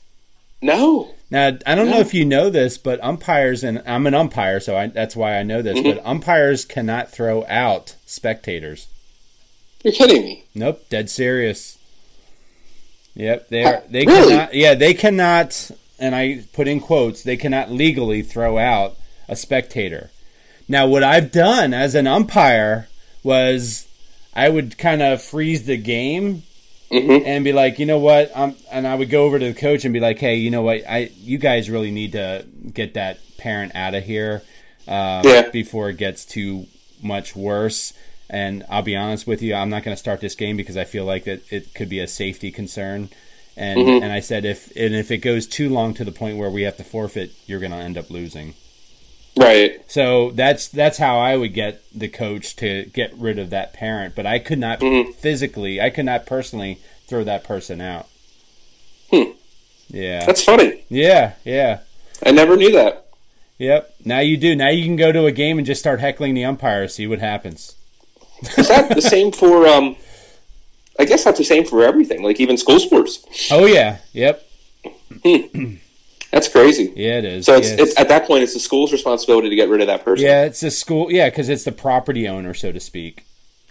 no, 0.60 1.14
Now 1.30 1.56
I 1.66 1.74
don't 1.74 1.88
know 1.90 2.00
if 2.00 2.12
you 2.14 2.24
know 2.24 2.50
this, 2.50 2.78
but 2.78 3.02
umpires 3.02 3.62
and 3.62 3.80
I'm 3.86 4.06
an 4.08 4.14
umpire, 4.14 4.58
so 4.60 4.76
I, 4.76 4.88
that's 4.88 5.14
why 5.14 5.38
I 5.38 5.42
know 5.44 5.62
this. 5.62 5.78
Mm-hmm. 5.78 5.98
But 5.98 6.06
umpires 6.06 6.64
cannot 6.64 7.10
throw 7.10 7.44
out 7.46 7.94
spectators. 8.06 8.88
you're 9.84 9.92
kidding 9.92 10.22
me. 10.22 10.44
Nope, 10.54 10.84
dead 10.90 11.08
serious. 11.10 11.78
Yep, 13.14 13.48
they 13.48 13.64
are. 13.64 13.82
They 13.88 14.04
Really? 14.06 14.28
cannot. 14.32 14.54
Yeah, 14.54 14.74
they 14.74 14.94
cannot. 14.94 15.70
And 16.00 16.14
I 16.14 16.44
put 16.52 16.68
in 16.68 16.80
quotes. 16.80 17.22
They 17.22 17.36
cannot 17.36 17.70
legally 17.70 18.22
throw 18.22 18.58
out 18.58 18.96
a 19.28 19.34
spectator. 19.36 20.10
Now, 20.68 20.86
what 20.86 21.02
I've 21.02 21.32
done 21.32 21.72
as 21.72 21.94
an 21.94 22.06
umpire 22.06 22.88
was 23.22 23.86
I 24.34 24.48
would 24.48 24.78
kind 24.78 25.02
of 25.02 25.22
freeze 25.22 25.64
the 25.64 25.76
game 25.76 26.42
Mhm. 26.90 27.22
and 27.26 27.44
be 27.44 27.52
like, 27.52 27.78
you 27.78 27.86
know 27.86 27.98
what? 27.98 28.30
Um, 28.34 28.54
and 28.70 28.86
I 28.86 28.94
would 28.94 29.10
go 29.10 29.24
over 29.24 29.38
to 29.38 29.44
the 29.52 29.58
coach 29.58 29.84
and 29.84 29.92
be 29.92 30.00
like, 30.00 30.18
hey, 30.18 30.36
you 30.36 30.50
know 30.50 30.62
what? 30.62 30.82
I 30.88 31.10
you 31.22 31.38
guys 31.38 31.68
really 31.70 31.90
need 31.90 32.12
to 32.12 32.44
get 32.72 32.94
that 32.94 33.18
parent 33.38 33.72
out 33.74 33.94
of 33.94 34.04
here 34.04 34.42
um, 34.86 35.22
Yeah. 35.24 35.48
before 35.50 35.90
it 35.90 35.96
gets 35.98 36.24
too 36.24 36.66
much 37.02 37.36
worse. 37.36 37.92
And 38.30 38.64
I'll 38.70 38.82
be 38.82 38.96
honest 38.96 39.26
with 39.26 39.42
you, 39.42 39.54
I'm 39.54 39.70
not 39.70 39.82
going 39.84 39.94
to 39.94 39.98
start 40.00 40.20
this 40.20 40.34
game 40.34 40.56
because 40.56 40.76
I 40.76 40.84
feel 40.84 41.04
like 41.04 41.24
that 41.24 41.40
it 41.52 41.74
could 41.74 41.88
be 41.88 42.00
a 42.00 42.06
safety 42.06 42.50
concern. 42.50 43.08
And 43.56 43.80
Mhm. 43.80 44.02
and 44.02 44.12
I 44.12 44.20
said 44.20 44.44
if 44.44 44.70
and 44.76 44.94
if 44.94 45.10
it 45.10 45.18
goes 45.18 45.46
too 45.46 45.68
long 45.68 45.92
to 45.94 46.04
the 46.04 46.12
point 46.12 46.36
where 46.38 46.50
we 46.50 46.62
have 46.62 46.76
to 46.76 46.84
forfeit, 46.84 47.32
you're 47.46 47.58
going 47.60 47.72
to 47.72 47.78
end 47.78 47.98
up 47.98 48.08
losing. 48.10 48.54
Right. 49.38 49.80
So 49.88 50.30
that's 50.32 50.66
that's 50.68 50.98
how 50.98 51.18
I 51.18 51.36
would 51.36 51.54
get 51.54 51.80
the 51.96 52.08
coach 52.08 52.56
to 52.56 52.86
get 52.92 53.14
rid 53.14 53.38
of 53.38 53.50
that 53.50 53.72
parent. 53.72 54.14
But 54.16 54.26
I 54.26 54.38
could 54.38 54.58
not 54.58 54.80
Mhm. 54.80 55.14
physically, 55.14 55.80
I 55.80 55.90
could 55.90 56.06
not 56.06 56.26
personally 56.26 56.78
throw 57.06 57.22
that 57.24 57.44
person 57.44 57.80
out. 57.80 58.08
Hmm. 59.12 59.30
Yeah, 59.88 60.26
That's 60.26 60.42
funny. 60.44 60.84
yeah, 60.90 61.32
yeah, 61.44 61.78
I 62.26 62.30
never 62.32 62.56
knew 62.56 62.72
that. 62.72 63.06
yep. 63.58 63.94
Now 64.04 64.18
you 64.20 64.36
do. 64.36 64.54
Now 64.56 64.68
you 64.70 64.84
can 64.84 64.96
go 64.96 65.12
to 65.12 65.26
a 65.26 65.32
game 65.32 65.56
and 65.58 65.66
just 65.66 65.80
start 65.80 66.00
heckling 66.00 66.34
the 66.34 66.44
umpire, 66.44 66.88
see 66.88 67.06
what 67.06 67.20
happens. 67.20 67.74
Is 68.58 68.68
that 68.68 68.94
the 68.94 69.00
same 69.14 69.32
for? 69.32 69.66
Um, 69.66 69.96
I 70.98 71.04
guess 71.04 71.24
that's 71.24 71.38
the 71.38 71.44
same 71.44 71.64
for 71.64 71.84
everything, 71.84 72.22
like 72.22 72.40
even 72.40 72.56
school 72.58 72.80
sports. 72.80 73.24
Oh 73.52 73.64
yeah, 73.66 73.98
yep, 74.12 74.44
That's 76.30 76.48
crazy. 76.48 76.92
yeah. 76.96 77.18
It 77.18 77.24
is. 77.24 77.46
So 77.46 77.56
it's, 77.56 77.70
yeah, 77.70 77.76
it's 77.80 77.98
at 77.98 78.08
that 78.08 78.26
point, 78.26 78.42
it's 78.42 78.54
the 78.54 78.60
school's 78.60 78.92
responsibility 78.92 79.48
to 79.48 79.56
get 79.56 79.68
rid 79.68 79.80
of 79.80 79.86
that 79.86 80.04
person. 80.04 80.26
yeah, 80.26 80.44
it's 80.44 80.60
the 80.60 80.70
school. 80.70 81.10
Yeah, 81.10 81.30
because 81.30 81.48
it's 81.48 81.64
the 81.64 81.72
property 81.72 82.28
owner, 82.28 82.52
so 82.54 82.70
to 82.72 82.80
speak. 82.80 83.24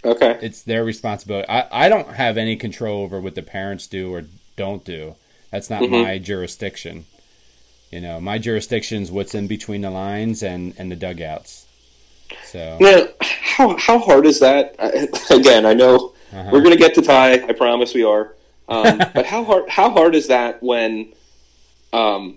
Okay. 0.03 0.37
It's 0.41 0.61
their 0.63 0.83
responsibility. 0.83 1.47
I, 1.49 1.85
I 1.85 1.89
don't 1.89 2.09
have 2.09 2.37
any 2.37 2.55
control 2.55 3.03
over 3.03 3.19
what 3.19 3.35
the 3.35 3.41
parents 3.43 3.87
do 3.87 4.13
or 4.13 4.23
don't 4.55 4.83
do. 4.83 5.15
That's 5.51 5.69
not 5.69 5.81
Mhm. 5.83 6.03
my 6.03 6.17
jurisdiction. 6.17 7.05
You 7.91 8.01
know, 8.01 8.19
my 8.19 8.37
jurisdiction's 8.37 9.11
what's 9.11 9.33
in 9.35 9.47
between 9.47 9.81
the 9.81 9.89
lines 9.91 10.43
and, 10.43 10.73
and 10.77 10.91
the 10.91 10.95
dugouts. 10.95 11.65
So 12.45 12.77
Now, 12.79 13.07
how 13.21 13.77
how 13.77 13.99
hard 13.99 14.25
is 14.25 14.39
that? 14.41 14.75
I- 14.79 15.07
Again, 15.33 15.65
I 15.65 15.73
know 15.73 16.13
uh-huh. 16.33 16.49
we're 16.51 16.61
going 16.61 16.73
to 16.75 16.77
get 16.79 16.93
to 16.95 17.01
Ty. 17.01 17.33
I 17.33 17.53
promise 17.53 17.93
we 17.93 18.03
are. 18.03 18.33
Um, 18.67 18.97
but 19.15 19.25
how 19.25 19.43
hard 19.45 19.69
how 19.69 19.89
hard 19.91 20.15
is 20.15 20.27
that 20.27 20.61
when 20.61 21.13
um, 21.93 22.35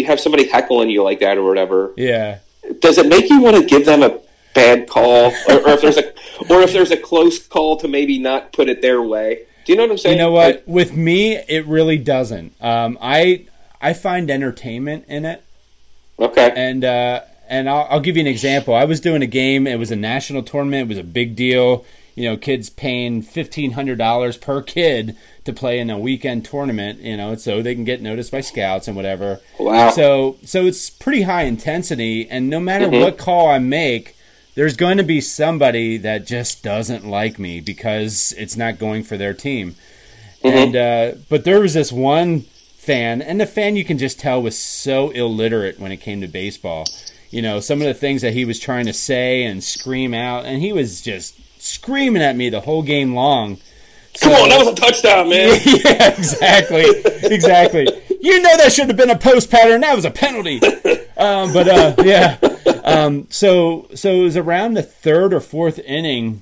you 0.00 0.06
have 0.06 0.20
somebody 0.20 0.48
heckling 0.48 0.90
you 0.90 1.02
like 1.02 1.20
that 1.20 1.38
or 1.38 1.44
whatever? 1.44 1.92
yeah. 1.96 2.38
Does 2.80 2.98
it 2.98 3.06
make 3.08 3.28
you 3.30 3.40
want 3.40 3.56
to 3.56 3.64
give 3.64 3.84
them 3.86 4.02
a 4.02 4.20
bad 4.54 4.88
call, 4.88 5.32
or, 5.48 5.54
or 5.54 5.70
if 5.70 5.80
there's 5.80 5.96
a 5.96 6.08
or 6.48 6.60
if 6.62 6.72
there's 6.72 6.90
a 6.92 6.96
close 6.96 7.44
call 7.46 7.76
to 7.78 7.88
maybe 7.88 8.18
not 8.18 8.52
put 8.52 8.68
it 8.68 8.80
their 8.80 9.02
way? 9.02 9.40
Do 9.64 9.72
you 9.72 9.76
know 9.76 9.84
what 9.84 9.92
I'm 9.92 9.98
saying? 9.98 10.16
You 10.18 10.24
know 10.24 10.30
what? 10.30 10.66
With 10.68 10.94
me, 10.94 11.34
it 11.36 11.66
really 11.66 11.98
doesn't. 11.98 12.54
Um, 12.60 12.96
I 13.00 13.46
I 13.80 13.92
find 13.92 14.30
entertainment 14.30 15.06
in 15.08 15.24
it, 15.24 15.42
Okay. 16.18 16.52
and 16.54 16.84
uh, 16.84 17.22
and 17.48 17.68
I'll, 17.68 17.86
I'll 17.90 18.00
give 18.00 18.16
you 18.16 18.20
an 18.20 18.26
example. 18.28 18.74
I 18.74 18.84
was 18.84 19.00
doing 19.00 19.22
a 19.22 19.26
game. 19.26 19.66
It 19.66 19.78
was 19.78 19.90
a 19.90 19.96
national 19.96 20.42
tournament. 20.44 20.82
It 20.82 20.88
was 20.88 20.98
a 20.98 21.04
big 21.04 21.34
deal. 21.34 21.84
You 22.20 22.30
know, 22.30 22.36
kids 22.36 22.68
paying 22.68 23.22
fifteen 23.22 23.72
hundred 23.72 23.96
dollars 23.98 24.36
per 24.36 24.60
kid 24.62 25.16
to 25.44 25.52
play 25.52 25.78
in 25.78 25.88
a 25.88 25.98
weekend 25.98 26.44
tournament. 26.44 27.00
You 27.00 27.16
know, 27.16 27.34
so 27.36 27.62
they 27.62 27.74
can 27.74 27.84
get 27.84 28.02
noticed 28.02 28.30
by 28.30 28.42
scouts 28.42 28.86
and 28.88 28.96
whatever. 28.96 29.40
Wow. 29.58 29.90
So 29.90 30.36
so 30.44 30.66
it's 30.66 30.90
pretty 30.90 31.22
high 31.22 31.42
intensity, 31.44 32.28
and 32.28 32.50
no 32.50 32.60
matter 32.60 32.86
Mhm. 32.88 33.00
what 33.00 33.16
call 33.18 33.48
I 33.48 33.58
make, 33.58 34.16
there's 34.54 34.76
going 34.76 34.98
to 34.98 35.02
be 35.04 35.20
somebody 35.20 35.96
that 35.96 36.26
just 36.26 36.62
doesn't 36.62 37.06
like 37.08 37.38
me 37.38 37.60
because 37.60 38.34
it's 38.36 38.56
not 38.56 38.78
going 38.78 39.02
for 39.02 39.16
their 39.16 39.32
team. 39.34 39.76
And 40.44 40.76
uh, 40.76 41.12
but 41.28 41.44
there 41.44 41.60
was 41.60 41.74
this 41.74 41.90
one 41.92 42.40
fan, 42.76 43.22
and 43.22 43.40
the 43.40 43.46
fan 43.46 43.76
you 43.76 43.84
can 43.84 43.98
just 43.98 44.18
tell 44.20 44.42
was 44.42 44.58
so 44.58 45.10
illiterate 45.10 45.78
when 45.80 45.92
it 45.92 45.98
came 45.98 46.20
to 46.20 46.28
baseball. 46.28 46.84
You 47.30 47.42
know, 47.42 47.60
some 47.60 47.80
of 47.80 47.86
the 47.86 47.94
things 47.94 48.22
that 48.22 48.32
he 48.34 48.44
was 48.44 48.58
trying 48.58 48.86
to 48.86 48.92
say 48.92 49.44
and 49.44 49.62
scream 49.62 50.12
out, 50.14 50.44
and 50.46 50.60
he 50.60 50.72
was 50.72 51.00
just 51.00 51.34
screaming 51.60 52.22
at 52.22 52.36
me 52.36 52.48
the 52.48 52.60
whole 52.60 52.82
game 52.82 53.14
long. 53.14 53.58
Come 54.20 54.32
on, 54.32 54.48
that 54.48 54.58
was 54.58 54.68
a 54.68 54.74
touchdown, 54.74 55.28
man. 55.28 55.60
yeah, 55.64 56.12
exactly, 56.12 56.84
exactly. 57.22 57.86
You 58.20 58.42
know 58.42 58.56
that 58.56 58.72
should 58.72 58.88
have 58.88 58.96
been 58.96 59.10
a 59.10 59.18
post 59.18 59.50
pattern. 59.50 59.80
That 59.82 59.94
was 59.94 60.04
a 60.04 60.10
penalty. 60.10 60.60
Um, 61.20 61.52
but 61.52 61.68
uh, 61.68 61.94
yeah, 62.02 62.38
um, 62.82 63.26
so 63.28 63.88
so 63.94 64.14
it 64.14 64.22
was 64.22 64.38
around 64.38 64.72
the 64.72 64.82
third 64.82 65.34
or 65.34 65.40
fourth 65.40 65.78
inning, 65.80 66.40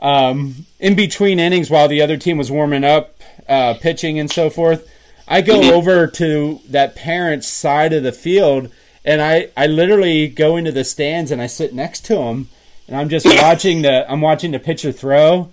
um, 0.00 0.66
in 0.80 0.96
between 0.96 1.38
innings 1.38 1.70
while 1.70 1.86
the 1.86 2.02
other 2.02 2.16
team 2.16 2.36
was 2.36 2.50
warming 2.50 2.82
up, 2.82 3.20
uh, 3.48 3.74
pitching 3.74 4.18
and 4.18 4.28
so 4.28 4.50
forth. 4.50 4.92
I 5.28 5.40
go 5.40 5.72
over 5.72 6.08
to 6.08 6.60
that 6.68 6.96
parent's 6.96 7.46
side 7.46 7.92
of 7.92 8.02
the 8.02 8.10
field, 8.10 8.72
and 9.04 9.22
I 9.22 9.50
I 9.56 9.68
literally 9.68 10.26
go 10.26 10.56
into 10.56 10.72
the 10.72 10.82
stands 10.82 11.30
and 11.30 11.40
I 11.40 11.46
sit 11.46 11.72
next 11.72 12.04
to 12.06 12.16
him, 12.16 12.48
and 12.88 12.96
I'm 12.96 13.08
just 13.08 13.26
watching 13.26 13.82
the 13.82 14.10
I'm 14.10 14.20
watching 14.20 14.50
the 14.50 14.58
pitcher 14.58 14.90
throw, 14.92 15.50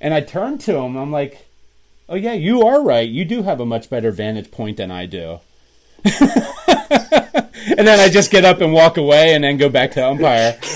and 0.00 0.12
I 0.12 0.20
turn 0.20 0.58
to 0.58 0.76
him. 0.76 0.96
I'm 0.96 1.12
like, 1.12 1.46
"Oh 2.08 2.14
yeah, 2.16 2.32
you 2.32 2.62
are 2.62 2.82
right. 2.82 3.08
You 3.08 3.24
do 3.24 3.42
have 3.42 3.60
a 3.60 3.66
much 3.66 3.88
better 3.90 4.10
vantage 4.10 4.50
point 4.50 4.78
than 4.78 4.90
I 4.90 5.06
do." 5.06 5.40
and 6.04 7.86
then 7.86 8.00
I 8.00 8.08
just 8.08 8.30
get 8.30 8.44
up 8.44 8.60
and 8.60 8.72
walk 8.72 8.96
away, 8.96 9.34
and 9.34 9.44
then 9.44 9.56
go 9.56 9.68
back 9.68 9.92
to 9.92 10.06
umpire. 10.06 10.58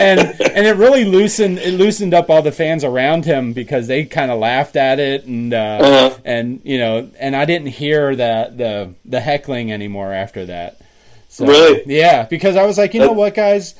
and 0.00 0.20
and 0.20 0.66
it 0.66 0.76
really 0.76 1.04
loosened 1.04 1.58
it 1.58 1.74
loosened 1.74 2.14
up 2.14 2.30
all 2.30 2.42
the 2.42 2.52
fans 2.52 2.82
around 2.84 3.24
him 3.24 3.52
because 3.52 3.86
they 3.86 4.04
kind 4.04 4.30
of 4.30 4.38
laughed 4.38 4.76
at 4.76 4.98
it, 4.98 5.24
and 5.26 5.52
uh, 5.54 5.56
Uh-huh. 5.80 6.18
and 6.24 6.60
you 6.64 6.78
know, 6.78 7.10
and 7.18 7.36
I 7.36 7.44
didn't 7.44 7.68
hear 7.68 8.16
the 8.16 8.52
the 8.56 8.94
the 9.04 9.20
heckling 9.20 9.70
anymore 9.72 10.12
after 10.12 10.46
that. 10.46 10.78
So, 11.28 11.46
Really? 11.46 11.82
Yeah, 11.86 12.24
because 12.24 12.56
I 12.56 12.66
was 12.66 12.76
like, 12.76 12.92
you 12.92 13.00
know 13.00 13.12
what, 13.12 13.34
guys. 13.34 13.74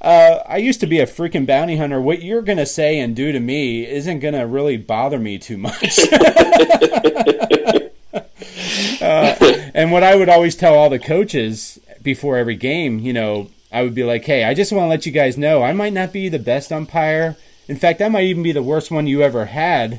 Uh, 0.00 0.42
I 0.46 0.58
used 0.58 0.80
to 0.80 0.86
be 0.86 1.00
a 1.00 1.06
freaking 1.06 1.46
bounty 1.46 1.76
hunter. 1.76 2.00
What 2.00 2.22
you're 2.22 2.42
gonna 2.42 2.66
say 2.66 3.00
and 3.00 3.16
do 3.16 3.32
to 3.32 3.40
me 3.40 3.84
isn't 3.86 4.20
gonna 4.20 4.46
really 4.46 4.76
bother 4.76 5.18
me 5.18 5.38
too 5.38 5.58
much. 5.58 5.98
uh, 9.00 9.34
and 9.74 9.90
what 9.90 10.04
I 10.04 10.14
would 10.14 10.28
always 10.28 10.54
tell 10.54 10.74
all 10.74 10.88
the 10.88 11.00
coaches 11.00 11.80
before 12.02 12.36
every 12.36 12.54
game, 12.54 13.00
you 13.00 13.12
know, 13.12 13.50
I 13.72 13.82
would 13.82 13.94
be 13.94 14.04
like, 14.04 14.24
"Hey, 14.24 14.44
I 14.44 14.54
just 14.54 14.70
want 14.70 14.84
to 14.84 14.88
let 14.88 15.04
you 15.04 15.12
guys 15.12 15.36
know 15.36 15.62
I 15.64 15.72
might 15.72 15.92
not 15.92 16.12
be 16.12 16.28
the 16.28 16.38
best 16.38 16.72
umpire. 16.72 17.36
In 17.66 17.76
fact, 17.76 18.00
I 18.00 18.08
might 18.08 18.24
even 18.24 18.42
be 18.44 18.52
the 18.52 18.62
worst 18.62 18.90
one 18.92 19.08
you 19.08 19.22
ever 19.22 19.46
had, 19.46 19.98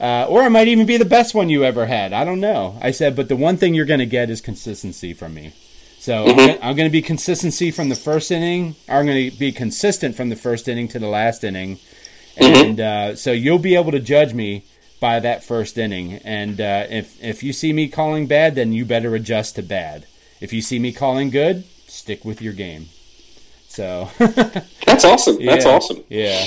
uh, 0.00 0.26
or 0.28 0.42
I 0.42 0.48
might 0.48 0.68
even 0.68 0.86
be 0.86 0.96
the 0.96 1.04
best 1.04 1.34
one 1.34 1.48
you 1.50 1.64
ever 1.64 1.86
had. 1.86 2.12
I 2.12 2.24
don't 2.24 2.40
know." 2.40 2.78
I 2.80 2.92
said, 2.92 3.16
"But 3.16 3.28
the 3.28 3.36
one 3.36 3.56
thing 3.56 3.74
you're 3.74 3.86
going 3.86 3.98
to 3.98 4.06
get 4.06 4.30
is 4.30 4.40
consistency 4.40 5.12
from 5.12 5.34
me." 5.34 5.52
So 6.02 6.26
I'm 6.26 6.36
gonna- 6.36 6.58
I'm 6.60 6.74
going 6.74 6.88
to 6.88 6.92
be 6.92 7.00
consistency 7.00 7.70
from 7.70 7.88
the 7.88 7.94
first 7.94 8.32
inning. 8.32 8.74
I'm 8.88 9.06
going 9.06 9.30
to 9.30 9.38
be 9.38 9.52
consistent 9.52 10.16
from 10.16 10.30
the 10.30 10.34
first 10.36 10.66
inning 10.66 10.88
to 10.88 10.98
the 10.98 11.06
last 11.06 11.44
inning, 11.44 11.78
and 12.36 12.80
uh, 12.80 13.14
so 13.14 13.30
you'll 13.30 13.60
be 13.60 13.76
able 13.76 13.92
to 13.92 14.00
judge 14.00 14.34
me 14.34 14.64
by 14.98 15.20
that 15.20 15.44
first 15.44 15.78
inning. 15.78 16.14
And 16.24 16.60
uh, 16.60 16.86
if 16.90 17.22
if 17.22 17.44
you 17.44 17.52
see 17.52 17.72
me 17.72 17.86
calling 17.86 18.26
bad, 18.26 18.56
then 18.56 18.72
you 18.72 18.84
better 18.84 19.14
adjust 19.14 19.54
to 19.54 19.62
bad. 19.62 20.06
If 20.40 20.52
you 20.52 20.60
see 20.60 20.80
me 20.80 20.90
calling 20.92 21.30
good, 21.30 21.62
stick 21.86 22.24
with 22.24 22.42
your 22.42 22.52
game. 22.52 22.86
So 23.68 24.10
That's 24.18 25.04
awesome. 25.04 25.38
That's 25.44 25.64
yeah, 25.64 25.70
awesome. 25.70 26.04
Yeah. 26.08 26.46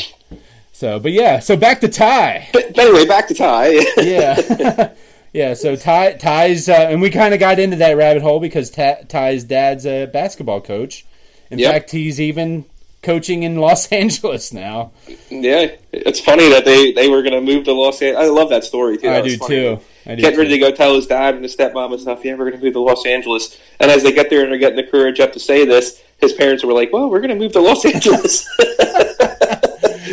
So, 0.73 0.99
but 0.99 1.13
yeah. 1.13 1.39
So 1.39 1.55
back 1.55 1.79
to 1.79 1.87
Ty. 1.87 2.49
But, 2.51 2.75
but 2.75 2.79
anyway, 2.87 3.05
back 3.05 3.29
to 3.29 3.33
Ty. 3.33 3.69
Yeah. 4.01 4.93
yeah. 5.35 5.53
So 5.53 5.75
Ty 5.75 6.13
Ty's 6.13 6.67
uh, 6.69 6.73
and 6.73 7.01
we 7.01 7.09
kind 7.09 7.33
of 7.33 7.39
got 7.39 7.59
into 7.59 7.75
that 7.77 7.97
rabbit 7.97 8.21
hole 8.23 8.39
because 8.39 8.71
Ty, 8.71 9.05
Ty's 9.07 9.43
dad's 9.43 9.85
a 9.85 10.05
basketball 10.07 10.61
coach. 10.61 11.05
In 11.51 11.59
Yep. 11.59 11.71
fact, 11.71 11.91
he's 11.91 12.19
even 12.19 12.65
coaching 13.03 13.43
in 13.43 13.57
Los 13.57 13.87
Angeles 13.91 14.51
now. 14.51 14.91
yeah, 15.29 15.67
it's 15.91 16.19
funny 16.19 16.49
that 16.49 16.65
they, 16.65 16.91
they 16.91 17.07
were 17.07 17.21
going 17.21 17.33
to 17.35 17.41
move 17.41 17.65
to 17.65 17.73
Los 17.73 18.01
Angeles. 18.01 18.25
I 18.25 18.29
love 18.29 18.49
that 18.49 18.63
story 18.63 18.97
too. 18.97 19.07
I 19.09 19.13
That 19.13 19.23
was 19.25 19.33
do 19.33 19.39
funny. 19.39 19.55
too. 19.55 19.79
I 20.07 20.15
do 20.15 20.21
Getting 20.21 20.39
ready 20.39 20.49
to 20.51 20.57
go 20.57 20.71
tell 20.71 20.95
his 20.95 21.05
dad 21.07 21.35
and 21.35 21.43
his 21.43 21.55
stepmom 21.55 21.91
and 21.91 22.01
stuff, 22.01 22.23
yeah, 22.25 22.33
we're 22.33 22.49
going 22.49 22.59
to 22.59 22.63
move 22.65 22.73
to 22.73 22.79
Los 22.79 23.05
Angeles. 23.05 23.59
And 23.79 23.91
as 23.91 24.01
they 24.03 24.11
get 24.11 24.29
there 24.31 24.43
and 24.43 24.51
are 24.53 24.57
getting 24.57 24.77
the 24.77 24.83
courage 24.89 25.19
up 25.19 25.33
to 25.33 25.39
say 25.39 25.65
this, 25.65 26.01
his 26.19 26.33
parents 26.33 26.63
were 26.63 26.73
like, 26.73 26.91
"Well, 26.93 27.09
we're 27.09 27.19
going 27.19 27.29
to 27.29 27.35
move 27.35 27.51
to 27.53 27.59
Los 27.61 27.85
Angeles." 27.93 28.47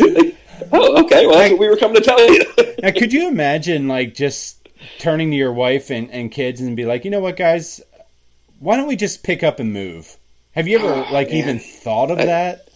Like, 0.01 0.37
oh, 0.73 1.05
okay. 1.05 1.27
Well, 1.27 1.37
that's 1.39 1.51
what 1.51 1.61
we 1.61 1.69
were 1.69 1.77
coming 1.77 1.97
to 1.97 2.01
tell 2.03 2.19
you. 2.33 2.45
Now, 2.83 2.93
could 2.93 3.13
you 3.13 3.29
imagine, 3.29 3.89
like, 3.89 4.15
just 4.15 4.62
turning 4.99 5.31
to 5.31 5.37
your 5.37 5.53
wife 5.53 5.91
and, 5.91 6.11
and 6.11 6.31
kids 6.31 6.61
and 6.61 6.77
be 6.77 6.85
like, 6.85 7.05
you 7.05 7.11
know 7.11 7.21
what, 7.21 7.37
guys, 7.37 7.81
why 8.59 8.77
don't 8.77 8.89
we 8.89 8.97
just 8.97 9.23
pick 9.23 9.43
up 9.43 9.59
and 9.59 9.73
move? 9.73 10.17
Have 10.53 10.69
you 10.69 10.79
ever, 10.79 11.11
like, 11.11 11.29
man. 11.29 11.37
even 11.37 11.59
thought 11.59 12.11
of 12.11 12.19
that? 12.19 12.69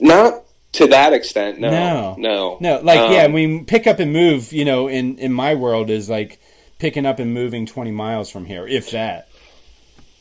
Not 0.00 0.42
to 0.72 0.86
that 0.88 1.12
extent. 1.12 1.60
No, 1.60 1.70
No. 1.70 2.16
no, 2.18 2.58
No, 2.60 2.80
like, 2.82 2.98
Um, 2.98 3.12
yeah, 3.12 3.22
I 3.24 3.28
mean, 3.28 3.64
pick 3.64 3.86
up 3.86 4.00
and 4.00 4.12
move, 4.12 4.52
you 4.52 4.64
know, 4.64 4.88
in, 4.88 5.18
in 5.18 5.32
my 5.32 5.54
world 5.54 5.90
is 5.90 6.10
like 6.10 6.40
picking 6.78 7.06
up 7.06 7.18
and 7.18 7.32
moving 7.32 7.66
20 7.66 7.92
miles 7.92 8.30
from 8.30 8.46
here, 8.46 8.66
if 8.66 8.90
that. 8.90 9.28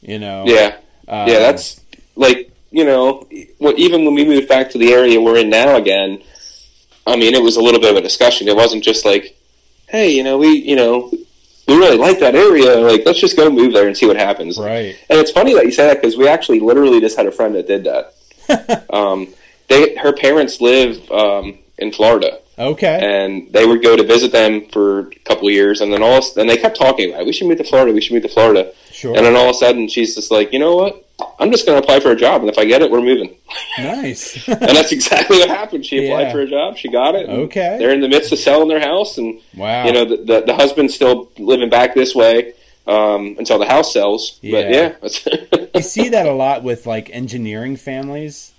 You 0.02 0.20
know? 0.20 0.44
Yeah, 0.46 0.76
Um, 1.08 1.28
yeah. 1.28 1.40
That's 1.40 1.82
like 2.16 2.54
you 2.74 2.84
know, 2.84 3.28
well, 3.60 3.76
even 3.78 4.04
when 4.04 4.16
we 4.16 4.26
moved 4.26 4.50
back 4.50 4.72
to 4.72 4.80
the 4.80 4.92
area 4.92 5.22
we're 5.22 5.38
in 5.38 5.50
now 5.50 5.76
again. 5.78 6.22
I 7.06 7.16
mean, 7.16 7.36
it 7.36 7.44
was 7.44 7.56
a 7.56 7.62
little 7.62 7.80
bit 7.80 7.92
of 7.92 7.98
a 7.98 8.02
discussion. 8.02 8.48
It 8.48 8.56
wasn't 8.56 8.84
just 8.84 9.06
like, 9.06 9.38
hey, 9.94 10.10
you 10.10 10.24
know, 10.24 10.40
we, 10.40 10.50
you 10.50 10.76
know, 10.76 11.12
we 11.68 11.78
really 11.78 11.98
like 11.98 12.20
that 12.20 12.36
area. 12.36 12.76
Like, 12.78 13.04
let's 13.06 13.20
just 13.20 13.38
go 13.38 13.50
move 13.50 13.74
there 13.74 13.88
and 13.88 13.96
see 13.96 14.08
what 14.08 14.18
happens. 14.18 14.58
Right. 14.58 14.98
And 15.08 15.20
it's 15.20 15.32
funny 15.32 15.54
that 15.54 15.66
you 15.66 15.72
say 15.72 15.86
that 15.86 16.02
because 16.02 16.18
we 16.18 16.28
actually 16.28 16.60
literally 16.60 17.00
just 17.00 17.16
had 17.16 17.28
a 17.28 17.32
friend 17.32 17.54
that 17.56 17.68
did 17.68 17.86
that. 17.86 18.86
um, 18.94 19.28
they, 19.70 19.96
her 19.96 20.12
parents 20.12 20.60
live 20.60 21.10
um, 21.12 21.60
in 21.78 21.92
Florida, 21.92 22.40
Okay. 22.58 23.00
and 23.02 23.52
they 23.52 23.66
would 23.66 23.82
go 23.82 23.96
to 23.96 24.04
visit 24.04 24.32
them 24.32 24.68
for 24.70 25.00
a 25.10 25.16
couple 25.26 25.48
of 25.48 25.54
years, 25.54 25.82
and 25.82 25.92
then 25.92 26.04
all, 26.04 26.22
then 26.36 26.48
they 26.48 26.58
kept 26.58 26.78
talking 26.78 27.10
about, 27.10 27.22
it. 27.22 27.26
we 27.26 27.34
should 27.34 27.48
move 27.48 27.58
to 27.58 27.64
Florida, 27.64 27.92
we 27.94 28.02
should 28.02 28.14
move 28.14 28.24
to 28.24 28.30
Florida, 28.30 28.72
Sure. 28.92 29.16
and 29.16 29.26
then 29.26 29.36
all 29.36 29.46
of 29.50 29.56
a 29.56 29.60
sudden 29.60 29.88
she's 29.88 30.16
just 30.16 30.30
like, 30.32 30.54
you 30.54 30.60
know 30.60 30.76
what? 30.76 31.00
I'm 31.40 31.52
just 31.52 31.66
going 31.66 31.80
to 31.80 31.84
apply 31.84 32.00
for 32.00 32.12
a 32.12 32.16
job, 32.16 32.42
and 32.42 32.50
if 32.50 32.58
I 32.58 32.66
get 32.66 32.82
it, 32.82 32.90
we're 32.92 33.00
moving. 33.02 33.36
nice. 33.78 34.48
and 34.48 34.60
that's 34.62 34.92
exactly 34.92 35.38
what 35.38 35.48
happened. 35.50 35.86
She 35.86 36.06
applied 36.06 36.24
Yeah. 36.24 36.32
for 36.32 36.42
a 36.42 36.48
job, 36.48 36.78
she 36.78 36.90
got 36.90 37.16
it. 37.16 37.30
Okay. 37.30 37.78
They're 37.80 37.92
in 37.94 38.02
the 38.02 38.10
midst 38.10 38.32
of 38.32 38.40
selling 38.40 38.68
their 38.68 38.80
house, 38.80 39.18
and 39.18 39.40
wow. 39.56 39.86
you 39.86 39.94
know 39.94 40.06
the, 40.06 40.18
the 40.18 40.42
the 40.48 40.56
husband's 40.56 40.94
still 40.96 41.32
living 41.38 41.70
back 41.70 41.94
this 41.94 42.16
way 42.16 42.54
um, 42.88 43.36
until 43.38 43.60
the 43.60 43.68
house 43.68 43.94
sells. 43.94 44.40
Yeah. 44.42 44.52
But 44.62 44.70
yeah, 44.72 45.70
you 45.76 45.82
see 45.82 46.10
that 46.10 46.26
a 46.26 46.34
lot 46.34 46.64
with 46.64 46.86
like 46.88 47.10
engineering 47.12 47.78
families. 47.78 48.53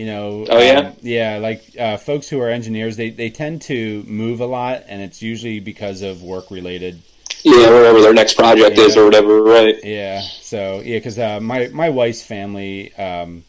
You 0.00 0.06
know, 0.06 0.46
Oh, 0.48 0.58
yeah? 0.58 0.78
um, 0.78 0.92
yeah, 1.02 1.36
like 1.36 1.62
uh, 1.78 1.98
folks 1.98 2.26
who 2.30 2.40
are 2.40 2.48
engineers, 2.48 2.96
they 2.96 3.10
they 3.10 3.28
tend 3.28 3.60
to 3.62 4.02
move 4.04 4.40
a 4.40 4.46
lot, 4.46 4.84
and 4.88 5.02
it's 5.02 5.20
usually 5.20 5.60
because 5.60 6.00
of 6.00 6.22
work 6.22 6.50
related. 6.50 7.02
yeah, 7.44 7.68
wherever 7.68 8.00
their 8.00 8.14
next 8.14 8.32
project 8.32 8.78
is 8.78 8.96
or 8.96 9.04
whatever, 9.04 9.42
right? 9.42 9.74
Yeah, 9.84 10.22
so 10.22 10.80
yeah, 10.80 10.96
because 10.96 11.18
uh, 11.18 11.38
my 11.40 11.68
my 11.68 11.90
wife's 11.90 12.22
family, 12.22 12.94
um, 12.94 13.44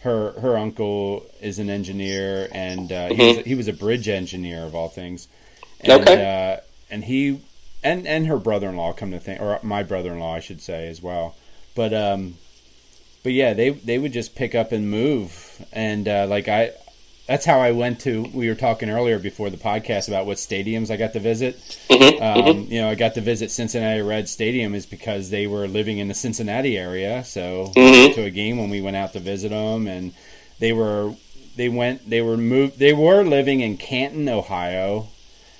her 0.00 0.32
her 0.40 0.58
uncle 0.58 1.24
is 1.40 1.60
an 1.60 1.70
engineer, 1.70 2.48
and 2.50 2.90
uh, 2.90 3.10
he, 3.14 3.26
was, 3.36 3.46
he 3.46 3.54
was 3.54 3.68
a 3.68 3.72
bridge 3.72 4.08
engineer 4.08 4.64
of 4.64 4.74
all 4.74 4.88
things. 4.88 5.28
And, 5.80 6.02
Okay. 6.02 6.24
uh, 6.56 6.60
and 6.90 7.04
he 7.04 7.40
and 7.84 8.04
and 8.04 8.26
her 8.26 8.38
brother 8.38 8.68
in 8.68 8.76
law 8.76 8.92
come 8.94 9.12
to 9.12 9.20
think, 9.20 9.40
or 9.40 9.60
my 9.62 9.84
brother 9.84 10.10
in 10.12 10.18
law, 10.18 10.34
I 10.34 10.40
should 10.40 10.60
say 10.60 10.88
as 10.88 11.00
well. 11.00 11.36
But 11.76 11.94
um, 11.94 12.34
but 13.24 13.32
yeah, 13.32 13.52
they 13.54 13.70
they 13.70 13.98
would 13.98 14.12
just 14.12 14.36
pick 14.36 14.54
up 14.54 14.70
and 14.70 14.88
move, 14.88 15.66
and 15.72 16.06
uh, 16.06 16.26
like 16.28 16.46
I. 16.46 16.70
That's 17.26 17.46
how 17.46 17.58
I 17.58 17.70
went 17.72 18.00
to. 18.00 18.28
We 18.34 18.50
were 18.50 18.54
talking 18.54 18.90
earlier 18.90 19.18
before 19.18 19.48
the 19.48 19.56
podcast 19.56 20.08
about 20.08 20.26
what 20.26 20.36
stadiums 20.36 20.90
I 20.90 20.98
got 20.98 21.14
to 21.14 21.20
visit. 21.20 21.56
Mhm, 21.88 22.20
Um, 22.20 22.66
you 22.70 22.82
know, 22.82 22.90
I 22.90 22.96
got 22.96 23.14
to 23.14 23.22
visit 23.22 23.50
Cincinnati 23.50 24.02
Red 24.02 24.28
Stadium 24.28 24.74
is 24.74 24.84
because 24.84 25.30
they 25.30 25.46
were 25.46 25.66
living 25.66 25.96
in 25.96 26.08
the 26.08 26.14
Cincinnati 26.14 26.76
area. 26.76 27.24
So 27.24 27.72
we 27.74 27.80
Mhm. 27.82 28.02
went 28.02 28.14
to 28.16 28.24
a 28.24 28.30
game 28.30 28.58
when 28.58 28.68
we 28.68 28.82
went 28.82 28.96
out 28.96 29.14
to 29.14 29.20
visit 29.20 29.48
them, 29.52 29.86
and 29.88 30.12
they 30.58 30.74
were 30.74 31.14
they 31.56 31.70
went 31.70 32.10
they 32.10 32.20
were 32.20 32.36
moved 32.36 32.78
they 32.78 32.92
were 32.92 33.24
living 33.24 33.60
in 33.60 33.78
Canton, 33.78 34.28
Ohio, 34.28 35.08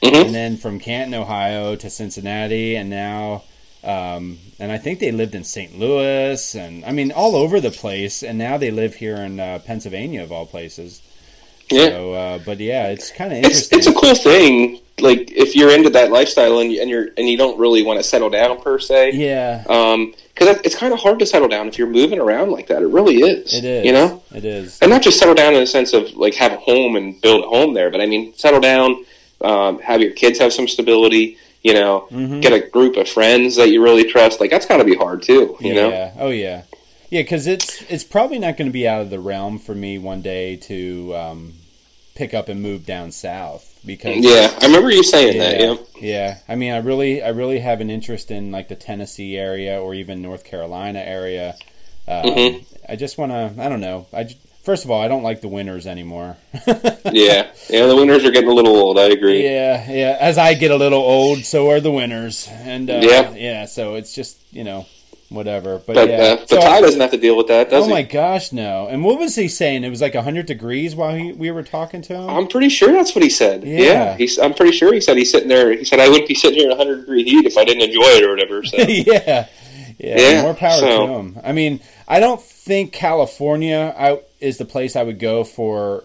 Mhm. 0.03 0.27
and 0.27 0.35
then 0.35 0.57
from 0.59 0.79
Canton, 0.79 1.15
Ohio 1.15 1.77
to 1.77 1.89
Cincinnati, 1.89 2.77
and 2.77 2.91
now. 2.91 3.43
Um, 3.85 4.39
and 4.59 4.73
I 4.73 4.79
think 4.79 4.99
they 5.01 5.13
lived 5.13 5.35
in 5.35 5.45
St. 5.45 5.79
Louis, 5.79 6.55
and 6.55 6.85
I 6.85 6.93
mean 6.93 7.13
all 7.13 7.37
over 7.37 7.61
the 7.61 7.71
place. 7.71 8.23
And 8.23 8.39
now 8.39 8.57
they 8.57 8.71
live 8.71 8.95
here 8.97 9.17
in 9.17 9.39
uh, 9.41 9.59
Pennsylvania, 9.65 10.23
of 10.23 10.33
all 10.33 10.47
places. 10.47 11.03
Yeah. 11.71 11.89
So, 11.89 12.13
uh, 12.13 12.39
but 12.45 12.59
yeah, 12.61 12.89
it's 12.89 13.11
kind 13.11 13.33
of 13.33 13.39
It's 13.39 13.73
interesting. 13.73 13.79
it's 13.79 13.87
a 13.89 13.93
cool 13.95 14.15
thing. 14.15 14.81
Like 15.01 15.31
if 15.33 15.57
you're 15.57 15.71
into 15.75 15.91
that 15.91 16.11
lifestyle 16.13 16.59
and, 16.61 16.71
you, 16.71 16.81
and 16.81 16.89
you're 16.89 17.09
and 17.17 17.29
you 17.29 17.37
don't 17.37 17.59
really 17.59 17.83
want 17.83 17.99
to 17.99 18.03
settle 18.05 18.31
down 18.31 18.61
per 18.61 18.79
se. 18.79 19.13
yeah, 19.15 19.65
Um, 19.69 20.15
because 20.35 20.59
it's 20.65 20.75
kind 20.77 20.93
of 20.93 20.99
hard 21.01 21.19
to 21.21 21.27
settle 21.27 21.49
down 21.49 21.67
if 21.69 21.79
you're 21.79 21.89
moving 21.89 22.19
around 22.21 22.51
like 22.51 22.67
that. 22.69 22.83
It 22.83 22.87
really 22.87 23.17
is. 23.17 23.53
it 23.55 23.65
is. 23.65 23.85
You 23.87 23.93
know. 23.93 24.23
it 24.35 24.45
is. 24.45 24.79
and 24.81 24.91
not 24.91 25.03
just 25.03 25.19
settle 25.19 25.35
down 25.35 25.55
in 25.55 25.61
the 25.61 25.67
sense 25.67 25.93
of 25.95 26.13
like 26.15 26.35
have 26.35 26.53
a 26.53 26.57
home 26.59 26.97
and 26.97 27.21
build 27.21 27.45
a 27.45 27.49
home 27.49 27.75
there, 27.75 27.91
but 27.91 28.01
I 28.01 28.07
mean 28.07 28.35
settle 28.35 28.61
down, 28.61 29.05
um, 29.41 29.79
have 29.81 30.01
your 30.01 30.13
kids 30.13 30.39
have 30.39 30.53
some 30.53 30.69
stability, 30.69 31.39
you 31.65 31.75
know, 31.75 32.07
Mhm. 32.13 32.41
get 32.43 32.53
a 32.53 32.61
group 32.61 32.97
of 32.97 33.09
friends 33.09 33.57
that 33.57 33.71
you 33.71 33.83
really 33.83 34.05
trust. 34.05 34.39
Like 34.41 34.51
that's 34.51 34.67
got 34.67 34.77
to 34.77 34.85
be 34.85 34.95
hard 34.95 35.23
too, 35.23 35.57
you 35.61 35.75
know. 35.75 35.89
Yeah. 35.89 36.13
Oh 36.19 36.31
yeah. 36.31 36.63
Yeah, 37.11 37.23
because 37.23 37.47
it's 37.47 37.83
it's 37.89 38.05
probably 38.05 38.39
not 38.39 38.57
going 38.57 38.69
to 38.69 38.73
be 38.73 38.87
out 38.87 39.01
of 39.01 39.11
the 39.11 39.19
realm 39.21 39.59
for 39.59 39.75
me 39.75 39.99
one 39.99 40.21
day 40.23 40.57
to 40.57 41.15
um, 41.17 41.55
pick 42.15 42.35
up 42.35 42.49
and 42.49 42.61
move 42.63 42.85
down 42.87 43.11
south 43.13 43.79
because 43.87 44.17
Yeah, 44.19 44.51
I 44.61 44.67
remember 44.67 44.91
you 44.91 45.03
saying 45.03 45.39
that. 45.39 45.61
yeah, 45.61 45.67
Yeah, 45.67 45.77
yeah. 46.01 46.37
I 46.49 46.55
mean, 46.55 46.73
I 46.73 46.79
really 46.79 47.23
I 47.23 47.29
really 47.31 47.61
have 47.61 47.81
an 47.81 47.89
interest 47.91 48.31
in 48.31 48.51
like 48.53 48.69
the 48.69 48.77
Tennessee 48.77 49.37
area 49.37 49.81
or 49.81 49.95
even 49.95 50.23
North 50.23 50.45
Carolina 50.45 51.01
area. 51.01 51.57
Um, 52.07 52.25
Mhm. 52.25 52.65
I 52.89 52.97
just 52.97 53.17
want 53.17 53.33
to. 53.33 53.53
I 53.63 53.69
don't 53.71 53.81
know. 53.81 54.07
I 54.13 54.25
first 54.65 54.85
of 54.85 54.91
all, 54.91 55.01
I 55.01 55.09
don't 55.09 55.23
like 55.23 55.41
the 55.41 55.49
winters 55.49 55.87
anymore. 55.87 56.37
yeah, 56.67 57.51
yeah. 57.71 57.87
The 57.87 57.95
winters 57.97 58.25
are 58.25 58.31
getting 58.31 58.51
a 58.51 58.55
little 58.55 58.77
old. 58.77 58.99
I 58.99 59.05
agree. 59.05 59.45
Yeah, 59.45 59.91
yeah. 59.91 60.17
As 60.21 60.39
I 60.39 60.55
get 60.55 60.71
a 60.71 60.77
little 60.77 61.01
old, 61.01 61.45
so 61.45 61.71
are 61.71 61.81
the 61.81 61.91
winters, 61.93 62.49
and 62.51 62.91
uh, 62.91 63.01
Yeah. 63.03 63.35
yeah. 63.35 63.65
So 63.67 63.95
it's 63.95 64.13
just 64.15 64.39
you 64.53 64.65
know 64.65 64.87
whatever. 65.31 65.79
But, 65.87 65.95
But 65.95 66.09
yeah, 66.09 66.17
uh, 66.17 66.37
the 66.37 66.47
So- 66.47 66.61
Ty 66.61 66.81
doesn't 66.81 67.01
have 67.01 67.11
to 67.11 67.17
deal 67.17 67.37
with 67.37 67.49
that, 67.49 67.71
does 67.71 67.85
oh 67.85 67.87
he? 67.87 67.93
Oh 67.93 67.95
my 67.97 68.03
gosh, 68.03 68.53
no! 68.53 68.87
And 68.89 69.03
what 69.05 69.19
was 69.19 69.35
he 69.35 69.49
saying? 69.49 69.85
It 69.85 69.91
was 69.91 70.01
like 70.01 70.15
hundred 70.15 70.47
degrees 70.47 70.95
while 70.95 71.15
he, 71.15 71.33
we 71.33 71.51
were 71.51 71.63
talking 71.63 72.03
to 72.03 72.15
him. 72.15 72.29
I'm 72.31 72.47
pretty 72.49 72.69
sure 72.69 72.93
that's 72.93 73.15
what 73.15 73.23
he 73.25 73.31
said. 73.31 73.65
Yeah. 73.65 73.79
Yeah, 73.81 74.17
he's. 74.17 74.39
I'm 74.39 74.55
pretty 74.55 74.73
sure 74.77 74.93
he 74.93 75.01
said 75.01 75.17
he's 75.17 75.31
sitting 75.31 75.49
there. 75.49 75.73
He 75.77 75.85
said 75.85 76.01
I 76.01 76.09
wouldn't 76.09 76.29
be 76.29 76.35
sitting 76.35 76.59
here 76.59 76.71
in 76.71 76.77
100 76.77 77.01
degree 77.01 77.25
heat 77.25 77.47
if 77.47 77.57
I 77.59 77.65
didn't 77.65 77.83
enjoy 77.83 78.03
it 78.03 78.23
or 78.25 78.31
whatever. 78.31 78.65
So 78.65 78.77
yeah, 78.89 79.47
yeah, 79.99 80.19
Yeah, 80.19 80.43
More 80.43 80.55
power 80.55 80.79
so- 80.81 81.07
to 81.07 81.13
him. 81.15 81.39
I 81.45 81.53
mean, 81.53 81.81
I 82.07 82.21
don't 82.21 82.41
think 82.41 82.93
California 82.93 83.95
I, 83.97 84.21
is 84.45 84.59
the 84.59 84.65
place 84.65 84.95
I 84.97 85.03
would 85.03 85.19
go 85.19 85.43
for. 85.45 86.05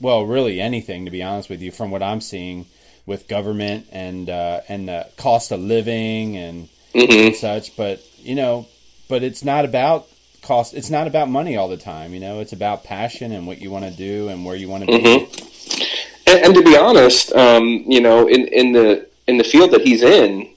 Well, 0.00 0.24
really 0.24 0.60
anything 0.60 1.04
to 1.04 1.10
be 1.10 1.22
honest 1.22 1.50
with 1.50 1.60
you, 1.60 1.70
from 1.70 1.90
what 1.90 2.02
I'm 2.02 2.20
seeing 2.20 2.66
with 3.06 3.28
government 3.28 3.86
and 3.92 4.28
uh, 4.30 4.60
and 4.68 4.88
the 4.88 5.06
cost 5.16 5.52
of 5.52 5.60
living 5.60 6.36
and 6.36 6.68
hmm 6.94 7.10
and 7.10 7.36
such. 7.36 7.76
But 7.76 8.02
you 8.18 8.34
know, 8.34 8.66
but 9.08 9.22
it's 9.22 9.44
not 9.44 9.64
about 9.64 10.06
cost. 10.42 10.74
It's 10.74 10.90
not 10.90 11.06
about 11.06 11.28
money 11.28 11.56
all 11.56 11.68
the 11.68 11.76
time. 11.76 12.14
You 12.14 12.20
know, 12.20 12.40
it's 12.40 12.52
about 12.52 12.82
passion 12.84 13.30
and 13.32 13.46
what 13.46 13.60
you 13.60 13.70
want 13.70 13.84
to 13.84 13.90
do 13.90 14.28
and 14.28 14.44
where 14.44 14.56
you 14.56 14.68
want 14.68 14.84
to 14.84 14.86
be. 14.86 14.98
Mhm. 15.02 15.86
and, 16.26 16.44
and 16.46 16.54
to 16.54 16.62
be 16.62 16.76
honest, 16.76 17.32
um, 17.34 17.84
you 17.86 18.00
know, 18.00 18.26
in 18.26 18.46
in 18.48 18.72
the 18.72 19.06
in 19.26 19.36
the 19.36 19.44
field 19.44 19.70
that 19.72 19.82
he's 19.82 20.02
in, 20.02 20.48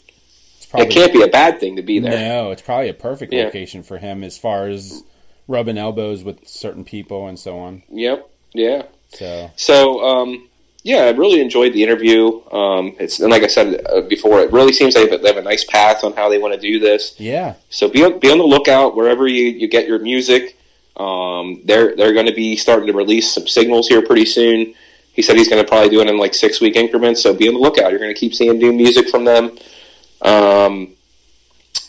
probably 0.69 0.87
it 0.87 0.93
can't 0.93 1.13
be 1.13 1.21
a 1.21 1.27
bad 1.27 1.59
thing 1.59 1.75
to 1.75 1.81
be 1.83 1.99
there. 1.99 2.11
no. 2.29 2.51
It's 2.51 2.61
probably 2.61 2.89
a 2.89 2.93
perfect 2.93 3.33
Yeah. 3.33 3.43
location 3.45 3.83
for 3.83 3.97
him 3.97 4.23
as 4.23 4.37
far 4.37 4.67
as 4.67 5.03
rubbing 5.47 5.77
elbows 5.77 6.23
with 6.23 6.47
certain 6.47 6.83
people 6.83 7.27
and 7.27 7.37
so 7.39 7.59
on. 7.59 7.83
Yep. 7.89 8.29
Yeah. 8.53 8.83
So 9.09 9.51
So, 9.55 10.03
um, 10.03 10.47
yeah, 10.83 11.03
I 11.03 11.11
really 11.11 11.39
enjoyed 11.39 11.73
the 11.73 11.83
interview. 11.83 12.41
Um, 12.51 12.95
it's 12.99 13.19
and 13.19 13.31
like 13.31 13.43
I 13.43 13.47
said 13.47 13.85
uh, 13.85 14.01
before, 14.01 14.39
it 14.41 14.51
really 14.51 14.73
seems 14.73 14.93
they 14.93 15.09
have, 15.09 15.21
they 15.21 15.27
have 15.29 15.37
a 15.37 15.41
nice 15.41 15.63
path 15.63 16.03
on 16.03 16.13
how 16.13 16.29
they 16.29 16.37
want 16.39 16.53
to 16.53 16.59
do 16.59 16.79
this. 16.79 17.15
yeah, 17.19 17.55
So 17.69 17.89
be 17.89 18.03
on, 18.03 18.19
be 18.19 18.29
on 18.31 18.37
the 18.37 18.43
lookout 18.43 18.95
wherever 18.95 19.27
you, 19.27 19.45
you 19.45 19.67
get 19.67 19.87
your 19.87 19.99
music. 19.99 20.57
Um, 20.97 21.61
they're 21.65 21.95
they're 21.95 22.13
going 22.13 22.27
to 22.27 22.33
be 22.33 22.55
starting 22.55 22.85
to 22.87 22.93
release 22.93 23.33
some 23.33 23.47
signals 23.47 23.87
here 23.87 24.01
pretty 24.05 24.25
soon. 24.25 24.75
He 25.13 25.21
said 25.21 25.37
he's 25.37 25.47
going 25.49 25.63
to 25.63 25.67
probably 25.67 25.89
do 25.89 26.01
it 26.01 26.07
in 26.07 26.17
like 26.17 26.33
six 26.35 26.59
week 26.61 26.75
increments. 26.75 27.23
So 27.23 27.33
be 27.33 27.47
on 27.47 27.53
the 27.55 27.59
lookout. 27.59 27.89
You're 27.91 27.99
going 27.99 28.13
to 28.13 28.19
keep 28.19 28.33
seeing 28.35 28.57
new 28.57 28.73
music 28.73 29.09
from 29.09 29.25
them. 29.25 29.57
Um, 30.21 30.93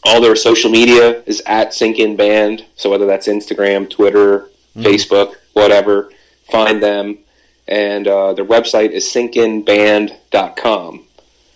all 0.05 0.20
their 0.20 0.36
social 0.36 0.70
media 0.70 1.23
is 1.27 1.43
at 1.47 1.73
Sink 1.74 1.98
In 1.98 2.16
Band. 2.16 2.66
So 2.77 2.90
whether 2.90 3.06
that's 3.06 3.27
Instagram, 3.27 3.89
Twitter, 3.89 4.48
Facebook, 4.77 5.35
whatever, 5.55 6.11
find 6.51 6.82
them. 6.82 7.19
And 7.66 8.06
uh, 8.06 8.35
their 8.35 8.44
website 8.44 8.90
is 8.90 9.05
sinkinband.com. 9.06 11.05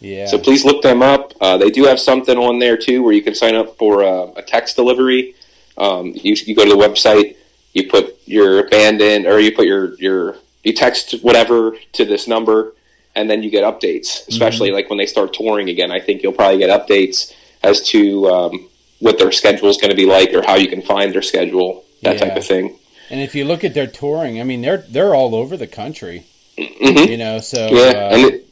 yeah. 0.01 0.27
So 0.27 0.39
please 0.39 0.65
look 0.65 0.83
them 0.83 1.03
up. 1.03 1.35
Uh, 1.41 1.59
they 1.59 1.71
do 1.71 1.85
have 1.85 2.01
something 2.01 2.39
on 2.39 2.59
there 2.59 2.79
too 2.79 3.03
where 3.03 3.13
you 3.13 3.23
can 3.23 3.35
sign 3.35 3.55
up 3.55 3.77
for 3.77 4.03
uh, 4.03 4.33
a 4.37 4.43
text 4.43 4.77
delivery. 4.77 5.35
Um, 5.77 6.13
you, 6.15 6.35
you 6.47 6.57
go 6.57 6.65
to 6.65 6.71
the 6.71 6.77
website, 6.77 7.37
you 7.75 7.89
put 7.89 8.17
your 8.27 8.69
band 8.69 9.01
in, 9.03 9.27
or 9.27 9.39
you 9.39 9.55
put 9.55 9.67
your, 9.67 9.95
your 9.97 10.37
you 10.65 10.73
text 10.73 11.21
whatever 11.23 11.77
to 11.93 12.05
this 12.05 12.27
number, 12.27 12.73
and 13.15 13.29
then 13.29 13.43
you 13.43 13.51
get 13.51 13.63
updates. 13.65 14.27
Especially 14.29 14.71
like 14.71 14.89
when 14.89 14.99
they 14.99 15.07
start 15.07 15.35
touring 15.35 15.69
again, 15.69 15.93
I 15.93 16.01
think 16.01 16.23
you'll 16.23 16.33
probably 16.33 16.59
get 16.59 16.71
updates 16.71 17.33
as 17.63 17.83
to 17.91 18.27
um, 18.29 18.69
what 19.01 19.19
their 19.19 19.33
schedule 19.33 19.69
is 19.69 19.77
going 19.77 19.91
to 19.91 19.97
be 19.97 20.07
like 20.07 20.33
or 20.33 20.43
how 20.43 20.55
you 20.57 20.69
can 20.69 20.83
find 20.83 21.13
their 21.15 21.23
schedule 21.23 21.85
that 22.03 22.15
Yeah. 22.15 22.29
type 22.29 22.37
of 22.37 22.45
thing. 22.47 22.77
And 23.11 23.21
if 23.21 23.35
you 23.35 23.45
look 23.45 23.65
at 23.65 23.75
their 23.75 23.87
touring, 23.87 24.41
I 24.41 24.45
mean, 24.45 24.61
they're 24.63 24.85
they're 24.89 25.15
all 25.15 25.35
over 25.35 25.57
the 25.57 25.67
country. 25.67 26.25
hmm 26.59 26.99
You 26.99 27.17
know, 27.17 27.41
so 27.41 27.69
Yeah, 27.69 27.83
uh, 27.83 28.15
and 28.15 28.25
it, 28.27 28.47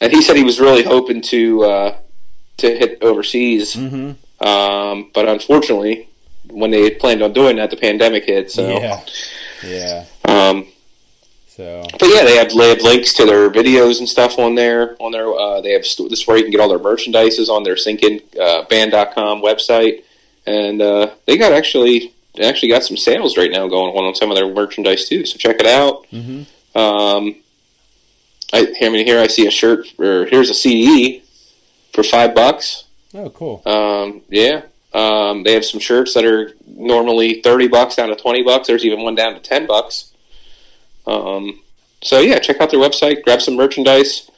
and 0.00 0.12
he 0.12 0.20
said 0.22 0.36
he 0.36 0.44
was 0.44 0.60
really 0.60 0.82
hoping 0.82 1.20
to 1.22 1.64
uh, 1.64 1.96
to 2.58 2.66
hit 2.76 2.98
overseas, 3.02 3.74
mhm. 3.74 4.16
um, 4.46 5.10
but 5.14 5.26
unfortunately, 5.28 6.08
when 6.50 6.70
they 6.70 6.90
planned 6.90 7.22
on 7.22 7.32
doing 7.32 7.56
that, 7.56 7.70
the 7.70 7.76
pandemic 7.76 8.24
hit. 8.24 8.50
So, 8.50 8.78
yeah, 8.80 9.00
yeah. 9.64 10.04
um, 10.24 10.66
So 11.60 11.86
but 11.98 12.08
yeah, 12.08 12.24
they 12.24 12.36
have 12.36 12.50
they 12.56 12.68
have 12.70 12.80
links 12.80 13.12
to 13.14 13.26
their 13.26 13.50
videos 13.50 13.98
and 13.98 14.08
stuff 14.08 14.38
on 14.38 14.54
there. 14.54 14.96
On 14.98 15.12
their 15.12 15.28
uh, 15.32 15.60
they 15.60 15.72
have 15.72 15.84
st- 15.86 16.08
this 16.08 16.20
is 16.20 16.26
where 16.26 16.36
you 16.38 16.42
can 16.44 16.50
get 16.50 16.60
all 16.60 16.68
their 16.68 16.78
merchandises 16.78 17.48
on 17.48 17.62
their 17.64 17.74
sinkinband.com 17.76 19.42
website, 19.42 20.02
and 20.46 20.80
uh, 20.80 21.10
they 21.26 21.36
got 21.36 21.52
actually 21.52 22.12
they 22.34 22.44
actually 22.44 22.68
got 22.70 22.82
some 22.82 22.96
sales 22.96 23.36
right 23.36 23.50
now 23.50 23.68
going 23.68 23.94
on 23.94 24.04
on 24.04 24.14
some 24.14 24.30
of 24.30 24.36
their 24.36 24.48
merchandise 24.52 25.08
too. 25.08 25.26
So 25.26 25.36
check 25.38 25.56
it 25.60 25.66
out. 25.66 26.06
mhm. 26.10 26.46
Um, 26.74 27.34
I, 28.52 28.66
I 28.82 28.88
mean, 28.88 29.04
here 29.06 29.20
I 29.20 29.26
see 29.26 29.46
a 29.46 29.50
shirt, 29.50 29.86
or 29.98 30.26
here's 30.26 30.50
a 30.50 30.54
CD 30.54 31.22
for 31.92 32.02
five 32.02 32.34
bucks. 32.34 32.84
oh, 33.14 33.30
cool. 33.30 33.62
Um, 33.66 34.22
yeah, 34.28 34.62
um, 34.94 35.42
they 35.42 35.52
have 35.54 35.64
some 35.64 35.80
shirts 35.80 36.14
that 36.14 36.24
are 36.24 36.52
normally 36.66 37.42
thirty 37.42 37.68
bucks 37.68 37.96
down 37.96 38.08
to 38.08 38.16
twenty 38.16 38.42
bucks. 38.42 38.66
There's 38.68 38.84
even 38.84 39.02
one 39.02 39.14
down 39.14 39.34
to 39.34 39.40
ten 39.40 39.66
bucks. 39.66 40.09
Um, 41.06 41.60
so 42.02 42.20
yeah, 42.20 42.38
check 42.38 42.60
out 42.60 42.70
their 42.70 42.80
website, 42.80 43.22
grab 43.22 43.42
some 43.42 43.56
merchandise. 43.56 44.30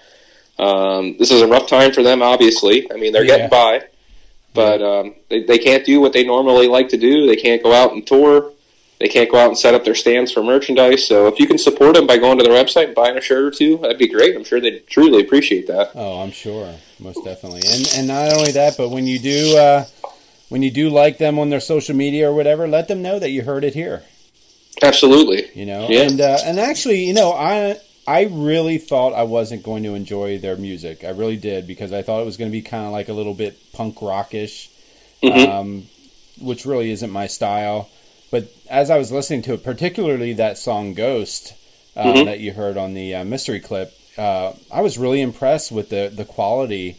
Um, 0.59 1.17
this 1.19 1.31
is 1.31 1.41
a 1.41 1.47
rough 1.47 1.69
time 1.69 1.93
for 1.93 2.03
them, 2.03 2.23
obviously. 2.23 2.91
I 2.93 2.97
mean, 2.97 3.13
they're 3.13 3.25
Yeah. 3.25 3.37
getting 3.37 3.51
by, 3.51 3.83
but 4.55 4.83
um, 4.83 5.15
they, 5.29 5.43
they 5.45 5.59
can't 5.59 5.85
do 5.85 6.01
what 6.01 6.13
they 6.13 6.25
normally 6.25 6.69
like 6.69 6.89
to 6.91 6.97
do. 6.97 7.27
They 7.27 7.37
can't 7.37 7.63
go 7.63 7.73
out 7.73 7.93
and 7.93 8.07
tour. 8.07 8.51
They 9.01 9.09
can't 9.09 9.29
go 9.31 9.37
out 9.39 9.49
and 9.49 9.59
set 9.59 9.75
up 9.75 9.85
their 9.85 9.97
stands 9.97 10.31
for 10.31 10.45
merchandise. 10.45 11.05
So 11.05 11.27
if 11.27 11.41
you 11.41 11.49
can 11.49 11.59
support 11.59 11.95
them 11.95 12.07
by 12.07 12.19
going 12.19 12.39
to 12.39 12.45
their 12.45 12.53
website 12.53 12.87
and 12.87 12.95
buying 12.95 13.17
a 13.19 13.21
shirt 13.21 13.43
or 13.45 13.51
two, 13.51 13.79
that'd 13.79 13.99
be 13.99 14.07
great. 14.07 14.37
I'm 14.37 14.45
sure 14.45 14.61
they'd 14.61 14.87
truly 14.87 15.21
appreciate 15.23 15.67
that. 15.67 15.91
Oh, 15.97 16.21
I'm 16.21 16.31
sure, 16.31 16.73
most 17.01 17.25
definitely. 17.25 17.63
And 17.69 17.93
and 17.97 18.07
not 18.07 18.33
only 18.33 18.53
that, 18.53 18.77
but 18.77 18.91
when 18.91 19.09
you 19.09 19.19
do 19.19 19.57
uh, 19.57 19.87
when 20.51 20.63
you 20.63 20.71
do 20.71 20.89
like 20.89 21.19
them 21.19 21.39
on 21.41 21.51
their 21.51 21.59
social 21.59 21.97
media 21.97 22.31
or 22.31 22.35
whatever, 22.35 22.69
let 22.69 22.87
them 22.87 23.03
know 23.03 23.19
that 23.19 23.31
you 23.31 23.43
heard 23.43 23.65
it 23.65 23.75
here. 23.75 24.05
Absolutely. 24.83 25.49
You 25.55 25.67
know, 25.67 25.89
Yeah. 25.89 26.03
and 26.03 26.21
uh, 26.21 26.39
and 26.45 26.59
actually, 26.61 27.05
you 27.05 27.15
know, 27.15 27.33
I 27.33 27.77
I 28.07 28.23
really 28.25 28.79
thought 28.79 29.13
I 29.13 29.23
wasn't 29.23 29.63
going 29.63 29.85
to 29.85 29.95
enjoy 29.95 30.39
their 30.39 30.57
music. 30.57 31.05
I 31.05 31.11
really 31.11 31.37
did 31.37 31.67
because 31.67 31.93
I 31.93 32.03
thought 32.03 32.21
it 32.21 32.27
was 32.27 32.37
going 32.37 32.51
to 32.51 32.53
be 32.53 32.63
kind 32.63 32.85
of 32.87 32.93
like 32.93 33.09
a 33.09 33.13
little 33.13 33.35
bit 33.35 33.57
punk 33.73 34.03
rockish, 34.03 34.69
Mhm. 35.23 35.47
um, 35.47 35.87
which 36.41 36.67
really 36.67 36.91
isn't 36.91 37.11
my 37.11 37.29
style. 37.29 37.89
But 38.31 38.49
as 38.69 38.91
I 38.91 38.99
was 38.99 39.13
listening 39.13 39.43
to 39.43 39.53
it, 39.55 39.63
particularly 39.63 40.33
that 40.35 40.59
song 40.59 40.95
"Ghost" 40.95 41.55
uh, 41.97 42.05
Mhm. 42.15 42.25
that 42.25 42.41
you 42.41 42.53
heard 42.53 42.77
on 42.77 42.95
the 42.95 43.15
uh, 43.15 43.25
mystery 43.25 43.61
clip, 43.61 43.93
uh, 44.19 44.53
I 44.71 44.81
was 44.81 44.99
really 44.99 45.21
impressed 45.21 45.71
with 45.71 45.91
the 45.91 46.11
the 46.15 46.25
quality 46.25 46.97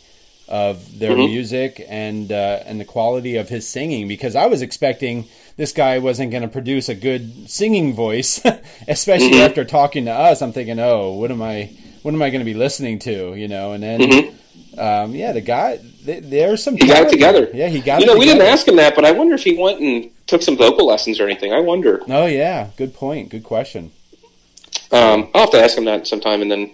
of 0.47 0.99
their 0.99 1.15
Mhm. 1.15 1.25
music 1.25 1.85
and 1.89 2.31
uh, 2.31 2.59
and 2.65 2.79
the 2.79 2.85
quality 2.85 3.35
of 3.35 3.49
his 3.49 3.67
singing 3.67 4.07
because 4.07 4.35
I 4.35 4.45
was 4.45 4.61
expecting 4.61 5.25
this 5.57 5.71
guy 5.71 5.99
wasn't 5.99 6.31
going 6.31 6.43
to 6.43 6.49
produce 6.49 6.89
a 6.89 6.95
good 6.95 7.49
singing 7.49 7.93
voice, 7.93 8.41
especially 8.87 9.31
Mhm. 9.37 9.45
after 9.49 9.63
talking 9.65 10.05
to 10.05 10.11
us. 10.11 10.41
I'm 10.41 10.51
thinking, 10.53 10.79
oh, 10.79 11.11
what 11.13 11.31
am 11.31 11.41
I 11.41 11.69
what 12.01 12.13
am 12.13 12.21
I 12.21 12.29
going 12.31 12.41
to 12.41 12.45
be 12.45 12.53
listening 12.53 12.99
to? 12.99 13.33
You 13.35 13.47
know, 13.47 13.71
and 13.71 13.81
then 13.83 13.99
Mhm. 14.01 14.33
um, 14.77 15.15
yeah, 15.15 15.31
the 15.31 15.41
guy 15.41 15.79
th 16.05 16.23
there's 16.25 16.61
some 16.63 16.75
He 16.75 16.87
got 16.87 17.03
it 17.03 17.09
together. 17.09 17.49
Yeah, 17.53 17.69
he 17.69 17.79
got 17.79 17.99
You 18.01 18.05
it. 18.05 18.13
know, 18.13 18.19
we 18.19 18.25
didn't 18.25 18.41
ask 18.47 18.67
him 18.67 18.75
that, 18.77 18.95
but 18.95 19.05
I 19.05 19.11
wonder 19.11 19.35
if 19.35 19.43
he 19.43 19.53
went 19.55 19.79
and 19.79 20.09
took 20.27 20.41
some 20.41 20.57
vocal 20.57 20.85
lessons 20.87 21.19
or 21.19 21.25
anything. 21.25 21.53
I 21.53 21.59
wonder. 21.59 22.01
Oh 22.09 22.25
yeah, 22.25 22.67
good 22.77 22.93
point. 22.93 23.29
Good 23.29 23.43
question. 23.43 23.91
Um, 24.91 25.29
I'll 25.33 25.41
have 25.41 25.51
to 25.51 25.61
ask 25.63 25.77
him 25.77 25.85
that 25.85 26.05
sometime, 26.07 26.41
and 26.41 26.51
then 26.51 26.71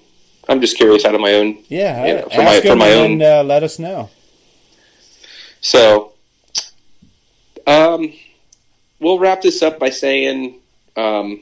I'm 0.49 0.60
just 0.61 0.76
curious 0.77 1.06
out 1.06 1.15
of 1.15 1.22
my 1.22 1.34
own. 1.34 1.57
Yeah, 1.69 2.06
Yeah, 2.06 2.14
ask 2.26 2.31
for 2.31 2.41
my- 2.43 2.56
him 2.56 2.61
for 2.64 2.76
my 2.76 2.88
and 2.88 3.22
uh, 3.23 3.43
let 3.45 3.61
us 3.64 3.77
know. 3.80 4.10
So, 5.61 6.11
um, 7.68 8.14
we'll 9.00 9.20
wrap 9.20 9.42
this 9.42 9.62
up 9.62 9.80
by 9.80 9.90
saying, 9.90 10.56
um, 10.96 11.42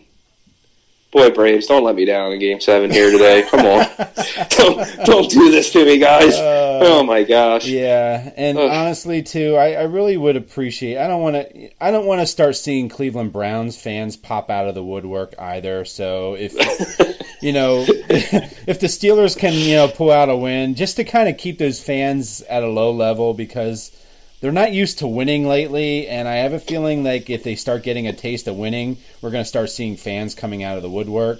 boy, 1.11 1.31
Braves, 1.31 1.67
don't 1.67 1.83
let 1.83 1.95
me 1.95 2.05
down 2.05 2.31
in 2.31 2.39
Game 2.39 2.59
Seven 2.59 2.91
here 2.91 3.11
today. 3.11 3.43
Come 3.49 3.61
on, 3.61 3.87
don't 4.49 5.05
don't 5.05 5.29
do 5.29 5.51
this 5.51 5.71
to 5.73 5.85
me, 5.85 5.97
guys. 5.97 6.35
Uh, 6.35 6.79
oh 6.83 7.03
my 7.03 7.23
gosh. 7.23 7.65
Yeah, 7.67 8.31
and 8.35 8.57
Ugh. 8.57 8.69
honestly, 8.69 9.23
too, 9.23 9.55
I, 9.55 9.73
I 9.73 9.83
really 9.83 10.17
would 10.17 10.35
appreciate. 10.35 10.97
I 10.97 11.07
don't 11.07 11.21
want 11.21 11.35
to. 11.35 11.83
I 11.83 11.91
don't 11.91 12.05
want 12.05 12.21
to 12.21 12.27
start 12.27 12.55
seeing 12.55 12.89
Cleveland 12.89 13.33
Browns 13.33 13.79
fans 13.79 14.17
pop 14.17 14.49
out 14.49 14.67
of 14.67 14.75
the 14.75 14.83
woodwork 14.83 15.33
either. 15.39 15.85
So 15.85 16.35
if 16.35 16.53
you 17.41 17.53
know, 17.53 17.85
if 17.87 18.79
the 18.79 18.87
Steelers 18.87 19.37
can 19.37 19.53
you 19.53 19.75
know 19.75 19.87
pull 19.87 20.11
out 20.11 20.29
a 20.29 20.35
win, 20.35 20.75
just 20.75 20.97
to 20.97 21.03
kind 21.03 21.29
of 21.29 21.37
keep 21.37 21.57
those 21.57 21.81
fans 21.81 22.41
at 22.43 22.63
a 22.63 22.67
low 22.69 22.91
level 22.91 23.33
because 23.33 23.91
they're 24.39 24.51
not 24.51 24.71
used 24.71 24.99
to 24.99 25.07
winning 25.07 25.47
lately, 25.47 26.07
and 26.07 26.27
I 26.27 26.35
have 26.35 26.53
a 26.53 26.59
feeling 26.59 27.03
like 27.03 27.29
if 27.29 27.43
they 27.43 27.55
start 27.55 27.83
getting 27.83 28.07
a 28.07 28.13
taste 28.13 28.47
of 28.47 28.55
winning, 28.55 28.97
we're 29.21 29.31
going 29.31 29.43
to 29.43 29.47
start 29.49 29.69
seeing 29.69 29.97
fans 29.97 30.35
coming 30.35 30.63
out 30.63 30.77
of 30.77 30.83
the 30.83 30.89
woodwork. 30.89 31.39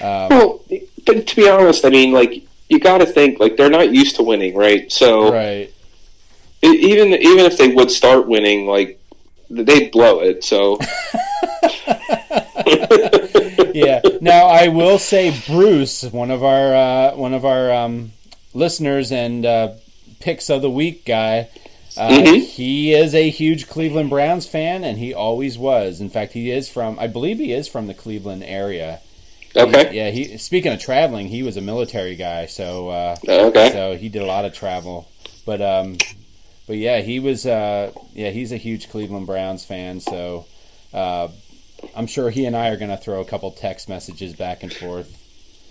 Um, 0.00 0.28
Well, 0.28 0.62
but 1.04 1.26
to 1.26 1.36
be 1.36 1.48
honest, 1.48 1.84
I 1.84 1.90
mean, 1.90 2.12
like 2.12 2.44
you 2.68 2.78
got 2.78 2.98
to 2.98 3.06
think 3.06 3.40
like 3.40 3.56
they're 3.56 3.70
not 3.70 3.92
used 3.92 4.16
to 4.16 4.22
winning, 4.22 4.54
right? 4.54 4.90
So 4.90 5.32
right. 5.32 5.72
e- 6.62 6.68
even 6.68 7.12
even 7.14 7.44
if 7.44 7.58
they 7.58 7.68
would 7.68 7.90
start 7.90 8.28
winning, 8.28 8.66
like 8.66 9.00
they'd 9.50 9.90
blow 9.90 10.20
it. 10.20 10.44
So 10.44 10.78
yeah. 13.74 14.00
Now 14.20 14.46
I 14.46 14.68
will 14.68 14.98
say, 14.98 15.38
Bruce, 15.46 16.04
one 16.04 16.30
of 16.30 16.42
our 16.44 16.74
uh, 16.74 17.16
one 17.16 17.34
of 17.34 17.44
our 17.44 17.72
um, 17.72 18.12
listeners 18.54 19.12
and 19.12 19.44
uh, 19.44 19.72
picks 20.20 20.48
of 20.48 20.62
the 20.62 20.70
week 20.70 21.04
guy. 21.04 21.48
Uh, 21.96 22.08
Mhm. 22.10 22.46
He 22.46 22.92
is 22.92 23.14
a 23.14 23.30
huge 23.30 23.68
Cleveland 23.68 24.10
Browns 24.10 24.46
fan, 24.46 24.82
and 24.84 24.98
he 24.98 25.14
always 25.14 25.56
was. 25.58 26.00
In 26.00 26.10
fact, 26.10 26.32
he 26.32 26.50
is 26.50 26.68
from. 26.68 26.98
I 26.98 27.06
believe 27.06 27.38
he 27.38 27.52
is 27.52 27.68
from 27.68 27.86
the 27.86 27.94
Cleveland 27.94 28.42
area. 28.44 29.00
okay, 29.56 29.90
He- 29.90 29.96
yeah. 29.96 30.10
He 30.10 30.36
speaking 30.38 30.72
of 30.72 30.80
traveling, 30.80 31.28
he 31.28 31.42
was 31.42 31.56
a 31.56 31.60
military 31.60 32.16
guy, 32.16 32.46
so 32.46 32.88
uh, 32.88 33.16
okay. 33.28 33.70
so 33.72 33.96
he 33.96 34.08
did 34.08 34.22
a 34.22 34.26
lot 34.26 34.44
of 34.44 34.52
travel. 34.52 35.08
But 35.46 35.60
um, 35.62 35.98
but 36.66 36.76
yeah, 36.76 37.00
he 37.00 37.20
was 37.20 37.46
uh, 37.46 37.92
yeah, 38.14 38.30
he's 38.30 38.50
a 38.50 38.56
huge 38.56 38.88
Cleveland 38.90 39.26
Browns 39.26 39.64
fan. 39.64 40.00
So 40.00 40.46
uh, 40.92 41.28
I'm 41.94 42.06
sure 42.08 42.30
he 42.30 42.46
and 42.46 42.56
I 42.56 42.68
are 42.70 42.76
going 42.76 42.90
to 42.90 42.96
throw 42.96 43.20
a 43.20 43.24
couple 43.24 43.50
text 43.52 43.88
messages 43.88 44.32
back 44.34 44.62
and 44.62 44.72
forth. 44.72 45.20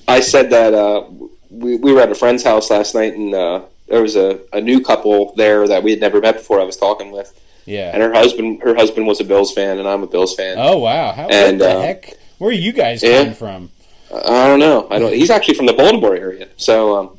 I 0.08 0.20
said 0.20 0.50
that 0.52 0.74
uh, 0.74 1.04
we, 1.50 1.76
we 1.78 1.92
were 1.94 2.02
at 2.02 2.12
a 2.12 2.16
friend's 2.16 2.44
house 2.44 2.70
last 2.70 2.94
night, 2.94 3.14
and 3.16 3.34
uh, 3.34 3.62
there 3.88 4.02
was 4.02 4.16
a, 4.16 4.40
a 4.52 4.62
new 4.62 4.82
couple 4.82 5.34
there 5.36 5.68
that 5.68 5.84
we 5.84 5.92
had 5.92 6.00
never 6.00 6.20
met 6.22 6.36
before. 6.38 6.60
I 6.60 6.64
was 6.64 6.78
talking 6.78 7.12
with, 7.12 7.32
Yeah. 7.66 7.92
and 7.94 8.02
her 8.02 8.14
husband 8.14 8.62
her 8.64 8.76
husband 8.76 9.08
was 9.08 9.20
a 9.20 9.24
Bills 9.24 9.54
fan, 9.54 9.78
and 9.80 9.88
I'm 9.88 10.04
a 10.04 10.08
Bills 10.08 10.36
fan. 10.36 10.56
Oh 10.60 10.78
wow! 10.80 11.12
How 11.12 11.28
And, 11.28 11.60
the 11.62 11.70
uh, 11.70 11.82
heck? 11.82 12.14
Where 12.38 12.50
are 12.50 12.54
you 12.54 12.72
guys 12.74 13.04
yeah. 13.04 13.20
coming 13.20 13.34
from? 13.36 13.70
I 14.14 14.48
don't 14.48 14.60
know. 14.60 14.88
I 14.92 15.00
don't. 15.00 15.14
He's 15.14 15.30
actually 15.32 15.56
from 15.56 15.66
the 15.66 15.74
Baltimore 15.74 16.16
area, 16.16 16.48
so 16.58 16.98
um, 17.00 17.18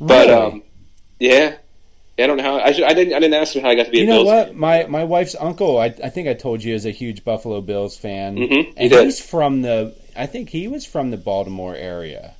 but 0.00 0.28
Really? 0.28 0.32
um, 0.32 0.62
yeah. 1.18 1.56
Yeah, 2.18 2.24
I 2.24 2.26
don't 2.26 2.36
know 2.36 2.42
how. 2.42 2.56
I, 2.58 2.72
should, 2.72 2.84
I 2.84 2.92
didn't. 2.92 3.14
I 3.14 3.18
didn't 3.20 3.34
ask 3.40 3.54
him 3.56 3.62
how 3.62 3.70
I 3.70 3.74
got 3.76 3.84
to 3.86 3.90
be 3.92 3.98
you 3.98 4.04
a 4.04 4.06
know 4.08 4.16
Bills 4.24 4.26
what? 4.26 4.46
fan. 4.48 4.58
My 4.58 4.84
my 4.88 5.04
wife's 5.04 5.34
uncle, 5.40 5.78
I, 5.78 5.86
I 5.86 6.10
think 6.10 6.28
I 6.28 6.34
told 6.34 6.62
you, 6.62 6.74
is 6.74 6.84
a 6.84 6.90
huge 6.90 7.24
Buffalo 7.24 7.62
Bills 7.62 7.96
fan, 7.96 8.36
Mhm, 8.36 8.50
you 8.50 8.72
and 8.76 8.90
did. 8.90 9.04
he's 9.04 9.20
from 9.24 9.62
the. 9.62 9.94
I 10.16 10.26
think 10.26 10.50
he 10.50 10.68
was 10.68 10.84
from 10.84 11.10
the 11.12 11.16
Baltimore 11.16 11.74
area. 11.74 12.34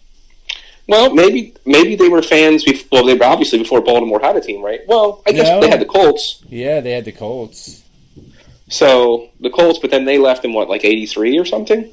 Well, 0.91 1.15
maybe 1.15 1.55
maybe 1.65 1.95
they 1.95 2.09
were 2.09 2.21
fans. 2.21 2.65
Before, 2.65 2.89
well, 2.91 3.05
they 3.07 3.15
were 3.15 3.25
obviously 3.25 3.59
before 3.61 3.81
Baltimore 3.81 4.21
had 4.21 4.35
a 4.37 4.41
team, 4.41 4.61
right? 4.61 4.81
Well, 4.89 5.23
I 5.27 5.31
guess 5.33 5.47
No. 5.49 5.61
they 5.61 5.71
had 5.71 5.81
the 5.81 5.85
Colts. 5.87 6.43
Yeah, 6.49 6.81
they 6.81 6.91
had 6.91 7.05
the 7.05 7.12
Colts. 7.12 7.83
So 8.69 9.29
the 9.41 9.51
Colts, 9.51 9.79
but 9.79 9.91
then 9.93 10.05
they 10.05 10.19
left 10.19 10.45
in 10.45 10.53
what, 10.53 10.69
like 10.69 10.85
'83 10.85 11.39
or 11.39 11.45
something? 11.45 11.91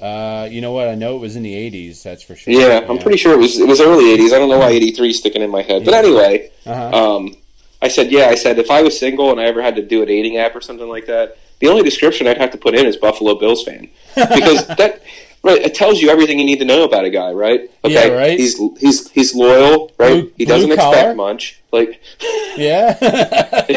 Uh, 0.00 0.48
you 0.50 0.60
know 0.60 0.72
what? 0.72 0.88
I 0.88 0.94
know 0.94 1.16
it 1.16 1.20
was 1.20 1.36
in 1.36 1.42
the 1.42 1.52
'80s. 1.54 2.02
That's 2.02 2.22
for 2.22 2.34
sure. 2.34 2.52
Yeah, 2.52 2.84
I'm 2.88 2.98
pretty 2.98 3.18
sure 3.18 3.32
it 3.34 3.38
was 3.38 3.58
it 3.60 3.68
was 3.68 3.80
early 3.80 4.04
'80s. 4.16 4.32
I 4.32 4.38
don't 4.38 4.48
know 4.48 4.58
why 4.58 4.70
'83 4.70 5.10
is 5.10 5.18
sticking 5.18 5.42
in 5.42 5.50
my 5.50 5.62
head, 5.62 5.84
but 5.84 5.92
Yeah. 5.92 5.98
anyway, 5.98 6.50
Uh-huh. 6.66 7.16
um, 7.16 7.36
I 7.82 7.88
said, 7.88 8.10
yeah, 8.10 8.26
I 8.26 8.34
said 8.34 8.58
if 8.58 8.70
I 8.70 8.82
was 8.82 8.98
single 8.98 9.30
and 9.30 9.40
I 9.40 9.44
ever 9.44 9.62
had 9.62 9.76
to 9.76 9.82
do 9.82 10.02
a 10.02 10.06
dating 10.06 10.36
app 10.36 10.54
or 10.56 10.60
something 10.60 10.88
like 10.88 11.06
that, 11.06 11.36
the 11.60 11.68
only 11.68 11.82
description 11.82 12.26
I'd 12.26 12.38
have 12.38 12.50
to 12.52 12.58
put 12.58 12.74
in 12.74 12.86
is 12.86 12.96
Buffalo 12.96 13.34
Bills 13.36 13.62
fan 13.62 13.88
because 14.14 14.66
that. 14.80 15.02
Right, 15.42 15.62
it 15.62 15.74
tells 15.74 16.02
you 16.02 16.10
everything 16.10 16.38
you 16.38 16.44
need 16.44 16.58
to 16.58 16.66
know 16.66 16.84
about 16.84 17.06
a 17.06 17.10
guy, 17.10 17.32
right? 17.32 17.70
Okay, 17.82 17.94
Yeah, 17.94 18.08
right. 18.14 18.38
He's 18.38 18.58
he's 18.78 19.10
he's 19.10 19.34
loyal, 19.34 19.90
right? 19.98 20.20
Blue- 20.20 20.32
he 20.36 20.44
doesn't 20.44 20.70
expect 20.70 20.94
collar. 21.00 21.14
much. 21.14 21.58
Like, 21.72 21.98
Yeah. 22.58 22.94
like 23.00 23.70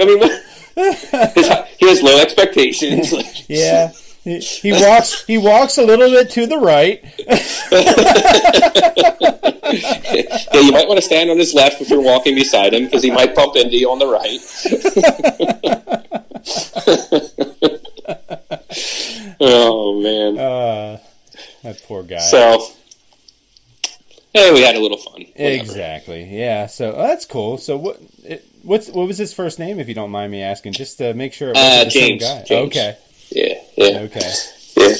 I 0.00 0.04
mean, 0.04 0.20
his, 1.34 1.48
he 1.78 1.88
has 1.88 2.02
low 2.02 2.18
expectations. 2.20 3.12
Yeah. 3.48 3.92
He, 4.24 4.38
he 4.38 4.72
walks. 4.72 5.24
He 5.26 5.36
walks 5.38 5.78
a 5.78 5.82
little 5.84 6.08
bit 6.10 6.30
to 6.30 6.46
the 6.46 6.58
right. 6.58 7.02
yeah, 9.72 10.60
you 10.60 10.70
might 10.72 10.86
want 10.86 10.98
to 10.98 11.02
stand 11.04 11.30
on 11.30 11.38
his 11.38 11.54
left 11.54 11.80
if 11.80 11.88
you're 11.90 12.00
walking 12.02 12.34
beside 12.36 12.72
him 12.74 12.84
because 12.84 13.02
he 13.02 13.10
might 13.10 13.34
bump 13.34 13.56
into 13.56 13.76
you 13.76 13.90
on 13.90 13.98
the 13.98 14.06
right. 14.06 14.38
Man. 19.46 20.38
Uh, 20.38 20.98
that 21.62 21.82
poor 21.86 22.02
guy. 22.02 22.18
So, 22.18 22.66
hey, 24.34 24.52
we 24.52 24.62
had 24.62 24.76
a 24.76 24.80
little 24.80 24.98
fun. 24.98 25.22
Whatever. 25.22 25.54
Exactly. 25.54 26.24
Yeah. 26.24 26.66
So 26.66 26.92
oh, 26.92 27.02
that's 27.02 27.24
cool. 27.26 27.58
So 27.58 27.76
what? 27.76 28.00
It, 28.24 28.44
what's 28.62 28.88
what 28.88 29.06
was 29.06 29.18
his 29.18 29.32
first 29.34 29.58
name, 29.58 29.78
if 29.80 29.88
you 29.88 29.94
don't 29.94 30.10
mind 30.10 30.30
me 30.32 30.42
asking, 30.42 30.72
just 30.74 30.98
to 30.98 31.14
make 31.14 31.32
sure 31.32 31.50
it 31.50 31.56
wasn't 31.56 31.80
Uh, 31.80 31.84
the 31.84 31.90
same 31.90 32.18
James. 32.18 32.22
guy. 32.22 32.44
James. 32.44 32.66
Okay. 32.68 32.96
Yeah, 33.30 33.54
yeah, 33.76 33.98
Okay. 34.00 34.32
yeah, 34.76 34.94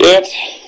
yeah. 0.00 0.20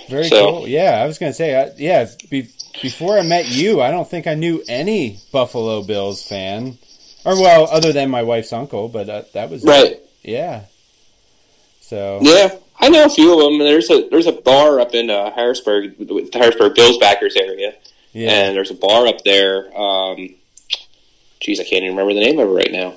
Very 0.08 0.28
So- 0.28 0.50
cool. 0.50 0.68
Yeah, 0.68 1.00
I 1.02 1.06
was 1.06 1.18
gonna 1.18 1.32
say, 1.32 1.54
I, 1.54 1.70
yeah. 1.78 2.06
Be, 2.28 2.48
before 2.82 3.18
I 3.18 3.22
met 3.22 3.46
you, 3.48 3.80
I 3.80 3.90
don't 3.90 4.08
think 4.08 4.26
I 4.26 4.34
knew 4.34 4.62
any 4.68 5.18
Buffalo 5.32 5.82
Bills 5.82 6.22
fan, 6.22 6.78
or 7.24 7.40
well, 7.40 7.68
other 7.70 7.92
than 7.92 8.10
my 8.10 8.22
wife's 8.22 8.52
uncle. 8.52 8.88
But 8.88 9.08
uh, 9.08 9.22
that 9.34 9.50
was 9.50 9.62
Right. 9.64 10.00
Yeah. 10.22 10.62
So 11.90 12.20
Yeah, 12.22 12.54
I 12.78 12.88
know 12.88 13.04
a 13.04 13.08
few 13.08 13.32
of 13.34 13.40
them. 13.40 13.58
There's 13.58 13.90
a 13.90 14.08
there's 14.10 14.28
a 14.28 14.32
bar 14.32 14.78
up 14.78 14.94
in 14.94 15.10
uh, 15.10 15.32
Harrisburg, 15.32 15.98
the 15.98 16.30
Harrisburg 16.32 16.76
Bills 16.76 16.98
backers 16.98 17.34
area, 17.34 17.74
yeah. 18.12 18.30
and 18.30 18.56
there's 18.56 18.70
a 18.70 18.74
bar 18.74 19.08
up 19.08 19.24
there. 19.24 19.76
Um, 19.76 20.36
geez, 21.40 21.58
I 21.58 21.64
can't 21.64 21.82
even 21.82 21.96
remember 21.96 22.14
the 22.14 22.20
name 22.20 22.38
of 22.38 22.48
it 22.48 22.52
right 22.52 22.70
now. 22.70 22.90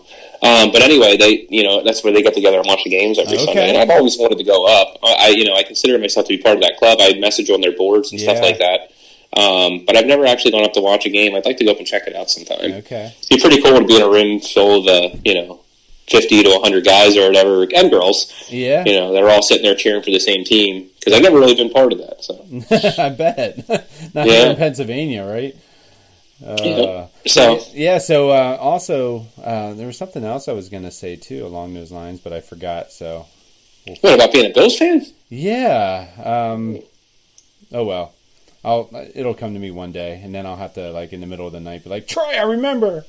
Um, 0.43 0.71
but 0.71 0.83
anyway, 0.83 1.17
they 1.17 1.47
you 1.49 1.63
know 1.63 1.83
that's 1.83 2.03
where 2.03 2.13
they 2.13 2.21
get 2.21 2.35
together 2.35 2.59
and 2.59 2.67
watch 2.67 2.83
the 2.83 2.91
games 2.91 3.17
every 3.17 3.33
Okay. 3.33 3.45
Sunday. 3.45 3.69
And 3.69 3.77
I've 3.79 3.89
always 3.89 4.15
wanted 4.19 4.37
to 4.37 4.43
go 4.43 4.65
up. 4.67 4.97
I 5.01 5.15
I- 5.19 5.27
you 5.29 5.43
know 5.45 5.55
I 5.55 5.63
consider 5.63 5.97
myself 5.97 6.27
to 6.27 6.37
be 6.37 6.41
part 6.43 6.57
of 6.57 6.61
that 6.61 6.77
club. 6.77 6.99
I 7.01 7.17
message 7.17 7.49
on 7.49 7.61
their 7.61 7.75
boards 7.75 8.11
and 8.11 8.21
stuff 8.21 8.41
like 8.41 8.59
that. 8.59 8.91
Um, 9.35 9.83
but 9.87 9.97
I've 9.97 10.05
never 10.05 10.27
actually 10.27 10.51
gone 10.51 10.63
up 10.63 10.73
to 10.73 10.81
watch 10.81 11.07
a 11.07 11.09
game. 11.09 11.33
I'd 11.33 11.43
like 11.45 11.57
to 11.57 11.65
go 11.65 11.71
up 11.71 11.79
and 11.79 11.87
check 11.87 12.03
it 12.05 12.15
out 12.15 12.29
sometime. 12.29 12.71
okay. 12.85 13.11
It'd 13.23 13.29
be 13.29 13.41
pretty 13.41 13.63
cool 13.63 13.79
to 13.79 13.85
be 13.85 13.95
in 13.95 14.03
a 14.03 14.07
room 14.09 14.39
full 14.39 14.87
of 14.87 15.13
uh, 15.13 15.17
you 15.25 15.33
know 15.33 15.62
fifty 16.07 16.43
to 16.43 16.59
hundred 16.61 16.85
guys 16.85 17.15
or 17.17 17.27
whatever, 17.27 17.63
and 17.75 17.89
girls 17.91 18.31
Yeah. 18.49 18.83
you 18.85 18.93
know, 18.93 19.13
they're 19.13 19.29
all 19.29 19.41
sitting 19.41 19.63
there 19.63 19.75
cheering 19.75 20.03
for 20.03 20.11
the 20.11 20.19
same 20.19 20.43
team 20.43 20.89
because 20.99 21.13
I've 21.13 21.23
never 21.23 21.39
really 21.39 21.55
been 21.55 21.69
part 21.69 21.91
of 21.93 21.99
that. 21.99 22.23
So, 22.23 22.45
I 23.03 23.09
bet. 23.09 23.67
Not 24.13 24.27
Yeah. 24.27 24.33
here 24.33 24.49
in 24.51 24.55
Pennsylvania, 24.57 25.23
right? 25.25 25.55
Uh, 26.45 26.63
Yeah. 26.65 27.07
so 27.25 27.59
Yeah, 27.73 27.97
so 27.99 28.29
uh, 28.31 28.57
also 28.59 29.27
uh, 29.43 29.73
there 29.73 29.87
was 29.87 29.97
something 29.97 30.23
else 30.23 30.47
I 30.47 30.53
was 30.53 30.69
going 30.69 30.83
to 30.83 30.91
say 30.91 31.15
too 31.15 31.45
along 31.45 31.73
those 31.73 31.91
lines, 31.91 32.19
but 32.19 32.33
I 32.33 32.41
forgot. 32.41 32.91
So 32.91 33.25
what 34.01 34.13
about 34.15 34.31
being 34.33 34.49
a 34.49 34.53
Bills 34.53 34.77
fan? 34.77 35.05
yeah, 35.29 36.07
um, 36.23 36.79
oh 37.71 37.83
well, 37.85 38.13
I'll 38.63 38.89
it'll 39.15 39.33
come 39.33 39.53
to 39.53 39.59
me 39.59 39.71
one 39.71 39.91
day, 39.91 40.19
and 40.23 40.33
then 40.35 40.45
I'll 40.45 40.57
have 40.57 40.73
to 40.75 40.91
like 40.91 41.11
in 41.13 41.21
the 41.21 41.27
middle 41.27 41.47
of 41.47 41.53
the 41.53 41.59
night 41.59 41.83
be 41.83 41.89
like, 41.89 42.07
Troy, 42.07 42.33
I 42.37 42.43
remember. 42.43 43.05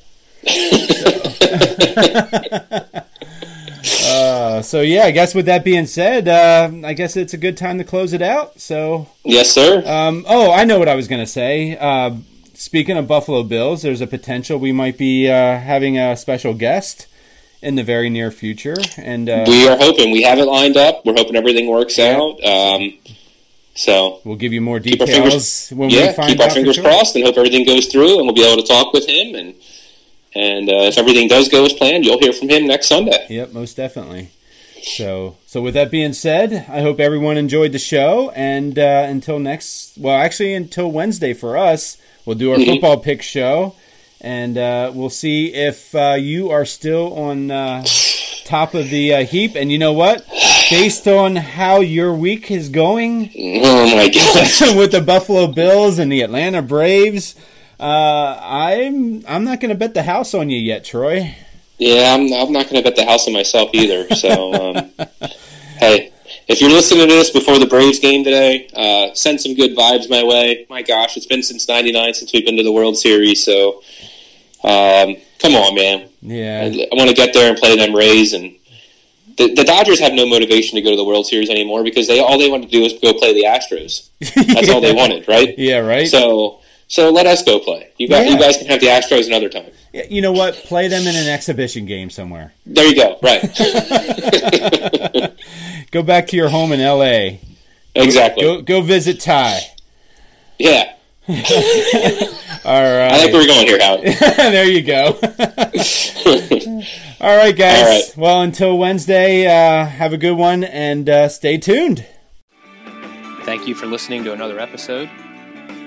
Uh, 4.06 4.62
so 4.62 4.80
yeah, 4.80 5.04
I 5.04 5.10
guess 5.10 5.34
with 5.34 5.46
that 5.46 5.64
being 5.64 5.86
said, 5.86 6.28
uh, 6.28 6.70
I 6.86 6.92
guess 6.94 7.16
it's 7.16 7.34
a 7.34 7.38
good 7.38 7.56
time 7.56 7.78
to 7.78 7.84
close 7.84 8.12
it 8.12 8.22
out. 8.22 8.60
So 8.60 9.08
Yes, 9.24 9.50
sir. 9.50 9.82
um, 9.86 10.24
oh, 10.28 10.52
I 10.52 10.64
know 10.64 10.78
what 10.78 10.88
I 10.88 10.94
was 10.94 11.08
going 11.08 11.20
to 11.20 11.26
say. 11.26 11.76
Uh, 11.76 12.16
speaking 12.54 12.96
of 12.96 13.06
Buffalo 13.08 13.42
Bills, 13.42 13.82
there's 13.82 14.00
a 14.00 14.06
potential 14.06 14.58
we 14.58 14.72
might 14.72 14.98
be 14.98 15.28
uh, 15.28 15.58
having 15.58 15.98
a 15.98 16.16
special 16.16 16.54
guest 16.54 17.06
in 17.62 17.76
the 17.76 17.82
very 17.82 18.10
near 18.10 18.30
future, 18.30 18.76
and 18.98 19.28
uh, 19.28 19.44
we 19.46 19.66
are 19.66 19.76
hoping 19.78 20.10
we 20.12 20.22
have 20.22 20.38
it 20.38 20.44
lined 20.44 20.76
up. 20.76 21.04
We're 21.06 21.14
hoping 21.14 21.34
everything 21.34 21.66
works 21.68 21.98
out. 21.98 22.42
Um, 22.44 22.92
so 23.74 24.20
we'll 24.24 24.36
give 24.36 24.52
you 24.52 24.60
more 24.60 24.78
keep 24.80 25.00
our 25.00 25.06
details 25.06 25.24
fingers, 25.24 25.70
when 25.70 25.88
we 25.88 25.98
yeah, 25.98 26.12
find 26.12 26.28
keep 26.28 26.40
our 26.40 26.46
out. 26.46 26.52
fingers 26.52 26.74
sure. 26.76 26.84
crossed 26.84 27.16
and 27.16 27.24
hope 27.24 27.36
everything 27.38 27.64
goes 27.64 27.86
through, 27.86 28.18
and 28.18 28.26
we'll 28.26 28.34
be 28.34 28.44
able 28.46 28.60
to 28.62 28.68
talk 28.68 28.92
with 28.92 29.08
him. 29.08 29.34
And 29.34 29.54
and 30.34 30.68
uh, 30.68 30.88
if 30.90 30.98
everything 30.98 31.28
does 31.28 31.48
go 31.48 31.64
as 31.64 31.72
planned, 31.72 32.04
you'll 32.04 32.18
hear 32.20 32.32
from 32.32 32.48
him 32.48 32.66
next 32.66 32.86
Sunday. 32.88 33.26
Yep, 33.30 33.52
most 33.52 33.76
definitely. 33.76 34.30
So, 34.82 35.36
so 35.46 35.62
with 35.62 35.74
that 35.74 35.90
being 35.90 36.12
said, 36.12 36.66
I 36.68 36.80
hope 36.82 37.00
everyone 37.00 37.36
enjoyed 37.38 37.72
the 37.72 37.78
show, 37.78 38.30
and 38.36 38.78
uh, 38.78 39.06
until 39.08 39.38
next, 39.38 39.96
well, 39.96 40.16
actually 40.20 40.52
until 40.54 40.90
Wednesday 40.90 41.32
for 41.32 41.56
us, 41.56 41.96
we'll 42.26 42.36
do 42.36 42.52
our 42.52 42.58
Mhm. 42.58 42.66
football 42.66 42.98
pick 42.98 43.22
show, 43.22 43.74
and 44.20 44.58
uh, 44.58 44.90
we'll 44.94 45.08
see 45.10 45.54
if 45.54 45.94
uh, 45.94 46.16
you 46.18 46.50
are 46.50 46.64
still 46.66 47.14
on 47.14 47.50
uh, 47.50 47.82
top 48.44 48.74
of 48.74 48.90
the 48.90 49.14
uh, 49.14 49.24
heap. 49.24 49.54
And 49.56 49.72
you 49.72 49.78
know 49.78 49.92
what? 49.94 50.26
Based 50.70 51.06
on 51.08 51.36
how 51.36 51.80
your 51.80 52.12
week 52.14 52.50
is 52.50 52.68
going 52.68 53.30
Oh 53.36 53.96
my 53.96 54.08
god! 54.08 54.76
with 54.76 54.92
the 54.92 55.00
Buffalo 55.02 55.46
Bills 55.46 55.98
and 55.98 56.10
the 56.12 56.20
Atlanta 56.22 56.60
Braves, 56.62 57.34
uh, 57.80 58.38
I'm 58.40 59.24
I'm 59.26 59.44
not 59.44 59.60
going 59.60 59.70
to 59.70 59.74
bet 59.74 59.94
the 59.94 60.02
house 60.02 60.34
on 60.34 60.50
you 60.50 60.58
yet, 60.58 60.84
Troy. 60.84 61.36
Yeah, 61.78 62.14
I'm, 62.14 62.32
I'm 62.32 62.52
not 62.52 62.70
going 62.70 62.82
to 62.82 62.82
bet 62.82 62.96
the 62.96 63.04
house 63.04 63.26
on 63.26 63.32
myself 63.32 63.70
either. 63.72 64.08
So, 64.14 64.54
um, 64.54 64.90
hey, 65.78 66.12
if 66.46 66.60
you're 66.60 66.70
listening 66.70 67.08
to 67.08 67.14
this 67.14 67.30
before 67.30 67.58
the 67.58 67.66
Braves 67.66 67.98
game 67.98 68.22
today, 68.22 68.68
uh, 68.74 69.14
send 69.14 69.40
some 69.40 69.54
good 69.54 69.76
vibes 69.76 70.08
my 70.08 70.22
way. 70.22 70.66
My 70.70 70.82
gosh, 70.82 71.16
it's 71.16 71.26
been 71.26 71.42
since 71.42 71.66
'99 71.68 72.14
since 72.14 72.32
we've 72.32 72.44
been 72.44 72.56
to 72.56 72.62
the 72.62 72.72
World 72.72 72.96
Series. 72.96 73.44
So, 73.44 73.82
um, 74.62 75.16
come 75.40 75.54
on, 75.54 75.74
man. 75.74 76.08
Yeah, 76.22 76.62
I, 76.62 76.88
I 76.92 76.96
want 76.96 77.10
to 77.10 77.16
get 77.16 77.34
there 77.34 77.50
and 77.50 77.58
play 77.58 77.76
them 77.76 77.94
Rays. 77.94 78.32
And 78.32 78.54
the, 79.36 79.54
the 79.54 79.64
Dodgers 79.64 80.00
have 80.00 80.12
no 80.12 80.26
motivation 80.26 80.76
to 80.76 80.82
go 80.82 80.90
to 80.90 80.96
the 80.96 81.04
World 81.04 81.26
Series 81.26 81.50
anymore 81.50 81.82
because 81.82 82.06
they 82.06 82.20
all 82.20 82.38
they 82.38 82.50
want 82.50 82.62
to 82.62 82.68
do 82.68 82.82
is 82.82 82.92
go 82.94 83.12
play 83.14 83.34
the 83.34 83.44
Astros. 83.44 84.08
That's 84.34 84.70
all 84.70 84.80
they 84.80 84.92
wanted, 84.94 85.26
right? 85.28 85.58
Yeah, 85.58 85.78
right. 85.78 86.06
So, 86.06 86.60
so 86.88 87.10
let 87.10 87.26
us 87.26 87.42
go 87.42 87.58
play. 87.58 87.88
You 87.98 88.08
guys, 88.08 88.26
Yeah. 88.26 88.32
you 88.32 88.38
guys 88.38 88.56
can 88.56 88.66
have 88.66 88.80
the 88.80 88.86
Astros 88.86 89.26
another 89.26 89.48
time. 89.48 89.70
Yeah, 89.92 90.04
You 90.08 90.22
know 90.22 90.32
what? 90.32 90.54
Play 90.54 90.88
them 90.88 91.06
in 91.06 91.14
an 91.16 91.28
exhibition 91.28 91.86
game 91.86 92.10
somewhere. 92.10 92.52
There 92.66 92.86
you 92.86 92.96
go. 92.96 93.18
Right. 93.22 93.42
Go 95.90 96.02
back 96.02 96.26
to 96.28 96.36
your 96.36 96.48
home 96.48 96.72
in 96.72 96.80
L.A. 96.80 97.40
exactly. 97.94 98.42
Go 98.42 98.62
go 98.62 98.80
visit 98.80 99.20
Ty. 99.20 99.60
Yeah. 100.58 100.92
All 101.28 101.34
right. 101.36 101.44
I 102.64 103.08
right. 103.10 103.20
think 103.20 103.32
we're 103.32 103.46
going 103.46 103.66
here, 103.66 103.78
Howard. 103.80 104.04
there 104.36 104.68
you 104.68 104.82
go. 104.82 105.16
All 107.20 107.36
right, 107.36 107.56
guys. 107.56 107.82
All 107.82 107.88
right. 107.88 108.14
Well, 108.16 108.42
until 108.42 108.76
Wednesday, 108.76 109.46
uh, 109.46 109.86
have 109.86 110.12
a 110.12 110.18
good 110.18 110.36
one 110.36 110.64
and 110.64 111.08
uh, 111.08 111.28
stay 111.28 111.58
tuned. 111.58 112.04
Thank 113.44 113.68
you 113.68 113.74
for 113.74 113.86
listening 113.86 114.24
to 114.24 114.32
another 114.32 114.58
episode. 114.58 115.08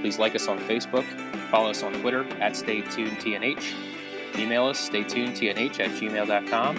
Please 0.01 0.19
like 0.19 0.35
us 0.35 0.47
on 0.47 0.59
Facebook, 0.59 1.05
follow 1.49 1.69
us 1.69 1.83
on 1.83 1.93
Twitter 2.01 2.21
at 2.39 2.53
StayTunedTNH, 2.53 4.37
email 4.37 4.65
us 4.65 4.89
staytunedtnh 4.89 5.79
at 5.79 5.89
gmail.com, 5.91 6.77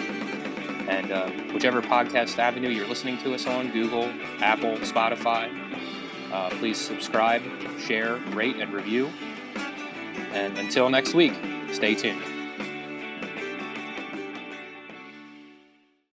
and 0.89 1.11
uh, 1.11 1.29
whichever 1.53 1.81
podcast 1.81 2.37
avenue 2.37 2.69
you're 2.69 2.87
listening 2.87 3.17
to 3.19 3.33
us 3.33 3.45
on 3.45 3.71
Google, 3.71 4.05
Apple, 4.41 4.75
Spotify 4.77 5.69
uh, 6.31 6.49
please 6.51 6.77
subscribe, 6.77 7.41
share, 7.79 8.17
rate, 8.33 8.57
and 8.57 8.71
review. 8.73 9.09
And 10.31 10.57
until 10.57 10.89
next 10.89 11.13
week, 11.13 11.33
stay 11.71 11.95
tuned. 11.95 12.38